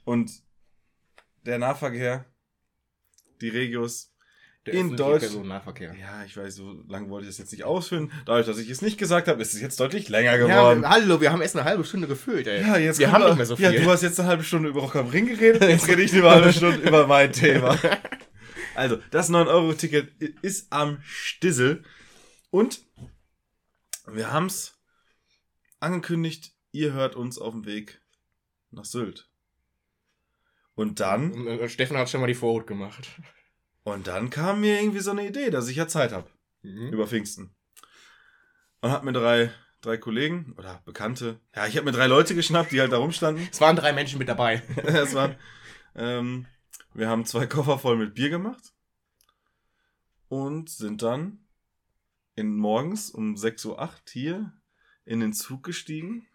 Und 0.05 0.43
der 1.45 1.59
Nahverkehr, 1.59 2.25
die 3.41 3.49
Regios, 3.49 4.13
Der 4.67 4.73
In 4.75 4.79
öffentliche 4.87 5.03
Deutsch- 5.09 5.19
Personennahverkehr. 5.21 5.95
ja, 5.99 6.23
ich 6.25 6.35
weiß, 6.37 6.55
so 6.55 6.83
lange 6.87 7.09
wollte 7.09 7.23
ich 7.25 7.31
das 7.31 7.37
jetzt 7.39 7.51
nicht 7.51 7.63
ausführen. 7.63 8.11
Dadurch, 8.25 8.45
dass 8.45 8.57
ich 8.59 8.69
es 8.69 8.81
nicht 8.81 8.97
gesagt 8.97 9.27
habe, 9.27 9.41
ist 9.41 9.53
es 9.53 9.61
jetzt 9.61 9.79
deutlich 9.79 10.09
länger 10.09 10.31
Ja, 10.37 10.37
geworden. 10.37 10.81
wir- 10.81 10.89
hallo, 10.89 11.21
wir 11.21 11.31
haben 11.31 11.41
erst 11.41 11.55
eine 11.55 11.65
halbe 11.65 11.83
Stunde 11.85 12.07
gefüllt, 12.07 12.45
ey. 12.47 12.61
Ja, 12.61 12.77
jetzt 12.77 12.99
wir 12.99 13.11
haben 13.11 13.21
er- 13.23 13.29
nicht 13.29 13.37
mehr 13.37 13.45
so 13.45 13.55
viel. 13.55 13.65
Ja, 13.73 13.81
du 13.81 13.89
hast 13.89 14.03
jetzt 14.03 14.19
eine 14.19 14.27
halbe 14.29 14.43
Stunde 14.43 14.69
über 14.69 14.81
Rock 14.81 14.95
am 14.97 15.07
Ring 15.07 15.25
geredet, 15.27 15.61
jetzt 15.69 15.87
rede 15.87 16.01
ich 16.03 16.13
eine 16.13 16.23
halbe 16.29 16.51
Stunde 16.53 16.79
über 16.87 17.07
mein 17.07 17.31
Thema. 17.33 17.77
Also, 18.75 18.97
das 19.09 19.29
9-Euro-Ticket 19.29 20.21
ist 20.43 20.71
am 20.71 20.99
Stissel. 21.03 21.83
Und 22.51 22.81
wir 24.05 24.31
haben 24.31 24.45
es 24.45 24.77
angekündigt, 25.79 26.51
ihr 26.71 26.93
hört 26.93 27.15
uns 27.15 27.39
auf 27.39 27.53
dem 27.53 27.65
Weg 27.65 28.01
nach 28.71 28.85
Sylt. 28.85 29.29
Und 30.75 30.99
dann, 30.99 31.31
Und, 31.31 31.47
äh, 31.47 31.69
Steffen 31.69 31.97
hat 31.97 32.09
schon 32.09 32.21
mal 32.21 32.27
die 32.27 32.35
Vorhut 32.35 32.67
gemacht. 32.67 33.07
Und 33.93 34.07
dann 34.07 34.29
kam 34.29 34.59
mir 34.59 34.81
irgendwie 34.81 34.99
so 34.99 35.11
eine 35.11 35.25
Idee, 35.25 35.49
dass 35.49 35.69
ich 35.69 35.77
ja 35.77 35.87
Zeit 35.87 36.11
habe. 36.11 36.29
Mhm. 36.61 36.89
über 36.89 37.07
Pfingsten. 37.07 37.55
Und 38.81 38.91
hab 38.91 39.05
mir 39.05 39.13
drei, 39.13 39.49
drei 39.79 39.97
Kollegen 39.97 40.53
oder 40.57 40.81
Bekannte, 40.83 41.39
ja, 41.55 41.67
ich 41.67 41.77
habe 41.77 41.85
mir 41.85 41.93
drei 41.93 42.07
Leute 42.07 42.35
geschnappt, 42.35 42.73
die 42.73 42.81
halt 42.81 42.91
da 42.91 42.97
rumstanden. 42.97 43.47
Es 43.49 43.61
waren 43.61 43.77
drei 43.77 43.93
Menschen 43.93 44.19
mit 44.19 44.27
dabei. 44.27 44.61
das 44.83 45.13
waren, 45.13 45.37
ähm, 45.95 46.47
wir 46.93 47.07
haben 47.07 47.25
zwei 47.25 47.47
Koffer 47.47 47.79
voll 47.79 47.95
mit 47.95 48.15
Bier 48.15 48.29
gemacht 48.29 48.73
und 50.27 50.69
sind 50.69 51.01
dann 51.01 51.47
in, 52.35 52.57
morgens 52.57 53.09
um 53.09 53.35
6.08 53.35 53.67
Uhr 53.67 53.89
hier 54.11 54.53
in 55.05 55.21
den 55.21 55.31
Zug 55.31 55.63
gestiegen 55.63 56.27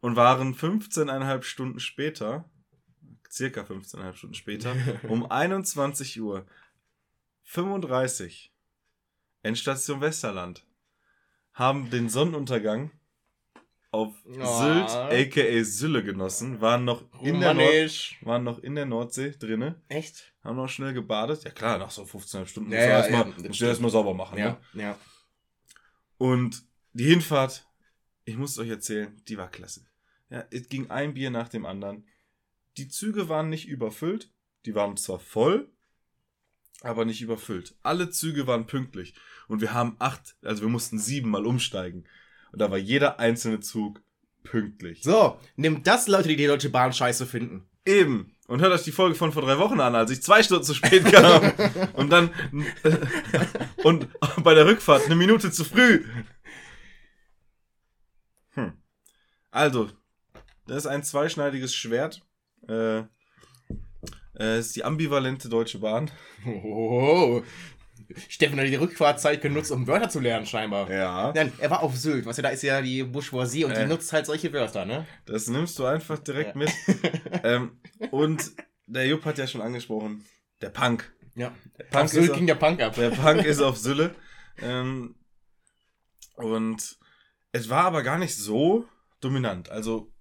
und 0.00 0.16
waren 0.16 0.54
15,5 0.54 1.42
Stunden 1.42 1.80
später, 1.80 2.50
circa 3.34 3.62
15,5 3.62 4.12
Stunden 4.14 4.34
später, 4.34 4.74
um 5.08 5.30
21 5.30 6.20
Uhr 6.20 6.46
35 7.42 8.52
Endstation 9.42 10.00
Westerland 10.00 10.64
haben 11.52 11.90
den 11.90 12.08
Sonnenuntergang 12.08 12.90
auf 13.90 14.14
Oh. 14.26 14.60
Sylt 14.60 14.90
aka 14.90 15.62
Sylle 15.64 16.02
genossen, 16.02 16.60
waren 16.60 16.84
noch 16.84 17.04
in 17.22 17.40
der 17.40 17.54
Nord 17.54 18.16
waren 18.22 18.42
noch 18.42 18.58
in 18.58 18.74
der 18.74 18.86
Nordsee 18.86 19.30
drinne, 19.38 19.80
Echt? 19.88 20.34
haben 20.42 20.56
noch 20.56 20.68
schnell 20.68 20.92
gebadet. 20.94 21.44
Ja 21.44 21.50
klar, 21.50 21.78
nach 21.78 21.90
so 21.90 22.02
15,5 22.02 22.46
Stunden 22.46 22.72
Ja, 22.72 22.78
musst 22.78 22.86
du 22.86 22.90
ja, 22.90 22.96
erstmal 22.98 23.20
ja, 23.42 23.48
musst 23.48 23.60
du 23.60 23.64
erstmal 23.66 23.90
sauber 23.90 24.14
machen. 24.14 24.38
Ja, 24.38 24.58
Ne? 24.72 24.82
ja. 24.82 24.98
Und 26.18 26.64
die 26.92 27.04
Hinfahrt, 27.04 27.66
ich 28.24 28.36
muss 28.36 28.58
euch 28.58 28.68
erzählen, 28.70 29.14
die 29.28 29.36
war 29.36 29.48
klasse. 29.50 29.86
Ja, 30.30 30.44
es 30.50 30.68
ging 30.68 30.90
ein 30.90 31.14
Bier 31.14 31.30
nach 31.30 31.48
dem 31.48 31.64
anderen. 31.66 32.04
Die 32.76 32.88
Züge 32.88 33.28
waren 33.28 33.48
nicht 33.48 33.68
überfüllt, 33.68 34.30
die 34.66 34.74
waren 34.74 34.96
zwar 34.96 35.20
voll, 35.20 35.70
aber 36.82 37.04
nicht 37.04 37.22
überfüllt. 37.22 37.76
Alle 37.82 38.10
Züge 38.10 38.46
waren 38.46 38.66
pünktlich 38.66 39.14
und 39.48 39.60
wir 39.60 39.72
haben 39.72 39.96
acht, 39.98 40.36
also 40.42 40.62
wir 40.62 40.68
mussten 40.68 40.98
siebenmal 40.98 41.46
umsteigen. 41.46 42.04
Und 42.52 42.60
da 42.60 42.70
war 42.70 42.78
jeder 42.78 43.18
einzelne 43.18 43.60
Zug 43.60 44.00
pünktlich. 44.42 45.02
So, 45.02 45.40
nimmt 45.56 45.86
das 45.86 46.06
Leute, 46.06 46.28
die 46.28 46.36
die 46.36 46.46
Deutsche 46.46 46.70
Bahn 46.70 46.92
scheiße 46.92 47.26
finden. 47.26 47.66
Eben. 47.86 48.34
Und 48.46 48.60
hört 48.60 48.72
euch 48.72 48.82
die 48.82 48.92
Folge 48.92 49.14
von 49.14 49.32
vor 49.32 49.42
drei 49.42 49.58
Wochen 49.58 49.80
an, 49.80 49.94
als 49.94 50.10
ich 50.10 50.22
zwei 50.22 50.42
Stunden 50.42 50.64
zu 50.64 50.74
spät 50.74 51.04
kam. 51.12 51.52
und 51.94 52.10
dann. 52.10 52.30
und 53.82 54.08
bei 54.42 54.54
der 54.54 54.66
Rückfahrt 54.66 55.06
eine 55.06 55.16
Minute 55.16 55.50
zu 55.50 55.64
früh. 55.64 56.04
Hm. 58.50 58.74
Also, 59.50 59.90
das 60.66 60.78
ist 60.78 60.86
ein 60.86 61.02
zweischneidiges 61.02 61.74
Schwert. 61.74 62.22
Äh, 62.68 62.98
äh, 64.38 64.56
es 64.58 64.66
ist 64.68 64.76
die 64.76 64.84
ambivalente 64.84 65.48
Deutsche 65.48 65.78
Bahn. 65.78 66.10
Oh. 66.46 67.42
Steffen 68.28 68.58
hat 68.60 68.66
die 68.66 68.74
Rückfahrtzeit 68.74 69.40
genutzt, 69.40 69.70
um 69.72 69.86
Wörter 69.86 70.10
zu 70.10 70.20
lernen, 70.20 70.44
scheinbar. 70.46 70.90
Ja. 70.90 71.32
Nein, 71.34 71.52
er 71.58 71.70
war 71.70 71.82
auf 71.82 71.96
Sylt, 71.96 72.26
was 72.26 72.36
ja 72.36 72.42
da 72.42 72.50
ist 72.50 72.62
ja 72.62 72.82
die 72.82 73.02
Bourgeoisie 73.02 73.64
und 73.64 73.70
Äh. 73.72 73.82
die 73.84 73.88
nutzt 73.88 74.12
halt 74.12 74.26
solche 74.26 74.52
Wörter, 74.52 74.84
ne? 74.84 75.06
Das 75.24 75.48
nimmst 75.48 75.78
du 75.78 75.86
einfach 75.86 76.18
direkt 76.18 76.54
Ja. 76.54 76.58
mit. 76.58 76.70
ähm, 77.44 77.80
und 78.10 78.52
der 78.86 79.06
Jupp 79.06 79.24
hat 79.24 79.38
ja 79.38 79.46
schon 79.46 79.62
angesprochen, 79.62 80.22
der 80.60 80.68
Punk. 80.70 81.12
Ja. 81.34 81.52
Punk 81.90 82.04
auf 82.04 82.10
Sylt 82.10 82.30
auch- 82.30 82.36
ging 82.36 82.46
der 82.46 82.56
Punk 82.56 82.82
ab. 82.82 82.94
Der 82.94 83.10
Punk 83.10 83.44
ist 83.44 83.60
auf 83.62 83.78
Sylle. 83.78 84.14
Ähm, 84.60 85.14
und 86.36 86.98
es 87.52 87.70
war 87.70 87.84
aber 87.84 88.02
gar 88.02 88.18
nicht 88.18 88.36
so 88.36 88.86
dominant. 89.20 89.70
Also, 89.70 90.12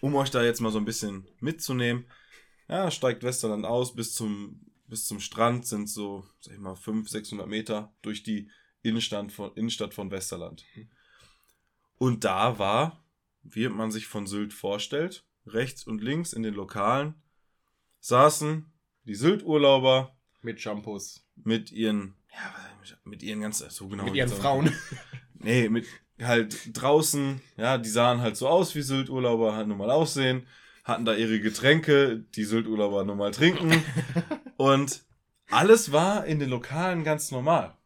um 0.00 0.14
euch 0.14 0.30
da 0.30 0.42
jetzt 0.42 0.60
mal 0.60 0.72
so 0.72 0.78
ein 0.78 0.84
bisschen 0.84 1.26
mitzunehmen, 1.40 2.06
ja, 2.68 2.90
steigt 2.90 3.22
Westerland 3.22 3.64
aus 3.64 3.94
bis 3.94 4.14
zum, 4.14 4.60
bis 4.86 5.06
zum 5.06 5.20
Strand 5.20 5.66
sind 5.66 5.88
so, 5.88 6.24
sag 6.40 6.54
ich 6.54 6.60
mal, 6.60 6.74
500, 6.74 7.10
600 7.10 7.46
Meter 7.48 7.94
durch 8.02 8.22
die 8.22 8.50
Innenstadt 8.82 9.32
von, 9.32 9.52
Innenstadt 9.54 9.94
von 9.94 10.10
Westerland. 10.10 10.64
Und 11.98 12.24
da 12.24 12.58
war, 12.58 13.04
wie 13.42 13.68
man 13.68 13.90
sich 13.90 14.06
von 14.06 14.26
Sylt 14.26 14.52
vorstellt, 14.52 15.24
rechts 15.46 15.84
und 15.86 16.02
links 16.02 16.32
in 16.32 16.42
den 16.42 16.54
Lokalen 16.54 17.14
saßen 18.00 18.72
die 19.04 19.14
Sylt-Urlauber 19.14 20.16
Mit 20.42 20.60
Shampoos. 20.60 21.26
mit 21.36 21.72
ihren, 21.72 22.16
ja, 22.32 22.54
mit 23.04 23.22
ihren 23.22 23.40
ganzen, 23.40 23.70
so 23.70 23.88
genau. 23.88 24.04
mit 24.04 24.14
ihren 24.14 24.28
Frauen. 24.28 24.72
Nee, 25.38 25.68
mit 25.68 25.86
halt 26.20 26.70
draußen, 26.72 27.40
ja, 27.56 27.78
die 27.78 27.88
sahen 27.88 28.20
halt 28.20 28.36
so 28.36 28.48
aus, 28.48 28.74
wie 28.74 28.82
Sylt-Urlauber 28.82 29.54
halt 29.54 29.68
nun 29.68 29.78
mal 29.78 29.90
aussehen, 29.90 30.46
hatten 30.84 31.04
da 31.04 31.14
ihre 31.14 31.40
Getränke, 31.40 32.24
die 32.34 32.44
Sylt-Urlauber 32.44 33.04
nun 33.04 33.18
mal 33.18 33.32
trinken 33.32 33.82
und 34.56 35.04
alles 35.50 35.92
war 35.92 36.24
in 36.26 36.38
den 36.38 36.50
Lokalen 36.50 37.04
ganz 37.04 37.30
normal. 37.30 37.76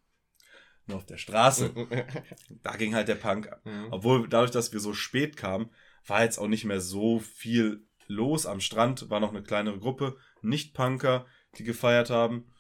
Nur 0.87 0.99
auf 0.99 1.07
der 1.07 1.19
Straße, 1.19 1.73
da 2.63 2.77
ging 2.77 2.95
halt 2.95 3.09
der 3.09 3.15
Punk 3.17 3.51
ab. 3.51 3.65
Mhm. 3.65 3.89
Obwohl 3.91 4.29
dadurch, 4.29 4.51
dass 4.51 4.73
wir 4.73 4.81
so 4.81 4.93
spät 4.93 5.37
kamen, 5.37 5.71
war 6.07 6.23
jetzt 6.23 6.39
auch 6.39 6.49
nicht 6.49 6.65
mehr 6.65 6.81
so 6.81 7.21
viel 7.21 7.87
los. 8.07 8.47
Am 8.47 8.61
Strand 8.61 9.09
war 9.11 9.21
noch 9.21 9.31
eine 9.31 9.43
kleinere 9.43 9.79
Gruppe, 9.79 10.17
Nicht-Punker, 10.43 11.27
die 11.59 11.65
gefeiert 11.65 12.11
haben. 12.11 12.53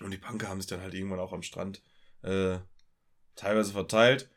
Und 0.00 0.10
die 0.10 0.18
Punker 0.18 0.48
haben 0.48 0.60
sich 0.60 0.68
dann 0.68 0.80
halt 0.80 0.94
irgendwann 0.94 1.20
auch 1.20 1.32
am 1.32 1.42
Strand 1.42 1.82
äh, 2.22 2.58
teilweise 3.36 3.72
verteilt. 3.72 4.28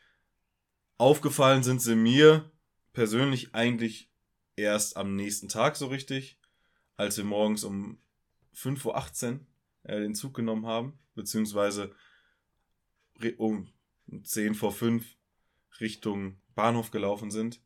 Aufgefallen 0.98 1.64
sind 1.64 1.82
sie 1.82 1.96
mir 1.96 2.52
persönlich 2.94 3.54
eigentlich 3.54 4.10
erst 4.56 4.98
am 4.98 5.16
nächsten 5.16 5.48
Tag 5.48 5.76
so 5.76 5.88
richtig, 5.88 6.40
als 6.96 7.18
wir 7.18 7.24
morgens 7.24 7.64
um 7.64 8.00
5.18 8.56 9.34
Uhr 9.34 9.40
äh, 9.84 10.00
den 10.00 10.16
Zug 10.16 10.34
genommen 10.34 10.66
haben, 10.66 10.98
beziehungsweise 11.14 11.94
um 13.38 13.72
10 14.24 14.56
vor 14.56 14.72
5 14.72 15.06
Richtung 15.80 16.42
Bahnhof 16.56 16.92
gelaufen 16.92 17.30
sind. 17.30 17.62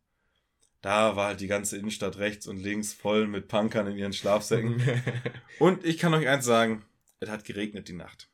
Da 0.81 1.15
war 1.15 1.27
halt 1.27 1.41
die 1.41 1.47
ganze 1.47 1.77
Innenstadt 1.77 2.17
rechts 2.17 2.47
und 2.47 2.57
links 2.57 2.91
voll 2.91 3.27
mit 3.27 3.47
Punkern 3.47 3.87
in 3.87 3.97
ihren 3.97 4.13
Schlafsäcken. 4.13 4.81
Und 5.59 5.85
ich 5.85 5.99
kann 5.99 6.13
euch 6.15 6.27
eins 6.27 6.43
sagen, 6.43 6.83
es 7.19 7.29
hat 7.29 7.45
geregnet 7.45 7.87
die 7.87 7.93
Nacht. 7.93 8.29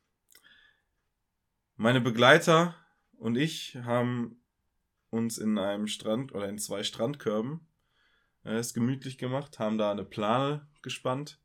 Meine 1.76 2.00
Begleiter 2.00 2.74
und 3.18 3.36
ich 3.36 3.76
haben 3.76 4.40
uns 5.10 5.38
in 5.38 5.58
einem 5.58 5.86
Strand 5.86 6.34
oder 6.34 6.48
in 6.48 6.58
zwei 6.58 6.82
Strandkörben 6.82 7.66
äh, 8.44 8.54
es 8.54 8.74
gemütlich 8.74 9.18
gemacht, 9.18 9.58
haben 9.58 9.78
da 9.78 9.90
eine 9.90 10.04
Plane 10.04 10.68
gespannt, 10.82 11.40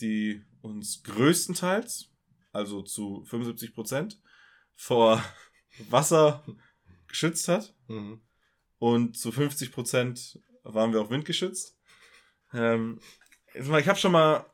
die 0.00 0.44
uns 0.60 1.02
größtenteils, 1.02 2.10
also 2.52 2.82
zu 2.82 3.24
75 3.24 3.74
Prozent, 3.74 4.20
vor 4.74 5.22
Wasser 5.90 6.44
geschützt 7.06 7.48
hat. 7.48 7.74
Mhm. 7.88 8.22
Und 8.78 9.16
zu 9.16 9.30
50% 9.30 10.40
waren 10.64 10.92
wir 10.92 11.00
auch 11.00 11.10
windgeschützt. 11.10 11.78
Ähm, 12.52 13.00
ich 13.54 13.88
habe 13.88 13.98
schon 13.98 14.12
mal 14.12 14.46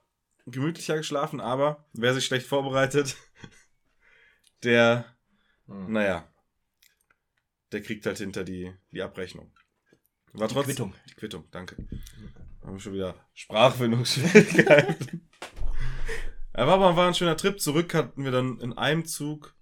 gemütlicher 0.47 0.97
geschlafen, 0.97 1.41
aber 1.41 1.89
wer 1.93 2.15
sich 2.15 2.25
schlecht 2.27 2.47
vorbereitet, 2.47 3.17
der, 4.63 5.05
Mhm. 5.67 5.93
naja, 5.93 6.27
der 7.73 7.83
kriegt 7.83 8.07
halt 8.07 8.19
hinter 8.19 8.45
die, 8.45 8.73
die 8.93 9.03
Abrechnung. 9.03 9.53
War 10.33 10.49
trotzdem, 10.49 10.75
Quittung. 10.75 10.95
Die 11.09 11.15
Quittung, 11.15 11.45
danke. 11.51 11.77
Haben 12.63 12.75
wir 12.75 12.81
schon 12.81 12.93
wieder 12.95 13.15
Sprachfindungsschwierigkeiten. 13.35 15.29
Aber 16.53 16.81
war, 16.81 16.97
war 16.97 17.07
ein 17.09 17.15
schöner 17.15 17.37
Trip. 17.37 17.61
Zurück 17.61 17.95
hatten 17.95 18.25
wir 18.25 18.31
dann 18.33 18.61
in 18.61 18.73
einem 18.77 19.05
Zug 19.05 19.55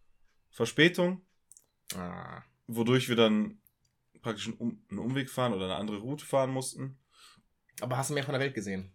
Verspätung, 0.50 1.22
Ah. 1.94 2.42
wodurch 2.66 3.08
wir 3.08 3.16
dann 3.16 3.60
praktisch 4.22 4.46
einen, 4.48 4.56
um 4.56 4.82
einen 4.90 4.98
Umweg 4.98 5.30
fahren 5.30 5.52
oder 5.52 5.66
eine 5.66 5.76
andere 5.76 5.98
Route 5.98 6.24
fahren 6.24 6.50
mussten. 6.50 6.98
Aber 7.80 7.96
hast 7.96 8.10
du 8.10 8.14
mehr 8.14 8.24
von 8.24 8.32
der 8.32 8.40
Welt 8.40 8.54
gesehen? 8.54 8.90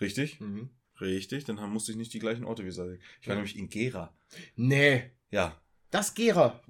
Richtig? 0.00 0.38
Mhm. 0.40 0.70
Richtig, 1.00 1.44
dann 1.44 1.56
musste 1.70 1.90
ich 1.92 1.98
nicht 1.98 2.12
die 2.14 2.18
gleichen 2.20 2.44
Orte 2.44 2.64
wie 2.64 2.70
Sadek. 2.70 3.00
Ich 3.20 3.26
war 3.26 3.34
Ja. 3.34 3.40
nämlich 3.40 3.56
in 3.58 3.68
Gera. 3.68 4.14
Nee. 4.54 5.10
Ja, 5.30 5.60
Das 5.90 6.14
Gera. 6.14 6.60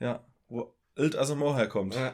ja, 0.00 0.26
wo 0.48 0.74
Ilt 0.96 1.16
Asamoah 1.16 1.56
herkommt. 1.56 1.94
Äh, 1.96 2.12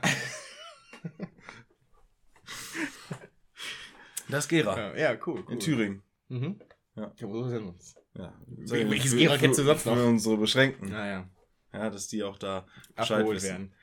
Das 4.29 4.49
Gera. 4.49 4.97
ja, 4.97 5.13
cool, 5.27 5.45
cool. 5.47 5.53
In 5.53 5.59
Thüringen. 5.61 6.03
Mhm. 6.29 6.61
Ja. 6.95 7.13
ja 7.17 7.29
wo 7.29 7.43
sind 7.49 7.65
uns? 7.65 7.97
Ja. 8.15 8.33
welches 8.49 9.17
Gera 9.17 9.37
kennst 9.37 9.59
du 9.59 9.65
sonst 9.65 9.87
noch? 9.87 9.97
Für 9.97 10.07
unsere 10.07 10.37
Beschränkten. 10.37 10.89
Naja. 10.91 11.29
Ja, 11.73 11.91
dass 11.91 12.09
die 12.09 12.23
auch 12.23 12.39
da 12.39 12.67
Bescheid 12.97 13.19
Abgeholt 13.19 13.43
werden. 13.43 13.75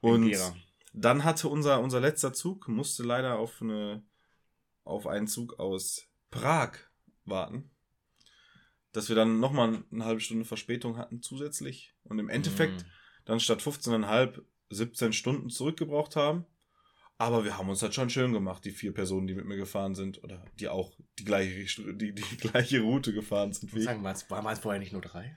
Und 0.00 0.36
dann 0.92 1.24
hatte 1.24 1.48
unser, 1.48 1.80
unser 1.80 2.00
letzter 2.00 2.32
Zug, 2.32 2.68
musste 2.68 3.02
leider 3.02 3.38
auf, 3.38 3.60
eine, 3.62 4.02
auf 4.84 5.06
einen 5.06 5.26
Zug 5.28 5.58
aus 5.58 6.06
Prag 6.30 6.72
warten. 7.24 7.70
Dass 8.92 9.08
wir 9.08 9.16
dann 9.16 9.38
nochmal 9.38 9.84
eine 9.92 10.04
halbe 10.04 10.20
Stunde 10.20 10.44
Verspätung 10.44 10.96
hatten 10.96 11.22
zusätzlich. 11.22 11.94
Und 12.02 12.18
im 12.18 12.28
Endeffekt 12.28 12.82
Mhm. 12.82 12.90
Dann 13.30 13.40
statt 13.40 13.60
15,5 13.62 14.42
17 14.72 15.12
Stunden 15.12 15.50
zurückgebraucht 15.50 16.14
haben. 16.16 16.44
Aber 17.18 17.44
wir 17.44 17.58
haben 17.58 17.68
uns 17.68 17.82
halt 17.82 17.94
schon 17.94 18.08
schön 18.08 18.32
gemacht, 18.32 18.64
die 18.64 18.70
vier 18.70 18.94
Personen, 18.94 19.26
die 19.26 19.34
mit 19.34 19.44
mir 19.44 19.56
gefahren 19.56 19.94
sind. 19.94 20.22
Oder 20.24 20.44
die 20.58 20.68
auch 20.68 20.92
die 21.18 21.24
gleiche, 21.24 21.94
die, 21.94 22.14
die 22.14 22.22
gleiche 22.38 22.80
Route 22.80 23.12
gefahren 23.12 23.52
sind 23.52 23.74
wie 23.74 23.82
sagen, 23.82 24.02
war's- 24.04 24.30
waren 24.30 24.46
es 24.52 24.58
vorher 24.60 24.78
nicht 24.80 24.92
nur 24.92 25.02
drei? 25.02 25.36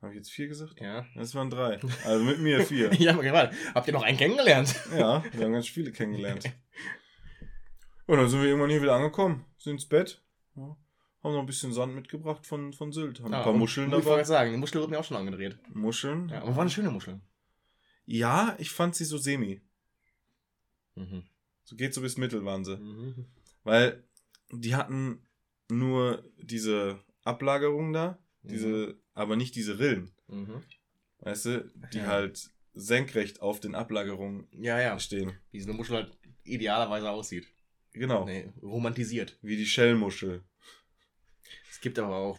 Habe 0.00 0.12
ich 0.12 0.18
jetzt 0.18 0.30
vier 0.30 0.46
gesagt? 0.48 0.80
Ja. 0.80 1.06
Das 1.16 1.34
waren 1.34 1.50
drei. 1.50 1.80
Also 2.04 2.24
mit 2.24 2.38
mir 2.38 2.60
vier. 2.66 2.92
ja, 2.94 3.12
aber 3.12 3.22
gewartet. 3.22 3.58
Habt 3.74 3.86
ihr 3.88 3.92
noch 3.94 4.02
einen 4.02 4.16
kennengelernt? 4.18 4.74
Ja, 4.96 5.22
wir 5.32 5.44
haben 5.44 5.52
ganz 5.52 5.68
viele 5.68 5.90
kennengelernt. 5.92 6.44
Und 8.06 8.18
dann 8.18 8.28
sind 8.28 8.40
wir 8.40 8.48
irgendwann 8.48 8.70
hier 8.70 8.82
wieder 8.82 8.94
angekommen, 8.94 9.44
sind 9.58 9.72
ins 9.74 9.88
Bett, 9.88 10.22
ja, 10.54 10.76
haben 11.26 11.34
noch 11.34 11.40
ein 11.40 11.46
bisschen 11.46 11.72
Sand 11.72 11.94
mitgebracht 11.94 12.46
von, 12.46 12.72
von 12.72 12.92
Sylt, 12.92 13.20
haben 13.20 13.34
ein 13.34 13.42
paar 13.42 13.52
und- 13.52 13.58
Muscheln 13.58 13.88
Ich 13.88 13.92
wollte 13.92 14.04
dabei. 14.06 14.16
gerade 14.16 14.28
sagen, 14.28 14.50
die 14.52 14.56
Muschel 14.58 14.80
wird 14.80 14.90
mir 14.90 14.98
auch 14.98 15.04
schon 15.04 15.16
angedreht. 15.16 15.58
Muscheln. 15.74 16.28
Ja, 16.30 16.42
aber 16.42 16.54
war 16.56 16.62
eine 16.62 16.70
schöne 16.70 16.90
Muschel. 16.90 17.20
Ja, 18.06 18.54
ich 18.58 18.70
fand 18.70 18.94
sie 18.94 19.04
so 19.04 19.18
semi. 19.18 19.60
Mhm. 20.94 21.24
So 21.64 21.76
geht 21.76 21.92
so 21.94 22.00
bis 22.00 22.16
Mittel 22.16 22.44
waren 22.44 22.64
sie. 22.64 22.76
Mhm. 22.76 23.26
Weil 23.64 24.04
die 24.52 24.74
hatten 24.76 25.20
nur 25.68 26.22
diese 26.40 27.00
Ablagerung 27.24 27.92
da, 27.92 28.18
diese, 28.42 28.96
aber 29.14 29.34
nicht 29.36 29.54
diese 29.56 29.78
Rillen. 29.78 30.12
Mhm. 30.28 30.62
Weißt 31.18 31.46
du, 31.46 31.70
die 31.92 31.98
Ja. 31.98 32.06
halt 32.06 32.50
senkrecht 32.74 33.40
auf 33.42 33.58
den 33.58 33.74
Ablagerungen 33.74 34.46
Ja, 34.52 34.78
ja. 34.80 34.98
stehen. 35.00 35.32
Wie 35.50 35.60
so 35.60 35.68
eine 35.68 35.76
Muschel 35.76 35.96
halt 35.96 36.16
idealerweise 36.44 37.10
aussieht. 37.10 37.48
Genau. 37.92 38.24
Nee, 38.26 38.52
romantisiert. 38.62 39.38
Wie 39.42 39.56
die 39.56 39.66
Shellmuschel. 39.66 40.44
Es 41.76 41.80
gibt 41.82 41.98
aber 41.98 42.16
auch 42.16 42.38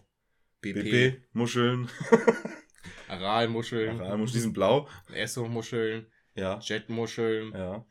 BP, 0.62 0.82
BP, 0.84 1.22
Muscheln, 1.34 1.88
Aralmuscheln, 3.08 4.02
Aralmuscheln, 4.02 4.34
die 4.34 4.40
sind 4.42 4.54
blau. 4.54 4.90
Esso-Muscheln, 5.14 6.12
Ja. 6.34 6.58
Jetmuscheln, 6.60 7.54
Ja. 7.54 7.86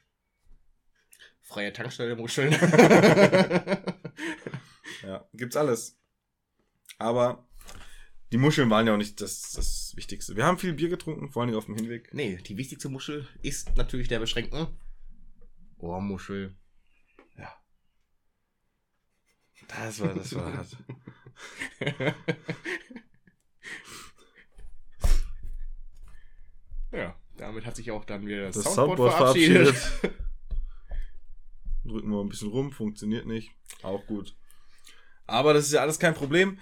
freie 1.43 1.73
Tankstelle-Muscheln. 1.73 2.53
Ja, 5.05 5.29
gibt's 5.35 5.57
alles. 5.57 6.01
Aber 6.99 7.47
die 8.33 8.39
Muscheln 8.39 8.69
waren 8.71 8.89
ja 8.89 8.95
auch 8.95 8.99
nicht 8.99 9.21
das, 9.21 9.53
das 9.53 9.93
Wichtigste. 9.95 10.35
Wir 10.35 10.45
haben 10.47 10.59
viel 10.59 10.73
Bier 10.73 10.89
getrunken, 10.89 11.31
vor 11.31 11.45
allem 11.45 11.55
auf 11.55 11.67
dem 11.67 11.77
Hinweg. 11.77 12.13
nee, 12.13 12.39
die 12.39 12.57
wichtigste 12.57 12.89
Muschel 12.89 13.29
ist 13.43 13.77
natürlich 13.77 14.09
der 14.09 14.19
beschränkten 14.19 14.67
Ohrmuschel. 15.79 16.57
Das 19.69 20.01
war, 20.01 20.15
das 20.15 20.35
war 20.35 20.53
hart. 20.53 20.77
ja, 26.93 27.15
damit 27.37 27.67
hat 27.67 27.77
sich 27.77 27.91
auch 27.91 28.05
dann 28.05 28.27
wieder 28.27 28.47
das, 28.47 28.57
Das 28.57 28.65
Soundboard, 28.75 29.13
Soundboard 29.13 29.15
verabschiedet. 29.17 29.77
verabschiedet. 29.77 30.21
Drücken 31.85 32.11
wir 32.11 32.21
ein 32.21 32.29
bisschen 32.29 32.49
rum, 32.51 32.73
funktioniert 32.73 33.27
nicht. 33.27 33.51
Auch 33.83 34.05
gut. 34.07 34.35
Aber 35.27 35.55
das 35.55 35.67
ist 35.67 35.73
ja 35.73 35.81
alles 35.83 35.99
kein 35.99 36.15
Problem. 36.15 36.59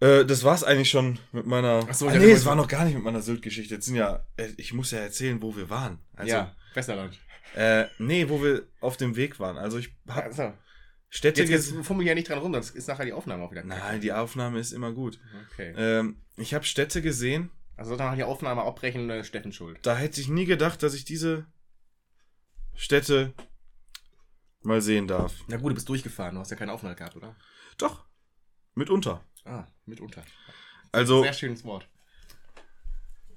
Äh, 0.00 0.24
das 0.24 0.44
war's 0.44 0.64
eigentlich 0.64 0.90
schon 0.90 1.18
mit 1.32 1.46
meiner. 1.46 1.84
Ach 1.88 1.94
so, 1.94 2.08
ah, 2.08 2.12
ich 2.12 2.18
nee, 2.20 2.30
es 2.30 2.46
war 2.46 2.54
noch 2.54 2.68
gar 2.68 2.84
nicht 2.84 2.94
mit 2.94 3.02
meiner 3.02 3.20
Sylt-Geschichte. 3.20 3.74
Jetzt 3.74 3.86
sind 3.86 3.96
ja. 3.96 4.24
äh, 4.36 4.48
Ich 4.56 4.72
muss 4.72 4.92
ja 4.92 5.00
erzählen, 5.00 5.42
wo 5.42 5.56
wir 5.56 5.68
waren. 5.68 5.98
Also, 6.14 6.30
ja, 6.32 6.54
Westerland. 6.74 7.18
Äh, 7.56 7.86
nee, 7.98 8.28
wo 8.28 8.42
wir 8.42 8.62
auf 8.80 8.96
dem 8.96 9.16
Weg 9.16 9.40
waren. 9.40 9.56
Also 9.56 9.78
ich 9.78 9.92
hab 10.06 10.24
Also, 10.24 10.52
Städte 11.10 11.42
jetzt, 11.42 11.70
jetzt 11.70 11.86
fummel 11.86 12.06
ja 12.06 12.14
nicht 12.14 12.28
dran 12.28 12.38
rum, 12.38 12.52
sonst 12.52 12.70
ist 12.76 12.86
nachher 12.88 13.06
die 13.06 13.12
Aufnahme 13.14 13.42
auch 13.44 13.50
wieder. 13.50 13.64
Nein, 13.64 14.00
die 14.00 14.12
Aufnahme 14.12 14.58
ist 14.58 14.72
immer 14.72 14.92
gut. 14.92 15.18
Okay. 15.52 15.74
Ähm, 15.76 16.20
ich 16.36 16.52
habe 16.54 16.64
Städte 16.64 17.00
gesehen, 17.02 17.50
Also 17.76 17.96
dann 17.96 18.16
die 18.16 18.24
Aufnahme 18.24 18.62
abbrechen, 18.62 19.08
äh, 19.08 19.24
Steffen 19.24 19.52
schuld. 19.52 19.78
da 19.82 19.96
hätte 19.96 20.20
ich 20.20 20.28
nie 20.28 20.44
gedacht, 20.44 20.82
dass 20.82 20.92
ich 20.94 21.04
diese 21.06 21.46
Städte 22.74 23.32
mal 24.62 24.80
sehen 24.82 25.06
darf. 25.08 25.34
Na 25.48 25.56
gut, 25.56 25.70
du 25.70 25.74
bist 25.76 25.88
durchgefahren, 25.88 26.34
du 26.34 26.40
hast 26.40 26.50
ja 26.50 26.56
keinen 26.56 26.70
Aufenthalt 26.70 26.98
gehabt, 26.98 27.16
oder? 27.16 27.34
Doch, 27.78 28.04
mitunter. 28.74 29.24
Ah, 29.44 29.64
mitunter. 29.86 30.22
Also 30.92 31.22
Sehr 31.22 31.32
schönes 31.32 31.64
Wort. 31.64 31.88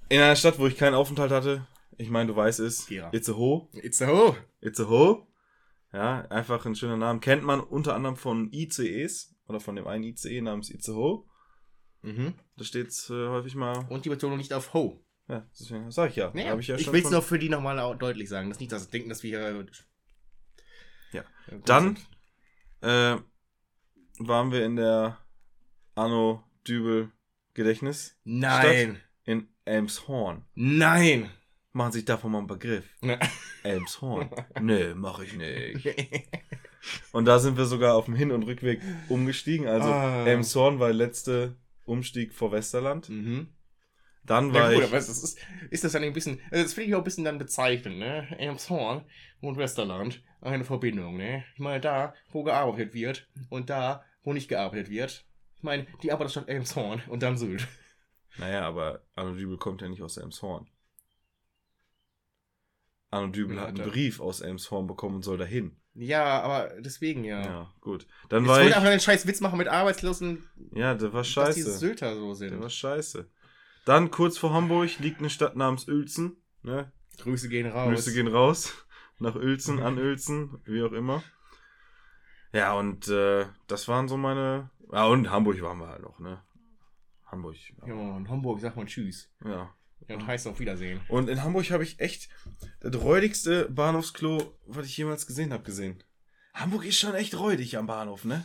in 0.09 0.19
einer 0.19 0.35
Stadt, 0.35 0.59
wo 0.59 0.67
ich 0.67 0.77
keinen 0.77 0.95
Aufenthalt 0.95 1.31
hatte, 1.31 1.65
ich 1.97 2.09
meine, 2.09 2.27
du 2.27 2.35
weißt 2.35 2.59
es, 2.61 2.85
Gera. 2.87 3.09
Itzehoe. 3.13 3.67
It's 3.73 4.01
a 4.01 4.07
ho. 4.07 4.35
Itzehoe. 4.61 5.25
Ja, 5.93 6.21
einfach 6.29 6.65
ein 6.65 6.75
schöner 6.75 6.97
Name. 6.97 7.19
Kennt 7.19 7.43
man 7.43 7.59
unter 7.59 7.95
anderem 7.95 8.15
von 8.15 8.51
ICEs 8.51 9.35
oder 9.47 9.59
von 9.59 9.75
dem 9.75 9.87
einen 9.87 10.03
ICE 10.05 10.41
namens 10.41 10.69
Itzehoe. 10.69 11.25
Mhm. 12.01 12.33
Da 12.55 12.63
steht 12.63 12.87
äh, 13.09 13.27
häufig 13.27 13.55
mal. 13.55 13.85
Und 13.89 14.05
die 14.05 14.09
Betonung 14.09 14.37
nicht 14.37 14.53
auf 14.53 14.73
ho. 14.73 15.03
Ja, 15.27 15.45
deswegen 15.57 15.91
sag 15.91 16.09
ich 16.11 16.15
ja. 16.17 16.27
Hab 16.33 16.59
ich 16.59 16.67
ja 16.67 16.75
ich 16.75 16.91
will 16.91 17.03
es 17.03 17.11
noch 17.11 17.23
für 17.23 17.39
die 17.39 17.49
nochmal 17.49 17.97
deutlich 17.97 18.27
sagen. 18.29 18.49
Das 18.49 18.57
ist 18.57 18.61
nicht, 18.61 18.71
dass 18.71 18.85
sie 18.85 18.91
denken, 18.91 19.09
dass 19.09 19.23
wir 19.23 19.29
hier. 19.39 19.65
Ja. 21.11 21.21
äh, 21.47 21.59
Dann- 21.65 21.97
äh, 22.81 23.17
waren 24.19 24.51
wir 24.51 24.65
in 24.65 24.75
der 24.75 25.17
Anno 25.95 26.43
Dübel 26.67 27.11
Gedächtnis 27.53 28.17
Nein. 28.23 29.01
in 29.23 29.47
Elmshorn. 29.65 30.45
Nein. 30.55 31.29
Machen 31.73 31.91
sich 31.93 32.03
davon 32.05 32.31
mal 32.31 32.39
einen 32.39 32.47
Begriff. 32.47 32.85
Elmshorn. 33.63 34.29
Nö, 34.61 34.93
mach 34.95 35.19
ich 35.21 35.33
nicht. 35.37 35.87
Und 37.11 37.25
da 37.25 37.39
sind 37.39 37.57
wir 37.57 37.65
sogar 37.65 37.95
auf 37.95 38.05
dem 38.05 38.15
Hin- 38.15 38.31
und 38.31 38.43
Rückweg 38.43 38.81
umgestiegen. 39.07 39.67
Also 39.67 39.87
Ah. 39.89 40.25
Elmshorn 40.25 40.79
war 40.79 40.87
der 40.87 40.95
letzte 40.97 41.55
Umstieg 41.85 42.33
vor 42.33 42.51
Westerland. 42.51 43.09
mhm. 43.09 43.47
Dann 44.23 44.53
war 44.53 44.69
Ja 44.71 44.75
gut, 44.75 44.83
ich. 44.83 44.89
aber 44.89 44.97
es 44.97 45.09
ist, 45.09 45.39
ist 45.71 45.83
das 45.83 45.93
dann 45.93 46.03
ein 46.03 46.13
bisschen, 46.13 46.39
also 46.51 46.63
das 46.63 46.73
finde 46.73 46.89
ich 46.89 46.93
auch 46.95 46.99
ein 46.99 47.03
bisschen 47.03 47.23
dann 47.25 47.39
bezeichnend, 47.39 47.97
ne? 47.97 48.27
Elmshorn 48.37 49.03
und 49.39 49.57
Westerland, 49.57 50.21
eine 50.41 50.63
Verbindung, 50.63 51.17
ne? 51.17 51.43
Ich 51.55 51.59
meine, 51.59 51.79
da, 51.81 52.13
wo 52.31 52.43
gearbeitet 52.43 52.93
wird 52.93 53.27
und 53.49 53.71
da, 53.71 54.03
wo 54.23 54.31
nicht 54.33 54.47
gearbeitet 54.47 54.91
wird. 54.91 55.25
Ich 55.57 55.63
meine, 55.63 55.87
die 56.03 56.11
Arbeiterstadt 56.11 56.49
Elmshorn 56.49 57.01
und 57.07 57.23
dann 57.23 57.35
Sylt. 57.35 57.67
Naja, 58.37 58.61
aber 58.61 59.01
Arno 59.15 59.33
Dübel 59.33 59.57
kommt 59.57 59.81
ja 59.81 59.89
nicht 59.89 60.03
aus 60.03 60.17
Elmshorn. 60.17 60.67
Arno 63.11 63.27
Dübel 63.31 63.57
Ja, 63.57 63.63
hat 63.63 63.79
einen 63.79 63.89
Brief 63.91 64.19
aus 64.19 64.41
Elmshorn 64.41 64.87
bekommen 64.87 65.15
und 65.17 65.21
soll 65.23 65.37
dahin. 65.37 65.77
Ja, 65.93 66.41
aber 66.41 66.71
deswegen 66.81 67.23
ja. 67.25 67.41
Ja, 67.43 67.73
gut. 67.81 68.07
Dann 68.29 68.43
Jetzt 68.43 68.49
war 68.49 68.55
wollte 68.57 68.69
ich. 68.69 68.75
einfach 68.77 68.89
einen 68.89 68.99
scheiß 69.01 69.27
Witz 69.27 69.41
machen 69.41 69.57
mit 69.57 69.67
Arbeitslosen, 69.67 70.43
Ja, 70.73 70.93
der 70.95 71.11
war 71.11 71.19
dass 71.21 71.27
die 71.27 71.33
scheiße. 71.33 71.77
Sylter 71.77 72.15
so 72.15 72.33
Der 72.33 72.51
war 72.51 72.61
sind. 72.61 72.71
scheiße. 72.71 73.29
Dann 73.85 74.09
kurz 74.11 74.37
vor 74.37 74.53
Hamburg 74.53 74.99
liegt 74.99 75.19
eine 75.19 75.29
Stadt 75.29 75.55
namens 75.57 75.87
Uelzen. 75.87 76.37
Ne? 76.63 76.91
Grüße 77.17 77.49
gehen 77.49 77.67
raus. 77.67 77.89
Grüße 77.89 78.13
gehen 78.13 78.27
raus. 78.27 78.73
Nach 79.19 79.35
Uelzen, 79.35 79.81
an 79.81 79.97
Uelzen, 79.99 80.61
wie 80.65 80.81
auch 80.81 80.93
immer. 80.93 81.21
Ja, 82.53 82.73
und 82.73 83.07
äh, 83.09 83.45
das 83.67 83.87
waren 83.87 84.07
so 84.07 84.17
meine. 84.17 84.69
Ja, 84.91 85.05
und 85.05 85.29
Hamburg 85.29 85.61
waren 85.61 85.79
wir 85.79 85.87
halt 85.87 86.01
noch, 86.03 86.19
ne? 86.19 86.41
Hamburg. 87.25 87.55
Ja, 87.85 88.17
in 88.17 88.29
Hamburg 88.29 88.59
sagt 88.59 88.75
man 88.77 88.87
Tschüss. 88.87 89.29
Ja. 89.45 89.73
Ja, 90.07 90.15
und 90.15 90.27
heißt 90.27 90.47
auf 90.47 90.59
Wiedersehen. 90.59 90.99
Und 91.07 91.29
in 91.29 91.43
Hamburg 91.43 91.69
habe 91.71 91.83
ich 91.83 91.99
echt 91.99 92.29
das 92.79 92.95
räudigste 92.95 93.69
Bahnhofsklo, 93.69 94.57
was 94.65 94.85
ich 94.85 94.97
jemals 94.97 95.27
gesehen 95.27 95.53
habe, 95.53 95.63
gesehen. 95.63 96.03
Hamburg 96.53 96.85
ist 96.85 96.97
schon 96.99 97.15
echt 97.15 97.37
räudig 97.37 97.77
am 97.77 97.87
Bahnhof, 97.87 98.25
ne? 98.25 98.43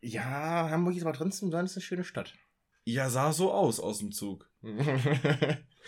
Ja, 0.00 0.68
Hamburg 0.70 0.96
ist 0.96 1.02
aber 1.02 1.12
trotzdem 1.12 1.48
ist 1.48 1.76
eine 1.76 1.82
schöne 1.82 2.04
Stadt. 2.04 2.34
Ja, 2.84 3.08
sah 3.08 3.32
so 3.32 3.52
aus 3.52 3.80
aus 3.80 3.98
dem 3.98 4.12
Zug. 4.12 4.48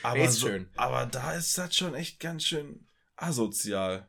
Aber, 0.03 0.19
Ist 0.19 0.41
so, 0.41 0.49
schön. 0.49 0.69
aber 0.77 1.07
da 1.07 1.33
ist 1.33 1.57
das 1.57 1.75
schon 1.75 1.95
echt 1.95 2.21
ganz 2.21 2.45
schön 2.45 2.87
asozial. 3.17 4.07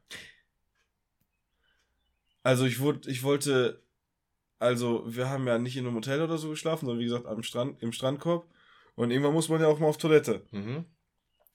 Also 2.43 2.66
ich 2.66 2.80
wurde, 2.80 3.10
ich 3.10 3.24
wollte, 3.24 3.82
also 4.60 5.04
wir 5.08 5.30
haben 5.30 5.48
ja 5.48 5.58
nicht 5.58 5.78
in 5.78 5.86
einem 5.86 5.95
Hotel 5.95 6.22
oder 6.22 6.38
so 6.38 6.50
geschlafen, 6.50 6.86
sondern 6.86 7.00
wie 7.00 7.06
gesagt 7.06 7.26
am 7.26 7.41
Strand, 7.43 7.82
im 7.82 7.93
Strandkorb. 7.93 8.50
Und 8.98 9.12
irgendwann 9.12 9.34
muss 9.34 9.48
man 9.48 9.62
ja 9.62 9.68
auch 9.68 9.80
mal 9.80 9.88
auf 9.88 9.98
Toilette. 9.98 10.45
mhm. 10.52 10.86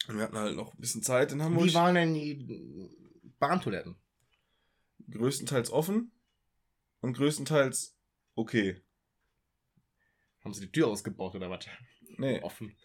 Und 0.09 0.16
wir 0.16 0.24
hatten 0.24 0.38
halt 0.38 0.57
noch 0.57 0.74
ein 0.74 0.80
bisschen 0.80 1.03
Zeit 1.03 1.30
in 1.32 1.43
Hamburg. 1.43 1.66
Wie 1.66 1.74
waren 1.74 1.95
denn 1.95 2.14
die 2.14 2.88
Bahntoiletten? 3.38 3.97
größtenteils 5.11 5.70
offen 5.70 6.12
und 7.01 7.16
größtenteils 7.16 7.97
okay. 8.34 8.82
Haben 10.45 10.55
sie 10.55 10.66
die 10.66 10.72
Tür 10.72 10.88
ausgebaut 10.88 11.34
oder 11.34 11.51
was? 11.51 11.66
Nee, 12.18 12.40
Offen. 12.43 12.76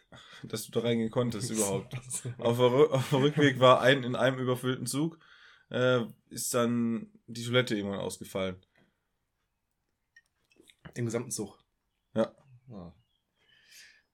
dass 0.44 0.66
du 0.66 0.72
da 0.72 0.82
reingehen 0.82 1.12
konntest 1.12 1.52
überhaupt. 1.52 1.94
Auf 2.40 2.58
der, 2.58 2.68
auf 2.68 3.10
der 3.10 3.20
Rückweg 3.20 3.60
war 3.60 3.82
ein 3.82 4.04
in 4.04 4.16
einem 4.16 4.40
überfüllten 4.40 4.86
Zug, 4.86 5.20
äh, 5.70 6.02
ist 6.30 6.54
dann 6.54 7.12
die 7.28 7.44
Toilette 7.44 7.76
irgendwann 7.76 8.00
ausgefallen. 8.00 8.64
Im 10.96 11.06
gesamten 11.06 11.32
Zug. 11.32 11.58
Ja. 12.14 12.34
Ja. 12.70 12.96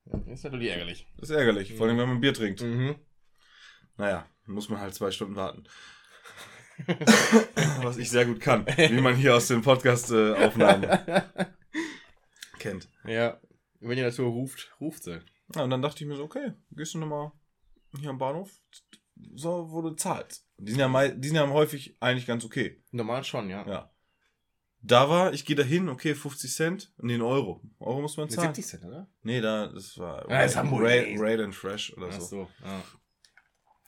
Ja, 0.05 0.19
Ist 0.33 0.43
natürlich 0.43 0.69
ärgerlich. 0.69 1.07
Das 1.17 1.29
ist 1.29 1.35
ärgerlich, 1.35 1.73
vor 1.75 1.87
allem 1.87 1.97
wenn 1.97 2.09
man 2.09 2.21
Bier 2.21 2.33
trinkt. 2.33 2.61
Mhm. 2.61 2.95
Naja, 3.97 4.25
muss 4.45 4.69
man 4.69 4.79
halt 4.79 4.93
zwei 4.93 5.11
Stunden 5.11 5.35
warten. 5.35 5.63
Was 7.83 7.97
ich 7.97 8.09
sehr 8.09 8.25
gut 8.25 8.39
kann, 8.39 8.65
wie 8.65 8.99
man 9.01 9.15
hier 9.15 9.35
aus 9.35 9.47
den 9.47 9.61
Podcast-Aufnahmen 9.61 10.89
kennt. 12.59 12.89
Ja. 13.05 13.39
Wenn 13.79 13.97
ihr 13.97 14.05
dazu 14.05 14.27
ruft, 14.27 14.73
ruft 14.79 15.03
sie. 15.03 15.19
Ja, 15.55 15.63
und 15.63 15.69
dann 15.69 15.81
dachte 15.81 16.03
ich 16.03 16.09
mir 16.09 16.15
so, 16.15 16.23
okay, 16.23 16.53
gehst 16.71 16.93
du 16.93 16.97
nochmal 16.99 17.31
hier 17.99 18.09
am 18.09 18.17
Bahnhof, 18.17 18.49
so, 19.35 19.69
wo 19.71 19.81
du 19.81 19.91
zahlst. 19.91 20.47
Die 20.57 20.71
sind 20.71 20.79
ja, 20.79 20.87
mei- 20.87 21.09
die 21.11 21.27
sind 21.27 21.35
ja 21.37 21.47
häufig 21.49 21.95
eigentlich 21.99 22.25
ganz 22.25 22.43
okay. 22.43 22.81
Normal 22.91 23.23
schon, 23.23 23.49
ja. 23.49 23.67
Ja. 23.67 23.92
Da 24.85 25.09
war, 25.09 25.33
ich 25.33 25.45
gehe 25.45 25.55
da 25.55 25.63
hin, 25.63 25.87
okay, 25.87 26.13
50 26.13 26.53
Cent, 26.53 26.91
nee, 26.97 27.13
einen 27.13 27.21
Euro. 27.21 27.61
Euro 27.79 28.01
muss 28.01 28.17
man 28.17 28.29
zahlen. 28.29 28.53
70 28.53 28.65
Cent, 28.65 28.83
oder? 28.85 29.07
Nee, 29.21 29.39
da, 29.39 29.67
das 29.67 29.97
war 29.97 30.29
Ah, 30.29 30.45
Hamburg, 30.55 30.83
Raid. 30.83 31.19
Raid 31.19 31.39
and 31.39 31.55
Fresh 31.55 31.93
oder 31.95 32.09
Ach 32.11 32.19
so. 32.19 32.25
so. 32.25 32.49
Ja. 32.63 32.83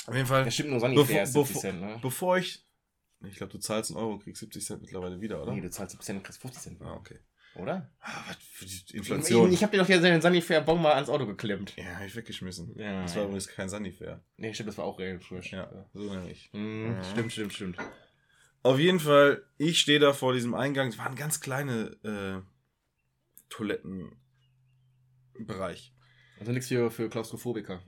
Auf 0.07 0.13
jeden 0.15 0.27
Fall, 0.27 0.45
Das 0.45 0.53
stimmt 0.53 0.69
nur 0.69 0.79
Sonny 0.79 0.95
Bevor- 0.95 1.13
Fair 1.13 1.23
ist 1.23 1.33
70 1.33 1.47
bevor- 1.55 1.61
Cent, 1.61 1.81
ne? 1.81 1.99
bevor 2.01 2.37
ich, 2.37 2.65
ich 3.27 3.35
glaube, 3.35 3.51
du 3.51 3.57
zahlst 3.57 3.91
einen 3.91 3.99
Euro, 3.99 4.19
kriegst 4.19 4.39
70 4.39 4.63
Cent 4.65 4.81
mittlerweile 4.81 5.19
wieder, 5.19 5.41
oder? 5.41 5.51
Nee, 5.51 5.61
du 5.61 5.69
zahlst 5.69 5.91
70 5.91 6.05
Cent 6.05 6.17
und 6.19 6.23
kriegst 6.23 6.41
50 6.41 6.61
Cent. 6.63 6.81
Ah, 6.81 6.93
okay. 6.93 7.19
Oder? 7.55 7.89
Ah, 8.01 8.23
was 8.27 8.37
für 8.51 8.65
die 8.65 8.73
Ich, 8.75 8.93
Inflation. 8.95 9.51
ich 9.51 9.63
hab 9.63 9.71
dir 9.71 9.77
doch 9.77 9.87
hier 9.87 9.99
seinen 10.01 10.21
Sunny 10.21 10.41
Fair 10.41 10.61
Bon 10.61 10.81
mal 10.81 10.93
ans 10.93 11.09
Auto 11.09 11.25
geklemmt. 11.25 11.73
ja, 11.77 11.85
hab 11.97 12.05
ich 12.05 12.15
weggeschmissen. 12.15 12.73
Ja, 12.77 13.01
das 13.03 13.13
war 13.15 13.21
ja. 13.23 13.27
übrigens 13.27 13.47
kein 13.47 13.67
Sanifair. 13.69 14.23
Nee, 14.37 14.53
stimmt, 14.53 14.69
das 14.69 14.77
war 14.77 14.85
auch 14.85 14.99
relativ 14.99 15.27
frisch. 15.27 15.51
Ja, 15.53 15.69
so 15.93 16.13
nämlich. 16.13 16.49
Mhm, 16.53 16.95
Mhm. 16.97 17.03
Stimmt, 17.11 17.31
stimmt, 17.33 17.53
stimmt. 17.53 17.77
Auf 18.65 18.79
jeden 18.79 18.99
Fall, 18.99 19.43
ich 19.59 19.79
stehe 19.79 19.99
da 19.99 20.11
vor 20.11 20.33
diesem 20.33 20.55
Eingang. 20.55 20.87
Es 20.87 20.97
waren 20.97 21.13
ganz 21.13 21.39
kleine 21.39 21.95
äh, 22.03 22.41
Toilettenbereich. 23.49 25.93
Also 26.39 26.51
nichts 26.51 26.69
für, 26.69 26.89
für 26.89 27.07
Klaustrophobiker. 27.07 27.83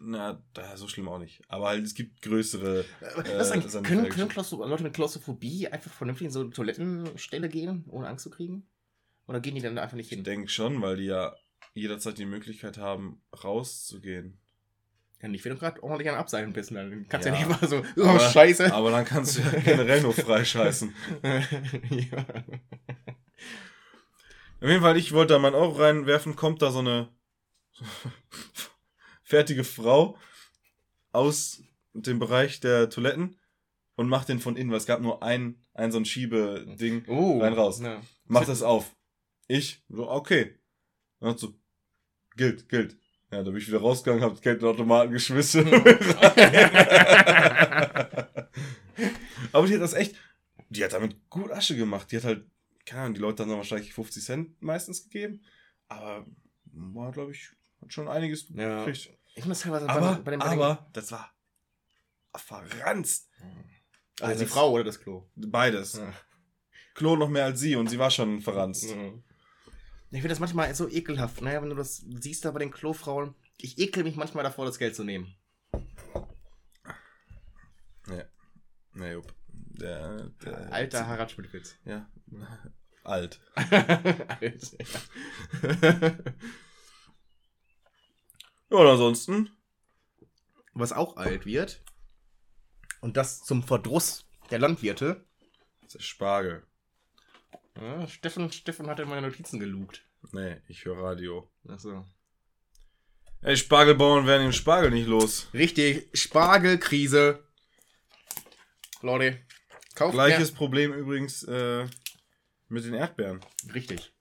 Na, 0.00 0.42
da 0.52 0.76
so 0.76 0.88
schlimm 0.88 1.08
auch 1.08 1.20
nicht. 1.20 1.42
Aber 1.46 1.68
halt, 1.68 1.84
es 1.84 1.94
gibt 1.94 2.22
größere. 2.22 2.84
Äh? 3.00 3.44
Sunny 3.44 3.62
Können, 3.84 4.08
können 4.08 4.28
Leute 4.34 4.82
mit 4.82 4.94
Klaustrophobie 4.94 5.68
einfach 5.68 5.92
vernünftig 5.92 6.24
in 6.24 6.32
so 6.32 6.40
eine 6.40 6.50
Toilettenstelle 6.50 7.48
gehen, 7.48 7.84
ohne 7.86 8.08
Angst 8.08 8.24
zu 8.24 8.30
kriegen? 8.30 8.66
Oder 9.28 9.38
gehen 9.38 9.54
die 9.54 9.60
dann 9.60 9.78
einfach 9.78 9.96
nicht 9.96 10.10
Ich 10.10 10.16
hin? 10.16 10.24
denke 10.24 10.48
schon, 10.48 10.82
weil 10.82 10.96
die 10.96 11.04
ja 11.04 11.36
jederzeit 11.74 12.18
die 12.18 12.26
Möglichkeit 12.26 12.78
haben, 12.78 13.22
rauszugehen. 13.44 14.40
Ja, 15.22 15.28
nicht, 15.28 15.44
wenn 15.44 15.52
du 15.52 15.58
gerade 15.58 15.82
ordentlich 15.82 16.10
an 16.10 16.16
Abseilen 16.16 16.52
bist, 16.52 16.70
dann 16.72 17.06
kannst 17.08 17.26
du 17.26 17.30
Ja. 17.30 17.38
ja 17.40 17.46
nicht 17.48 17.60
mal 17.60 17.68
so, 17.68 17.82
oh, 17.96 18.04
Aber- 18.06 18.20
scheiße. 18.20 18.72
Aber 18.72 18.90
dann 18.90 19.04
kannst 19.04 19.38
du 19.38 19.42
ja 19.42 19.50
generell 19.60 20.02
nur 20.02 20.12
freischeißen. 20.12 20.94
ja. 21.90 22.26
Auf 24.60 24.68
jeden 24.68 24.80
Fall, 24.82 24.96
ich 24.96 25.12
wollte 25.12 25.34
da 25.34 25.38
meinen 25.38 25.54
Euro 25.54 25.72
reinwerfen, 25.82 26.36
kommt 26.36 26.62
da 26.62 26.70
so 26.70 26.78
eine 26.80 27.08
fertige 29.22 29.64
Frau 29.64 30.16
aus 31.12 31.62
dem 31.92 32.18
Bereich 32.18 32.60
der 32.60 32.90
Toiletten 32.90 33.38
und 33.96 34.08
macht 34.08 34.28
den 34.28 34.38
von 34.40 34.56
innen, 34.56 34.70
weil 34.70 34.78
es 34.78 34.86
gab 34.86 35.00
nur 35.00 35.22
ein, 35.22 35.64
ein 35.74 35.92
so 35.92 35.98
ein 35.98 36.04
Schiebeding. 36.04 37.04
Oh, 37.08 37.38
Rein, 37.40 37.52
raus. 37.54 37.80
Ja. 37.80 38.00
Macht 38.26 38.48
das 38.48 38.62
auf. 38.62 38.94
Ich, 39.48 39.82
so, 39.88 40.10
okay. 40.10 40.58
Und 41.20 41.38
so, 41.38 41.54
gilt, 42.36 42.68
gilt. 42.68 42.96
Ja, 43.30 43.38
da 43.42 43.50
bin 43.50 43.56
ich 43.56 43.66
wieder 43.66 43.80
rausgegangen, 43.80 44.22
hab 44.24 44.32
das 44.32 44.40
Geld 44.40 44.60
in 44.60 44.66
den 44.66 44.74
Automaten 44.74 45.10
geschmissen. 45.12 45.66
Aber 49.52 49.66
die 49.66 49.74
hat 49.74 49.80
das 49.80 49.94
echt, 49.94 50.14
die 50.68 50.84
hat 50.84 50.92
damit 50.92 51.28
gut 51.28 51.50
Asche 51.50 51.76
gemacht. 51.76 52.10
Die 52.12 52.16
hat 52.18 52.24
halt, 52.24 52.44
keine 52.84 53.02
Ahnung, 53.02 53.14
die 53.14 53.20
Leute 53.20 53.42
haben 53.42 53.48
dann 53.50 53.58
wahrscheinlich 53.58 53.92
50 53.94 54.24
Cent 54.24 54.62
meistens 54.62 55.02
gegeben. 55.04 55.42
Aber 55.88 56.24
war, 56.72 57.12
glaube 57.12 57.32
ich, 57.32 57.50
hat 57.80 57.92
schon 57.92 58.08
einiges 58.08 58.48
Ja. 58.54 58.84
gekriegt. 58.84 59.10
Ich 59.34 59.44
muss 59.44 59.60
teilweise 59.60 59.88
Aber, 59.88 60.00
bei, 60.00 60.14
den, 60.14 60.24
bei 60.24 60.30
den 60.32 60.42
aber, 60.42 60.88
das 60.92 61.10
war 61.12 61.30
verranzt. 62.36 63.28
also 64.20 64.34
die 64.38 64.44
das- 64.44 64.52
Frau 64.52 64.70
oder 64.72 64.84
das 64.84 65.00
Klo. 65.00 65.28
Beides. 65.36 65.94
Ja. 65.94 66.12
Klo 66.94 67.16
noch 67.16 67.28
mehr 67.28 67.44
als 67.44 67.60
sie 67.60 67.76
und 67.76 67.88
sie 67.90 67.98
war 67.98 68.10
schon 68.10 68.40
verranzt. 68.40 68.94
Ich 70.10 70.20
finde 70.20 70.28
das 70.28 70.40
manchmal 70.40 70.74
so 70.74 70.88
ekelhaft, 70.88 71.42
ne? 71.42 71.60
wenn 71.60 71.70
du 71.70 71.76
das 71.76 72.04
siehst 72.20 72.44
da 72.44 72.50
bei 72.50 72.60
den 72.60 72.70
Klofrauen. 72.70 73.34
Ich 73.58 73.78
ekel 73.78 74.04
mich 74.04 74.16
manchmal 74.16 74.44
davor, 74.44 74.64
das 74.64 74.78
Geld 74.78 74.94
zu 74.94 75.04
nehmen. 75.04 75.34
Nee, 78.96 79.12
jupp. 79.12 79.34
Der, 79.48 80.30
der, 80.42 80.72
Alter 80.72 81.06
Harald 81.06 81.30
Schmidt-Witz. 81.30 81.76
Ja. 81.84 82.08
Alt. 83.04 83.40
Alt, 83.54 84.76
ja. 84.80 85.00
Ja, 88.68 88.76
und 88.76 88.86
ansonsten. 88.86 89.50
Was 90.72 90.92
auch 90.92 91.16
alt 91.16 91.46
wird, 91.46 91.82
und 93.00 93.16
das 93.16 93.42
zum 93.44 93.62
Verdruss 93.62 94.26
der 94.50 94.58
Landwirte. 94.58 95.24
Der 95.94 96.00
Spargel. 96.00 96.65
Ja, 97.80 98.06
Steffen, 98.08 98.50
Steffen 98.52 98.86
hat 98.88 99.00
in 99.00 99.08
meine 99.08 99.26
Notizen 99.26 99.60
gelugt. 99.60 100.04
Nee, 100.32 100.56
ich 100.68 100.84
höre 100.84 100.98
Radio. 101.02 101.50
Achso. 101.68 102.04
Ey, 103.42 103.56
Spargelbauern 103.56 104.26
werden 104.26 104.42
den 104.44 104.52
Spargel 104.52 104.90
nicht 104.90 105.06
los. 105.06 105.48
Richtig, 105.52 106.08
Spargelkrise. 106.18 107.44
Leute, 109.02 109.38
kauft 109.94 110.14
Gleiches 110.14 110.52
Problem 110.52 110.92
übrigens 110.92 111.42
äh, 111.44 111.86
mit 112.68 112.84
den 112.84 112.94
Erdbeeren. 112.94 113.40
mehr. 113.64 113.74
Richtig. 113.74 114.12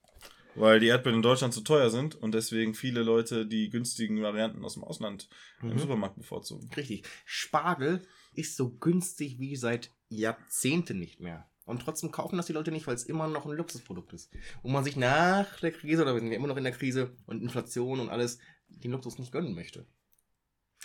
Weil 0.53 0.80
die 0.80 0.88
Erdbeeren 0.88 1.18
in 1.18 1.22
Deutschland 1.24 1.53
zu 1.53 1.62
teuer 1.62 1.89
sind 1.89 2.16
und 2.16 2.34
deswegen 2.34 2.76
viele 2.76 3.03
Leute 3.03 3.45
die 3.45 3.70
günstigen 3.70 4.22
Varianten 4.22 4.64
aus 4.64 4.76
dem 4.76 4.84
Ausland 4.84 5.28
im 5.62 5.70
Mhm. 5.70 5.80
Supermarkt 5.80 6.16
bevorzugen. 6.18 6.70
Richtig. 6.76 7.06
Spargel 7.26 8.01
ist 8.34 8.56
so 8.56 8.70
günstig 8.70 9.39
wie 9.39 9.56
seit 9.56 9.91
Jahrzehnten 10.10 10.99
nicht 10.99 11.20
mehr. 11.20 11.49
Und 11.66 11.82
trotzdem 11.82 12.11
kaufen 12.11 12.38
das 12.38 12.45
die 12.45 12.53
Leute 12.53 12.72
nicht, 12.72 12.86
weil 12.88 12.95
es 12.95 13.05
immer 13.05 13.28
noch 13.28 13.45
ein 13.45 13.51
Luxusprodukt 13.51 14.13
ist. 14.13 14.32
Und 14.61 14.72
man 14.72 14.84
sich 14.84 14.95
nach 14.95 15.59
der 15.59 15.72
Krise, 15.72 16.03
oder 16.03 16.13
wir 16.13 16.20
sind 16.20 16.32
ja 16.32 16.38
immer 16.38 16.47
noch 16.47 16.57
in 16.57 16.63
der 16.63 16.74
Krise 16.74 17.11
und 17.26 17.41
Inflation 17.41 17.99
und 17.99 18.09
alles, 18.09 18.38
den 18.68 18.91
Luxus 18.91 19.18
nicht 19.18 19.32
gönnen 19.32 19.55
möchte. 19.55 19.86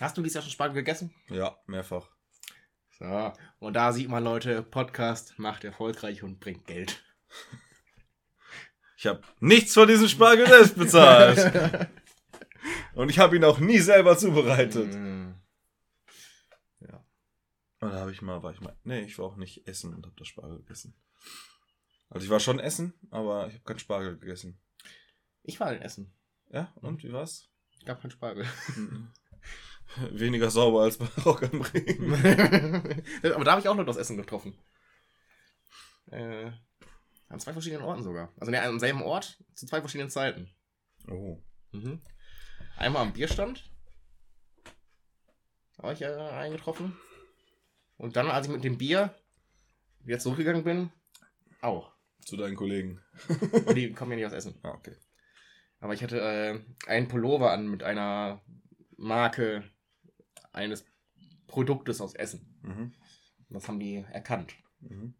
Hast 0.01 0.17
du 0.17 0.23
dieses 0.23 0.35
Jahr 0.35 0.43
schon 0.43 0.53
Spargel 0.53 0.77
gegessen? 0.77 1.13
Ja, 1.29 1.59
mehrfach. 1.67 2.09
So. 2.99 3.33
Und 3.59 3.75
da 3.75 3.93
sieht 3.93 4.09
man, 4.09 4.25
Leute, 4.25 4.63
Podcast 4.63 5.39
macht 5.39 5.65
erfolgreich 5.65 6.23
und 6.23 6.41
bringt 6.41 6.67
Geld. 6.67 7.03
Ich 8.97 9.07
habe 9.07 9.23
nichts 9.41 9.73
von 9.75 9.89
diesem 9.89 10.09
Spargel 10.09 10.47
selbst 10.47 10.77
bezahlt. 10.77 11.89
und 12.95 13.09
ich 13.09 13.19
habe 13.19 13.37
ihn 13.37 13.45
auch 13.45 13.59
nie 13.59 13.79
selber 13.79 14.19
zubereitet. 14.19 14.95
Mm. 14.95 15.40
Und 17.81 17.91
da 17.91 18.01
habe 18.01 18.13
ich 18.13 18.21
mal, 18.21 18.43
war 18.43 18.53
ich 18.53 18.61
mal, 18.61 18.77
nee, 18.85 19.01
ich 19.01 19.19
war 19.19 19.27
auch 19.27 19.37
nicht 19.37 19.67
essen 19.67 19.95
und 19.95 20.05
habe 20.05 20.17
das 20.17 20.29
Spargel 20.29 20.59
gegessen. 20.59 20.95
Also 22.11 22.25
ich 22.25 22.31
war 22.31 22.41
schon 22.41 22.59
essen, 22.59 22.93
aber 23.11 23.47
ich 23.49 23.55
habe 23.55 23.65
keinen 23.65 23.79
Spargel 23.79 24.19
gegessen. 24.19 24.61
Ich 25.43 25.61
war 25.61 25.73
in 25.73 25.81
Essen. 25.81 26.15
Ja, 26.51 26.73
und 26.77 27.03
wie 27.03 27.13
war's? 27.13 27.49
Gab 27.85 28.03
keinen 28.03 28.11
Spargel. 28.11 28.45
Weniger 30.11 30.51
sauber 30.51 30.83
als 30.83 30.99
bei 30.99 31.07
Rock 31.25 31.43
am 31.45 31.63
Ring. 31.63 32.13
Aber 33.25 33.45
da 33.45 33.53
habe 33.53 33.61
ich 33.61 33.69
auch 33.69 33.75
noch 33.75 33.87
das 33.87 33.97
Essen 33.97 34.17
getroffen. 34.17 34.57
Äh, 36.11 36.53
an 37.29 37.41
zwei 37.41 37.53
verschiedenen 37.53 37.85
Orten 37.85 38.03
sogar. 38.03 38.33
Also 38.39 38.51
ne, 38.51 38.63
am 38.63 38.79
selben 38.79 39.03
Ort 39.03 39.43
zu 39.55 39.67
zwei 39.67 39.81
verschiedenen 39.81 40.11
Zeiten. 40.11 40.51
Oh. 41.09 41.43
Mhm. 41.73 42.03
Einmal 42.77 43.03
am 43.03 43.13
Bierstand. 43.13 43.71
War 45.79 45.93
ich 45.93 46.03
äh, 46.03 46.07
eingetroffen. 46.07 46.97
Und 48.01 48.17
dann, 48.17 48.31
als 48.31 48.47
ich 48.47 48.53
mit 48.53 48.65
dem 48.65 48.79
Bier 48.79 49.15
wieder 50.05 50.19
zurückgegangen 50.19 50.65
bin, 50.65 50.91
auch. 51.61 51.93
Zu 52.25 52.39
deinen 52.39 52.57
Kollegen. 52.57 52.99
Und 53.29 53.77
die 53.77 53.93
kommen 53.95 54.13
ja 54.13 54.17
nicht 54.17 54.27
aus 54.27 54.33
Essen. 54.33 54.55
Ah, 54.63 54.71
okay. 54.71 54.97
Aber 55.81 55.93
ich 55.93 56.03
hatte 56.03 56.19
äh, 56.19 56.61
einen 56.87 57.09
Pullover 57.09 57.51
an 57.53 57.69
mit 57.69 57.83
einer 57.83 58.41
Marke 58.97 59.65
eines 60.53 60.87
Produktes 61.47 62.01
aus 62.01 62.15
Essen. 62.15 62.59
Mhm. 62.63 62.95
Das 63.51 63.69
haben 63.69 63.79
die 63.79 64.05
erkannt. 64.11 64.55
Mhm. 64.81 65.15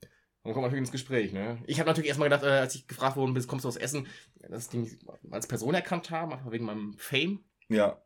Und 0.00 0.48
dann 0.48 0.54
kommt 0.54 0.64
natürlich 0.64 0.82
ins 0.82 0.92
Gespräch, 0.92 1.32
ne? 1.32 1.62
Ich 1.68 1.78
habe 1.78 1.88
natürlich 1.88 2.08
erstmal 2.08 2.30
gedacht, 2.30 2.42
äh, 2.42 2.58
als 2.58 2.74
ich 2.74 2.88
gefragt 2.88 3.16
worden 3.16 3.32
bin, 3.32 3.46
kommst 3.46 3.64
du 3.64 3.68
aus 3.68 3.76
Essen, 3.76 4.08
dass 4.40 4.70
die 4.70 4.78
mich 4.78 4.98
als 5.30 5.46
Person 5.46 5.74
erkannt 5.74 6.10
haben, 6.10 6.32
einfach 6.32 6.50
wegen 6.50 6.64
meinem 6.64 6.94
Fame. 6.98 7.44
Ja, 7.68 8.02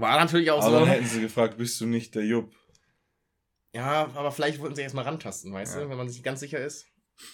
War 0.00 0.18
natürlich 0.18 0.50
auch 0.50 0.62
aber 0.62 0.70
so. 0.72 0.78
dann 0.80 0.88
hätten 0.88 1.06
sie 1.06 1.20
gefragt, 1.20 1.58
bist 1.58 1.80
du 1.80 1.86
nicht 1.86 2.14
der 2.14 2.24
Jupp? 2.24 2.54
Ja, 3.72 4.10
aber 4.14 4.32
vielleicht 4.32 4.58
wollten 4.60 4.74
sie 4.74 4.82
erstmal 4.82 5.04
rantasten, 5.04 5.52
weißt 5.52 5.76
Ja. 5.76 5.82
du, 5.82 5.90
wenn 5.90 5.96
man 5.96 6.08
sich 6.08 6.16
nicht 6.18 6.24
ganz 6.24 6.40
sicher 6.40 6.58
ist. 6.58 6.86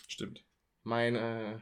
Stimmt. 0.09 0.45
Mein, 0.83 1.14
äh, 1.17 1.59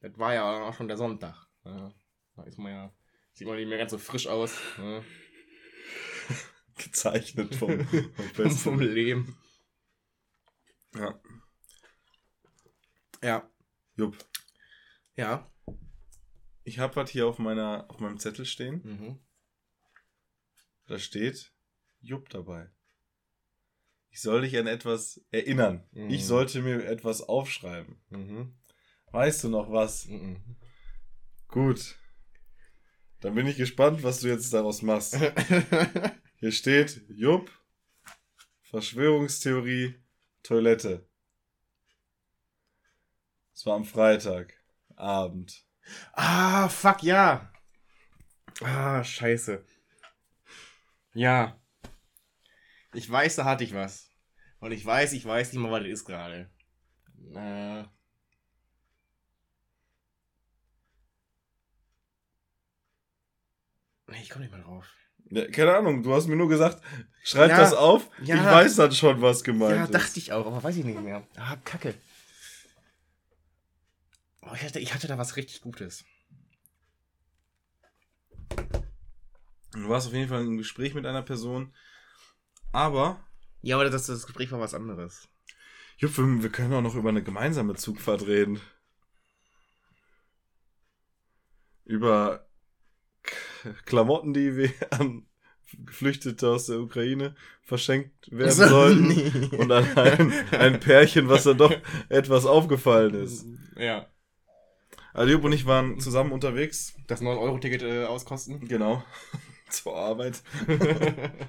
das 0.00 0.16
war 0.18 0.32
ja 0.34 0.66
auch 0.68 0.74
schon 0.74 0.88
der 0.88 0.96
Sonntag. 0.96 1.46
Ja, 1.64 1.92
da 2.36 2.42
ist 2.44 2.58
man 2.58 2.72
ja, 2.72 2.94
sieht 3.34 3.46
man 3.46 3.56
nicht 3.56 3.68
mehr 3.68 3.78
ganz 3.78 3.90
so 3.90 3.98
frisch 3.98 4.26
aus. 4.28 4.58
Ne? 4.78 5.04
Gezeichnet 6.76 7.54
vom, 7.54 7.86
vom 8.34 8.50
vom 8.50 8.80
Leben. 8.80 9.36
Ja. 10.94 11.20
Ja. 13.22 13.50
Jupp. 13.96 14.16
Ja. 15.16 15.50
Ich 16.64 16.78
habe 16.78 16.96
was 16.96 17.10
hier 17.10 17.26
auf, 17.26 17.38
meiner, 17.38 17.86
auf 17.88 18.00
meinem 18.00 18.18
Zettel 18.18 18.44
stehen. 18.44 18.80
Mhm. 18.84 19.25
Da 20.86 20.98
steht 20.98 21.52
Jupp 22.00 22.28
dabei. 22.28 22.70
Ich 24.10 24.20
soll 24.22 24.42
dich 24.42 24.56
an 24.56 24.66
etwas 24.66 25.20
erinnern. 25.30 25.84
Mhm. 25.92 26.10
Ich 26.10 26.24
sollte 26.24 26.62
mir 26.62 26.86
etwas 26.86 27.22
aufschreiben. 27.22 28.00
Mhm. 28.10 28.56
Weißt 29.10 29.44
du 29.44 29.48
noch 29.48 29.70
was? 29.70 30.06
Mhm. 30.06 30.56
Gut. 31.48 31.96
Dann 33.20 33.34
bin 33.34 33.46
ich 33.46 33.56
gespannt, 33.56 34.02
was 34.02 34.20
du 34.20 34.28
jetzt 34.28 34.52
daraus 34.52 34.82
machst. 34.82 35.16
Hier 36.38 36.52
steht 36.52 37.02
Jupp, 37.08 37.50
Verschwörungstheorie, 38.62 39.94
Toilette. 40.42 41.08
Es 43.54 43.64
war 43.64 43.74
am 43.74 43.84
Freitag, 43.84 44.54
Abend. 44.96 45.64
ah, 46.12 46.68
fuck, 46.68 47.02
ja. 47.02 47.50
Ah, 48.60 49.02
scheiße. 49.02 49.64
Ja. 51.16 51.58
Ich 52.92 53.10
weiß, 53.10 53.36
da 53.36 53.44
hatte 53.46 53.64
ich 53.64 53.72
was. 53.74 54.10
Und 54.60 54.72
ich 54.72 54.84
weiß, 54.84 55.14
ich 55.14 55.24
weiß 55.24 55.50
nicht 55.52 55.62
mal, 55.62 55.70
was 55.70 55.80
das 55.80 55.88
ist 55.90 56.04
gerade. 56.04 56.50
Äh. 57.34 57.82
Nee, 64.08 64.20
ich 64.22 64.28
komme 64.28 64.44
nicht 64.44 64.54
mehr 64.54 64.62
drauf. 64.62 64.86
Ja, 65.30 65.50
keine 65.50 65.74
Ahnung, 65.76 66.02
du 66.02 66.14
hast 66.14 66.26
mir 66.28 66.36
nur 66.36 66.48
gesagt, 66.48 66.82
schreib 67.24 67.50
Ja, 67.50 67.56
das 67.56 67.72
auf. 67.72 68.08
ja. 68.22 68.36
Ich 68.36 68.44
weiß 68.44 68.76
dann 68.76 68.92
schon, 68.92 69.20
was 69.22 69.42
gemeint 69.42 69.74
ja, 69.76 69.84
ist. 69.84 69.94
dachte 69.94 70.18
ich 70.18 70.32
auch, 70.32 70.46
aber 70.46 70.62
weiß 70.62 70.76
ich 70.76 70.84
nicht 70.84 71.00
mehr. 71.00 71.26
Ah, 71.36 71.56
kacke. 71.64 71.94
Oh, 74.42 74.52
ich, 74.54 74.62
hatte, 74.62 74.78
ich 74.78 74.94
hatte 74.94 75.08
da 75.08 75.18
was 75.18 75.36
richtig 75.36 75.62
Gutes. 75.62 76.04
Du 79.72 79.88
warst 79.88 80.06
auf 80.06 80.14
jeden 80.14 80.28
Fall 80.28 80.42
im 80.42 80.58
Gespräch 80.58 80.94
mit 80.94 81.06
einer 81.06 81.22
Person. 81.22 81.72
Aber, 82.72 83.20
Ja, 83.62 83.76
aber 83.76 83.88
das, 83.88 84.06
das 84.06 84.26
Gespräch 84.26 84.50
war 84.52 84.60
was 84.60 84.74
anderes. 84.74 85.28
Jupp, 85.98 86.16
wir, 86.18 86.42
wir 86.42 86.50
können 86.50 86.74
auch 86.74 86.82
noch 86.82 86.94
über 86.94 87.08
eine 87.08 87.22
gemeinsame 87.22 87.74
Zugfahrt 87.74 88.26
reden. 88.26 88.60
Über 91.84 92.46
K 93.22 93.72
Klamotten, 93.84 94.34
die 94.34 94.56
wir 94.56 94.72
an 94.90 95.26
Geflüchtete 95.84 96.48
aus 96.48 96.66
der 96.66 96.78
Ukraine 96.78 97.34
verschenkt 97.62 98.30
werden 98.30 98.52
sollten. 98.52 99.08
Nee. 99.08 99.56
Und 99.56 99.72
an 99.72 99.84
ein, 99.96 100.32
ein 100.52 100.80
Pärchen, 100.80 101.28
was 101.28 101.44
dann 101.44 101.58
doch 101.58 101.74
etwas 102.08 102.46
aufgefallen 102.46 103.14
ist. 103.14 103.44
Ja. 103.76 104.06
Also 105.12 105.32
Jupp 105.32 105.44
und 105.44 105.52
ich 105.52 105.66
waren 105.66 105.98
zusammen 105.98 106.32
unterwegs. 106.32 106.94
Das 107.06 107.22
9-Euro-Ticket 107.22 107.82
äh, 107.82 108.04
auskosten. 108.04 108.68
Genau. 108.68 109.02
Zur 109.70 109.96
Arbeit. 109.96 110.42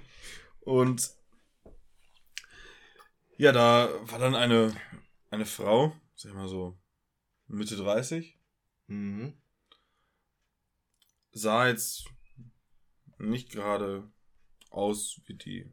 Und 0.62 1.12
ja, 3.38 3.52
da 3.52 3.90
war 4.02 4.20
dann 4.20 4.36
eine, 4.36 4.76
eine 5.30 5.46
Frau, 5.46 5.96
sag 6.16 6.32
ich 6.32 6.38
mal 6.38 6.48
so, 6.48 6.78
Mitte 7.48 7.76
30, 7.76 8.38
mhm. 8.88 9.34
sah 11.32 11.68
jetzt 11.68 12.06
nicht 13.20 13.52
gerade 13.52 14.12
aus 14.70 15.22
wie 15.26 15.36
die. 15.36 15.72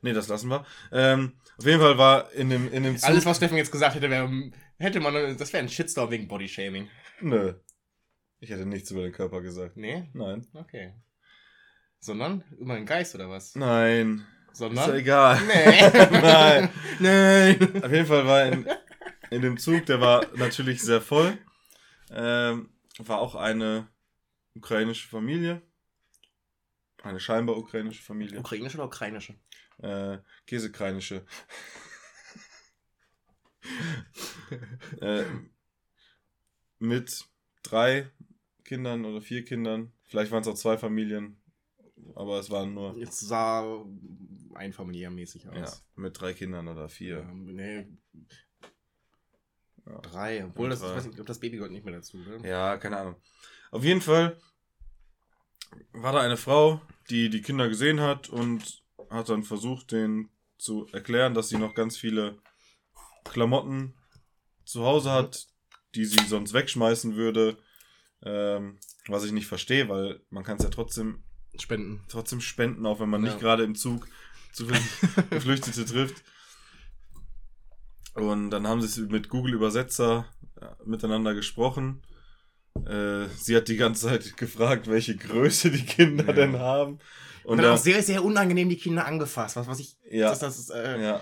Nee, 0.00 0.12
das 0.12 0.28
lassen 0.28 0.48
wir. 0.48 0.64
Ähm, 0.90 1.38
auf 1.58 1.66
jeden 1.66 1.80
Fall 1.80 1.98
war 1.98 2.32
in 2.32 2.50
dem, 2.50 2.72
in 2.72 2.82
dem 2.82 2.96
Zug. 2.96 3.08
Alles, 3.08 3.26
was 3.26 3.36
Steffen 3.36 3.56
jetzt 3.56 3.72
gesagt 3.72 3.94
hätte, 3.94 4.10
wäre, 4.10 4.52
hätte 4.78 5.00
man, 5.00 5.36
das 5.36 5.52
wäre 5.52 5.62
ein 5.62 5.68
Shitstorm 5.68 6.10
wegen 6.10 6.28
Bodyshaming. 6.28 6.88
Nö. 7.20 7.54
Ich 8.40 8.50
hätte 8.50 8.66
nichts 8.66 8.90
über 8.90 9.02
den 9.02 9.12
Körper 9.12 9.40
gesagt. 9.42 9.76
Nee? 9.76 10.08
Nein. 10.14 10.46
Okay. 10.54 10.94
Sondern 12.02 12.42
über 12.58 12.74
den 12.74 12.84
Geist 12.84 13.14
oder 13.14 13.30
was? 13.30 13.54
Nein. 13.54 14.26
Ist 14.50 14.60
ja 14.60 14.66
Sondern? 14.66 14.96
egal. 14.96 15.40
Nee. 15.46 15.88
Nein. 16.20 16.68
Nein. 16.98 17.84
Auf 17.84 17.92
jeden 17.92 18.06
Fall 18.06 18.26
war 18.26 18.44
in, 18.46 18.66
in 19.30 19.40
dem 19.40 19.56
Zug, 19.56 19.86
der 19.86 20.00
war 20.00 20.26
natürlich 20.34 20.82
sehr 20.82 21.00
voll, 21.00 21.38
ähm, 22.10 22.70
war 22.98 23.20
auch 23.20 23.36
eine 23.36 23.86
ukrainische 24.54 25.08
Familie. 25.08 25.62
Eine 27.04 27.20
scheinbar 27.20 27.56
ukrainische 27.56 28.02
Familie. 28.02 28.40
Ukrainische 28.40 28.78
oder 28.78 28.86
ukrainische? 28.86 29.36
Äh, 29.78 30.18
Käsekreinische. 30.44 31.24
äh, 35.00 35.24
mit 36.80 37.24
drei 37.62 38.10
Kindern 38.64 39.04
oder 39.04 39.20
vier 39.20 39.44
Kindern. 39.44 39.92
Vielleicht 40.02 40.32
waren 40.32 40.42
es 40.42 40.48
auch 40.48 40.54
zwei 40.54 40.76
Familien. 40.76 41.41
Aber 42.14 42.38
es 42.38 42.50
waren 42.50 42.74
nur 42.74 42.96
Jetzt 42.96 43.20
sah 43.20 43.84
einfamilienmäßig 44.54 45.48
aus. 45.48 45.56
ja, 45.56 46.02
mit 46.02 46.20
drei 46.20 46.34
Kindern 46.34 46.68
oder 46.68 46.88
vier. 46.88 47.20
Ähm, 47.20 47.44
nee. 47.54 47.86
Ja. 49.86 49.98
Drei. 50.00 50.44
Obwohl, 50.44 50.70
das, 50.70 50.80
Drei. 50.80 50.90
ich 50.90 50.96
weiß 50.96 51.06
nicht, 51.06 51.20
ob 51.20 51.26
das 51.26 51.40
Baby 51.40 51.56
gehört 51.56 51.72
nicht 51.72 51.84
mehr 51.84 51.94
dazu. 51.94 52.18
Ne? 52.18 52.40
Ja, 52.48 52.76
keine 52.76 52.98
Ahnung. 52.98 53.16
Auf 53.70 53.84
jeden 53.84 54.00
Fall 54.00 54.38
war 55.92 56.12
da 56.12 56.20
eine 56.20 56.36
Frau, 56.36 56.80
die 57.10 57.30
die 57.30 57.42
Kinder 57.42 57.68
gesehen 57.68 58.00
hat 58.00 58.28
und 58.28 58.82
hat 59.10 59.28
dann 59.28 59.42
versucht, 59.42 59.92
denen 59.92 60.30
zu 60.58 60.86
erklären, 60.92 61.34
dass 61.34 61.48
sie 61.48 61.58
noch 61.58 61.74
ganz 61.74 61.96
viele 61.96 62.38
Klamotten 63.24 63.94
zu 64.64 64.84
Hause 64.84 65.10
hat, 65.10 65.46
die 65.94 66.04
sie 66.04 66.24
sonst 66.26 66.52
wegschmeißen 66.52 67.16
würde. 67.16 67.58
Ähm, 68.24 68.78
was 69.08 69.24
ich 69.24 69.32
nicht 69.32 69.46
verstehe, 69.48 69.88
weil 69.88 70.20
man 70.30 70.44
kann 70.44 70.56
es 70.58 70.62
ja 70.62 70.70
trotzdem, 70.70 71.24
Spenden. 71.60 72.00
trotzdem 72.08 72.40
spenden, 72.40 72.86
auch 72.86 73.00
wenn 73.00 73.10
man 73.10 73.24
Ja. 73.24 73.30
nicht 73.30 73.40
gerade 73.40 73.62
im 73.64 73.74
Zug 73.74 74.06
zu 74.52 74.66
Geflüchtete 75.30 75.84
trifft. 75.84 76.22
Und 78.14 78.50
dann 78.50 78.66
haben 78.66 78.82
sie 78.82 79.02
mit 79.06 79.28
Google 79.28 79.54
Übersetzer 79.54 80.26
ja, 80.60 80.76
miteinander 80.84 81.34
gesprochen. 81.34 82.02
Äh, 82.86 83.26
sie 83.38 83.56
hat 83.56 83.68
die 83.68 83.76
ganze 83.76 84.06
Zeit 84.08 84.36
gefragt, 84.36 84.86
welche 84.88 85.16
Größe 85.16 85.70
die 85.70 85.84
Kinder 85.84 86.26
Ja. 86.26 86.32
denn 86.32 86.58
haben. 86.58 86.98
Und 87.44 87.58
dann 87.58 87.66
da, 87.66 87.74
auch 87.74 87.78
sehr, 87.78 88.02
sehr 88.02 88.22
unangenehm 88.24 88.68
die 88.68 88.76
Kinder 88.76 89.04
angefasst. 89.06 89.56
Was, 89.56 89.66
was 89.66 89.80
ich. 89.80 89.96
Ja. 90.10 90.28
Das, 90.30 90.38
das 90.40 90.58
ist, 90.58 90.70
äh, 90.70 91.02
ja. 91.02 91.20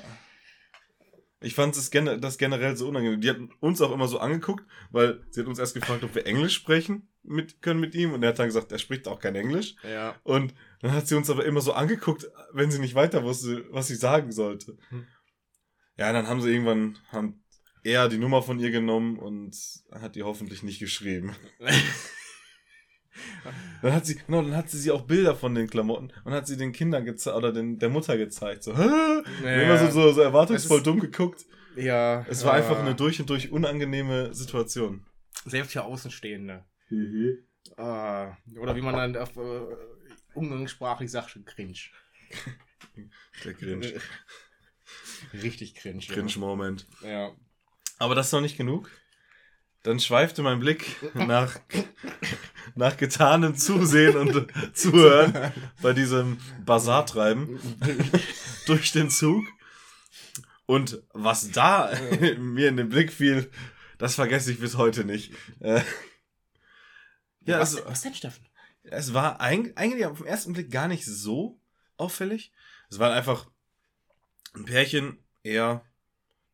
Ich 1.43 1.55
fand 1.55 1.75
es 1.77 1.91
gen 1.91 2.21
das 2.21 2.37
generell 2.37 2.77
so 2.77 2.89
unangenehm. 2.89 3.21
Die 3.23 3.31
hatten 3.31 3.51
uns 3.61 3.81
auch 3.81 3.93
immer 3.93 4.07
so 4.09 4.19
angeguckt, 4.19 4.65
weil 4.91 5.25
sie 5.31 5.41
hat 5.41 5.47
uns 5.47 5.59
erst 5.59 5.75
gefragt, 5.75 6.05
ob 6.05 6.15
wir 6.15 6.27
Englisch 6.27 6.55
sprechen 6.55 7.09
mit, 7.23 7.61
können 7.63 7.81
mit 7.81 7.95
ihm. 7.95 8.13
Und 8.13 8.23
er 8.23 8.31
hat 8.31 8.39
dann 8.39 8.47
gesagt, 8.47 8.73
er 8.73 8.79
spricht 8.79 9.07
auch 9.09 9.19
kein 9.21 9.35
Englisch. 9.37 9.77
ja. 9.83 10.15
Und 10.23 10.55
dann 10.81 10.93
hat 10.93 11.07
sie 11.09 11.15
uns 11.15 11.29
aber 11.31 11.45
immer 11.45 11.61
so 11.61 11.73
angeguckt, 11.73 12.27
wenn 12.53 12.71
sie 12.71 12.79
nicht 12.79 12.95
weiter 12.95 13.23
wusste, 13.25 13.65
was 13.71 13.89
sie 13.89 13.97
sagen 13.97 14.33
sollte. 14.33 14.79
Hm. 14.89 15.07
Ja, 15.99 16.13
dann 16.13 16.27
haben 16.27 16.41
sie 16.41 16.51
irgendwann, 16.51 16.97
haben 17.13 17.45
er 17.85 18.09
die 18.09 18.19
Nummer 18.19 18.43
von 18.43 18.59
ihr 18.59 18.71
genommen 18.71 19.19
und 19.19 19.55
hat 19.93 20.17
ihr 20.17 20.25
hoffentlich 20.25 20.63
nicht 20.63 20.79
geschrieben. 20.81 21.35
Dann 23.83 23.93
hat 23.93 24.07
sie, 24.07 24.15
genau, 24.15 24.41
dann 24.43 24.57
hat 24.57 24.71
sie 24.71 24.79
sie 24.79 24.91
auch 24.93 25.03
Bilder 25.03 25.35
von 25.35 25.55
den 25.55 25.69
Klamotten 25.69 26.13
und 26.25 26.33
hat 26.33 26.47
sie 26.47 26.57
den 26.57 26.73
Kindern 26.73 27.05
gezeigt, 27.05 27.37
oder 27.37 27.53
den, 27.53 27.79
der 27.79 27.89
Mutter 27.89 28.17
gezeigt. 28.17 28.63
So, 28.63 28.77
Hä? 28.77 29.23
Ja. 29.43 29.63
immer 29.63 29.79
so, 29.79 29.91
so, 29.91 30.13
so 30.13 30.21
erwartungsvoll 30.21 30.79
ist- 30.79 30.87
dumm 30.87 31.01
geguckt. 31.01 31.45
ja. 31.77 32.25
Es 32.29 32.45
war 32.45 32.53
ja. 32.57 32.59
einfach 32.63 32.79
eine 32.79 32.95
durch 32.95 33.21
und 33.21 33.29
durch 33.29 33.51
unangenehme 33.51 34.33
Situation. 34.33 35.05
Selbst 35.45 35.73
für 35.73 35.83
Außenstehende. 35.85 36.65
Ah, 37.77 38.37
oder 38.59 38.75
wie 38.77 38.83
man 38.83 38.95
dann 38.95 39.17
auf 39.17 39.37
äh, 39.37 39.61
umgangssprachlich 40.35 41.11
sagt, 41.11 41.39
cringe. 41.47 41.79
Der 43.45 43.55
Cringe. 43.55 44.01
Richtig 45.33 45.75
cringe. 45.75 46.01
Cringe-Moment. 46.01 46.87
Ja. 47.03 47.11
ja. 47.11 47.37
Aber 47.99 48.15
das 48.15 48.27
ist 48.27 48.33
noch 48.33 48.41
nicht 48.41 48.57
genug. 48.57 48.91
Dann 49.83 49.99
schweifte 49.99 50.43
mein 50.43 50.61
Blick 50.61 50.97
nach, 51.15 51.59
nach 52.75 52.97
getanem 52.97 53.55
Zusehen 53.57 54.17
und 54.17 54.47
Zuhören 54.77 55.53
bei 55.81 55.93
diesem 55.93 56.39
Bazartreiben 56.65 57.59
durch 58.67 58.93
den 58.93 59.09
Zug. 59.09 59.47
Und 60.67 61.03
was 61.13 61.51
da 61.51 61.93
mir 62.39 62.69
in 62.69 62.77
den 62.77 62.91
Blick 62.91 63.13
fiel, 63.13 63.51
das 63.99 64.15
vergesse 64.15 64.53
ich 64.53 64.61
bis 64.61 64.77
heute 64.77 65.05
nicht. 65.05 65.33
Ja, 67.45 67.59
was, 67.59 67.75
es, 67.75 67.85
was 67.87 68.03
denn, 68.03 68.15
Steffen? 68.15 68.45
es 68.83 69.15
war 69.15 69.41
eig- 69.41 69.77
eigentlich 69.77 70.07
auf 70.07 70.19
den 70.19 70.27
ersten 70.27 70.53
Blick 70.53 70.71
gar 70.71 70.89
nicht 70.89 71.05
so 71.05 71.59
auffällig. 71.97 72.53
Es 72.91 72.99
war 72.99 73.13
einfach 73.13 73.51
ein 74.55 74.65
Pärchen, 74.65 75.19
eher 75.43 75.85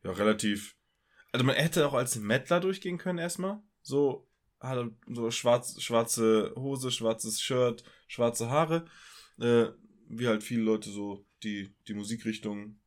ja, 0.03 0.11
relativ. 0.11 0.75
Also 1.31 1.45
man 1.45 1.55
hätte 1.55 1.87
auch 1.87 1.93
als 1.93 2.15
Mettler 2.15 2.59
durchgehen 2.59 2.97
können 2.97 3.19
erstmal. 3.19 3.61
So, 3.81 4.27
hatte 4.59 4.95
so 5.07 5.29
schwarz, 5.31 5.81
schwarze 5.81 6.53
Hose, 6.55 6.91
schwarzes 6.91 7.41
Shirt, 7.41 7.83
schwarze 8.07 8.49
Haare. 8.49 8.85
Äh, 9.39 9.67
wie 10.09 10.27
halt 10.27 10.43
viele 10.43 10.61
Leute 10.61 10.89
so, 10.89 11.25
die 11.43 11.75
die 11.87 11.93
Musikrichtung 11.93 12.79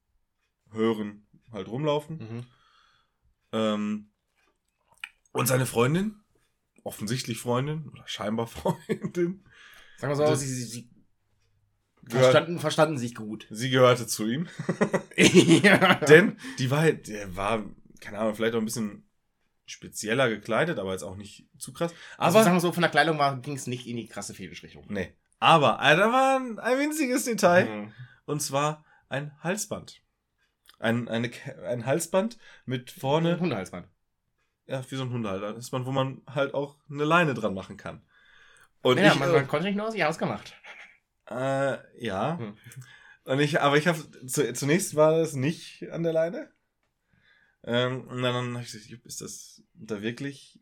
hören, 0.72 1.26
halt 1.52 1.68
rumlaufen. 1.68 2.18
Mhm. 2.18 2.46
Ähm, 3.52 4.10
und 5.32 5.46
seine 5.46 5.66
Freundin, 5.66 6.16
offensichtlich 6.84 7.38
Freundin 7.38 7.88
oder 7.88 8.02
scheinbar 8.06 8.46
Freundin, 8.48 9.44
Sagen 9.98 10.12
wir 10.12 10.16
so, 10.16 10.22
Das- 10.24 10.40
sie, 10.40 10.46
sie, 10.46 10.64
sie 10.64 10.90
gehört, 12.02 12.32
verstanden, 12.32 12.58
verstanden 12.58 12.98
sich 12.98 13.14
gut. 13.14 13.46
sie 13.50 13.70
gehörte 13.70 14.06
zu 14.06 14.26
ihm. 14.26 14.48
ja. 15.16 15.94
Denn 15.96 16.36
die 16.58 16.70
war, 16.70 16.80
halt- 16.80 17.08
der 17.08 17.36
war, 17.36 17.64
keine 18.00 18.18
Ahnung, 18.18 18.34
vielleicht 18.34 18.54
auch 18.54 18.58
ein 18.60 18.64
bisschen 18.64 19.06
spezieller 19.66 20.28
gekleidet, 20.28 20.78
aber 20.78 20.92
jetzt 20.92 21.02
auch 21.04 21.16
nicht 21.16 21.48
zu 21.58 21.72
krass. 21.72 21.92
Also 22.18 22.38
Aber, 22.38 22.44
sagen 22.44 22.56
wir 22.56 22.60
so, 22.60 22.72
von 22.72 22.80
der 22.82 22.90
Kleidung 22.90 23.18
ging 23.42 23.54
es 23.54 23.66
nicht 23.66 23.86
in 23.86 23.96
die 23.96 24.08
krasse 24.08 24.34
Fetischrichtung. 24.34 24.86
nee. 24.88 25.14
Aber, 25.42 25.78
da 25.80 26.12
war 26.12 26.36
ein, 26.38 26.58
ein 26.58 26.78
winziges 26.78 27.24
Detail. 27.24 27.64
Mhm. 27.64 27.92
Und 28.26 28.40
zwar 28.42 28.84
ein 29.08 29.32
Halsband. 29.42 30.02
Ein, 30.78 31.08
eine, 31.08 31.30
ein 31.66 31.86
Halsband 31.86 32.36
mit 32.66 32.90
vorne, 32.90 33.40
Hundehalsband. 33.40 33.88
Ja, 34.70 34.84
wie 34.88 34.96
so 34.96 35.02
ein 35.02 35.10
Hundehalter. 35.10 35.56
Ist 35.56 35.72
man, 35.72 35.84
wo 35.84 35.90
man 35.90 36.22
halt 36.26 36.54
auch 36.54 36.76
eine 36.88 37.04
Leine 37.04 37.34
dran 37.34 37.54
machen 37.54 37.76
kann. 37.76 38.02
Und 38.82 38.98
ja, 38.98 39.12
ich, 39.12 39.18
man, 39.18 39.30
äh, 39.30 39.32
man 39.32 39.48
konnte 39.48 39.66
nicht 39.66 39.76
nur 39.76 39.88
aus 39.88 39.94
ihr 39.94 40.08
ausgemacht. 40.08 40.54
Äh, 41.28 41.78
ja. 41.98 42.38
Hm. 42.38 42.56
Und 43.24 43.40
ich, 43.40 43.60
aber 43.60 43.76
ich 43.76 43.86
habe 43.86 43.98
zu, 44.26 44.52
zunächst 44.52 44.94
war 44.94 45.18
das 45.18 45.34
nicht 45.34 45.90
an 45.90 46.04
der 46.04 46.12
Leine. 46.12 46.50
Ähm, 47.64 48.06
und 48.08 48.22
dann 48.22 48.54
habe 48.54 48.62
ich 48.62 48.72
gesagt, 48.72 49.04
ist 49.04 49.20
das 49.20 49.62
da 49.74 50.00
wirklich 50.00 50.60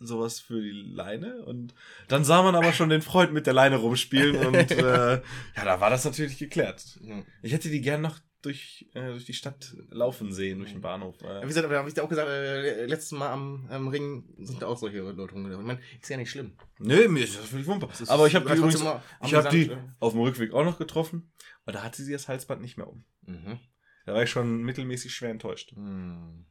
sowas 0.00 0.40
für 0.40 0.60
die 0.60 0.72
Leine? 0.72 1.44
Und 1.44 1.74
dann 2.08 2.24
sah 2.24 2.42
man 2.42 2.54
aber 2.54 2.72
schon 2.72 2.88
den 2.88 3.02
Freund 3.02 3.32
mit 3.32 3.46
der 3.46 3.54
Leine 3.54 3.76
rumspielen 3.76 4.36
und 4.46 4.70
äh, 4.70 5.16
ja, 5.16 5.64
da 5.64 5.80
war 5.80 5.90
das 5.90 6.04
natürlich 6.04 6.38
geklärt. 6.38 6.98
Mhm. 7.02 7.26
Ich 7.42 7.52
hätte 7.52 7.68
die 7.68 7.82
gern 7.82 8.00
noch 8.00 8.18
durch, 8.42 8.86
äh, 8.94 9.08
durch 9.08 9.24
die 9.24 9.32
Stadt 9.34 9.74
laufen 9.90 10.32
sehen, 10.32 10.58
durch 10.58 10.72
den 10.72 10.80
Bahnhof. 10.80 11.16
Ja, 11.20 11.40
Wie 11.40 11.44
Äh, 11.44 11.48
gesagt, 11.48 11.68
habe 11.70 11.88
ich 11.88 11.94
dir 11.94 12.04
auch 12.04 12.08
gesagt, 12.08 12.28
äh, 12.28 12.86
letztes 12.86 13.12
Mal 13.12 13.30
am, 13.30 13.66
am 13.70 13.88
Ring 13.88 14.24
sind 14.38 14.62
da 14.62 14.66
auch 14.66 14.78
solche 14.78 14.98
Leute 14.98 15.32
rumgelaufen. 15.32 15.62
Ich 15.62 15.66
meine, 15.66 15.80
ist 16.00 16.08
ja 16.08 16.16
nicht 16.16 16.30
schlimm. 16.30 16.52
nö, 16.78 17.08
mir 17.08 17.24
ist 17.24 17.38
das 17.38 17.46
völlig 17.46 17.66
wumpe. 17.66 17.88
Aber 18.06 18.26
ich 18.26 18.34
habe 18.34 18.48
die 18.50 18.56
übrigens, 18.56 18.84
ich 19.24 19.34
habe 19.34 19.48
die 19.48 19.76
auf 19.98 20.12
dem 20.12 20.22
Rückweg 20.22 20.52
auch 20.52 20.64
noch 20.64 20.78
getroffen, 20.78 21.32
aber 21.64 21.72
da 21.72 21.82
hatte 21.82 22.02
sie 22.02 22.12
das 22.12 22.28
Halsband 22.28 22.62
nicht 22.62 22.76
mehr 22.76 22.88
um. 22.88 23.04
äh, 23.26 23.30
Mhm. 23.32 23.58
Da 24.06 24.14
war 24.14 24.22
ich 24.22 24.30
schon 24.30 24.62
mittelmäßig 24.62 25.14
schwer 25.14 25.30
enttäuscht. 25.30 25.72
Mhm. 25.76 26.46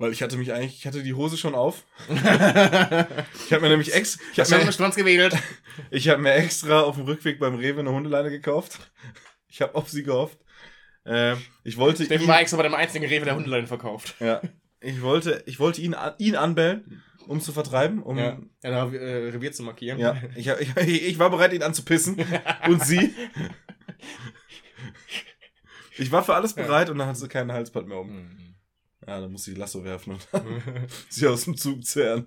Weil 0.00 0.12
ich 0.12 0.22
hatte 0.22 0.36
mich 0.36 0.52
eigentlich, 0.52 0.76
ich 0.76 0.86
hatte 0.86 1.02
die 1.02 1.14
Hose 1.14 1.36
schon 1.36 1.56
auf. 1.56 1.84
ich 2.08 3.52
habe 3.52 3.62
mir 3.62 3.68
nämlich 3.70 3.92
ex, 3.94 4.18
ich 4.32 4.38
habe 4.38 4.48
habe 4.50 4.64
mir 4.64 4.90
gewedelt. 4.94 5.36
ich 5.90 6.08
hab 6.08 6.20
mir 6.20 6.32
extra 6.34 6.82
auf 6.82 6.94
dem 6.94 7.06
Rückweg 7.06 7.40
beim 7.40 7.56
Rewe 7.56 7.80
eine 7.80 7.90
Hundeleine 7.90 8.30
gekauft. 8.30 8.92
Ich 9.48 9.60
habe 9.60 9.74
auf 9.74 9.88
sie 9.88 10.04
gehofft. 10.04 10.38
Äh, 11.08 11.36
ich 11.64 11.76
wollte 11.78 12.04
Steffen 12.04 12.24
ihn, 12.24 12.28
war 12.28 12.40
extra 12.40 12.56
bei 12.58 12.62
dem 12.64 12.74
einzigen 12.74 13.06
Rewe 13.06 13.24
der 13.24 13.34
Hundeleine 13.36 13.66
verkauft. 13.66 14.14
ja, 14.20 14.42
ich 14.80 15.00
wollte, 15.02 15.42
ich 15.46 15.58
wollte 15.58 15.80
ihn, 15.80 15.96
ihn 16.18 16.36
anbellen, 16.36 17.02
um 17.26 17.40
zu 17.40 17.52
vertreiben, 17.52 18.02
um, 18.02 18.18
Ja, 18.18 18.38
ja 18.62 18.70
da 18.70 18.92
äh, 18.92 19.28
Revier 19.30 19.52
zu 19.52 19.62
markieren. 19.62 19.98
ja, 19.98 20.16
ich, 20.36 20.46
ich, 20.46 20.76
ich 21.08 21.18
war 21.18 21.30
bereit, 21.30 21.52
ihn 21.52 21.62
anzupissen. 21.62 22.16
und 22.68 22.84
sie. 22.84 23.14
Ich 25.96 26.12
war 26.12 26.22
für 26.22 26.34
alles 26.34 26.54
Ja. 26.54 26.62
bereit 26.62 26.90
und 26.90 26.98
dann 26.98 27.08
hatte 27.08 27.18
sie 27.18 27.28
keinen 27.28 27.52
Halsband 27.52 27.88
mehr 27.88 27.98
um. 27.98 28.10
Mhm. 28.14 28.54
Ja, 29.06 29.20
dann 29.20 29.32
musste 29.32 29.50
ich 29.50 29.56
Lasso 29.56 29.82
werfen 29.84 30.12
und 30.12 30.28
sie 31.08 31.26
aus 31.26 31.44
dem 31.44 31.56
Zug 31.56 31.84
zerren. 31.84 32.26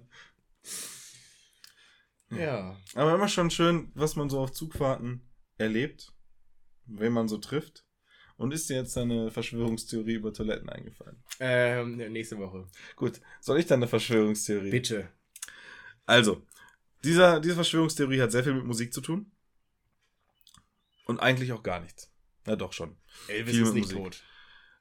ja. 2.32 2.76
Aber 2.96 3.14
immer 3.16 3.28
schon 3.28 3.52
schön, 3.52 3.92
was 3.94 4.16
man 4.16 4.30
so 4.30 4.40
auf 4.40 4.52
Zugfahrten 4.52 5.30
erlebt, 5.58 6.12
wen 6.86 7.14
man 7.14 7.28
so 7.28 7.38
trifft. 7.38 7.86
Und 8.42 8.52
ist 8.54 8.68
dir 8.70 8.78
jetzt 8.78 8.98
eine 8.98 9.30
Verschwörungstheorie 9.30 10.16
über 10.16 10.34
Toiletten 10.34 10.68
eingefallen? 10.68 11.24
Ähm, 11.40 11.98
nächste 11.98 12.40
Woche. 12.40 12.66
Gut, 12.96 13.22
soll 13.40 13.60
ich 13.60 13.68
dann 13.68 13.80
eine 13.80 13.88
Verschwörungstheorie? 13.88 14.72
Bitte. 14.72 15.10
Also, 16.08 16.42
dieser, 17.04 17.40
diese 17.40 17.54
Verschwörungstheorie 17.54 18.20
hat 18.20 18.32
sehr 18.32 18.44
viel 18.44 18.56
mit 18.56 18.66
Musik 18.66 18.94
zu 18.94 19.02
tun. 19.02 19.32
Und 21.06 21.20
eigentlich 21.20 21.52
auch 21.52 21.62
gar 21.62 21.82
nichts. 21.82 22.12
Ja, 22.48 22.56
doch 22.56 22.74
schon. 22.74 22.98
Elvis 23.28 23.54
Viel 23.56 23.64
ist 23.64 23.74
nicht 23.74 23.94
Musik. 23.94 23.98
tot. 23.98 24.24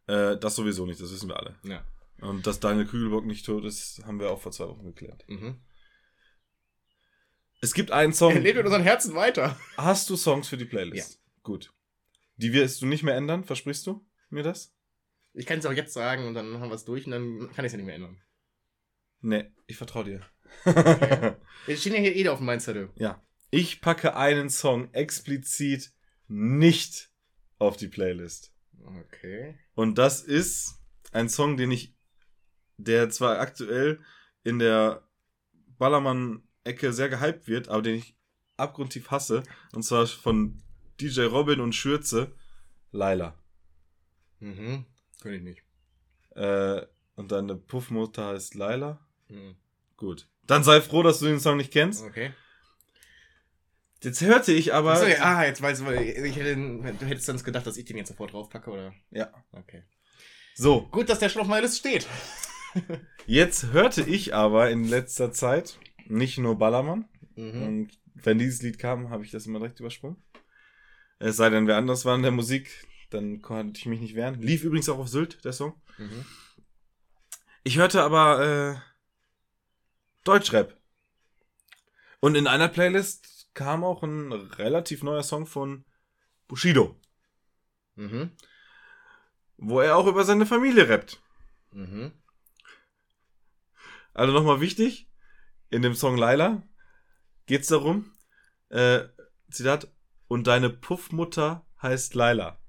Äh, 0.06 0.38
das 0.38 0.54
sowieso 0.56 0.86
nicht, 0.86 1.00
das 1.00 1.12
wissen 1.12 1.28
wir 1.28 1.36
alle. 1.38 1.58
Ja. 1.62 1.84
Und 2.22 2.46
dass 2.46 2.60
Daniel 2.60 2.86
Kügelbock 2.86 3.26
nicht 3.26 3.44
tot 3.44 3.64
ist, 3.66 4.02
haben 4.06 4.20
wir 4.20 4.30
auch 4.30 4.40
vor 4.40 4.52
zwei 4.52 4.68
Wochen 4.68 4.86
geklärt. 4.86 5.22
Mhm. 5.28 5.60
Es 7.60 7.74
gibt 7.74 7.90
einen 7.90 8.12
Er 8.12 8.16
Song. 8.16 8.40
lebt 8.40 8.58
in 8.58 8.64
unseren 8.64 8.82
Herzen 8.82 9.14
weiter. 9.14 9.58
Hast 9.76 10.08
du 10.08 10.16
Songs 10.16 10.48
für 10.48 10.56
die 10.56 10.64
Playlist? 10.64 11.20
Gut. 11.42 11.74
Die 12.40 12.54
wirst 12.54 12.80
du 12.80 12.86
nicht 12.86 13.02
mehr 13.02 13.16
ändern, 13.16 13.44
versprichst 13.44 13.86
du 13.86 14.02
mir 14.30 14.42
das? 14.42 14.74
Ich 15.34 15.44
kann 15.44 15.58
es 15.58 15.66
auch 15.66 15.72
jetzt 15.72 15.92
sagen 15.92 16.26
und 16.26 16.34
dann 16.34 16.58
haben 16.58 16.70
wir 16.70 16.74
es 16.74 16.86
durch 16.86 17.04
und 17.04 17.12
dann 17.12 17.50
kann 17.52 17.64
ich 17.64 17.68
es 17.68 17.72
ja 17.72 17.76
nicht 17.76 17.86
mehr 17.86 17.96
ändern. 17.96 18.18
Nee, 19.20 19.52
ich 19.66 19.76
vertraue 19.76 20.04
dir. 20.04 20.22
Okay. 20.64 21.34
Jetzt 21.66 21.82
stehen 21.82 21.92
ja 21.92 22.00
hier 22.00 22.16
eh 22.16 22.28
auf 22.28 22.38
dem 22.38 22.46
Mindzettel. 22.46 22.90
ja. 22.96 23.22
Ich 23.52 23.80
packe 23.80 24.14
einen 24.14 24.48
Song 24.48 24.94
explizit 24.94 25.92
nicht 26.28 27.10
auf 27.58 27.76
die 27.76 27.88
Playlist. 27.88 28.54
Okay. 28.84 29.58
Und 29.74 29.98
das 29.98 30.22
ist 30.22 30.78
ein 31.10 31.28
Song, 31.28 31.56
den 31.56 31.72
ich, 31.72 31.92
der 32.76 33.10
zwar 33.10 33.40
aktuell 33.40 34.00
in 34.44 34.60
der 34.60 35.02
Ballermann-Ecke 35.78 36.92
sehr 36.92 37.08
gehypt 37.08 37.48
wird, 37.48 37.68
aber 37.68 37.82
den 37.82 37.96
ich 37.96 38.16
abgrundtief 38.56 39.10
hasse. 39.10 39.42
Und 39.72 39.82
zwar 39.82 40.06
von 40.06 40.62
DJ 41.00 41.22
Robin 41.22 41.60
und 41.60 41.74
Schürze, 41.74 42.34
Laila. 42.92 43.38
Mhm. 44.40 44.84
Könnte 45.20 45.36
ich 45.36 45.42
nicht. 45.42 45.62
Äh, 46.34 46.86
und 47.16 47.32
deine 47.32 47.56
Puffmutter 47.56 48.28
heißt 48.28 48.54
Laila. 48.54 48.98
Mhm. 49.28 49.56
Gut. 49.96 50.28
Dann 50.46 50.64
sei 50.64 50.80
froh, 50.80 51.02
dass 51.02 51.18
du 51.18 51.26
den 51.26 51.40
Song 51.40 51.56
nicht 51.56 51.72
kennst. 51.72 52.02
Okay. 52.02 52.32
Jetzt 54.02 54.22
hörte 54.22 54.52
ich 54.52 54.72
aber. 54.72 55.06
Ja, 55.06 55.36
ah, 55.36 55.44
jetzt 55.44 55.60
weiß 55.60 55.80
ich, 55.80 56.16
ich 56.16 56.36
hätte, 56.36 56.56
du 56.56 57.06
hättest 57.06 57.26
sonst 57.26 57.44
gedacht, 57.44 57.66
dass 57.66 57.76
ich 57.76 57.84
den 57.84 57.98
jetzt 57.98 58.08
sofort 58.08 58.32
draufpacke, 58.32 58.70
oder? 58.70 58.94
Ja. 59.10 59.30
Okay. 59.52 59.82
So, 60.54 60.88
Gut, 60.88 61.08
dass 61.08 61.18
der 61.18 61.28
schon 61.28 61.42
auf 61.42 61.48
meiner 61.48 61.62
Liste 61.62 61.78
steht. 61.78 62.08
jetzt 63.26 63.72
hörte 63.72 64.02
ich 64.02 64.34
aber 64.34 64.70
in 64.70 64.84
letzter 64.84 65.32
Zeit 65.32 65.78
nicht 66.06 66.38
nur 66.38 66.58
Ballermann. 66.58 67.08
Mhm. 67.36 67.62
Und 67.62 68.00
wenn 68.14 68.38
dieses 68.38 68.62
Lied 68.62 68.78
kam, 68.78 69.10
habe 69.10 69.24
ich 69.24 69.30
das 69.30 69.46
immer 69.46 69.58
direkt 69.58 69.80
übersprungen. 69.80 70.16
Es 71.20 71.36
sei 71.36 71.50
denn, 71.50 71.66
wer 71.66 71.76
anders 71.76 72.04
war 72.04 72.14
in 72.16 72.22
der 72.22 72.30
Musik, 72.32 72.86
dann 73.10 73.42
konnte 73.42 73.78
ich 73.78 73.86
mich 73.86 74.00
nicht 74.00 74.14
wehren. 74.14 74.40
Lief 74.40 74.64
übrigens 74.64 74.88
auch 74.88 74.98
auf 74.98 75.08
Sylt, 75.08 75.44
der 75.44 75.52
Song. 75.52 75.80
Mhm. 75.98 76.24
Ich 77.62 77.76
hörte 77.76 78.02
aber 78.02 78.42
äh, 78.42 78.80
Deutschrap. 80.24 80.76
Und 82.20 82.34
in 82.36 82.46
einer 82.46 82.68
Playlist 82.68 83.48
kam 83.54 83.84
auch 83.84 84.02
ein 84.02 84.32
relativ 84.32 85.02
neuer 85.02 85.22
Song 85.22 85.46
von 85.46 85.84
Bushido, 86.48 86.98
Mhm. 87.96 88.30
wo 89.58 89.80
er 89.80 89.96
auch 89.96 90.06
über 90.06 90.24
seine 90.24 90.46
Familie 90.46 90.88
rappt. 90.88 91.20
Mhm. 91.72 92.12
Also 94.14 94.32
nochmal 94.32 94.60
wichtig, 94.60 95.08
in 95.68 95.82
dem 95.82 95.94
Song 95.94 96.16
Laila 96.16 96.62
geht's 97.46 97.68
darum, 97.68 98.10
äh, 98.70 99.04
Zitat, 99.50 99.88
und 100.30 100.46
deine 100.46 100.70
Puffmutter 100.70 101.66
heißt 101.82 102.14
Laila. 102.14 102.60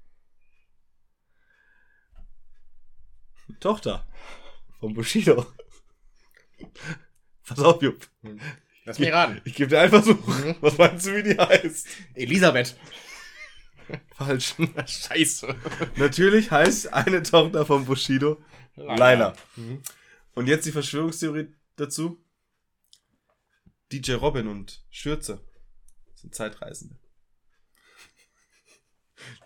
Tochter 3.60 4.04
von 4.80 4.94
Bushido. 4.94 5.46
Pass 7.46 7.60
auf, 7.60 7.80
Jupp. 7.80 8.08
Lass 8.84 8.98
mich 8.98 9.12
raten. 9.12 9.40
Ich 9.44 9.54
gebe 9.54 9.70
dir 9.70 9.80
einfach 9.80 10.02
so. 10.02 10.14
Mhm. 10.14 10.56
Was 10.60 10.76
meinst 10.76 11.06
du, 11.06 11.14
wie 11.14 11.22
die 11.22 11.38
heißt? 11.38 11.86
Elisabeth. 12.14 12.76
Falsch. 14.16 14.56
Scheiße. 14.86 15.54
Natürlich 15.96 16.50
heißt 16.50 16.92
eine 16.92 17.22
Tochter 17.22 17.64
von 17.64 17.84
Bushido 17.84 18.42
Laila. 18.74 19.36
Mhm. 19.54 19.82
Und 20.34 20.48
jetzt 20.48 20.66
die 20.66 20.72
Verschwörungstheorie 20.72 21.54
dazu. 21.76 22.20
DJ 23.92 24.14
Robin 24.14 24.48
und 24.48 24.84
Schürze 24.90 25.46
sind 26.16 26.34
Zeitreisende. 26.34 27.01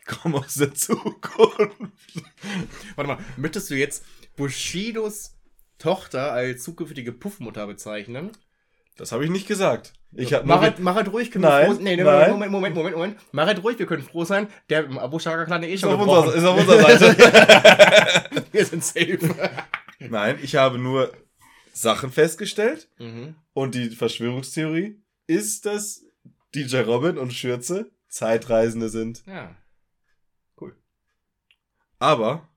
Die 0.01 0.15
kommen 0.15 0.35
aus 0.37 0.55
der 0.55 0.75
Zukunft. 0.75 2.23
Warte 2.95 3.09
mal, 3.09 3.19
möchtest 3.37 3.71
du 3.71 3.75
jetzt 3.75 4.05
Bushidos 4.37 5.35
Tochter 5.79 6.33
als 6.33 6.63
zukünftige 6.63 7.13
Puffmutter 7.13 7.67
bezeichnen? 7.67 8.33
Das 8.97 9.13
habe 9.13 9.25
ich 9.25 9.31
nicht 9.31 9.47
gesagt. 9.47 9.93
Ich 10.15 10.33
habe 10.33 10.47
mach, 10.47 10.63
halt, 10.63 10.79
mach 10.79 10.95
halt 10.95 11.13
ruhig, 11.13 11.31
können 11.31 11.43
Nein, 11.43 11.69
wir 11.69 11.75
froh 11.75 11.83
Nee, 11.83 11.97
nee, 11.97 12.03
nein. 12.03 12.31
Moment, 12.31 12.53
Moment, 12.53 12.75
Moment, 12.75 12.97
Moment. 12.97 13.17
Mach 13.33 13.47
halt 13.47 13.63
ruhig, 13.63 13.79
wir 13.79 13.87
können 13.87 14.03
froh 14.03 14.25
sein. 14.25 14.49
Der 14.71 14.89
Abu 14.99 15.19
Shaka 15.19 15.45
Clan 15.45 15.63
eh 15.63 15.75
ist 15.75 15.81
schon 15.81 15.93
auf, 15.93 16.01
unserer, 16.01 16.35
ist 16.35 16.45
auf 16.45 16.59
unserer 16.59 16.99
Seite. 16.99 18.45
Wir 18.53 18.65
sind 18.65 18.83
safe. 18.83 19.19
Nein, 19.99 20.39
ich 20.43 20.57
habe 20.57 20.79
nur 20.79 21.13
Sachen 21.75 22.11
festgestellt 22.11 22.89
mhm. 22.99 23.35
und 23.53 23.75
die 23.75 23.91
Verschwörungstheorie 23.91 25.03
ist, 25.27 25.67
dass 25.67 26.07
DJ 26.55 26.79
Robin 26.79 27.19
und 27.19 27.35
Schürze 27.35 27.91
Zeitreisende 28.09 28.89
sind. 28.89 29.23
Ja. 29.27 29.55
Aber. 31.99 32.49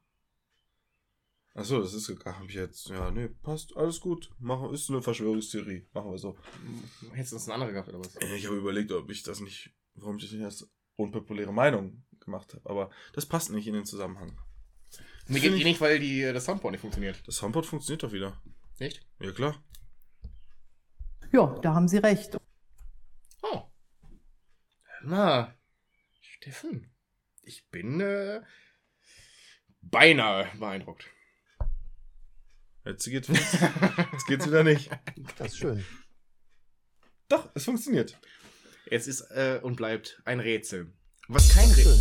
Achso, 1.53 1.81
das 1.81 1.93
ist. 1.93 2.09
Habe 2.25 2.45
ich 2.47 2.53
jetzt. 2.53 2.89
Ja, 2.89 3.11
nee, 3.11 3.27
passt. 3.27 3.75
Alles 3.75 3.99
gut. 3.99 4.31
Machen, 4.39 4.73
ist 4.73 4.89
eine 4.89 5.01
Verschwörungstheorie. 5.01 5.87
Machen 5.93 6.11
wir 6.11 6.17
so. 6.17 6.37
Hättest 7.11 7.33
du 7.33 7.35
das 7.35 7.47
eine 7.47 7.55
andere 7.55 7.73
gehabt, 7.73 7.89
oder 7.89 7.99
was? 7.99 8.15
Ich 8.15 8.45
habe 8.45 8.57
überlegt, 8.57 8.91
ob 8.91 9.09
ich 9.09 9.23
das 9.23 9.39
nicht. 9.39 9.73
Warum 9.95 10.17
ich 10.17 10.23
das 10.23 10.31
nicht 10.31 10.45
als 10.45 10.69
unpopuläre 10.95 11.53
Meinung 11.53 12.05
gemacht 12.19 12.53
habe. 12.53 12.69
Aber 12.69 12.89
das 13.13 13.25
passt 13.25 13.51
nicht 13.51 13.67
in 13.67 13.73
den 13.73 13.85
Zusammenhang. 13.85 14.39
Mir 15.27 15.39
geht 15.39 15.53
eh 15.53 15.63
nicht, 15.63 15.81
weil 15.81 15.99
die, 15.99 16.21
das 16.21 16.45
Soundboard 16.45 16.71
nicht 16.71 16.81
funktioniert. 16.81 17.21
Das 17.27 17.37
Soundboard 17.37 17.65
funktioniert 17.65 18.03
doch 18.03 18.11
wieder. 18.11 18.41
Nicht? 18.79 19.05
Ja, 19.19 19.31
klar. 19.31 19.63
Ja, 21.31 21.59
da 21.61 21.75
haben 21.75 21.87
Sie 21.87 21.97
recht. 21.97 22.37
Oh. 23.43 23.63
Na, 25.03 25.53
Steffen. 26.19 26.91
Ich 27.43 27.69
bin 27.69 28.01
äh, 28.01 28.41
beinahe 29.81 30.49
beeindruckt. 30.57 31.05
Jetzt 32.85 33.05
geht's, 33.05 33.27
jetzt 33.27 34.27
geht's 34.27 34.47
wieder 34.47 34.63
nicht. 34.63 34.89
Das 35.37 35.49
ist 35.49 35.57
schön. 35.57 35.85
Doch, 37.27 37.49
es 37.53 37.65
funktioniert. 37.65 38.17
Es 38.89 39.07
ist 39.07 39.21
äh, 39.31 39.59
und 39.61 39.75
bleibt 39.75 40.21
ein 40.25 40.39
Rätsel. 40.39 40.91
Was 41.27 41.49
kein 41.49 41.69
Rätsel. 41.69 41.99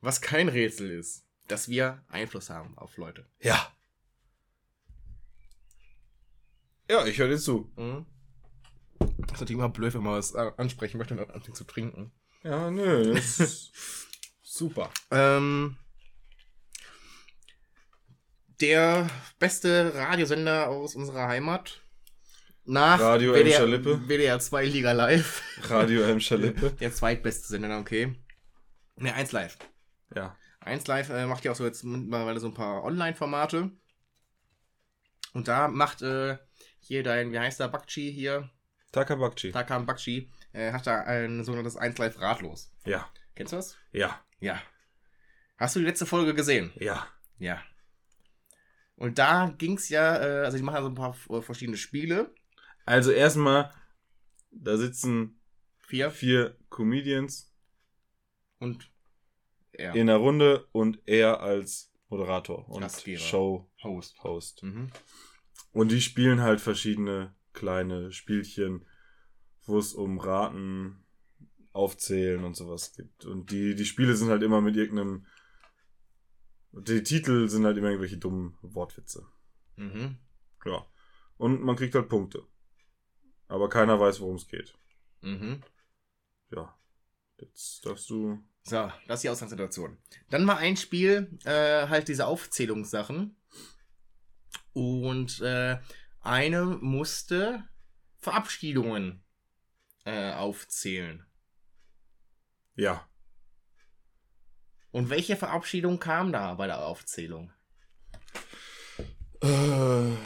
Was 0.00 0.20
kein 0.20 0.48
Rätsel 0.48 0.90
ist, 0.90 1.24
dass 1.48 1.68
wir 1.68 2.04
Einfluss 2.08 2.50
haben 2.50 2.78
auf 2.78 2.96
Leute. 2.96 3.26
Ja. 3.40 3.72
Ja, 6.88 7.04
ich 7.06 7.18
höre 7.18 7.28
dir 7.28 7.38
zu. 7.38 7.72
Mhm. 7.76 8.06
Das 9.00 9.10
ist 9.10 9.40
natürlich 9.40 9.50
immer 9.50 9.68
blöd, 9.68 9.94
wenn 9.94 10.02
man 10.02 10.14
was 10.14 10.34
äh, 10.34 10.52
ansprechen 10.56 10.98
möchte 10.98 11.14
und 11.14 11.30
anfängt 11.30 11.56
zu 11.56 11.64
trinken. 11.64 12.12
Ja, 12.42 12.70
nö, 12.70 13.14
das 13.14 13.40
ist 13.40 13.72
super. 14.42 14.90
Ähm, 15.10 15.76
der 18.60 19.08
beste 19.38 19.92
Radiosender 19.94 20.68
aus 20.68 20.94
unserer 20.94 21.28
Heimat. 21.28 21.80
Nach 22.64 23.00
Radio 23.00 23.32
WDR, 23.32 23.40
Emscher 23.46 23.66
Lippe. 23.66 24.08
WDR 24.08 24.38
2 24.38 24.64
Liga 24.66 24.92
Live. 24.92 25.42
Radio 25.70 26.02
Emscher 26.02 26.36
Lippe. 26.38 26.70
Der 26.72 26.92
zweitbeste 26.92 27.48
Sender, 27.48 27.78
okay. 27.78 28.14
Ne, 28.96 29.14
1 29.14 29.32
Live. 29.32 29.56
Ja. 30.14 30.36
1 30.60 30.86
Live 30.86 31.08
äh, 31.08 31.26
macht 31.26 31.44
ja 31.44 31.52
auch 31.52 31.56
so 31.56 31.64
jetzt 31.64 31.82
mittlerweile 31.82 32.40
so 32.40 32.48
ein 32.48 32.54
paar 32.54 32.84
Online-Formate. 32.84 33.70
Und 35.32 35.48
da 35.48 35.68
macht 35.68 36.02
äh, 36.02 36.36
hier 36.80 37.02
dein, 37.02 37.32
wie 37.32 37.38
heißt 37.38 37.58
der, 37.60 37.68
Bakchi 37.68 38.12
hier, 38.12 38.50
Takabakchi. 38.92 39.52
Takam 39.52 39.86
Bakchi, 39.86 40.30
äh, 40.58 40.72
hat 40.72 40.86
da 40.86 41.02
ein 41.02 41.44
sogenanntes 41.44 41.76
1 41.76 41.98
Live 41.98 42.20
Ratlos. 42.20 42.72
Ja. 42.84 43.08
Kennst 43.34 43.52
du 43.52 43.56
das? 43.56 43.76
Ja. 43.92 44.20
Ja. 44.40 44.60
Hast 45.56 45.76
du 45.76 45.80
die 45.80 45.86
letzte 45.86 46.06
Folge 46.06 46.34
gesehen? 46.34 46.72
Ja. 46.76 47.06
Ja. 47.38 47.62
Und 48.96 49.18
da 49.18 49.54
ging's 49.58 49.88
ja, 49.88 50.16
äh, 50.16 50.44
also 50.44 50.56
die 50.56 50.62
machen 50.64 50.76
ja 50.76 50.82
so 50.82 50.88
ein 50.88 50.94
paar 50.94 51.16
äh, 51.30 51.40
verschiedene 51.42 51.76
Spiele. 51.76 52.34
Also 52.84 53.12
erstmal, 53.12 53.72
da 54.50 54.76
sitzen 54.76 55.40
Vier. 55.86 56.10
vier 56.10 56.56
Comedians 56.68 57.54
Und 58.58 58.90
er. 59.72 59.94
in 59.94 60.08
der 60.08 60.16
Runde 60.16 60.66
und 60.72 61.00
er 61.06 61.40
als 61.40 61.92
Moderator 62.08 62.68
und 62.68 62.80
Gastgeber. 62.82 63.20
Show-Host. 63.20 64.22
Host. 64.24 64.62
Mhm. 64.62 64.90
Und 65.72 65.92
die 65.92 66.00
spielen 66.00 66.40
halt 66.40 66.60
verschiedene 66.60 67.34
kleine 67.52 68.10
Spielchen, 68.12 68.84
wo 69.68 69.78
es 69.78 69.92
um 69.92 70.18
Raten, 70.18 71.04
Aufzählen 71.72 72.42
und 72.44 72.56
sowas 72.56 72.92
gibt. 72.94 73.24
Und 73.24 73.50
die, 73.50 73.74
die 73.74 73.84
Spiele 73.84 74.16
sind 74.16 74.30
halt 74.30 74.42
immer 74.42 74.60
mit 74.60 74.76
irgendeinem. 74.76 75.26
Die 76.72 77.02
Titel 77.02 77.48
sind 77.48 77.64
halt 77.64 77.76
immer 77.76 77.88
irgendwelche 77.88 78.18
dummen 78.18 78.56
Wortwitze. 78.62 79.26
Mhm. 79.76 80.18
Ja. 80.64 80.84
Und 81.36 81.62
man 81.62 81.76
kriegt 81.76 81.94
halt 81.94 82.08
Punkte. 82.08 82.44
Aber 83.46 83.68
keiner 83.68 83.98
weiß, 83.98 84.20
worum 84.20 84.36
es 84.36 84.48
geht. 84.48 84.74
Mhm. 85.22 85.62
Ja. 86.50 86.76
Jetzt 87.40 87.86
darfst 87.86 88.10
du. 88.10 88.42
So, 88.64 88.92
das 89.06 89.18
ist 89.18 89.22
die 89.22 89.28
Ausgangssituation. 89.30 89.96
Dann 90.30 90.46
war 90.46 90.58
ein 90.58 90.76
Spiel, 90.76 91.38
äh, 91.44 91.88
halt 91.88 92.08
diese 92.08 92.26
Aufzählungssachen. 92.26 93.36
Und 94.72 95.40
äh, 95.40 95.78
eine 96.20 96.64
musste 96.64 97.64
Verabschiedungen 98.18 99.22
äh, 100.08 100.32
aufzählen. 100.32 101.26
Ja. 102.74 103.06
Und 104.90 105.10
welche 105.10 105.36
Verabschiedung 105.36 105.98
kam 105.98 106.32
da 106.32 106.54
bei 106.54 106.66
der 106.66 106.84
Aufzählung? 106.84 107.52
Äh, 109.42 110.16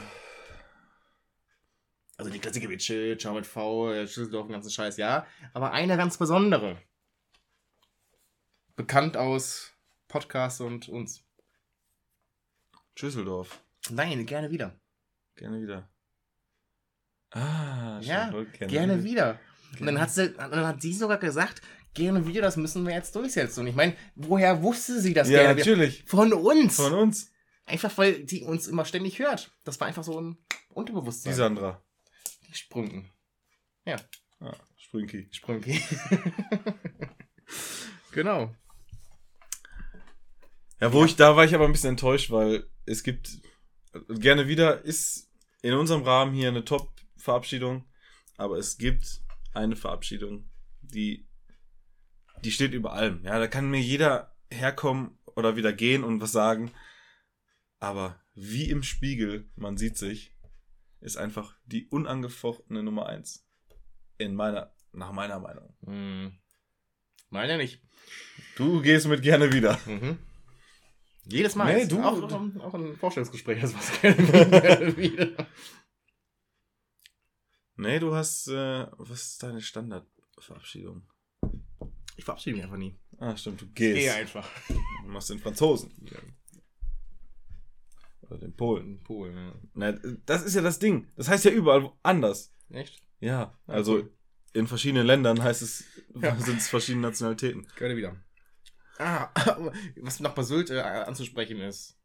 Also 2.17 2.31
die 2.31 2.39
Klassiker 2.39 2.69
wie 2.69 2.77
Chill, 2.77 3.19
Ciao 3.19 3.35
mit 3.35 3.47
V, 3.47 3.91
äh, 3.93 4.07
Schüsseldorf, 4.07 4.47
den 4.47 4.53
ganzen 4.53 4.71
Scheiß, 4.71 4.97
ja. 4.97 5.27
Aber 5.55 5.73
eine 5.73 5.97
ganz 5.97 6.17
besondere. 6.19 6.81
Bekannt 8.77 9.17
aus 9.17 9.73
Podcasts 10.07 10.61
und 10.61 10.89
uns. 10.89 11.25
Schüsseldorf. 12.95 13.65
Nein, 13.91 14.25
gerne 14.27 14.51
wieder. 14.51 14.79
Gerne 15.35 15.61
wieder. 15.61 15.89
Ah, 17.31 17.99
Ja, 18.03 18.29
stimmt, 18.29 18.71
Gerne 18.71 19.03
wieder. 19.03 19.41
Und 19.79 19.87
dann 19.87 20.01
hat, 20.01 20.11
sie, 20.11 20.31
dann 20.33 20.67
hat 20.67 20.83
sie 20.83 20.93
sogar 20.93 21.19
gesagt, 21.19 21.63
gerne 21.95 22.27
wieder, 22.27 22.43
das 22.43 22.57
müssen 22.57 22.87
wir 22.87 22.95
jetzt 22.95 23.15
durchsetzen. 23.17 23.61
Und 23.61 23.67
ich 23.69 23.75
meine, 23.75 23.95
woher 24.15 24.63
wusste 24.63 25.01
sie 25.01 25.15
das 25.15 25.29
Ja, 25.29 25.43
gerne 25.43 25.57
wieder? 25.57 25.71
natürlich. 25.71 26.05
Von 26.07 26.33
uns. 26.33 26.77
Von 26.77 26.93
uns. 26.93 27.31
Einfach 27.65 27.97
weil 27.97 28.25
die 28.25 28.43
uns 28.43 28.67
immer 28.67 28.85
ständig 28.85 29.19
hört. 29.19 29.53
Das 29.65 29.81
war 29.81 29.87
einfach 29.89 30.05
so 30.05 30.21
ein 30.21 30.37
Die 30.53 30.75
Unterbewusstsein. 30.75 31.35
Sandra. 31.35 31.83
Die 32.49 32.55
Sprüngen. 32.55 33.11
Ah, 34.41 34.57
Sprünki. 34.77 35.29
Sprüngi. 35.31 35.81
genau. 38.13 38.55
Ja, 40.81 40.93
wo 40.93 41.05
ich 41.05 41.15
da 41.15 41.37
war 41.37 41.45
ich 41.45 41.55
aber 41.55 41.67
ein 41.67 41.73
bisschen 41.73 41.91
enttäuscht, 41.91 42.31
weil 42.33 42.67
es 42.87 43.05
gibt 43.05 43.31
gerne 44.09 44.49
wieder 44.49 44.85
ist 44.85 45.31
in 45.63 45.75
unserem 45.75 46.03
Rahmen 46.03 46.35
hier 46.35 46.49
eine 46.49 46.65
Top-Verabschiedung, 46.65 47.85
aber 48.37 48.59
es 48.59 48.79
gibt 48.79 49.21
eine 49.55 49.77
Verabschiedung, 49.77 50.49
die 50.81 51.29
die 52.45 52.51
steht 52.51 52.73
über 52.73 52.93
allem. 52.93 53.25
Ja, 53.25 53.39
da 53.39 53.47
kann 53.47 53.71
mir 53.71 53.81
jeder 53.81 54.35
herkommen 54.51 55.19
oder 55.37 55.55
wieder 55.57 55.73
gehen 55.73 56.03
und 56.05 56.21
was 56.21 56.33
sagen, 56.33 56.73
aber 57.79 58.21
wie 58.35 58.69
im 58.71 58.83
Spiegel, 58.83 59.49
man 59.57 59.77
sieht 59.77 59.97
sich, 59.97 60.35
ist 61.01 61.17
einfach 61.17 61.57
die 61.67 61.87
unangefochtene 61.87 62.83
Nummer 62.83 63.07
eins 63.07 63.47
in 64.19 64.35
meiner 64.35 64.75
nach 64.93 65.13
meiner 65.13 65.39
Meinung. 65.39 65.75
Hm. 65.85 66.33
Meine 67.31 67.57
nicht. 67.57 67.81
Du 68.57 68.83
gehst 68.83 69.07
mit 69.09 69.23
gerne 69.23 69.53
wieder. 69.53 69.79
Mhm. 69.87 70.19
Jedes 71.25 71.55
Mal. 71.55 71.75
Nee, 71.75 71.87
du- 71.87 72.03
Auch, 72.03 72.21
auch, 72.23 72.57
auch 72.61 72.75
ein 72.75 72.97
Vorstellungsgespräch. 72.97 73.61
Das 73.61 73.73
war's 73.75 74.01
gerne 74.03 74.97
wieder. 74.97 75.47
Nee, 77.77 77.99
du 77.99 78.15
hast 78.15 78.49
äh, 78.49 78.87
was 78.99 79.11
ist 79.23 79.43
deine 79.43 79.61
Standardverabschiedung? 79.61 81.03
Ich 82.17 82.25
verabschiede 82.25 82.57
mich 82.57 82.65
einfach 82.65 82.77
nie. 82.77 82.99
Ah, 83.19 83.37
stimmt, 83.37 83.61
du 83.63 83.67
Gehe 83.69 83.95
gehst. 83.95 84.15
einfach. 84.15 84.49
Du 84.69 85.09
machst 85.09 85.31
den 85.31 85.39
Franzosen. 85.39 85.91
Oder 88.23 88.43
in 88.43 88.55
Polen. 88.57 88.87
In 88.87 89.03
Polen, 89.03 89.37
ja. 89.37 89.55
Na, 89.75 89.93
das 90.27 90.43
ist 90.43 90.55
ja 90.55 90.63
das 90.63 90.79
Ding. 90.79 91.09
Das 91.17 91.29
heißt 91.29 91.45
ja 91.45 91.51
überall 91.51 91.91
anders. 92.03 92.55
Echt? 92.71 93.03
Ja, 93.21 93.31
Ja, 93.67 93.75
also 93.75 93.95
cool. 93.95 94.13
in 94.53 94.67
verschiedenen 94.67 95.07
Ländern 95.07 95.43
heißt 95.43 95.63
es, 95.63 95.85
Ja. 96.21 96.37
sind 96.41 96.59
es 96.59 96.69
verschiedene 96.69 97.03
Nationalitäten. 97.09 97.67
Gerne 97.77 97.97
wieder. 97.97 98.17
Ah, 98.99 99.31
was 100.01 100.21
noch 100.21 100.35
bei 100.35 100.43
Sylt 100.43 100.71
äh, 100.71 100.81
anzusprechen 100.81 101.61
ist. 101.61 101.99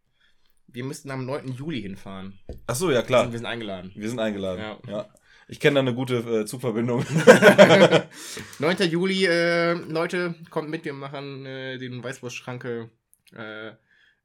Wir 0.68 0.84
müssten 0.84 1.12
am 1.12 1.26
9. 1.26 1.54
Juli 1.54 1.82
hinfahren. 1.82 2.40
Ach 2.66 2.76
so, 2.76 2.90
ja 2.92 2.98
Wir 2.98 3.04
klar. 3.04 3.24
sind, 3.24 3.32
wir 3.34 3.40
sind 3.40 3.46
eingeladen. 3.46 3.92
Wir 3.96 4.10
sind 4.10 4.20
eingeladen. 4.20 4.60
Ja. 4.62 4.80
Ja. 4.92 5.14
Ich 5.50 5.62
kenne 5.62 5.76
da 5.76 5.80
eine 5.80 5.94
gute 5.94 6.18
äh, 6.18 6.46
Zugverbindung. 6.46 7.06
9. 8.60 8.78
Juli, 8.90 9.26
äh, 9.26 9.74
Leute, 9.74 10.36
kommt 10.50 10.70
mit, 10.70 10.84
wir 10.84 10.94
machen 10.94 11.46
äh, 11.46 11.78
den 11.78 12.04
Weißwurstschranke 12.04 12.90
äh, 13.34 13.72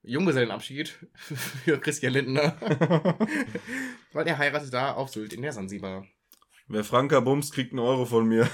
Junggesellenabschied 0.03 0.89
für 1.65 1.79
Christian 1.79 2.13
Lindner. 2.13 2.57
Weil 4.13 4.27
er 4.27 4.39
heiratet 4.39 4.75
da 4.75 4.93
auf 4.95 5.11
Sylt 5.11 5.33
in 5.33 5.43
der 5.43 5.53
Sansibar. 5.53 6.07
Wer 6.67 6.83
Franka 6.83 7.21
bumst, 7.21 7.55
kriegt 7.55 7.73
einen 7.73 7.81
Euro 7.81 8.05
von 8.05 8.27
mir. 8.27 8.49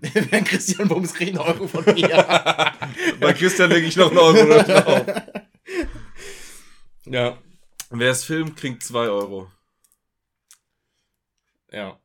Wer 0.00 0.42
Christian 0.42 0.88
Bums 0.88 1.14
kriegt 1.14 1.38
einen 1.38 1.46
Euro 1.46 1.68
von 1.68 1.84
mir. 1.84 2.08
Bei 3.20 3.34
Christian 3.34 3.70
lege 3.70 3.86
ich 3.86 3.96
noch 3.96 4.10
einen 4.10 4.18
Euro 4.18 4.62
drauf. 4.62 5.06
ja. 7.04 7.38
Wer 7.90 8.10
es 8.10 8.24
filmt, 8.24 8.56
kriegt 8.56 8.82
zwei 8.82 9.08
Euro. 9.08 9.50
Ja. 11.70 11.98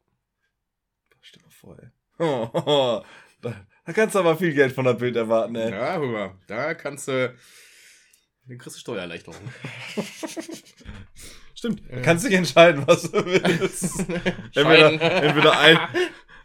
Stell 1.22 1.42
dir 1.42 1.46
mal 1.46 1.52
vor, 1.52 1.80
ey. 1.80 1.90
Oh, 2.20 3.04
da, 3.42 3.66
da 3.86 3.94
kannst 3.94 4.16
du 4.16 4.20
aber 4.20 4.38
viel 4.38 4.54
Geld 4.54 4.74
von 4.74 4.86
der 4.86 4.94
Bild 4.94 5.16
erwarten, 5.16 5.56
ey. 5.56 5.72
Ja, 5.72 5.98
guck 5.98 6.12
mal, 6.12 6.36
da 6.48 6.74
kannst 6.74 7.08
du. 7.08 7.36
Dann 8.48 8.58
kriegst 8.58 8.76
du 8.76 8.80
Steuererleichterung. 8.80 9.40
Stimmt. 11.56 11.84
Ja. 11.90 12.02
Kannst 12.02 12.26
dich 12.26 12.34
entscheiden, 12.34 12.88
was 12.88 13.04
du 13.04 13.24
willst. 13.24 14.00
entweder, 14.56 15.00
entweder, 15.00 15.60
ein, 15.60 15.80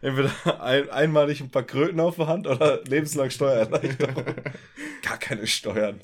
entweder 0.02 0.62
ein, 0.62 0.90
einmalig 0.90 1.40
ein 1.40 1.50
paar 1.50 1.62
Kröten 1.62 2.00
auf 2.00 2.16
der 2.16 2.26
Hand 2.26 2.46
oder 2.46 2.84
lebenslang 2.84 3.30
Steuererleichterung. 3.30 4.24
Gar 5.02 5.18
keine 5.18 5.46
Steuern. 5.46 6.00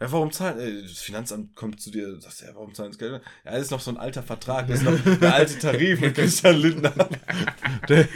Ja. 0.00 0.10
Warum 0.10 0.32
zahlen? 0.32 0.58
äh, 0.58 0.82
Das 0.82 0.98
Finanzamt 0.98 1.54
kommt 1.54 1.80
zu 1.80 1.90
dir, 1.90 2.20
sagst 2.20 2.42
ja, 2.42 2.48
warum 2.54 2.74
zahlen 2.74 2.90
das 2.90 2.98
Geld? 2.98 3.22
Ja, 3.44 3.52
das 3.52 3.62
ist 3.62 3.70
noch 3.70 3.80
so 3.80 3.90
ein 3.92 3.96
alter 3.98 4.22
Vertrag, 4.22 4.66
das 4.66 4.80
ist 4.80 4.84
noch 4.84 5.18
der 5.18 5.34
alte 5.34 5.58
Tarif 5.58 6.00
mit 6.00 6.14
Christian 6.14 6.56
Lindner. 6.56 6.92
Der, 7.88 8.08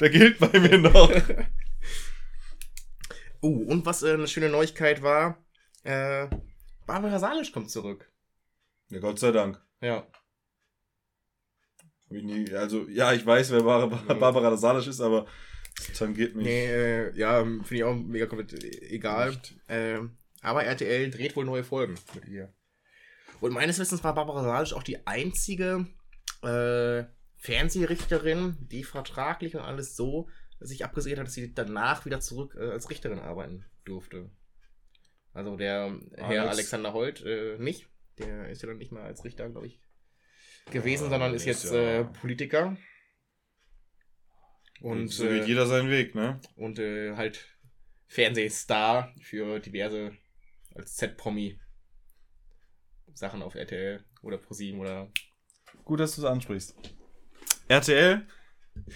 der 0.00 0.10
gilt 0.10 0.38
bei 0.38 0.58
mir 0.60 0.78
noch. 0.78 1.10
Uh, 3.42 3.64
und 3.70 3.86
was 3.86 4.02
äh, 4.02 4.12
eine 4.12 4.28
schöne 4.28 4.50
Neuigkeit 4.50 5.02
war, 5.02 5.42
äh, 5.82 6.26
Barbara 6.86 7.18
Salisch 7.18 7.52
kommt 7.52 7.70
zurück. 7.70 8.12
Ja, 8.90 8.98
Gott 9.00 9.18
sei 9.18 9.32
Dank. 9.32 9.58
Ja. 9.80 10.06
Hab 12.04 12.16
ich 12.16 12.22
nie, 12.22 12.52
also, 12.52 12.86
ja, 12.88 13.14
ich 13.14 13.24
weiß, 13.24 13.50
wer 13.52 13.62
Barbara, 13.62 14.12
Barbara 14.14 14.56
Salisch 14.58 14.88
ist, 14.88 15.00
aber 15.00 15.26
das 15.74 15.96
tangiert 15.98 16.34
mich. 16.34 16.44
Nee, 16.44 16.66
äh, 16.66 17.16
ja, 17.16 17.42
finde 17.42 17.74
ich 17.76 17.84
auch 17.84 17.94
mega 17.94 18.26
komplett 18.26 18.62
äh, 18.62 18.88
egal. 18.88 19.34
Äh, 19.68 20.00
aber 20.40 20.64
RTL 20.64 21.10
dreht 21.10 21.36
wohl 21.36 21.44
neue 21.44 21.64
Folgen 21.64 21.96
mit 22.14 22.26
ihr. 22.26 22.52
Und 23.40 23.52
meines 23.52 23.78
Wissens 23.78 24.04
war 24.04 24.14
Barbara 24.14 24.42
Salisch 24.42 24.72
auch 24.72 24.82
die 24.82 25.06
einzige 25.06 25.86
äh, 26.42 27.04
Fernsehrichterin, 27.36 28.56
die 28.60 28.84
vertraglich 28.84 29.56
und 29.56 29.62
alles 29.62 29.96
so 29.96 30.28
sich 30.60 30.84
abgesehen 30.84 31.18
hat, 31.18 31.26
dass 31.26 31.34
sie 31.34 31.54
danach 31.54 32.04
wieder 32.04 32.20
zurück 32.20 32.54
äh, 32.58 32.70
als 32.70 32.90
Richterin 32.90 33.18
arbeiten 33.18 33.64
durfte. 33.84 34.30
Also 35.32 35.56
der 35.56 35.98
Herr 36.16 36.42
Alex. 36.42 36.52
Alexander 36.58 36.92
Holt 36.92 37.24
äh, 37.24 37.56
nicht. 37.58 37.88
Der 38.18 38.50
ist 38.50 38.60
ja 38.62 38.68
dann 38.68 38.76
nicht 38.78 38.92
mehr 38.92 39.04
als 39.04 39.24
Richter, 39.24 39.48
glaube 39.48 39.68
ich, 39.68 39.80
gewesen, 40.70 41.04
Ja, 41.04 41.10
sondern 41.10 41.32
ist 41.34 41.46
jetzt 41.46 41.64
ja- 41.64 42.00
äh, 42.00 42.04
Politiker. 42.04 42.76
Und, 44.82 45.08
so 45.08 45.26
äh, 45.26 45.38
geht 45.38 45.48
jeder 45.48 45.66
seinen 45.66 45.90
Weg, 45.90 46.14
ne? 46.14 46.40
und 46.56 46.78
äh, 46.78 47.14
halt 47.16 47.46
Fernsehstar 48.06 49.14
für 49.22 49.60
diverse 49.60 50.12
als 50.74 50.96
Z-Promi 50.96 51.58
Sachen 53.14 53.42
auf 53.42 53.54
RTL 53.54 54.04
oder 54.22 54.38
ProSieben 54.38 54.80
oder 54.80 55.10
Gut, 55.84 56.00
dass 56.00 56.14
du 56.14 56.22
es 56.22 56.26
ansprichst. 56.26 56.74
RTL, 57.68 58.26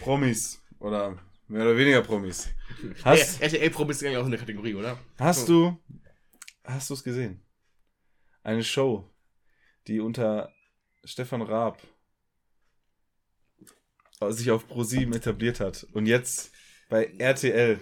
Promis. 0.00 0.60
Oder 0.78 1.18
mehr 1.48 1.62
oder 1.62 1.76
weniger 1.76 2.02
Promis. 2.02 2.48
Hast, 3.02 3.40
Nee, 3.40 3.46
RTL 3.46 3.70
Promis 3.70 4.02
ist 4.02 4.10
ja 4.10 4.20
auch 4.20 4.26
eine 4.26 4.38
Kategorie, 4.38 4.74
oder? 4.74 4.98
hast 5.18 5.48
du, 5.48 5.78
hast 6.64 6.90
du 6.90 6.94
es 6.94 7.04
gesehen? 7.04 7.42
Eine 8.42 8.62
Show, 8.62 9.10
die 9.86 10.00
unter 10.00 10.52
Stefan 11.04 11.42
Raab 11.42 11.82
sich 14.28 14.50
auf 14.50 14.66
Pro7 14.70 15.14
etabliert 15.14 15.60
hat 15.60 15.86
und 15.92 16.06
jetzt 16.06 16.52
bei 16.88 17.06
RTL. 17.18 17.80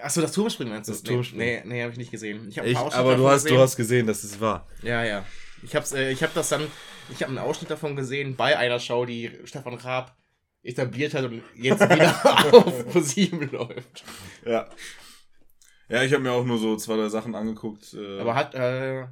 Achso, 0.00 0.20
das 0.20 0.32
Turmspringen 0.32 0.72
meinst 0.72 0.88
du? 0.88 0.92
Das 0.92 1.02
Nee, 1.02 1.08
Turmspringen. 1.10 1.46
Nee, 1.46 1.62
nee, 1.64 1.82
habe 1.82 1.92
ich 1.92 1.98
nicht 1.98 2.10
gesehen. 2.10 2.48
Ich 2.48 2.56
Ich, 2.58 2.76
aber 2.76 3.16
du 3.16 3.28
hast, 3.28 3.44
du 3.44 3.48
gesehen. 3.50 3.60
hast 3.60 3.76
gesehen, 3.76 4.06
dass 4.06 4.24
es 4.24 4.40
war. 4.40 4.66
Ja, 4.82 5.04
ja. 5.04 5.24
Ich 5.62 5.76
hab's, 5.76 5.92
äh, 5.92 6.10
ich 6.10 6.22
hab 6.22 6.32
das 6.34 6.48
dann, 6.48 6.66
ich 7.10 7.22
habe 7.22 7.30
einen 7.30 7.38
Ausschnitt 7.38 7.70
davon 7.70 7.96
gesehen 7.96 8.36
bei 8.36 8.56
einer 8.56 8.80
Show, 8.80 9.04
die 9.04 9.30
Stefan 9.44 9.74
Raab 9.74 10.16
etabliert 10.62 11.14
hat 11.14 11.24
und 11.24 11.42
jetzt 11.54 11.80
wieder 11.90 12.54
auf 12.54 12.86
ProSieben 12.88 13.50
läuft. 13.50 14.04
Ja. 14.44 14.68
Ja, 15.88 16.02
ich 16.04 16.12
habe 16.12 16.22
mir 16.22 16.32
auch 16.32 16.44
nur 16.44 16.58
so 16.58 16.76
zwei, 16.76 16.96
drei 16.96 17.08
Sachen 17.08 17.34
angeguckt. 17.34 17.94
Äh, 17.94 18.20
Aber 18.20 18.34
hat, 18.36 18.54
äh, 18.54 19.06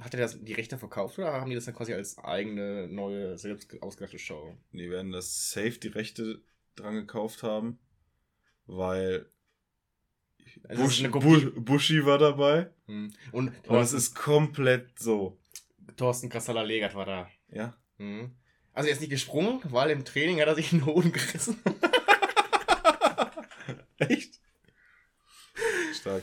hat 0.00 0.14
er 0.14 0.20
das, 0.20 0.42
die 0.42 0.54
Rechte 0.54 0.78
verkauft 0.78 1.18
oder 1.18 1.32
haben 1.32 1.50
die 1.50 1.54
das 1.54 1.66
dann 1.66 1.74
quasi 1.74 1.92
als 1.92 2.18
eigene, 2.18 2.88
neue, 2.88 3.36
selbst 3.36 3.80
ausgedachte 3.82 4.18
Show? 4.18 4.56
Die 4.72 4.90
werden 4.90 5.12
das 5.12 5.50
safe 5.50 5.72
die 5.78 5.88
Rechte 5.88 6.40
dran 6.76 6.94
gekauft 6.94 7.42
haben, 7.42 7.78
weil 8.66 9.26
Also 10.66 10.82
Bush, 10.82 10.94
ist 10.94 11.00
eine 11.04 11.10
Kopie. 11.10 11.26
Bu- 11.46 11.60
Buschi 11.60 12.04
war 12.06 12.18
dabei. 12.18 12.70
Hm. 12.86 13.12
Und 13.32 13.48
Und 13.48 13.54
es 13.54 13.62
Thorsten, 13.62 13.96
ist 13.98 14.14
komplett 14.14 14.98
so. 14.98 15.38
Thorsten 15.96 16.28
Kassala-Legert 16.28 16.94
war 16.94 17.06
da. 17.06 17.28
Ja. 17.50 17.76
Hm. 17.98 18.34
Also 18.72 18.88
er 18.88 18.92
ist 18.94 19.00
nicht 19.00 19.10
gesprungen, 19.10 19.60
weil 19.64 19.90
im 19.90 20.04
Training 20.04 20.40
hat 20.40 20.46
er 20.48 20.54
sich 20.54 20.72
in 20.72 20.78
den 20.80 20.86
Hoden 20.86 21.12
gerissen. 21.12 21.58
Echt? 23.98 24.40
Stark. 25.94 26.22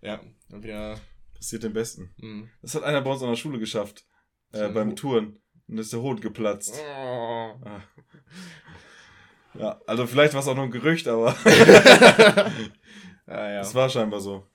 Ja, 0.00 0.20
und 0.50 0.62
wieder. 0.62 1.00
Passiert 1.34 1.64
dem 1.64 1.72
Besten. 1.72 2.14
Hm. 2.20 2.48
Das 2.62 2.74
hat 2.74 2.82
einer 2.84 3.02
bei 3.02 3.10
uns 3.10 3.22
an 3.22 3.28
der 3.28 3.36
Schule 3.36 3.58
geschafft. 3.58 4.04
Äh, 4.52 4.68
beim 4.68 4.96
Touren. 4.96 5.38
Und 5.68 5.78
ist 5.78 5.92
der 5.92 6.00
Hoden 6.00 6.20
geplatzt. 6.20 6.74
Oh. 6.80 7.54
Ah. 7.64 7.82
Ja, 9.58 9.80
also 9.86 10.06
vielleicht 10.06 10.32
war 10.34 10.40
es 10.40 10.46
auch 10.48 10.54
nur 10.54 10.64
ein 10.64 10.70
Gerücht, 10.70 11.08
aber 11.08 11.34
Ja, 13.26 13.50
ja. 13.52 13.60
es 13.60 13.74
war 13.74 13.88
scheinbar 13.90 14.20
so. 14.20 14.46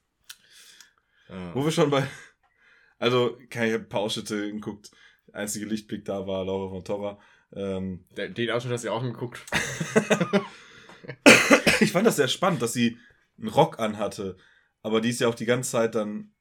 ja. 1.29 1.53
Wo 1.55 1.63
wir 1.65 1.71
schon 1.71 1.89
bei. 1.89 2.07
Also, 2.99 3.37
ich 3.39 3.55
hab 3.57 3.63
ein 3.63 3.89
paar 3.89 4.01
Ausschnitte 4.01 4.51
geguckt. 4.51 4.91
Der 5.27 5.35
einzige 5.35 5.65
Lichtblick 5.65 6.05
da 6.05 6.27
war 6.27 6.45
Laura 6.45 6.69
von 6.69 6.83
Torra. 6.83 7.19
Ähm, 7.53 8.05
Den 8.15 8.49
Ausschnitt 8.51 8.73
hast 8.73 8.83
du 8.83 8.87
ja 8.89 8.93
auch 8.93 9.01
geguckt. 9.01 9.41
ich 11.79 11.91
fand 11.91 12.07
das 12.07 12.15
sehr 12.15 12.27
spannend, 12.27 12.61
dass 12.61 12.73
sie 12.73 12.97
einen 13.37 13.49
Rock 13.49 13.79
anhatte. 13.79 14.37
Aber 14.81 15.01
die 15.01 15.09
ist 15.09 15.19
ja 15.19 15.27
auch 15.27 15.35
die 15.35 15.45
ganze 15.45 15.71
Zeit 15.71 15.95
dann. 15.95 16.33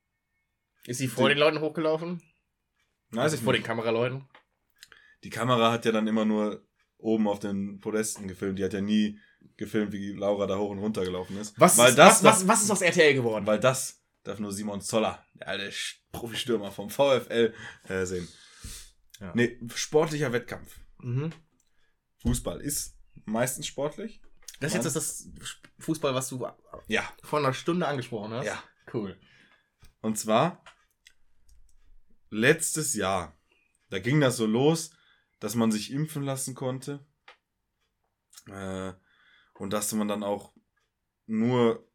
Ist 0.86 0.98
sie 0.98 1.08
vor 1.08 1.28
Die- 1.28 1.34
den 1.34 1.40
Leuten 1.40 1.60
hochgelaufen? 1.60 2.22
Weiß 3.10 3.32
also 3.32 3.44
vor 3.44 3.52
nicht. 3.52 3.64
den 3.64 3.66
Kameraleuten? 3.66 4.24
Die 5.24 5.30
Kamera 5.30 5.72
hat 5.72 5.84
ja 5.84 5.92
dann 5.92 6.06
immer 6.06 6.24
nur 6.24 6.64
oben 6.96 7.28
auf 7.28 7.38
den 7.40 7.80
Podesten 7.80 8.28
gefilmt. 8.28 8.58
Die 8.58 8.64
hat 8.64 8.72
ja 8.72 8.80
nie 8.80 9.18
gefilmt, 9.56 9.92
wie 9.92 10.12
Laura 10.12 10.46
da 10.46 10.56
hoch 10.58 10.70
und 10.70 10.78
runter 10.78 11.04
gelaufen 11.04 11.36
ist. 11.36 11.58
Was, 11.58 11.76
weil 11.78 11.90
ist, 11.90 11.98
das, 11.98 12.22
was, 12.24 12.42
was, 12.42 12.48
was 12.48 12.62
ist 12.64 12.70
aus 12.70 12.82
RTL 12.82 13.14
geworden? 13.14 13.46
weil 13.46 13.60
das 13.60 14.02
darf 14.22 14.38
nur 14.38 14.52
Simon 14.52 14.80
Zoller, 14.80 15.24
der 15.34 15.48
alte 15.48 15.72
Profistürmer 16.12 16.70
vom 16.70 16.90
VfL, 16.90 17.54
äh, 17.88 18.04
sehen. 18.04 18.28
Ja. 19.20 19.32
Nee, 19.34 19.58
sportlicher 19.74 20.32
Wettkampf. 20.32 20.78
Mhm. 20.98 21.30
Fußball 22.22 22.60
ist 22.60 22.96
meistens 23.24 23.66
sportlich. 23.66 24.20
Das 24.60 24.74
ist 24.74 24.84
jetzt 24.84 24.96
das 24.96 25.28
Fußball, 25.78 26.14
was 26.14 26.28
du 26.28 26.46
Ja. 26.88 27.02
vor 27.22 27.38
einer 27.38 27.54
Stunde 27.54 27.86
angesprochen 27.86 28.32
hast? 28.34 28.44
Ja. 28.46 28.62
Cool. 28.92 29.18
Und 30.02 30.18
zwar 30.18 30.62
letztes 32.30 32.94
Jahr. 32.94 33.36
Da 33.88 33.98
ging 33.98 34.20
das 34.20 34.36
so 34.36 34.46
los, 34.46 34.90
dass 35.40 35.54
man 35.54 35.72
sich 35.72 35.90
impfen 35.92 36.22
lassen 36.22 36.54
konnte. 36.54 37.04
Äh, 38.46 38.92
und 39.60 39.72
dass 39.74 39.92
man 39.92 40.08
dann 40.08 40.22
auch 40.22 40.52
nur 41.26 41.86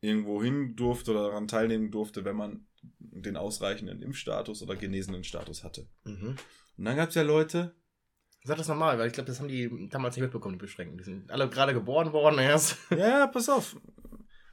irgendwo 0.00 0.42
hin 0.42 0.76
durfte 0.76 1.12
oder 1.12 1.28
daran 1.28 1.48
teilnehmen 1.48 1.90
durfte, 1.90 2.24
wenn 2.26 2.36
man 2.36 2.66
den 2.82 3.38
ausreichenden 3.38 4.02
Impfstatus 4.02 4.62
oder 4.62 4.76
genesenen 4.76 5.24
Status 5.24 5.64
hatte. 5.64 5.88
Mhm. 6.04 6.36
Und 6.76 6.84
dann 6.84 6.96
gab 6.96 7.08
es 7.08 7.14
ja 7.14 7.22
Leute, 7.22 7.74
Sag 8.46 8.58
das 8.58 8.68
nochmal, 8.68 8.98
weil 8.98 9.06
ich 9.06 9.14
glaube, 9.14 9.28
das 9.28 9.40
haben 9.40 9.48
die 9.48 9.88
damals 9.88 10.16
nicht 10.16 10.22
mitbekommen, 10.22 10.58
die 10.58 10.62
Beschränkten. 10.62 10.98
Die 10.98 11.04
sind 11.04 11.30
alle 11.30 11.48
gerade 11.48 11.72
geboren 11.72 12.12
worden 12.12 12.38
erst. 12.38 12.76
ja, 12.90 13.26
pass 13.26 13.48
auf. 13.48 13.74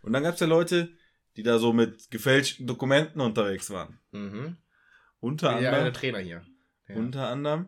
Und 0.02 0.14
dann 0.14 0.24
gab 0.24 0.36
es 0.36 0.40
ja 0.40 0.48
Leute, 0.48 0.94
die 1.36 1.44
da 1.44 1.60
so 1.60 1.74
mit 1.74 2.10
gefälschten 2.10 2.68
Dokumenten 2.68 3.20
unterwegs 3.20 3.70
waren. 3.70 4.00
Mhm. 4.12 4.56
Unter 5.20 5.56
Ja, 5.56 5.60
der 5.60 5.74
anderem, 5.74 5.94
Trainer 5.94 6.20
hier. 6.20 6.46
Ja. 6.88 6.96
unter 6.96 7.28
anderem 7.28 7.68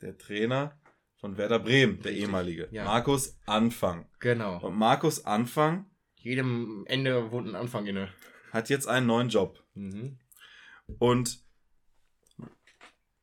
der 0.00 0.18
Trainer 0.18 0.76
von 1.20 1.36
Werder 1.36 1.58
Bremen, 1.58 1.96
der 2.02 2.12
Richtig, 2.12 2.22
ehemalige. 2.26 2.68
ja. 2.70 2.84
Markus 2.84 3.38
Anfang. 3.46 4.08
Genau. 4.20 4.58
Und 4.64 4.76
Markus 4.76 5.24
Anfang 5.24 5.86
Jedem 6.16 6.84
Ende 6.88 7.30
wohnt 7.30 7.48
ein 7.48 7.54
Anfang 7.54 7.86
inne. 7.86 8.08
hat 8.52 8.68
jetzt 8.68 8.86
einen 8.88 9.06
neuen 9.06 9.28
Job. 9.28 9.62
Mhm. 9.74 10.18
Und 10.98 11.38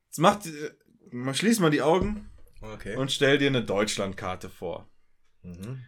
jetzt 0.06 0.18
macht, 0.18 0.46
äh, 0.46 0.70
mal 1.10 1.34
schließ 1.34 1.60
mal 1.60 1.70
die 1.70 1.82
Augen 1.82 2.30
Okay. 2.60 2.96
und 2.96 3.12
stell 3.12 3.38
dir 3.38 3.48
eine 3.48 3.62
Deutschlandkarte 3.64 4.48
vor. 4.48 4.88
Mhm. 5.42 5.84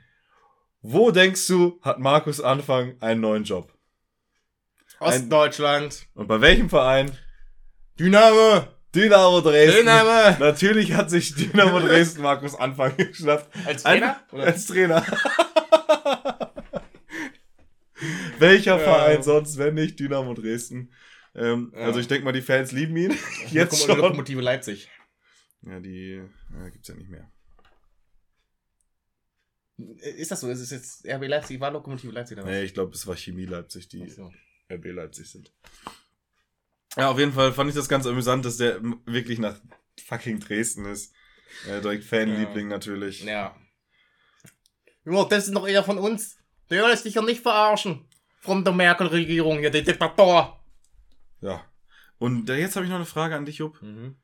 Wo 0.83 1.11
denkst 1.11 1.47
du, 1.49 1.81
hat 1.83 1.99
Markus 1.99 2.41
Anfang 2.41 3.01
einen 3.01 3.21
neuen 3.21 3.45
Job? 3.45 3.73
Ostdeutschland. 5.01 6.07
Und 6.15 6.27
bei 6.29 6.41
welchem 6.41 6.69
Verein? 6.71 7.17
Dynamo. 7.99 8.67
Dynamo 8.97 9.41
Dresden. 9.41 9.79
Dynamo. 9.81 10.37
Natürlich 10.39 10.93
hat 10.95 11.11
sich 11.11 11.35
Dynamo 11.35 11.81
Dresden 11.81 12.23
Markus 12.23 12.55
Anfang 12.55 12.97
geschnappt. 12.97 13.49
Als 13.67 13.85
Ein- 13.85 14.01
Trainer? 14.01 14.21
Oder? 14.33 14.45
Als 14.45 14.67
Trainer. 14.67 15.05
Welcher 18.39 18.77
Ja. 18.77 18.79
Verein 18.79 19.23
sonst, 19.23 19.57
wenn 19.59 19.75
nicht 19.75 19.99
Dynamo 19.99 20.35
Dresden? 20.35 20.93
Ähm, 21.35 21.73
Ja. 21.75 21.81
Also 21.83 22.01
ich 22.01 22.09
denke 22.09 22.25
mal, 22.25 22.33
die 22.33 22.43
Fans 22.43 22.73
lieben 22.73 22.97
ihn. 22.97 23.15
Jetzt 23.51 23.85
schon. 23.85 23.99
Lokomotive 23.99 24.41
Leipzig. 24.41 24.89
Ja, 25.63 25.81
die 25.81 26.23
ja, 26.53 26.69
gibt's 26.71 26.89
ja 26.89 26.95
nicht 26.95 27.11
mehr. 27.11 27.31
Ist 30.17 30.31
das 30.31 30.41
so? 30.41 30.49
Ist 30.49 30.61
es 30.61 30.71
jetzt 30.71 31.07
RB 31.07 31.27
Leipzig? 31.27 31.61
War 31.61 31.71
Lokomotive 31.71 32.11
Leipzig 32.13 32.39
was? 32.39 32.47
Nee, 32.47 32.63
ich 32.63 32.73
glaube, 32.73 32.95
es 32.95 33.07
war 33.07 33.15
Chemie 33.17 33.45
Leipzig, 33.45 33.89
die 33.89 34.09
so. 34.09 34.33
RB 34.73 34.87
Leipzig 34.87 35.31
sind. 35.31 35.53
Ja, 36.97 37.11
auf 37.11 37.19
jeden 37.19 37.33
Fall 37.33 37.53
fand 37.53 37.69
ich 37.69 37.77
das 37.77 37.89
ganz 37.89 38.07
amüsant, 38.07 38.45
dass 38.45 38.57
der 38.57 38.81
wirklich 39.05 39.39
nach 39.39 39.61
fucking 40.07 40.41
Dresden 40.41 40.87
ist. 40.87 41.15
Äh, 41.69 41.81
direkt 41.81 42.05
Fanliebling 42.05 42.69
natürlich. 42.69 43.23
Ja. 43.23 43.57
Ja, 45.05 45.25
das 45.25 45.47
ist 45.47 45.53
noch 45.53 45.69
eher 45.69 45.85
von 45.85 45.99
uns. 45.99 46.39
Der 46.71 46.89
lässt 46.89 47.05
dich 47.05 47.15
ja 47.15 47.23
nicht 47.23 47.43
verarschen. 47.43 48.09
Von 48.41 48.65
der 48.65 48.73
Merkel-Regierung 48.73 49.59
hier, 49.59 49.71
der 49.71 49.83
Diktator. 49.83 50.65
Ja. 51.41 51.65
Und 52.19 52.49
äh, 52.49 52.57
jetzt 52.57 52.77
habe 52.77 52.85
ich 52.85 52.91
noch 52.91 52.97
eine 52.97 53.07
Frage 53.07 53.37
an 53.37 53.45
dich, 53.45 53.59
Jupp. 53.59 53.81
Mhm. 53.83 54.17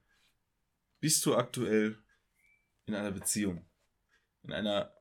Bist 1.00 1.24
du 1.26 1.36
aktuell 1.36 1.98
in 2.86 2.94
einer 2.94 3.10
Beziehung? 3.10 3.64
In 4.44 4.52
einer 4.52 4.92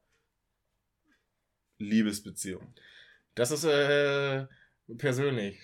Liebesbeziehung? 1.78 2.74
Das 3.36 3.52
ist 3.52 3.64
äh, 3.64 4.48
persönlich. 4.98 5.60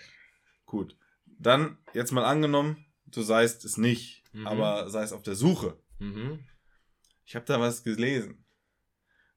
Gut. 0.66 0.98
Dann 1.40 1.78
jetzt 1.94 2.12
mal 2.12 2.26
angenommen, 2.26 2.86
du 3.06 3.22
seist 3.22 3.64
es 3.66 3.78
nicht, 3.78 4.24
Mhm. 4.34 4.48
aber 4.48 4.90
sei 4.90 5.04
es 5.04 5.12
auf 5.14 5.24
der 5.24 5.36
Suche. 5.36 5.80
Mhm. 6.00 6.40
Ich 7.26 7.36
habe 7.36 7.46
da 7.46 7.60
was 7.60 7.84
gelesen. 7.84 8.46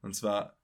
Und 0.02 0.14
zwar 0.14 0.56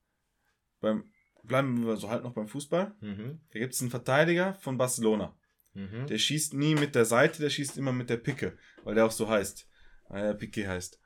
beim 0.81 1.13
bleiben 1.43 1.87
wir 1.87 1.97
so 1.97 2.11
halt 2.11 2.25
noch 2.25 2.35
beim 2.35 2.49
Fußball. 2.49 2.95
Mhm. 3.01 3.41
Da 3.53 3.59
gibt 3.59 3.75
es 3.75 3.81
einen 3.81 3.91
Verteidiger 3.91 4.55
von 4.55 4.79
Barcelona. 4.79 5.37
Mhm. 5.75 6.07
Der 6.07 6.19
schießt 6.19 6.55
nie 6.55 6.75
mit 6.75 6.95
der 6.95 7.05
Seite, 7.05 7.41
der 7.41 7.51
schießt 7.51 7.77
immer 7.79 7.93
mit 7.93 8.11
der 8.11 8.17
Picke, 8.17 8.59
weil 8.83 8.95
der 8.95 9.05
auch 9.07 9.11
so 9.13 9.29
heißt. 9.29 9.69
Weil 10.09 10.25
er 10.25 10.35
Pique 10.35 10.67
heißt. 10.67 11.01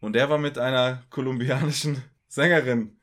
Und 0.00 0.12
der 0.14 0.28
war 0.30 0.38
mit 0.38 0.58
einer 0.58 1.04
kolumbianischen 1.10 2.02
Sängerin. 2.28 3.00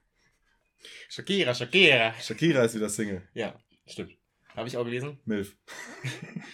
Shakira, 1.09 1.53
Shakira. 1.55 2.13
Shakira 2.21 2.63
ist 2.63 2.75
wieder 2.75 2.89
Single. 2.89 3.27
Ja, 3.33 3.59
stimmt. 3.87 4.13
Habe 4.55 4.67
ich 4.67 4.77
auch 4.77 4.85
gelesen. 4.85 5.19
Milf. 5.25 5.57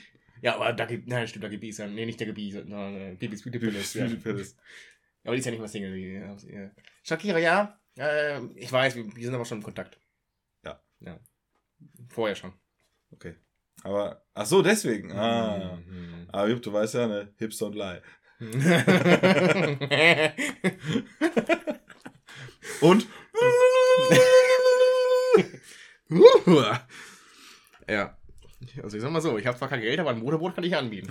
Ja, 0.42 0.56
aber 0.56 0.74
da 0.74 0.86
gibt, 0.86 1.08
nein, 1.08 1.28
stimmt, 1.28 1.44
da 1.44 1.50
gibt 1.50 1.64
es 1.64 1.78
ja, 1.78 1.86
nee, 1.88 2.04
nicht 2.04 2.20
der 2.20 2.34
gibt 2.34 2.54
sondern 2.54 2.96
äh, 2.96 3.16
Bibis 3.16 3.44
Beauty 3.44 3.60
Palace. 3.60 3.94
Beauty 3.94 4.16
Palace. 4.16 4.58
Aber 5.24 5.36
die 5.36 5.40
ist 5.40 5.46
ja 5.46 5.52
nicht 5.52 5.60
mehr 5.60 5.70
Single. 5.70 5.94
Die, 5.94 6.14
ja. 6.52 6.72
Shakira, 7.04 7.38
ja. 7.38 7.80
Äh, 7.96 8.44
ich 8.56 8.72
weiß, 8.72 8.96
wir, 8.96 9.16
wir 9.16 9.24
sind 9.24 9.36
aber 9.36 9.46
schon 9.46 9.60
im 9.60 9.64
Kontakt. 9.64 10.00
Ja. 10.66 10.82
Ja. 11.00 11.20
Vorher 12.10 12.36
schon. 12.36 12.54
Okay. 13.12 13.36
Aber, 13.84 14.26
ach 14.34 14.48
so, 14.48 14.64
deswegen. 14.64 15.12
Ah. 15.12 15.78
Mhm. 15.86 16.28
Aber 16.32 16.50
Jupp, 16.50 16.64
du 16.64 16.74
weißt 16.74 16.96
ja, 16.96 17.08
ne, 17.08 17.32
Hips 17.38 17.62
don't 17.62 17.76
lie. 17.76 18.02
Und? 22.82 23.06
Ja. 27.92 28.18
Also 28.84 28.96
ich 28.98 29.02
sag 29.02 29.12
mal 29.12 29.22
so, 29.22 29.38
ich 29.38 29.48
habe 29.48 29.58
zwar 29.58 29.70
kein 29.70 29.82
Geld, 29.82 30.00
aber 30.00 30.12
ein 30.12 30.20
Motorboot 30.20 30.54
kann 30.56 30.64
ich 30.64 30.76
anbieten. 30.76 31.10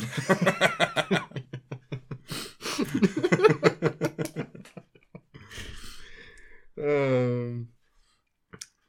ähm, 6.76 7.72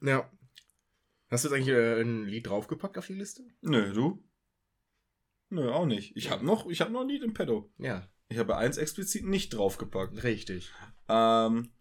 ja. 0.01 0.29
Hast 1.29 1.45
du 1.45 1.49
jetzt 1.49 1.55
eigentlich 1.55 1.75
äh, 1.75 2.01
ein 2.01 2.25
Lied 2.25 2.47
draufgepackt 2.47 2.97
auf 2.97 3.07
die 3.07 3.13
Liste? 3.13 3.43
Nö, 3.61 3.93
du? 3.93 4.23
Nö, 5.49 5.69
auch 5.71 5.85
nicht. 5.85 6.15
Ich 6.15 6.29
hab 6.29 6.41
noch, 6.43 6.67
ich 6.67 6.81
hab 6.81 6.89
noch 6.91 7.01
ein 7.01 7.09
Lied 7.09 7.23
im 7.23 7.33
Pedo. 7.33 7.71
Ja, 7.77 8.07
Ich 8.29 8.37
habe 8.37 8.57
eins 8.57 8.77
explizit 8.77 9.25
nicht 9.25 9.49
draufgepackt. 9.53 10.23
richtig. 10.23 10.71
Ähm, 11.09 11.71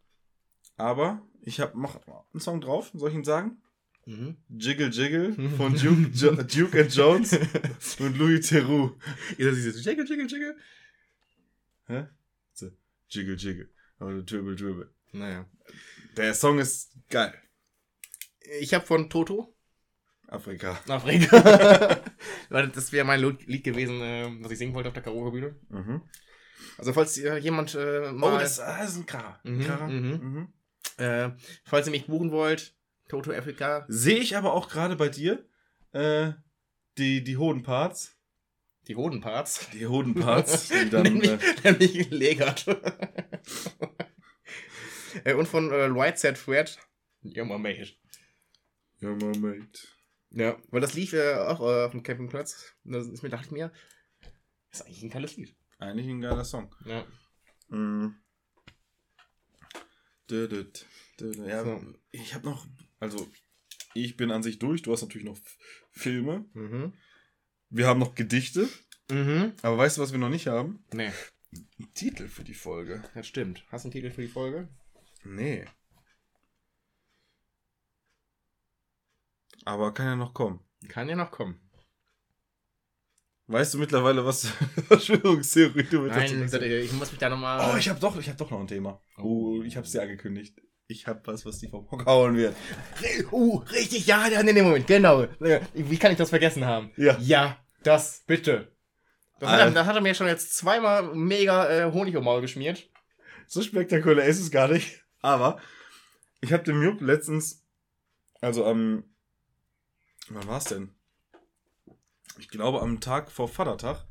aber 0.76 1.22
ich 1.42 1.60
habe 1.60 1.80
noch 1.80 2.00
einen 2.32 2.40
Song 2.40 2.60
drauf, 2.60 2.90
soll 2.94 3.10
ich 3.10 3.14
ihn 3.16 3.24
sagen? 3.24 3.60
Mhm. 4.06 4.36
Jiggle 4.48 4.88
Jiggle 4.88 5.32
von 5.56 5.74
Duke, 5.74 6.10
jo 6.14 6.34
Duke 6.42 6.80
and 6.80 6.94
Jones 6.94 7.32
und 7.98 8.16
Louis 8.18 8.40
Theroux. 8.48 8.96
Ist 9.36 9.46
das 9.46 9.54
dieses 9.56 9.84
Jiggle, 9.84 10.06
Jiggle, 10.06 10.26
Jiggle? 10.26 10.56
Hä? 11.86 12.06
So, 12.52 12.70
Jiggle 13.08 13.36
Jiggle. 13.36 13.68
Oder 14.00 14.22
Dribble 14.22 14.56
Dribble. 14.56 14.90
Naja. 15.12 15.46
Der 16.16 16.34
Song 16.34 16.58
ist 16.58 16.92
geil. 17.08 17.34
Ich 18.60 18.72
habe 18.74 18.86
von 18.86 19.10
Toto 19.10 19.54
Afrika. 20.28 20.78
Afrika. 20.88 22.00
Das 22.50 22.90
wäre 22.92 23.04
mein 23.06 23.20
Lied 23.20 23.62
gewesen, 23.62 24.00
äh, 24.00 24.28
was 24.40 24.50
ich 24.50 24.58
singen 24.58 24.74
wollte 24.74 24.88
auf 24.88 24.94
der 24.94 25.04
Karaoke-Bühne. 25.04 25.54
Mhm. 25.68 26.02
Also 26.78 26.92
falls 26.92 27.16
ihr 27.16 27.38
jemand 27.38 27.76
äh, 27.76 28.10
mal, 28.12 28.34
Oh, 28.34 28.38
das, 28.38 28.56
das 28.56 28.90
ist 28.90 28.96
ein 28.96 29.06
K. 29.06 29.40
Mhm, 29.44 29.64
K. 29.64 29.86
mhm. 29.86 30.08
Mhm. 30.10 30.52
äh, 31.04 31.30
falls 31.64 31.86
ihr 31.86 31.92
mich 31.92 32.06
buchen 32.06 32.32
wollt, 32.32 32.74
Toto 33.10 33.32
Afrika, 33.32 33.84
Sehe 33.88 34.18
ich 34.18 34.36
aber 34.36 34.52
auch 34.54 34.68
gerade 34.68 34.96
bei 34.96 35.08
dir 35.08 35.44
äh, 35.92 36.32
die, 36.96 37.22
die 37.24 37.36
Hodenparts. 37.36 38.16
die 38.88 38.96
Hodenparts. 38.96 39.68
Die 39.72 39.86
Hodenparts, 39.86 40.68
die 40.68 40.90
dann. 40.90 41.02
nämlich, 41.02 41.30
Äh, 41.64 41.72
nämlich 41.72 42.10
äh, 45.24 45.34
und 45.34 45.46
von 45.46 45.70
äh, 45.72 45.94
White 45.94 46.18
Set 46.18 46.38
Fred, 46.38 46.78
ja, 47.22 47.44
mal 47.44 47.58
mate. 47.58 47.88
ja, 49.00 49.08
mal, 49.10 49.36
mate. 49.38 49.80
Ja, 50.30 50.56
weil 50.70 50.80
das 50.80 50.94
lief 50.94 51.12
ja 51.12 51.48
auch 51.48 51.60
äh, 51.60 51.84
auf 51.86 51.90
dem 51.90 52.02
Campingplatz. 52.04 52.72
Und 52.84 52.92
Da 52.92 53.00
ist 53.00 53.22
mir, 53.22 53.28
dachte 53.28 53.46
ich 53.46 53.50
mir, 53.52 53.72
das 54.70 54.80
ist 54.80 54.86
eigentlich 54.86 55.02
ein 55.02 55.10
geiles 55.10 55.36
Lied. 55.36 55.56
Eigentlich 55.78 56.06
ein 56.06 56.20
geiler 56.20 56.44
Song. 56.44 56.72
Ja. 56.84 57.04
Mhm. 57.68 58.14
Ja, 60.30 61.64
So. 61.64 61.94
ich 62.12 62.34
habe 62.34 62.46
noch, 62.46 62.66
also 62.98 63.28
ich 63.94 64.16
bin 64.16 64.30
an 64.30 64.42
sich 64.42 64.58
durch. 64.58 64.82
Du 64.82 64.92
hast 64.92 65.02
natürlich 65.02 65.26
noch 65.26 65.38
Filme. 65.90 66.44
Mhm. 66.54 66.92
Wir 67.68 67.86
haben 67.86 68.00
noch 68.00 68.14
Gedichte. 68.14 68.68
Mhm. 69.10 69.52
Aber 69.62 69.76
weißt 69.78 69.98
du, 69.98 70.02
was 70.02 70.12
wir 70.12 70.18
noch 70.18 70.28
nicht 70.28 70.46
haben? 70.46 70.84
Nee, 70.92 71.12
Titel 71.94 72.28
für 72.28 72.44
die 72.44 72.54
Folge. 72.54 73.02
das 73.14 73.26
stimmt. 73.26 73.64
Hast 73.70 73.84
du 73.84 73.88
einen 73.88 73.92
Titel 73.92 74.10
für 74.10 74.22
die 74.22 74.28
Folge? 74.28 74.68
Nee. 75.24 75.66
Aber 79.64 79.92
kann 79.92 80.06
ja 80.06 80.16
noch 80.16 80.32
kommen. 80.32 80.60
Kann 80.88 81.08
ja 81.08 81.16
noch 81.16 81.30
kommen. 81.30 81.60
Weißt 83.50 83.74
du 83.74 83.78
mittlerweile, 83.78 84.24
was 84.24 84.46
Verschwörungstheorie 84.86 85.82
du 85.82 86.02
mit 86.02 86.12
Nein, 86.12 86.48
dazu 86.48 86.64
ich, 86.64 86.84
ich 86.84 86.92
muss 86.92 87.10
mich 87.10 87.18
da 87.18 87.28
nochmal. 87.28 87.72
Oh, 87.72 87.76
ich 87.76 87.88
habe 87.88 87.98
doch, 87.98 88.16
ich 88.16 88.28
habe 88.28 88.38
doch 88.38 88.48
noch 88.48 88.60
ein 88.60 88.68
Thema. 88.68 89.02
Oh, 89.18 89.60
ich 89.64 89.76
habe 89.76 89.84
es 89.84 89.90
dir 89.90 90.02
angekündigt. 90.02 90.56
Ich 90.86 91.08
habe 91.08 91.20
was, 91.24 91.44
was 91.44 91.58
die 91.58 91.66
vom 91.66 91.90
Hocker 91.90 92.06
hauen 92.06 92.36
wird. 92.36 92.54
Uh, 93.32 93.56
richtig, 93.72 94.06
ja, 94.06 94.28
ja, 94.28 94.44
nee, 94.44 94.52
nee, 94.52 94.62
Moment, 94.62 94.86
genau. 94.86 95.26
Wie 95.74 95.96
kann 95.96 96.12
ich 96.12 96.18
das 96.18 96.30
vergessen 96.30 96.64
haben? 96.64 96.92
Ja. 96.96 97.18
Ja, 97.18 97.58
das, 97.82 98.22
bitte. 98.24 98.70
Das, 99.40 99.50
hat, 99.50 99.58
er, 99.58 99.70
das 99.72 99.86
hat 99.86 99.96
er 99.96 100.02
mir 100.02 100.14
schon 100.14 100.28
jetzt 100.28 100.56
zweimal 100.56 101.12
mega 101.16 101.68
äh, 101.68 101.92
Honig 101.92 102.16
um 102.16 102.22
Maul 102.22 102.42
geschmiert. 102.42 102.88
So 103.48 103.62
spektakulär 103.62 104.26
ist 104.26 104.38
es 104.38 104.52
gar 104.52 104.68
nicht. 104.68 105.04
Aber 105.22 105.58
ich 106.40 106.52
habe 106.52 106.62
dem 106.62 106.80
Jupp 106.84 107.00
letztens, 107.00 107.66
also 108.40 108.64
am, 108.64 109.02
wann 110.28 110.46
war's 110.46 110.66
denn? 110.66 110.94
Ich 112.40 112.48
glaube 112.48 112.80
am 112.80 113.00
Tag 113.00 113.30
vor 113.30 113.48
Vatertag, 113.48 114.04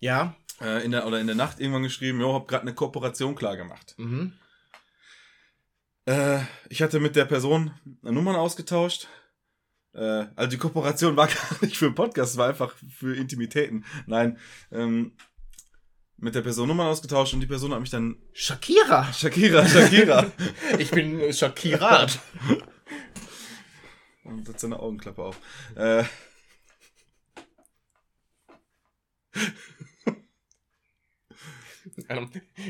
Ja. 0.00 0.34
äh, 0.60 0.84
in 0.84 0.90
der, 0.90 1.06
oder 1.06 1.20
in 1.20 1.26
der 1.26 1.36
Nacht 1.36 1.60
irgendwann 1.60 1.82
geschrieben, 1.82 2.20
jo, 2.20 2.32
hab 2.34 2.48
gerade 2.48 2.62
eine 2.62 2.74
Kooperation 2.74 3.34
klar 3.34 3.56
gemacht. 3.56 3.94
Mhm. 3.98 4.32
Äh, 6.06 6.40
ich 6.68 6.82
hatte 6.82 7.00
mit 7.00 7.14
der 7.16 7.24
Person 7.26 7.72
Nummern 8.02 8.36
ausgetauscht. 8.36 9.08
Äh, 9.92 10.26
also 10.34 10.50
die 10.50 10.58
Kooperation 10.58 11.16
war 11.16 11.26
gar 11.28 11.58
nicht 11.62 11.76
für 11.76 11.86
einen 11.86 11.94
Podcast, 11.94 12.36
war 12.36 12.48
einfach 12.48 12.74
für 12.98 13.14
Intimitäten. 13.16 13.84
Nein, 14.06 14.38
ähm, 14.72 15.16
mit 16.16 16.34
der 16.34 16.42
Person 16.42 16.68
Nummern 16.68 16.86
ausgetauscht 16.88 17.34
und 17.34 17.40
die 17.40 17.46
Person 17.46 17.72
hat 17.72 17.80
mich 17.80 17.90
dann 17.90 18.16
Shakira. 18.32 19.12
Shakira, 19.12 19.66
Shakira. 19.66 20.30
Ich 20.78 20.90
bin 20.90 21.32
Shakirat. 21.32 22.18
und 24.24 24.48
hat 24.48 24.58
seine 24.60 24.78
Augenklappe 24.78 25.22
auf. 25.22 25.38
Äh, 25.76 26.04
Ähm, 26.04 26.08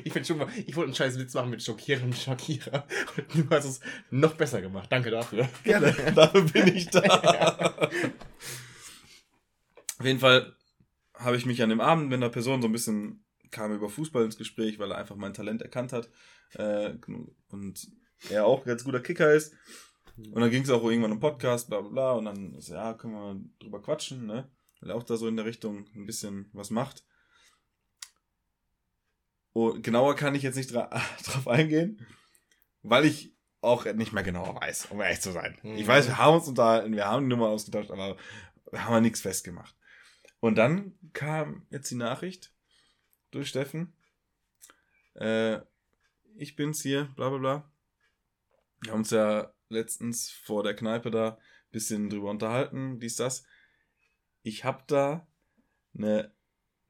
Ich 0.05 0.13
bin 0.13 0.25
schon 0.25 0.39
mal, 0.39 0.49
ich 0.67 0.75
wollte 0.75 0.89
einen 0.89 0.95
scheiß 0.95 1.19
Witz 1.19 1.35
machen 1.35 1.51
mit 1.51 1.69
und 1.69 2.17
Shakira. 2.17 2.87
Und 3.17 3.35
du 3.35 3.51
hast 3.51 3.65
es 3.65 3.81
noch 4.11 4.35
besser 4.35 4.61
gemacht. 4.61 4.91
Danke 4.91 5.11
dafür. 5.11 5.49
Gerne, 5.63 5.93
dafür 6.15 6.43
bin 6.43 6.75
ich 6.75 6.89
da. 6.89 7.01
Auf 9.99 10.05
jeden 10.05 10.19
Fall 10.19 10.57
habe 11.15 11.37
ich 11.37 11.47
mich 11.47 11.63
an 11.63 11.71
dem 11.71 11.81
Abend 11.81 12.09
mit 12.09 12.17
einer 12.17 12.29
Person 12.29 12.61
so 12.61 12.69
ein 12.69 12.73
bisschen, 12.73 13.25
kam 13.51 13.73
über 13.73 13.89
Fußball 13.89 14.25
ins 14.25 14.37
Gespräch, 14.37 14.81
weil 14.81 14.91
er 14.91 14.99
einfach 14.99 15.17
mein 15.17 15.33
Talent 15.33 15.63
erkannt 15.63 15.93
hat. 15.93 16.11
Äh, 16.55 16.95
und 17.51 17.89
er 18.31 18.47
auch 18.47 18.63
ein 18.63 18.69
ganz 18.69 18.85
guter 18.85 19.01
Kicker 19.01 19.33
ist. 19.33 19.55
Und 20.17 20.41
dann 20.41 20.51
ging 20.51 20.63
es 20.63 20.71
auch 20.71 20.85
irgendwann 20.85 21.13
um 21.13 21.21
Podcast, 21.21 21.69
bla 21.69 21.81
bla 21.81 21.91
bla. 21.91 22.13
Und 22.13 22.25
dann 22.25 22.55
ist 22.55 22.69
ja, 22.69 22.95
können 22.95 23.15
wir 23.15 23.41
drüber 23.61 23.81
quatschen, 23.81 24.27
ne? 24.27 24.51
Weil 24.85 24.91
er 24.91 24.97
auch 24.97 25.03
da 25.03 25.17
so 25.17 25.27
in 25.29 25.37
der 25.37 25.47
Richtung 25.47 25.87
ein 25.95 26.05
bisschen 26.05 26.51
was 26.53 26.69
macht. 26.69 27.07
Und 29.55 29.83
genauer 29.83 30.15
kann 30.15 30.35
ich 30.35 30.43
jetzt 30.43 30.57
nicht 30.57 30.75
dra 30.75 30.89
drauf 31.25 31.49
eingehen, 31.49 32.07
weil 32.83 33.07
ich 33.07 33.35
auch 33.63 33.87
nicht 33.87 34.13
mehr 34.13 34.23
genauer 34.23 34.61
weiß, 34.61 34.87
um 34.91 35.01
ehrlich 35.01 35.23
zu 35.23 35.33
sein. 35.33 35.57
Mhm. 35.63 35.77
Ich 35.77 35.87
weiß, 35.87 36.07
wir 36.07 36.19
haben 36.19 36.35
uns 36.37 36.49
unterhalten, 36.49 36.93
wir 36.93 37.07
haben 37.07 37.23
die 37.25 37.31
Nummer 37.31 37.49
ausgetauscht, 37.49 37.91
aber 37.91 38.19
wir 38.71 38.85
haben 38.85 38.93
ja 38.93 39.01
nichts 39.01 39.23
festgemacht. 39.23 39.75
Und 40.41 40.57
dann 40.57 40.99
kam 41.15 41.67
jetzt 41.71 41.91
die 41.91 41.95
Nachricht 41.95 42.53
durch 43.31 43.49
Steffen. 43.49 43.95
Äh, 45.15 45.61
ich 46.37 46.57
bin's 46.57 46.83
hier, 46.83 47.05
bla 47.17 47.31
bla 47.31 47.39
bla. 47.39 47.73
Wir 48.83 48.93
haben 48.93 48.99
uns 48.99 49.11
ja 49.13 49.51
letztens 49.71 50.31
vor 50.31 50.63
der 50.63 50.77
Kneipe 50.77 51.11
da 51.11 51.31
ein 51.31 51.73
bisschen 51.73 52.11
drüber 52.11 52.29
unterhalten, 52.29 53.01
dies, 53.01 53.17
das. 53.17 53.47
Ich 54.47 54.63
habe 54.63 54.85
da 54.87 55.27
eine 55.95 56.31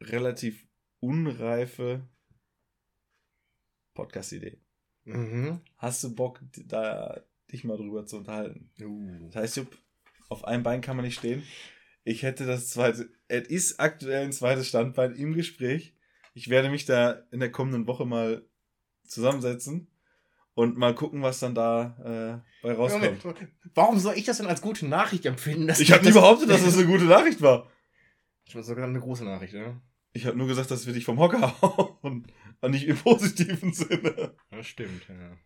relativ 0.00 0.66
unreife 0.98 2.08
Podcast-Idee. 3.94 4.58
Mhm. 5.04 5.60
Hast 5.76 6.02
du 6.02 6.16
Bock, 6.16 6.40
da 6.66 7.22
dich 7.52 7.62
mal 7.62 7.76
drüber 7.76 8.06
zu 8.06 8.16
unterhalten? 8.16 8.72
Uh. 8.82 9.26
Das 9.26 9.36
heißt, 9.36 9.56
Jupp, 9.58 9.78
auf 10.28 10.44
einem 10.44 10.64
Bein 10.64 10.80
kann 10.80 10.96
man 10.96 11.04
nicht 11.04 11.20
stehen. 11.20 11.44
Ich 12.02 12.24
hätte 12.24 12.44
das 12.44 12.70
zweite, 12.70 13.08
es 13.28 13.46
ist 13.46 13.78
aktuell 13.78 14.24
ein 14.24 14.32
zweites 14.32 14.68
Standbein 14.68 15.14
im 15.14 15.32
Gespräch. 15.34 15.94
Ich 16.34 16.50
werde 16.50 16.70
mich 16.70 16.86
da 16.86 17.12
in 17.30 17.38
der 17.38 17.52
kommenden 17.52 17.86
Woche 17.86 18.04
mal 18.04 18.44
zusammensetzen 19.04 19.86
und 20.54 20.76
mal 20.76 20.94
gucken, 20.94 21.22
was 21.22 21.40
dann 21.40 21.54
da 21.54 22.42
äh, 22.62 22.66
bei 22.66 22.72
rauskommt. 22.74 23.24
Warum 23.74 23.98
soll 23.98 24.14
ich 24.16 24.24
das 24.24 24.38
denn 24.38 24.46
als 24.46 24.62
gute 24.62 24.86
Nachricht 24.86 25.26
empfinden? 25.26 25.66
dass 25.66 25.80
Ich 25.80 25.92
habe 25.92 26.04
nie 26.04 26.12
behauptet, 26.12 26.48
dass 26.50 26.64
das 26.64 26.78
eine 26.78 26.86
gute 26.86 27.04
Nachricht 27.04 27.42
war. 27.42 27.70
Ich 28.46 28.54
würde 28.54 28.66
sogar 28.66 28.86
eine 28.86 29.00
große 29.00 29.24
Nachricht, 29.24 29.54
ne? 29.54 29.80
Ich 30.12 30.26
habe 30.26 30.36
nur 30.38 30.46
gesagt, 30.46 30.70
dass 30.70 30.86
wir 30.86 30.92
dich 30.92 31.04
vom 31.04 31.18
Hocker 31.18 31.60
hauen. 31.60 31.96
Und 32.60 32.70
nicht 32.70 32.86
im 32.86 32.96
positiven 32.96 33.72
Sinne. 33.74 34.34
Das 34.50 34.66
stimmt, 34.66 35.08
ja. 35.08 35.36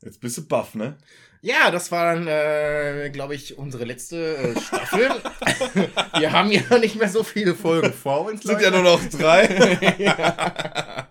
Jetzt 0.00 0.20
bist 0.20 0.38
du 0.38 0.46
baff, 0.46 0.74
ne? 0.74 0.96
Ja, 1.42 1.70
das 1.70 1.92
war 1.92 2.14
dann, 2.14 2.26
äh, 2.26 3.10
glaube 3.10 3.34
ich, 3.34 3.58
unsere 3.58 3.84
letzte 3.84 4.36
äh, 4.36 4.60
Staffel. 4.60 5.10
Wir 6.18 6.32
haben 6.32 6.50
ja 6.50 6.78
nicht 6.78 6.96
mehr 6.96 7.08
so 7.08 7.22
viele 7.22 7.54
Folgen 7.54 7.92
vor 7.92 8.26
uns. 8.26 8.42
Sind 8.42 8.60
ja 8.60 8.70
nur 8.70 8.82
noch 8.82 9.04
drei. 9.10 9.46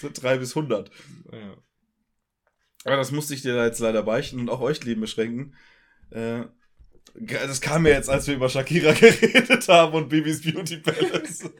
Sind 0.00 0.22
drei 0.22 0.36
bis 0.36 0.54
hundert. 0.54 0.90
ja. 1.32 1.56
Aber 2.84 2.96
das 2.96 3.12
musste 3.12 3.34
ich 3.34 3.42
dir 3.42 3.54
da 3.54 3.64
jetzt 3.66 3.78
leider 3.80 4.02
beichten 4.02 4.40
und 4.40 4.48
auch 4.50 4.60
euch 4.60 4.82
Leben 4.84 5.00
beschränken. 5.02 5.54
Äh, 6.10 6.42
das 7.14 7.60
kam 7.60 7.82
mir 7.82 7.90
jetzt, 7.90 8.08
als 8.10 8.26
wir 8.26 8.34
über 8.34 8.48
Shakira 8.48 8.92
geredet 9.00 9.68
haben 9.68 9.92
und 9.94 10.08
Bibis 10.08 10.42
Beauty 10.42 10.78
Palace. 10.78 11.44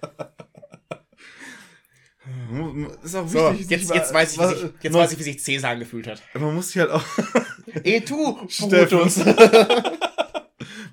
ist 3.03 3.15
auch 3.15 3.29
So, 3.29 3.51
wichtig. 3.53 3.71
jetzt, 3.71 3.87
sich 3.89 3.95
jetzt, 3.97 4.13
mal- 4.13 4.21
weiß 4.21 4.33
ich, 4.33 4.39
wie 4.39 4.43
was- 4.43 4.61
sich, 4.61 4.71
jetzt 4.83 4.93
man, 4.93 5.03
weiß 5.03 5.13
ich, 5.13 5.19
wie 5.19 5.23
sich 5.25 5.43
Cäsar 5.43 5.71
angefühlt 5.73 6.07
hat. 6.07 6.23
man 6.35 6.55
muss 6.55 6.69
sich 6.71 6.79
halt 6.81 6.91
auch, 6.91 7.05
Eh, 7.85 8.01
tu. 8.01 8.35
Brutus. 8.59 9.19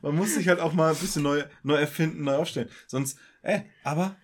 man 0.01 0.15
muss 0.15 0.35
sich 0.35 0.47
halt 0.47 0.59
auch 0.59 0.73
mal 0.73 0.91
ein 0.93 0.97
bisschen 0.99 1.23
neu, 1.23 1.43
neu 1.63 1.75
erfinden, 1.75 2.23
neu 2.23 2.35
aufstellen. 2.35 2.69
Sonst, 2.87 3.17
äh, 3.41 3.61
aber 3.83 4.15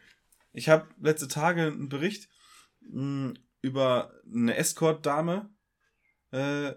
ich 0.54 0.70
habe 0.70 0.88
letzte 1.02 1.28
Tage 1.28 1.64
einen 1.68 1.90
Bericht 1.90 2.30
mh, 2.82 3.34
über 3.62 4.12
eine 4.34 4.56
Escort-Dame 4.56 5.50
äh, 6.36 6.76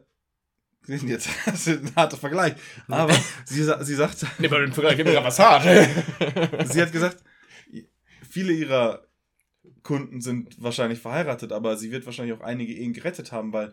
jetzt, 0.87 1.29
das 1.47 1.67
ist 1.67 1.85
ein 1.85 1.97
harter 1.97 2.17
Vergleich. 2.17 2.55
Aber 2.89 3.15
sie, 3.45 3.63
sie 3.63 3.95
sagt, 3.95 4.27
Nimm 4.39 4.51
mal 4.51 4.61
den 4.61 4.73
Vergleich, 4.73 4.97
gib 4.97 5.07
mir 5.07 5.15
grad 5.15 5.25
was 5.25 5.39
hart. 5.39 5.65
sie 6.73 6.81
hat 6.83 6.93
gesagt, 6.93 7.23
viele 8.29 8.53
ihrer 8.53 9.07
Kunden 9.83 10.21
sind 10.21 10.63
wahrscheinlich 10.63 11.01
verheiratet, 11.01 11.53
aber 11.53 11.77
sie 11.77 11.91
wird 11.91 12.07
wahrscheinlich 12.07 12.37
auch 12.37 12.43
einige 12.43 12.73
Ehen 12.73 12.93
gerettet 12.93 13.33
haben, 13.33 13.53
weil 13.53 13.73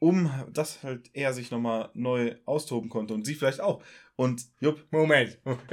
um 0.00 0.30
das 0.52 0.82
halt 0.84 1.10
er 1.12 1.32
sich 1.32 1.50
nochmal 1.50 1.90
neu 1.94 2.36
austoben 2.44 2.88
konnte 2.88 3.14
und 3.14 3.24
sie 3.24 3.34
vielleicht 3.34 3.60
auch. 3.60 3.82
Und 4.14 4.44
Jupp, 4.60 4.86
Moment. 4.90 5.38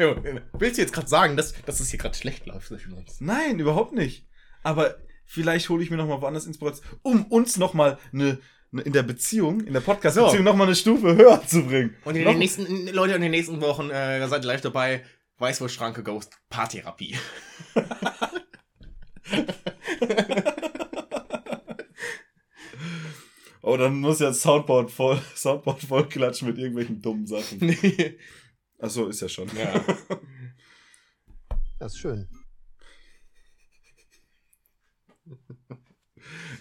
Willst 0.53 0.77
du 0.77 0.81
jetzt 0.81 0.93
gerade 0.93 1.07
sagen, 1.07 1.37
dass, 1.37 1.53
dass 1.63 1.79
es 1.79 1.89
hier 1.89 1.99
gerade 1.99 2.15
schlecht 2.15 2.45
läuft 2.45 2.67
zwischen 2.67 2.93
uns? 2.93 3.21
nein, 3.21 3.59
überhaupt 3.59 3.93
nicht. 3.93 4.27
Aber 4.63 4.95
vielleicht 5.25 5.69
hole 5.69 5.83
ich 5.83 5.91
mir 5.91 5.97
nochmal 5.97 6.21
woanders 6.21 6.47
Inspiration, 6.47 6.85
um 7.03 7.25
uns 7.25 7.57
nochmal 7.57 7.99
eine 8.13 8.39
in 8.79 8.93
der 8.93 9.03
Beziehung, 9.03 9.61
in 9.61 9.73
der 9.73 9.81
Podcast-Beziehung 9.81 10.37
So. 10.37 10.43
nochmal 10.43 10.67
eine 10.67 10.75
Stufe 10.75 11.15
höher 11.15 11.41
zu 11.47 11.63
bringen. 11.65 11.95
Und 12.05 12.15
in 12.15 12.23
Noch- 12.23 12.31
den 12.31 12.39
nächsten, 12.39 12.87
Leute, 12.87 13.13
in 13.15 13.21
den 13.21 13.31
nächsten 13.31 13.61
Wochen 13.61 13.89
äh, 13.89 14.27
seid 14.27 14.43
ihr 14.43 14.47
live 14.47 14.61
dabei. 14.61 15.03
Weißwurstschranke 15.37 16.01
Ghost 16.03 16.37
Paartherapie. 16.49 17.17
Oh, 23.61 23.77
dann 23.77 23.95
muss 23.99 24.19
ja 24.19 24.27
das 24.27 24.41
Soundboard 24.41 24.91
voll, 24.91 25.19
Soundboard 25.35 25.81
voll 25.81 26.07
klatschen 26.07 26.47
mit 26.47 26.57
irgendwelchen 26.57 27.01
dummen 27.01 27.25
Sachen. 27.25 27.75
Achso, 28.79 29.07
ist 29.07 29.21
ja 29.21 29.29
schon. 29.29 29.49
ja. 29.57 29.83
Das 31.79 31.93
ist 31.93 31.99
schön. 31.99 32.27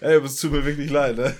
Ey, 0.01 0.15
aber 0.17 0.25
es 0.25 0.37
tut 0.37 0.51
mir 0.51 0.65
wirklich 0.65 0.89
leid, 0.89 1.17
ne? 1.17 1.35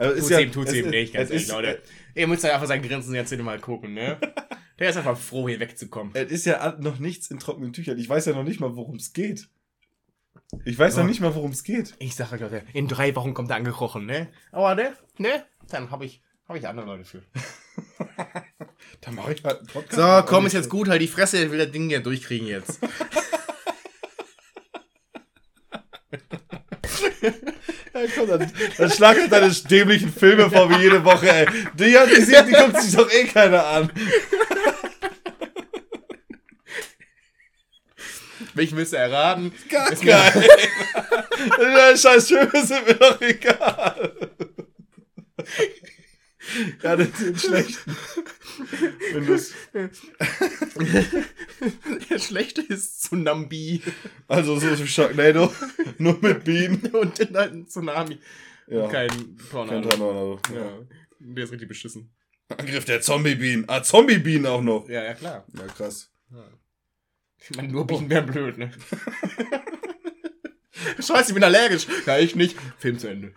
Also, 0.00 0.14
Tut's 0.16 0.30
ja- 0.30 0.38
ihm, 0.40 0.50
tut's 0.52 0.72
ihm 0.72 0.84
ist- 0.86 0.90
nicht, 0.90 1.12
ganz 1.14 1.30
ehrlich, 1.30 1.42
ist- 1.46 1.52
Leute. 1.52 1.82
Ihr 2.14 2.26
müsst 2.26 2.42
ja 2.42 2.54
einfach 2.54 2.66
seinen 2.66 2.82
Grinsen 2.82 3.14
jetzt 3.14 3.28
hier 3.28 3.42
mal 3.42 3.58
gucken, 3.60 3.92
ne? 3.94 4.18
Der 4.78 4.88
ist 4.88 4.96
einfach 4.96 5.18
froh, 5.18 5.46
hier 5.46 5.60
wegzukommen. 5.60 6.14
Es 6.14 6.30
ist 6.32 6.46
ja 6.46 6.74
noch 6.80 6.98
nichts 6.98 7.30
in 7.30 7.38
trockenen 7.38 7.74
Tüchern. 7.74 7.98
Ich 7.98 8.08
weiß 8.08 8.24
ja 8.24 8.32
noch 8.32 8.44
nicht 8.44 8.60
mal, 8.60 8.74
worum 8.76 8.96
es 8.96 9.12
geht. 9.12 9.48
Ich 10.64 10.78
weiß 10.78 10.96
noch 10.96 11.02
Ja. 11.02 11.08
nicht 11.08 11.20
mal, 11.20 11.34
worum 11.34 11.50
es 11.50 11.64
geht. 11.64 11.94
Ich 11.98 12.16
sage 12.16 12.38
Leute, 12.42 12.62
in 12.72 12.88
drei 12.88 13.14
Wochen 13.14 13.34
kommt 13.34 13.50
er 13.50 13.56
angekrochen, 13.56 14.06
ne? 14.06 14.28
Aber 14.52 14.74
ne, 14.74 14.94
ne? 15.18 15.44
Dann 15.68 15.90
habe 15.90 16.06
ich, 16.06 16.22
hab 16.48 16.56
ich 16.56 16.66
andere 16.66 16.86
Leute 16.86 17.04
für. 17.04 17.22
Da 19.02 19.10
mache 19.12 19.34
ich 19.34 19.44
halt 19.44 19.58
einen 19.58 19.66
Podcast. 19.66 19.94
So, 19.96 20.22
komm, 20.34 20.46
ist 20.46 20.52
jetzt 20.54 20.70
gut, 20.70 20.88
halt 20.88 21.00
die 21.02 21.08
Fresse, 21.08 21.44
ich 21.44 21.50
will 21.50 21.58
das 21.58 21.70
Ding 21.70 21.88
hier 21.88 22.00
durchkriegen 22.00 22.46
jetzt. 22.48 22.80
Ja, 27.22 27.30
komm, 27.92 28.10
dann, 28.30 28.52
dann 28.78 28.90
schlag 28.90 29.18
halt 29.18 29.32
deine 29.32 29.50
dämlichen 29.50 30.12
Filme 30.12 30.50
vor 30.50 30.70
wie 30.70 30.82
jede 30.82 31.04
Woche, 31.04 31.28
ey. 31.30 31.46
Die, 31.74 31.96
hat- 31.98 32.10
die, 32.10 32.22
sieht- 32.22 32.46
die 32.48 32.52
guckt 32.52 32.80
sich 32.80 32.94
doch 32.96 33.10
eh 33.12 33.24
keiner 33.24 33.64
an. 33.66 33.90
Willst 38.54 38.92
du 38.92 38.96
erraten? 38.96 39.52
Gar 39.68 39.92
Ist 39.92 40.04
geil. 40.04 40.48
Ja, 41.58 41.96
scheiß 41.96 42.28
Filme 42.28 42.66
sind 42.66 42.86
mir 42.86 42.94
doch 42.94 43.20
egal. 43.20 44.12
Ja, 46.82 46.96
das 46.96 47.08
sind 47.18 47.40
schlechten. 47.40 47.96
Wenn 49.12 49.26
du's, 49.26 49.52
Der 52.10 52.18
schlechte 52.18 52.62
ist 52.62 53.02
Tsunami 53.02 53.82
also 54.28 54.58
so 54.58 54.78
wie 54.78 54.86
Sharknado, 54.86 55.52
nur 55.98 56.18
mit 56.20 56.44
Bienen. 56.44 56.80
und 56.92 57.18
dann 57.20 57.36
halt 57.36 57.52
ein 57.52 57.66
Tsunami. 57.66 58.18
Ja, 58.66 58.88
Kein 58.88 59.08
kein 59.08 59.36
Tornado. 59.50 59.88
Tornado. 59.88 60.40
Ja. 60.54 60.60
Ja. 60.60 60.78
Der 61.18 61.44
ist 61.44 61.52
richtig 61.52 61.68
beschissen. 61.68 62.10
Angriff 62.56 62.84
der 62.84 63.00
Zombie-Bienen. 63.00 63.64
Ah, 63.68 63.82
Zombie-Bienen 63.82 64.46
auch 64.46 64.62
noch. 64.62 64.88
Ja, 64.88 65.04
ja, 65.04 65.14
klar. 65.14 65.46
Ja, 65.56 65.66
krass. 65.66 66.10
Ich 67.42 67.56
meine, 67.56 67.68
nur 67.68 67.86
Bienen 67.86 68.10
wären 68.10 68.26
blöd, 68.26 68.58
ne? 68.58 68.70
Scheiße, 70.98 71.30
ich 71.30 71.34
bin 71.34 71.44
allergisch. 71.44 71.86
Ja, 72.06 72.18
ich 72.18 72.36
nicht. 72.36 72.56
Film 72.78 72.98
zu 72.98 73.08
Ende. 73.08 73.32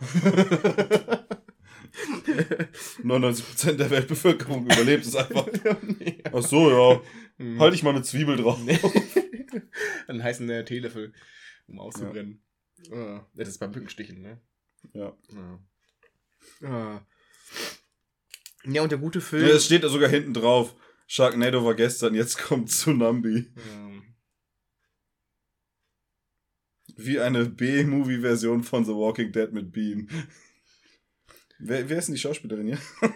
99% 3.03 3.73
der 3.73 3.89
Weltbevölkerung 3.89 4.65
überlebt 4.65 5.05
es 5.05 5.15
einfach. 5.15 5.47
Ach 6.33 6.43
so, 6.43 6.69
ja. 6.69 7.01
Hm. 7.37 7.59
Halte 7.59 7.75
ich 7.75 7.83
mal 7.83 7.91
eine 7.91 8.01
Zwiebel 8.01 8.37
drauf. 8.37 8.59
Einen 10.07 10.23
heißen 10.23 10.49
äh, 10.49 10.65
Teelöffel, 10.65 11.13
um 11.67 11.79
auszubrennen. 11.79 12.43
Ja. 12.89 13.27
Das 13.35 13.47
ist 13.47 13.59
beim 13.59 13.71
Mückenstichen, 13.71 14.21
ne? 14.21 14.41
Ja. 14.93 15.15
Ja. 15.31 15.59
Ja. 16.61 17.07
ja, 18.65 18.81
und 18.81 18.91
der 18.91 18.99
gute 18.99 19.19
ja. 19.19 19.25
Film. 19.25 19.45
Es 19.45 19.65
steht 19.65 19.83
da 19.83 19.89
sogar 19.89 20.09
hinten 20.09 20.33
drauf. 20.33 20.75
Sharknado 21.07 21.63
war 21.63 21.75
gestern, 21.75 22.15
jetzt 22.15 22.37
kommt 22.37 22.69
Tsunami. 22.69 23.45
Ähm, 23.71 24.15
Wie 26.95 27.19
eine 27.19 27.45
B-Movie-Version 27.45 28.63
von 28.63 28.85
The 28.85 28.93
Walking 28.93 29.31
Dead 29.31 29.51
mit 29.51 29.71
Bean. 29.71 30.09
Wer, 31.65 31.89
wer 31.89 31.97
ist 31.97 32.07
denn 32.07 32.15
die 32.15 32.21
Schauspielerin 32.21 32.67
hier? 32.67 32.79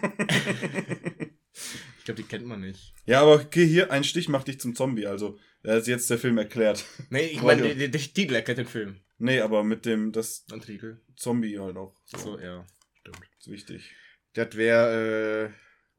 ich 1.98 2.04
glaube, 2.04 2.22
die 2.22 2.28
kennt 2.28 2.46
man 2.46 2.62
nicht. 2.62 2.94
ja, 3.04 3.20
aber 3.20 3.34
okay, 3.34 3.66
hier, 3.66 3.92
ein 3.92 4.04
Stich 4.04 4.28
macht 4.28 4.48
dich 4.48 4.58
zum 4.58 4.74
Zombie. 4.74 5.06
Also, 5.06 5.38
da 5.62 5.76
ist 5.76 5.86
jetzt 5.86 6.08
der 6.08 6.18
Film 6.18 6.38
erklärt. 6.38 6.86
Nee, 7.10 7.26
ich 7.26 7.42
meine, 7.42 7.74
der, 7.76 7.90
Titel 7.92 8.34
erklärt 8.34 8.58
den 8.58 8.66
Film. 8.66 9.00
Nee, 9.18 9.40
aber 9.40 9.64
mit 9.64 9.84
dem, 9.84 10.12
das 10.12 10.46
Titel. 10.46 11.00
Zombie 11.14 11.58
halt 11.58 11.76
auch. 11.76 11.94
So, 12.04 12.38
ja. 12.38 12.66
Stimmt. 13.00 13.20
Ist 13.38 13.50
wichtig. 13.50 13.94
Das 14.32 14.56
wäre 14.56 15.48
äh, 15.48 15.50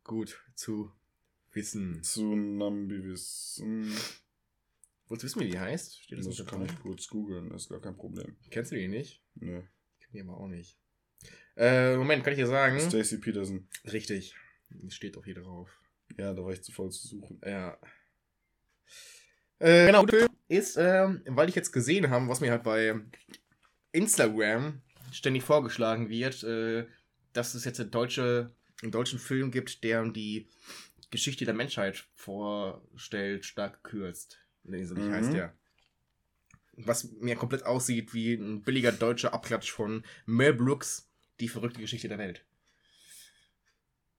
gut 0.04 0.42
zu 0.56 0.92
wissen. 1.52 2.02
Tsunami 2.02 3.04
wissen. 3.04 3.94
Wolltest 5.08 5.36
du 5.36 5.40
wissen, 5.40 5.48
wie 5.48 5.52
die 5.52 5.60
heißt? 5.60 6.04
Steht 6.04 6.20
das, 6.20 6.36
Das 6.36 6.48
kann 6.48 6.66
ich 6.66 6.80
kurz 6.80 7.08
googeln, 7.08 7.52
ist 7.52 7.70
gar 7.70 7.82
kein 7.82 7.96
Problem. 7.96 8.38
Kennst 8.50 8.72
du 8.72 8.76
die 8.76 8.88
nicht? 8.88 9.24
Nö. 9.36 9.62
Ich 10.00 10.06
kenn 10.06 10.14
die 10.14 10.22
aber 10.22 10.38
auch 10.38 10.48
nicht. 10.48 10.80
Äh, 11.60 11.98
Moment, 11.98 12.24
kann 12.24 12.32
ich 12.32 12.40
dir 12.40 12.48
sagen? 12.48 12.80
Stacy 12.80 13.18
Peterson. 13.18 13.68
Richtig. 13.92 14.34
Steht 14.88 15.18
auch 15.18 15.26
hier 15.26 15.36
drauf. 15.36 15.70
Ja, 16.18 16.34
da 16.34 16.42
war 16.44 16.54
ich 16.54 16.64
zu 16.64 16.72
voll 16.72 16.90
zu 16.90 17.06
suchen. 17.08 17.42
Ja. 17.46 17.78
Äh, 19.60 19.88
genau, 19.88 20.06
ist, 20.48 20.78
ähm, 20.78 21.22
weil 21.26 21.50
ich 21.50 21.56
jetzt 21.56 21.74
gesehen 21.74 22.10
habe, 22.10 22.30
was 22.30 22.40
mir 22.40 22.52
halt 22.52 22.64
bei 22.64 22.96
Instagram 23.92 24.82
ständig 25.12 25.44
vorgeschlagen 25.44 26.10
wird, 26.10 26.44
äh, 26.44 26.88
dass 27.34 27.56
es 27.56 27.66
jetzt 27.66 27.80
eine 27.82 27.90
deutsche, 27.90 28.56
einen 28.82 28.92
deutschen 28.94 29.20
Film 29.20 29.52
gibt, 29.52 29.84
der 29.84 30.08
die 30.08 30.48
Geschichte 31.12 31.44
der 31.44 31.54
Menschheit 31.54 32.08
vorstellt, 32.16 33.46
stark 33.46 33.84
gekürzt. 33.84 34.40
Nee, 34.64 34.86
so 34.86 34.94
nicht 34.96 35.08
Mhm. 35.08 35.14
heißt 35.14 35.34
der. 35.34 35.54
Was 36.78 37.12
mir 37.20 37.36
komplett 37.36 37.66
aussieht 37.66 38.14
wie 38.14 38.36
ein 38.36 38.62
billiger 38.62 38.94
deutscher 38.94 39.34
Abklatsch 39.34 39.72
von 39.72 40.06
Mel 40.26 40.54
Brooks, 40.54 41.09
die 41.40 41.48
verrückte 41.48 41.82
Geschichte 41.82 42.08
der 42.08 42.18
Welt. 42.18 42.46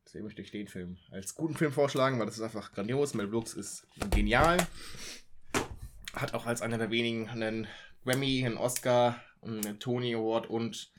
Deswegen 0.04 0.24
möchte 0.24 0.42
ich 0.42 0.50
den 0.50 0.68
Film 0.68 0.98
als 1.10 1.34
guten 1.34 1.54
Film 1.54 1.72
vorschlagen, 1.72 2.18
weil 2.18 2.26
das 2.26 2.36
ist 2.36 2.42
einfach 2.42 2.72
grandios. 2.72 3.14
Mel 3.14 3.28
Brooks 3.28 3.54
ist 3.54 3.86
genial. 4.10 4.66
Hat 6.14 6.34
auch 6.34 6.46
als 6.46 6.62
einer 6.62 6.78
der 6.78 6.90
wenigen 6.90 7.28
einen 7.28 7.68
Grammy, 8.04 8.44
einen 8.44 8.56
Oscar, 8.56 9.22
einen 9.42 9.78
Tony 9.78 10.14
Award 10.14 10.48
und 10.48 10.92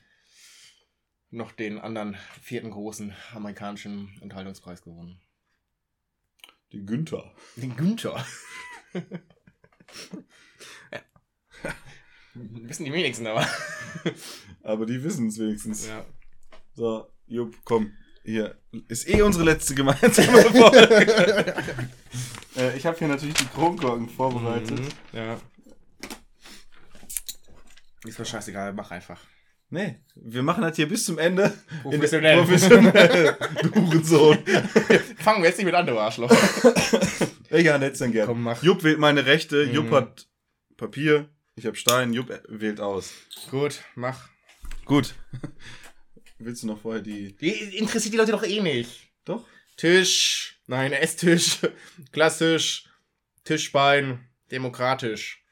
noch 1.30 1.52
den 1.52 1.78
anderen 1.78 2.16
vierten 2.40 2.70
großen 2.70 3.14
amerikanischen 3.34 4.18
Unterhaltungspreis 4.20 4.82
gewonnen. 4.82 5.20
Die 6.72 6.84
Günther. 6.86 7.34
Den 7.56 7.76
Günther. 7.76 8.24
ja. 10.90 11.02
Wissen 12.34 12.84
die 12.84 12.92
wenigsten, 12.92 13.26
aber. 13.26 13.46
Aber 14.64 14.86
die 14.86 15.02
wissen 15.02 15.26
es 15.28 15.38
wenigstens. 15.38 15.88
Ja. 15.88 16.04
So, 16.74 17.06
Jupp, 17.26 17.56
komm. 17.64 17.92
Hier. 18.24 18.56
Ist 18.88 19.08
eh 19.08 19.20
unsere 19.22 19.44
letzte 19.44 19.74
gemeinsame 19.74 20.40
Folge. 20.42 21.54
äh, 22.56 22.76
ich 22.76 22.86
habe 22.86 22.96
hier 22.96 23.08
natürlich 23.08 23.34
die 23.34 23.46
Kronkorken 23.46 24.08
vorbereitet. 24.08 24.78
Mhm, 24.78 24.88
Ja. 25.12 25.40
Ist 28.06 28.18
mir 28.18 28.24
scheißegal, 28.24 28.72
mach 28.72 28.90
einfach. 28.92 29.20
Nee, 29.70 30.00
wir 30.16 30.42
machen 30.42 30.62
das 30.62 30.76
hier 30.76 30.88
bis 30.88 31.04
zum 31.06 31.18
Ende. 31.18 31.52
Professionell. 31.82 32.38
Professionell. 32.38 33.36
du 33.62 33.74
Hurensohn. 33.74 34.38
Fangen 35.18 35.42
wir 35.42 35.48
jetzt 35.48 35.56
nicht 35.58 35.66
mit 35.66 35.74
an, 35.74 35.86
du 35.86 35.98
Arschloch. 35.98 36.30
Welcher 37.48 37.78
Netz 37.78 37.98
denn 37.98 38.12
gern? 38.12 38.26
Komm, 38.26 38.42
mach. 38.42 38.62
Jupp 38.62 38.82
wählt 38.84 38.98
meine 38.98 39.24
Rechte. 39.26 39.66
Mhm. 39.66 39.72
Jupp 39.74 39.90
hat 39.92 40.28
Papier. 40.76 41.28
Ich 41.54 41.66
habe 41.66 41.76
Stein. 41.76 42.12
Jupp 42.12 42.30
wählt 42.48 42.80
aus. 42.80 43.12
Gut, 43.50 43.82
mach. 43.94 44.28
Gut. 44.84 45.14
Willst 46.38 46.62
du 46.62 46.66
noch 46.66 46.80
vorher 46.80 47.02
die. 47.02 47.36
Die 47.36 47.76
interessiert 47.76 48.14
die 48.14 48.18
Leute 48.18 48.32
doch 48.32 48.42
eh 48.42 48.60
nicht. 48.60 49.12
Doch? 49.24 49.46
Tisch. 49.76 50.60
Nein, 50.66 50.92
Esstisch. 50.92 51.58
Klassisch. 52.12 52.88
Tischbein. 53.44 54.28
Demokratisch. 54.50 55.44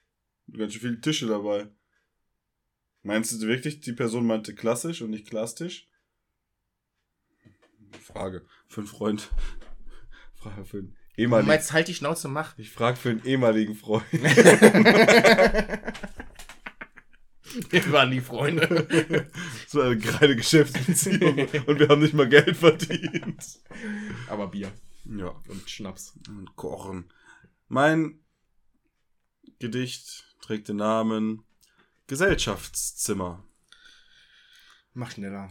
Ganz 0.52 0.72
schön 0.72 0.82
viele 0.82 1.00
Tische 1.00 1.26
dabei. 1.26 1.68
Meinst 3.02 3.32
du 3.32 3.46
wirklich, 3.46 3.80
die 3.80 3.92
Person 3.92 4.26
meinte 4.26 4.54
klassisch 4.54 5.00
und 5.00 5.10
nicht 5.10 5.28
Klastisch? 5.28 5.88
Frage. 7.98 8.46
Für 8.68 8.80
einen 8.80 8.88
Freund. 8.88 9.30
Frage 10.34 10.64
für 10.64 10.78
einen 10.78 10.96
Du 11.16 11.22
ehemaligen. 11.22 11.48
meinst, 11.48 11.72
halt 11.72 11.88
die 11.88 11.94
Schnauze, 11.94 12.28
mach. 12.28 12.56
Ich 12.58 12.70
frage 12.70 12.96
für 12.96 13.10
einen 13.10 13.24
ehemaligen 13.24 13.74
Freund. 13.74 14.04
Wir 17.70 17.90
waren 17.92 18.10
die 18.12 18.20
Freunde. 18.20 19.28
So 19.66 19.80
eine 19.80 19.98
geile 19.98 20.36
Geschäftsbeziehung. 20.36 21.48
und 21.66 21.80
wir 21.80 21.88
haben 21.88 22.00
nicht 22.00 22.14
mal 22.14 22.28
Geld 22.28 22.56
verdient. 22.56 23.58
Aber 24.28 24.46
Bier 24.48 24.70
Ja. 25.04 25.30
und 25.48 25.68
Schnaps. 25.68 26.14
Und 26.28 26.54
kochen. 26.54 27.12
Mein 27.66 28.20
Gedicht 29.58 30.36
trägt 30.42 30.68
den 30.68 30.76
Namen 30.76 31.42
Gesellschaftszimmer. 32.06 33.44
Mach 34.94 35.10
schneller. 35.10 35.50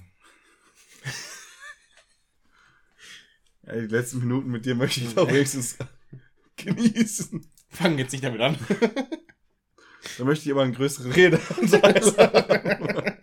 Ja, 3.69 3.75
die 3.75 3.87
letzten 3.87 4.19
Minuten 4.19 4.49
mit 4.49 4.65
dir 4.65 4.73
möchte 4.73 5.01
ich 5.01 5.13
doch 5.13 5.27
wenigstens 5.27 5.77
genießen. 6.55 7.45
Fangen 7.69 7.99
jetzt 7.99 8.11
nicht 8.11 8.23
damit 8.23 8.41
an. 8.41 8.57
Da 10.17 10.23
möchte 10.23 10.45
ich 10.45 10.51
aber 10.53 10.63
einen 10.63 10.73
größeren 10.73 11.11
haben. 11.13 13.11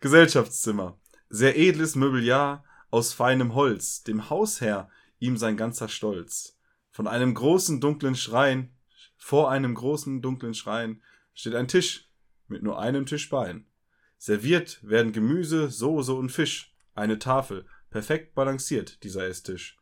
Gesellschaftszimmer. 0.00 1.00
Sehr 1.28 1.58
edles 1.58 1.96
Möbeljahr 1.96 2.64
aus 2.90 3.12
feinem 3.12 3.56
Holz, 3.56 4.04
dem 4.04 4.30
Hausherr 4.30 4.88
ihm 5.18 5.36
sein 5.36 5.56
ganzer 5.56 5.88
Stolz. 5.88 6.60
Von 6.92 7.08
einem 7.08 7.34
großen 7.34 7.80
dunklen 7.80 8.14
Schrein, 8.14 8.72
vor 9.16 9.50
einem 9.50 9.74
großen 9.74 10.22
dunklen 10.22 10.54
Schrein, 10.54 11.02
steht 11.34 11.56
ein 11.56 11.66
Tisch 11.66 12.08
mit 12.46 12.62
nur 12.62 12.78
einem 12.78 13.04
Tischbein. 13.04 13.66
Serviert 14.16 14.78
werden 14.82 15.12
Gemüse, 15.12 15.70
Soße 15.70 16.14
und 16.14 16.30
Fisch. 16.30 16.72
Eine 16.94 17.18
Tafel, 17.18 17.66
perfekt 17.90 18.34
balanciert, 18.34 19.02
dieser 19.02 19.26
Esstisch. 19.26 19.76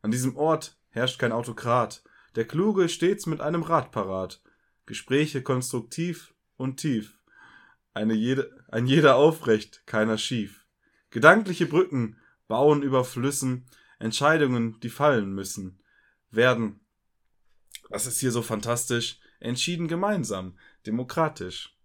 An 0.00 0.10
diesem 0.10 0.36
Ort 0.36 0.78
herrscht 0.90 1.18
kein 1.18 1.32
Autokrat, 1.32 2.02
der 2.34 2.46
Kluge 2.46 2.88
stets 2.88 3.26
mit 3.26 3.40
einem 3.40 3.62
Rat 3.62 3.92
parat. 3.92 4.42
Gespräche 4.86 5.42
konstruktiv 5.42 6.34
und 6.56 6.78
tief. 6.78 7.18
Eine 7.94 8.14
jede, 8.14 8.64
ein 8.68 8.86
jeder 8.86 9.16
aufrecht, 9.16 9.82
keiner 9.86 10.18
schief. 10.18 10.66
Gedankliche 11.10 11.66
Brücken 11.66 12.16
bauen 12.48 12.82
über 12.82 13.04
Flüssen, 13.04 13.66
Entscheidungen, 13.98 14.80
die 14.80 14.90
fallen 14.90 15.32
müssen, 15.32 15.80
werden, 16.30 16.80
das 17.90 18.06
ist 18.06 18.18
hier 18.20 18.32
so 18.32 18.42
fantastisch, 18.42 19.20
entschieden 19.38 19.88
gemeinsam, 19.88 20.58
demokratisch. 20.86 21.76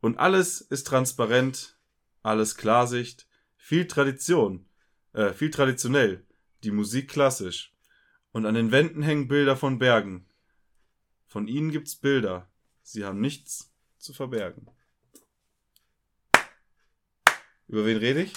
Und 0.00 0.18
alles 0.18 0.60
ist 0.60 0.86
transparent, 0.86 1.78
alles 2.22 2.56
Klarsicht, 2.56 3.26
viel 3.64 3.86
Tradition, 3.86 4.66
äh, 5.14 5.32
viel 5.32 5.50
traditionell, 5.50 6.22
die 6.64 6.70
Musik 6.70 7.08
klassisch. 7.08 7.74
Und 8.30 8.44
an 8.44 8.54
den 8.54 8.72
Wänden 8.72 9.02
hängen 9.02 9.26
Bilder 9.26 9.56
von 9.56 9.78
Bergen, 9.78 10.26
von 11.26 11.48
ihnen 11.48 11.70
gibt's 11.70 11.96
Bilder. 11.96 12.46
Sie 12.82 13.06
haben 13.06 13.22
nichts 13.22 13.72
zu 13.96 14.12
verbergen. 14.12 14.66
Über 17.66 17.86
wen 17.86 17.96
rede 17.96 18.24
ich? 18.24 18.34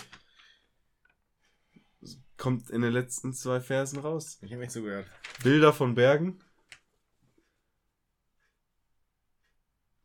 Kommt 2.37 2.69
in 2.69 2.81
den 2.81 2.93
letzten 2.93 3.33
zwei 3.33 3.59
Versen 3.59 3.99
raus. 3.99 4.37
Ich 4.41 4.53
habe 4.53 4.61
nicht 4.61 4.71
zugehört. 4.71 5.07
Bilder 5.43 5.73
von 5.73 5.93
Bergen. 5.93 6.39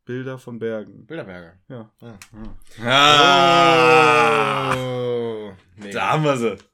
Bilder 0.04 0.36
von 0.36 0.58
Bergen. 0.58 1.06
Bilderberger. 1.06 1.60
Ja. 1.68 1.92
Ah. 2.00 2.18
Ah. 2.84 4.74
Oh. 4.76 5.11
Nee. 5.82 5.92
Da 5.92 6.10
haben 6.10 6.24
wir 6.24 6.36
sie. 6.36 6.56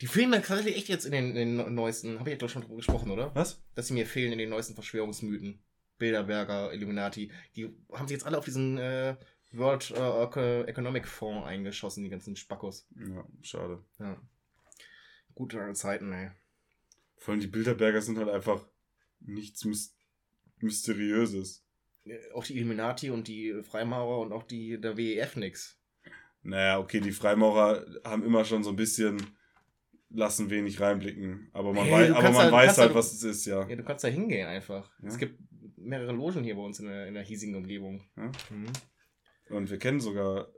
Die 0.00 0.06
fehlen 0.06 0.30
mir 0.30 0.42
tatsächlich 0.42 0.76
echt 0.76 0.88
jetzt 0.88 1.06
in 1.06 1.12
den, 1.12 1.36
in 1.36 1.58
den 1.58 1.74
neuesten. 1.74 2.18
Habe 2.18 2.28
ich 2.28 2.34
ja 2.34 2.38
doch 2.38 2.50
schon 2.50 2.62
drüber 2.62 2.76
gesprochen, 2.76 3.10
oder? 3.10 3.34
Was? 3.34 3.62
Dass 3.74 3.86
sie 3.86 3.94
mir 3.94 4.06
fehlen 4.06 4.32
in 4.32 4.38
den 4.38 4.50
neuesten 4.50 4.74
Verschwörungsmythen. 4.74 5.62
Bilderberger, 5.98 6.72
Illuminati. 6.72 7.30
Die 7.56 7.74
haben 7.92 8.08
sich 8.08 8.16
jetzt 8.16 8.26
alle 8.26 8.36
auf 8.36 8.44
diesen 8.44 8.76
äh, 8.76 9.16
World 9.52 9.90
äh, 9.92 10.62
Economic 10.64 11.06
Fonds 11.06 11.46
eingeschossen, 11.46 12.04
die 12.04 12.10
ganzen 12.10 12.36
Spackos. 12.36 12.86
Ja, 12.96 13.24
schade. 13.42 13.82
Ja. 13.98 14.20
Gute 15.34 15.72
Zeiten, 15.74 16.12
ey. 16.12 16.30
Vor 17.16 17.32
allem 17.32 17.40
die 17.40 17.46
Bilderberger 17.46 18.02
sind 18.02 18.18
halt 18.18 18.28
einfach 18.28 18.66
nichts 19.20 19.64
Mys 19.64 19.96
Mysteriöses. 20.58 21.64
Äh, 22.04 22.18
Auch 22.32 22.44
die 22.44 22.56
Illuminati 22.56 23.10
und 23.10 23.28
die 23.28 23.62
Freimaurer 23.62 24.20
und 24.20 24.32
auch 24.32 24.42
die 24.42 24.80
der 24.80 24.96
WEF 24.96 25.36
nix. 25.36 25.78
Naja, 26.44 26.78
okay, 26.78 27.00
die 27.00 27.12
Freimaurer 27.12 27.84
haben 28.04 28.24
immer 28.24 28.44
schon 28.44 28.62
so 28.62 28.70
ein 28.70 28.76
bisschen 28.76 29.20
lassen 30.10 30.50
wenig 30.50 30.78
reinblicken. 30.80 31.48
Aber 31.52 31.72
man, 31.72 31.84
Hey, 31.84 31.92
wei 31.92 32.10
aber 32.12 32.22
man 32.22 32.34
halt- 32.36 32.52
weiß 32.52 32.68
halt, 32.78 32.88
halt- 32.88 32.94
was 32.94 33.12
es 33.14 33.22
ist, 33.24 33.46
ja. 33.46 33.66
Ja, 33.68 33.74
du 33.76 33.82
kannst 33.82 34.04
da 34.04 34.08
hingehen 34.08 34.46
einfach. 34.46 34.90
Ja. 35.02 35.08
Es 35.08 35.18
gibt 35.18 35.38
mehrere 35.76 36.12
Logen 36.12 36.44
hier 36.44 36.54
bei 36.54 36.62
uns 36.62 36.78
in 36.78 36.86
der, 36.86 37.06
in 37.08 37.14
der 37.14 37.22
hiesigen 37.24 37.56
Umgebung. 37.56 38.02
Ja. 38.16 38.30
Mhm. 38.50 38.66
Und 39.50 39.70
wir 39.70 39.78
kennen 39.78 40.00
sogar, 40.00 40.48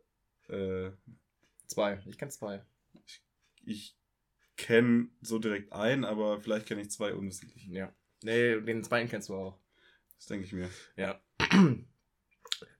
äh, 0.48 0.90
Zwei. 1.66 2.00
Ich 2.06 2.16
kenn 2.18 2.30
zwei. 2.30 2.62
ich 3.64 3.96
kenne 4.56 5.08
so 5.20 5.38
direkt 5.38 5.72
einen, 5.72 6.04
aber 6.04 6.40
vielleicht 6.40 6.66
kenne 6.66 6.82
ich 6.82 6.90
zwei 6.90 7.12
unwissentlich. 7.14 7.66
Ja. 7.66 7.92
Nee, 8.22 8.60
den 8.60 8.84
zweiten 8.84 9.08
kennst 9.08 9.28
du 9.28 9.34
auch. 9.34 9.58
Das 10.16 10.26
denke 10.26 10.46
ich 10.46 10.52
mir. 10.52 10.70
Ja. 10.96 11.20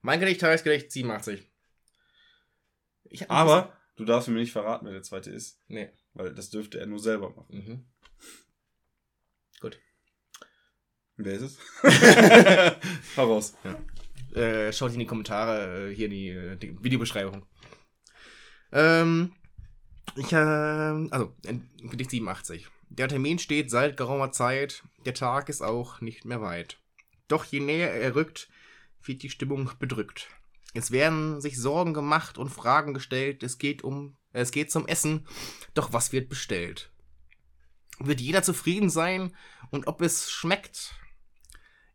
mein 0.03 0.20
Gedicht 0.20 0.43
heißt 0.43 0.65
Gedicht 0.65 0.91
87. 0.93 1.51
Aber 3.28 3.73
du 3.97 4.05
darfst 4.05 4.28
mir 4.28 4.35
nicht 4.35 4.53
verraten, 4.53 4.87
wer 4.87 4.93
der 4.93 5.03
zweite 5.03 5.31
ist, 5.31 5.61
Nee. 5.69 5.91
weil 6.15 6.35
das 6.35 6.51
dürfte 6.51 6.78
er 6.78 6.87
nur 6.87 6.99
selber 6.99 7.31
machen. 7.31 7.47
Mhm. 7.49 7.85
Wer 11.19 11.33
ist 11.35 11.43
es? 11.43 11.59
Hau 13.16 13.24
raus. 13.33 13.55
Äh, 14.35 14.70
schaut 14.73 14.93
in 14.93 14.99
die 14.99 15.07
Kommentare, 15.07 15.89
äh, 15.91 15.95
hier 15.95 16.07
in 16.07 16.11
die, 16.11 16.28
äh, 16.28 16.57
die 16.57 16.83
Videobeschreibung. 16.85 17.47
Ähm, 18.73 19.33
ich, 20.15 20.31
äh, 20.33 20.37
also, 20.37 21.35
Gedicht 21.78 22.11
87. 22.11 22.66
Der 22.91 23.09
Termin 23.09 23.39
steht 23.39 23.70
seit 23.70 23.97
geraumer 23.97 24.31
Zeit, 24.31 24.85
der 25.07 25.15
Tag 25.15 25.49
ist 25.49 25.62
auch 25.62 26.03
nicht 26.03 26.27
mehr 26.27 26.43
weit. 26.43 26.78
Doch 27.28 27.45
je 27.45 27.61
näher 27.61 27.93
er 27.93 28.15
rückt, 28.15 28.49
wird 29.03 29.23
die 29.23 29.31
Stimmung 29.31 29.70
bedrückt. 29.78 30.28
Es 30.75 30.91
werden 30.91 31.41
sich 31.41 31.59
Sorgen 31.59 31.95
gemacht 31.95 32.39
und 32.39 32.51
Fragen 32.51 32.95
gestellt, 32.95 33.43
es 33.43 33.59
geht 33.59 33.83
um, 33.83 34.17
es 34.33 34.51
geht 34.51 34.71
zum 34.71 34.87
Essen, 34.87 35.27
doch 35.75 35.93
was 35.93 36.13
wird 36.13 36.29
bestellt? 36.29 36.91
Wird 37.99 38.21
jeder 38.21 38.43
zufrieden 38.43 38.91
sein 38.91 39.35
und 39.71 39.87
ob 39.87 40.03
es 40.03 40.31
schmeckt? 40.31 40.95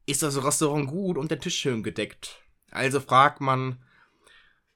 Ist 0.07 0.23
das 0.23 0.43
Restaurant 0.43 0.88
gut 0.88 1.18
und 1.18 1.30
der 1.30 1.39
Tisch 1.39 1.57
schön 1.57 1.84
gedeckt? 1.84 2.41
Also 2.72 2.99
fragt 2.99 3.39
man 3.39 3.84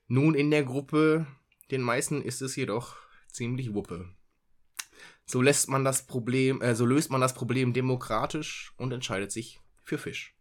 nun 0.08 0.36
in 0.36 0.52
der 0.52 0.64
Gruppe, 0.64 1.26
den 1.72 1.82
meisten 1.82 2.22
ist 2.22 2.42
es 2.42 2.56
jedoch 2.56 2.96
ziemlich 3.32 3.74
wuppe. 3.74 4.14
So 5.26 5.42
lässt 5.42 5.68
man 5.68 5.84
das 5.84 6.06
Problem, 6.06 6.62
äh, 6.62 6.76
so 6.76 6.86
löst 6.86 7.10
man 7.10 7.22
das 7.22 7.34
Problem 7.34 7.74
demokratisch 7.74 8.74
und 8.78 8.92
entscheidet 8.92 9.32
sich 9.32 9.60
für 9.84 9.98
Fisch. 9.98 10.35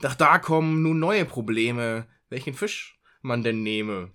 Doch 0.00 0.14
da 0.14 0.38
kommen 0.38 0.82
nun 0.82 0.98
neue 0.98 1.24
Probleme, 1.24 2.06
welchen 2.28 2.54
Fisch 2.54 3.00
man 3.22 3.42
denn 3.42 3.62
nehme. 3.62 4.12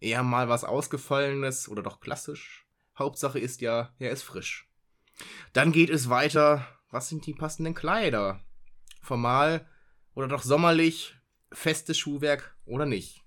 Eher 0.00 0.22
mal 0.22 0.48
was 0.48 0.64
Ausgefallenes 0.64 1.68
oder 1.68 1.82
doch 1.82 2.00
klassisch. 2.00 2.66
Hauptsache 2.98 3.38
ist 3.38 3.60
ja, 3.60 3.94
er 3.98 4.10
ist 4.10 4.22
frisch. 4.22 4.68
Dann 5.52 5.72
geht 5.72 5.90
es 5.90 6.08
weiter, 6.08 6.66
was 6.90 7.08
sind 7.08 7.26
die 7.26 7.34
passenden 7.34 7.74
Kleider? 7.74 8.44
Formal 9.00 9.68
oder 10.14 10.28
doch 10.28 10.42
sommerlich, 10.42 11.16
festes 11.52 11.98
Schuhwerk 11.98 12.56
oder 12.64 12.86
nicht. 12.86 13.24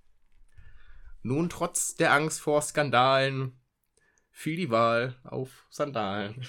Nun 1.23 1.49
trotz 1.49 1.95
der 1.95 2.13
Angst 2.13 2.39
vor 2.39 2.61
Skandalen 2.61 3.59
fiel 4.31 4.57
die 4.57 4.69
Wahl 4.69 5.15
auf 5.23 5.65
Sandalen. 5.69 6.45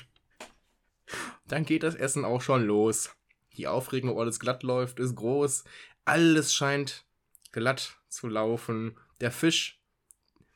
Dann 1.47 1.65
geht 1.65 1.83
das 1.83 1.95
Essen 1.95 2.25
auch 2.25 2.43
schon 2.43 2.67
los. 2.67 3.16
Die 3.57 3.67
Aufregung, 3.67 4.11
ob 4.11 4.19
alles 4.19 4.41
glatt 4.41 4.63
läuft, 4.63 5.01
ist 5.01 5.15
groß. 5.15 5.65
Alles 6.05 6.55
scheint 6.55 7.05
glatt 7.53 7.97
zu 8.09 8.29
laufen. 8.29 8.99
Der 9.21 9.31
Fisch, 9.31 9.81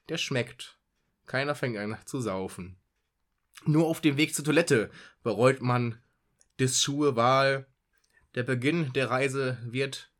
der 0.08 0.18
schmeckt. 0.18 0.78
Keiner 1.26 1.54
fängt 1.54 1.78
an 1.78 1.96
zu 2.04 2.20
saufen. 2.20 2.76
Nur 3.64 3.86
auf 3.86 4.00
dem 4.00 4.16
Weg 4.16 4.34
zur 4.34 4.44
Toilette 4.44 4.90
bereut 5.22 5.62
man 5.62 6.00
des 6.58 6.82
Schuhe 6.82 7.16
Wahl. 7.16 7.66
Der 8.34 8.42
Beginn 8.42 8.92
der 8.92 9.10
Reise 9.10 9.58
wird 9.64 10.12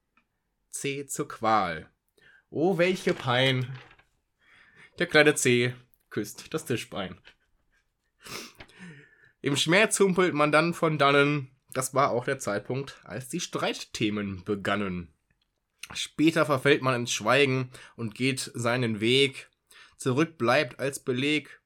C 0.71 1.07
zur 1.07 1.29
Qual. 1.29 1.91
Oh, 2.49 2.79
welche 2.79 3.15
Pein. 3.15 3.79
Der 4.99 5.07
kleine 5.07 5.35
C 5.35 5.75
küsst 6.11 6.53
das 6.53 6.65
Tischbein. 6.65 7.19
Im 9.41 9.57
Schmerz 9.57 9.99
humpelt 10.01 10.35
man 10.35 10.53
dann 10.53 10.75
von 10.75 10.99
dannen. 10.99 11.51
Das 11.73 11.95
war 11.95 12.11
auch 12.11 12.25
der 12.25 12.39
Zeitpunkt, 12.39 13.01
als 13.05 13.29
die 13.29 13.41
Streitthemen 13.41 14.45
begannen. 14.45 15.15
Später 15.93 16.47
verfällt 16.47 16.83
man 16.83 16.95
ins 16.95 17.13
Schweigen 17.13 17.71
und 17.97 18.15
geht 18.15 18.51
seinen 18.55 19.01
Weg. 19.01 19.51
Zurück 19.97 20.39
bleibt 20.39 20.79
als 20.79 21.01
Beleg 21.01 21.61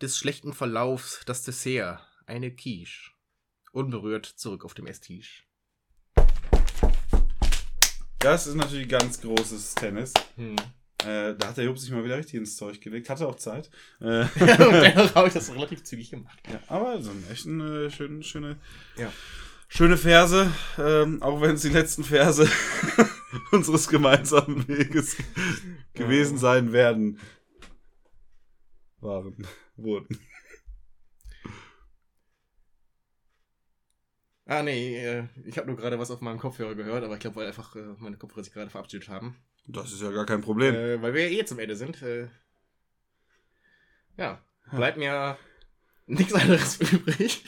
des 0.00 0.18
schlechten 0.18 0.52
Verlaufs 0.52 1.22
das 1.26 1.42
Dessert, 1.42 2.06
eine 2.26 2.54
Quiche. 2.54 3.10
Unberührt 3.72 4.26
zurück 4.26 4.64
auf 4.64 4.74
dem 4.74 4.86
Esstisch. 4.86 5.46
Das 8.18 8.46
ist 8.46 8.54
natürlich 8.54 8.88
ganz 8.88 9.20
großes 9.20 9.74
Tennis. 9.74 10.12
Hm. 10.36 10.56
Äh, 11.04 11.34
da 11.36 11.48
hat 11.48 11.56
der 11.56 11.64
Job 11.66 11.78
sich 11.78 11.90
mal 11.90 12.04
wieder 12.04 12.16
richtig 12.16 12.34
ins 12.34 12.56
Zeug 12.56 12.80
gelegt. 12.80 13.10
Hatte 13.10 13.26
auch 13.28 13.36
Zeit. 13.36 13.70
Äh, 14.00 14.22
und 14.24 14.30
dennoch 14.40 15.14
habe 15.14 15.28
ich 15.28 15.34
das 15.34 15.52
relativ 15.54 15.84
zügig 15.84 16.10
gemacht. 16.10 16.38
ja, 16.50 16.60
aber 16.68 17.00
so 17.02 17.10
eine 17.10 17.28
echt 17.30 17.46
eine 17.46 17.90
schöne, 17.90 18.22
schöne, 18.22 18.58
Ja. 18.96 19.12
schöne 19.68 19.96
Verse. 19.98 20.50
Ähm, 20.78 21.22
auch 21.22 21.40
wenn 21.40 21.54
es 21.56 21.62
die 21.62 21.68
letzten 21.68 22.02
Verse 22.02 22.48
unseres 23.52 23.88
gemeinsamen 23.88 24.66
Weges 24.68 25.16
gewesen 25.94 26.38
sein 26.38 26.72
werden. 26.72 27.18
Waren. 29.00 29.46
Wurden. 29.76 30.18
Ah, 34.46 34.62
nee, 34.62 34.96
äh, 35.04 35.24
ich 35.44 35.58
habe 35.58 35.66
nur 35.66 35.76
gerade 35.76 35.98
was 35.98 36.10
auf 36.10 36.20
meinem 36.20 36.38
Kopfhörer 36.38 36.76
gehört, 36.76 37.02
aber 37.04 37.14
ich 37.14 37.20
glaube, 37.20 37.36
weil 37.36 37.48
einfach 37.48 37.74
äh, 37.74 37.94
meine 37.98 38.16
Kopfhörer 38.16 38.44
sich 38.44 38.52
gerade 38.52 38.70
verabschiedet 38.70 39.08
haben. 39.08 39.36
Das 39.66 39.92
ist 39.92 40.00
ja 40.00 40.10
gar 40.10 40.26
kein 40.26 40.40
Problem. 40.40 40.74
Äh, 40.74 41.02
weil 41.02 41.14
wir 41.14 41.28
ja 41.28 41.40
eh 41.40 41.44
zum 41.44 41.58
Ende 41.58 41.76
sind. 41.76 42.00
Äh, 42.02 42.28
ja, 44.16 44.40
bleibt 44.70 44.96
mir 44.96 45.36
nichts 46.06 46.34
anderes 46.34 46.80
übrig. 46.92 47.44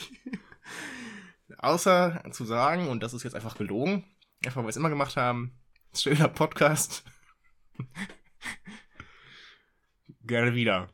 Außer 1.57 2.23
zu 2.31 2.45
sagen, 2.45 2.87
und 2.87 3.01
das 3.01 3.13
ist 3.13 3.23
jetzt 3.23 3.35
einfach 3.35 3.57
gelogen, 3.57 4.05
einfach 4.45 4.57
weil 4.57 4.65
wir 4.65 4.69
es 4.69 4.77
immer 4.77 4.89
gemacht 4.89 5.17
haben, 5.17 5.59
schöner 5.93 6.27
Podcast. 6.29 7.03
Gerne 10.23 10.53
wieder. 10.53 10.89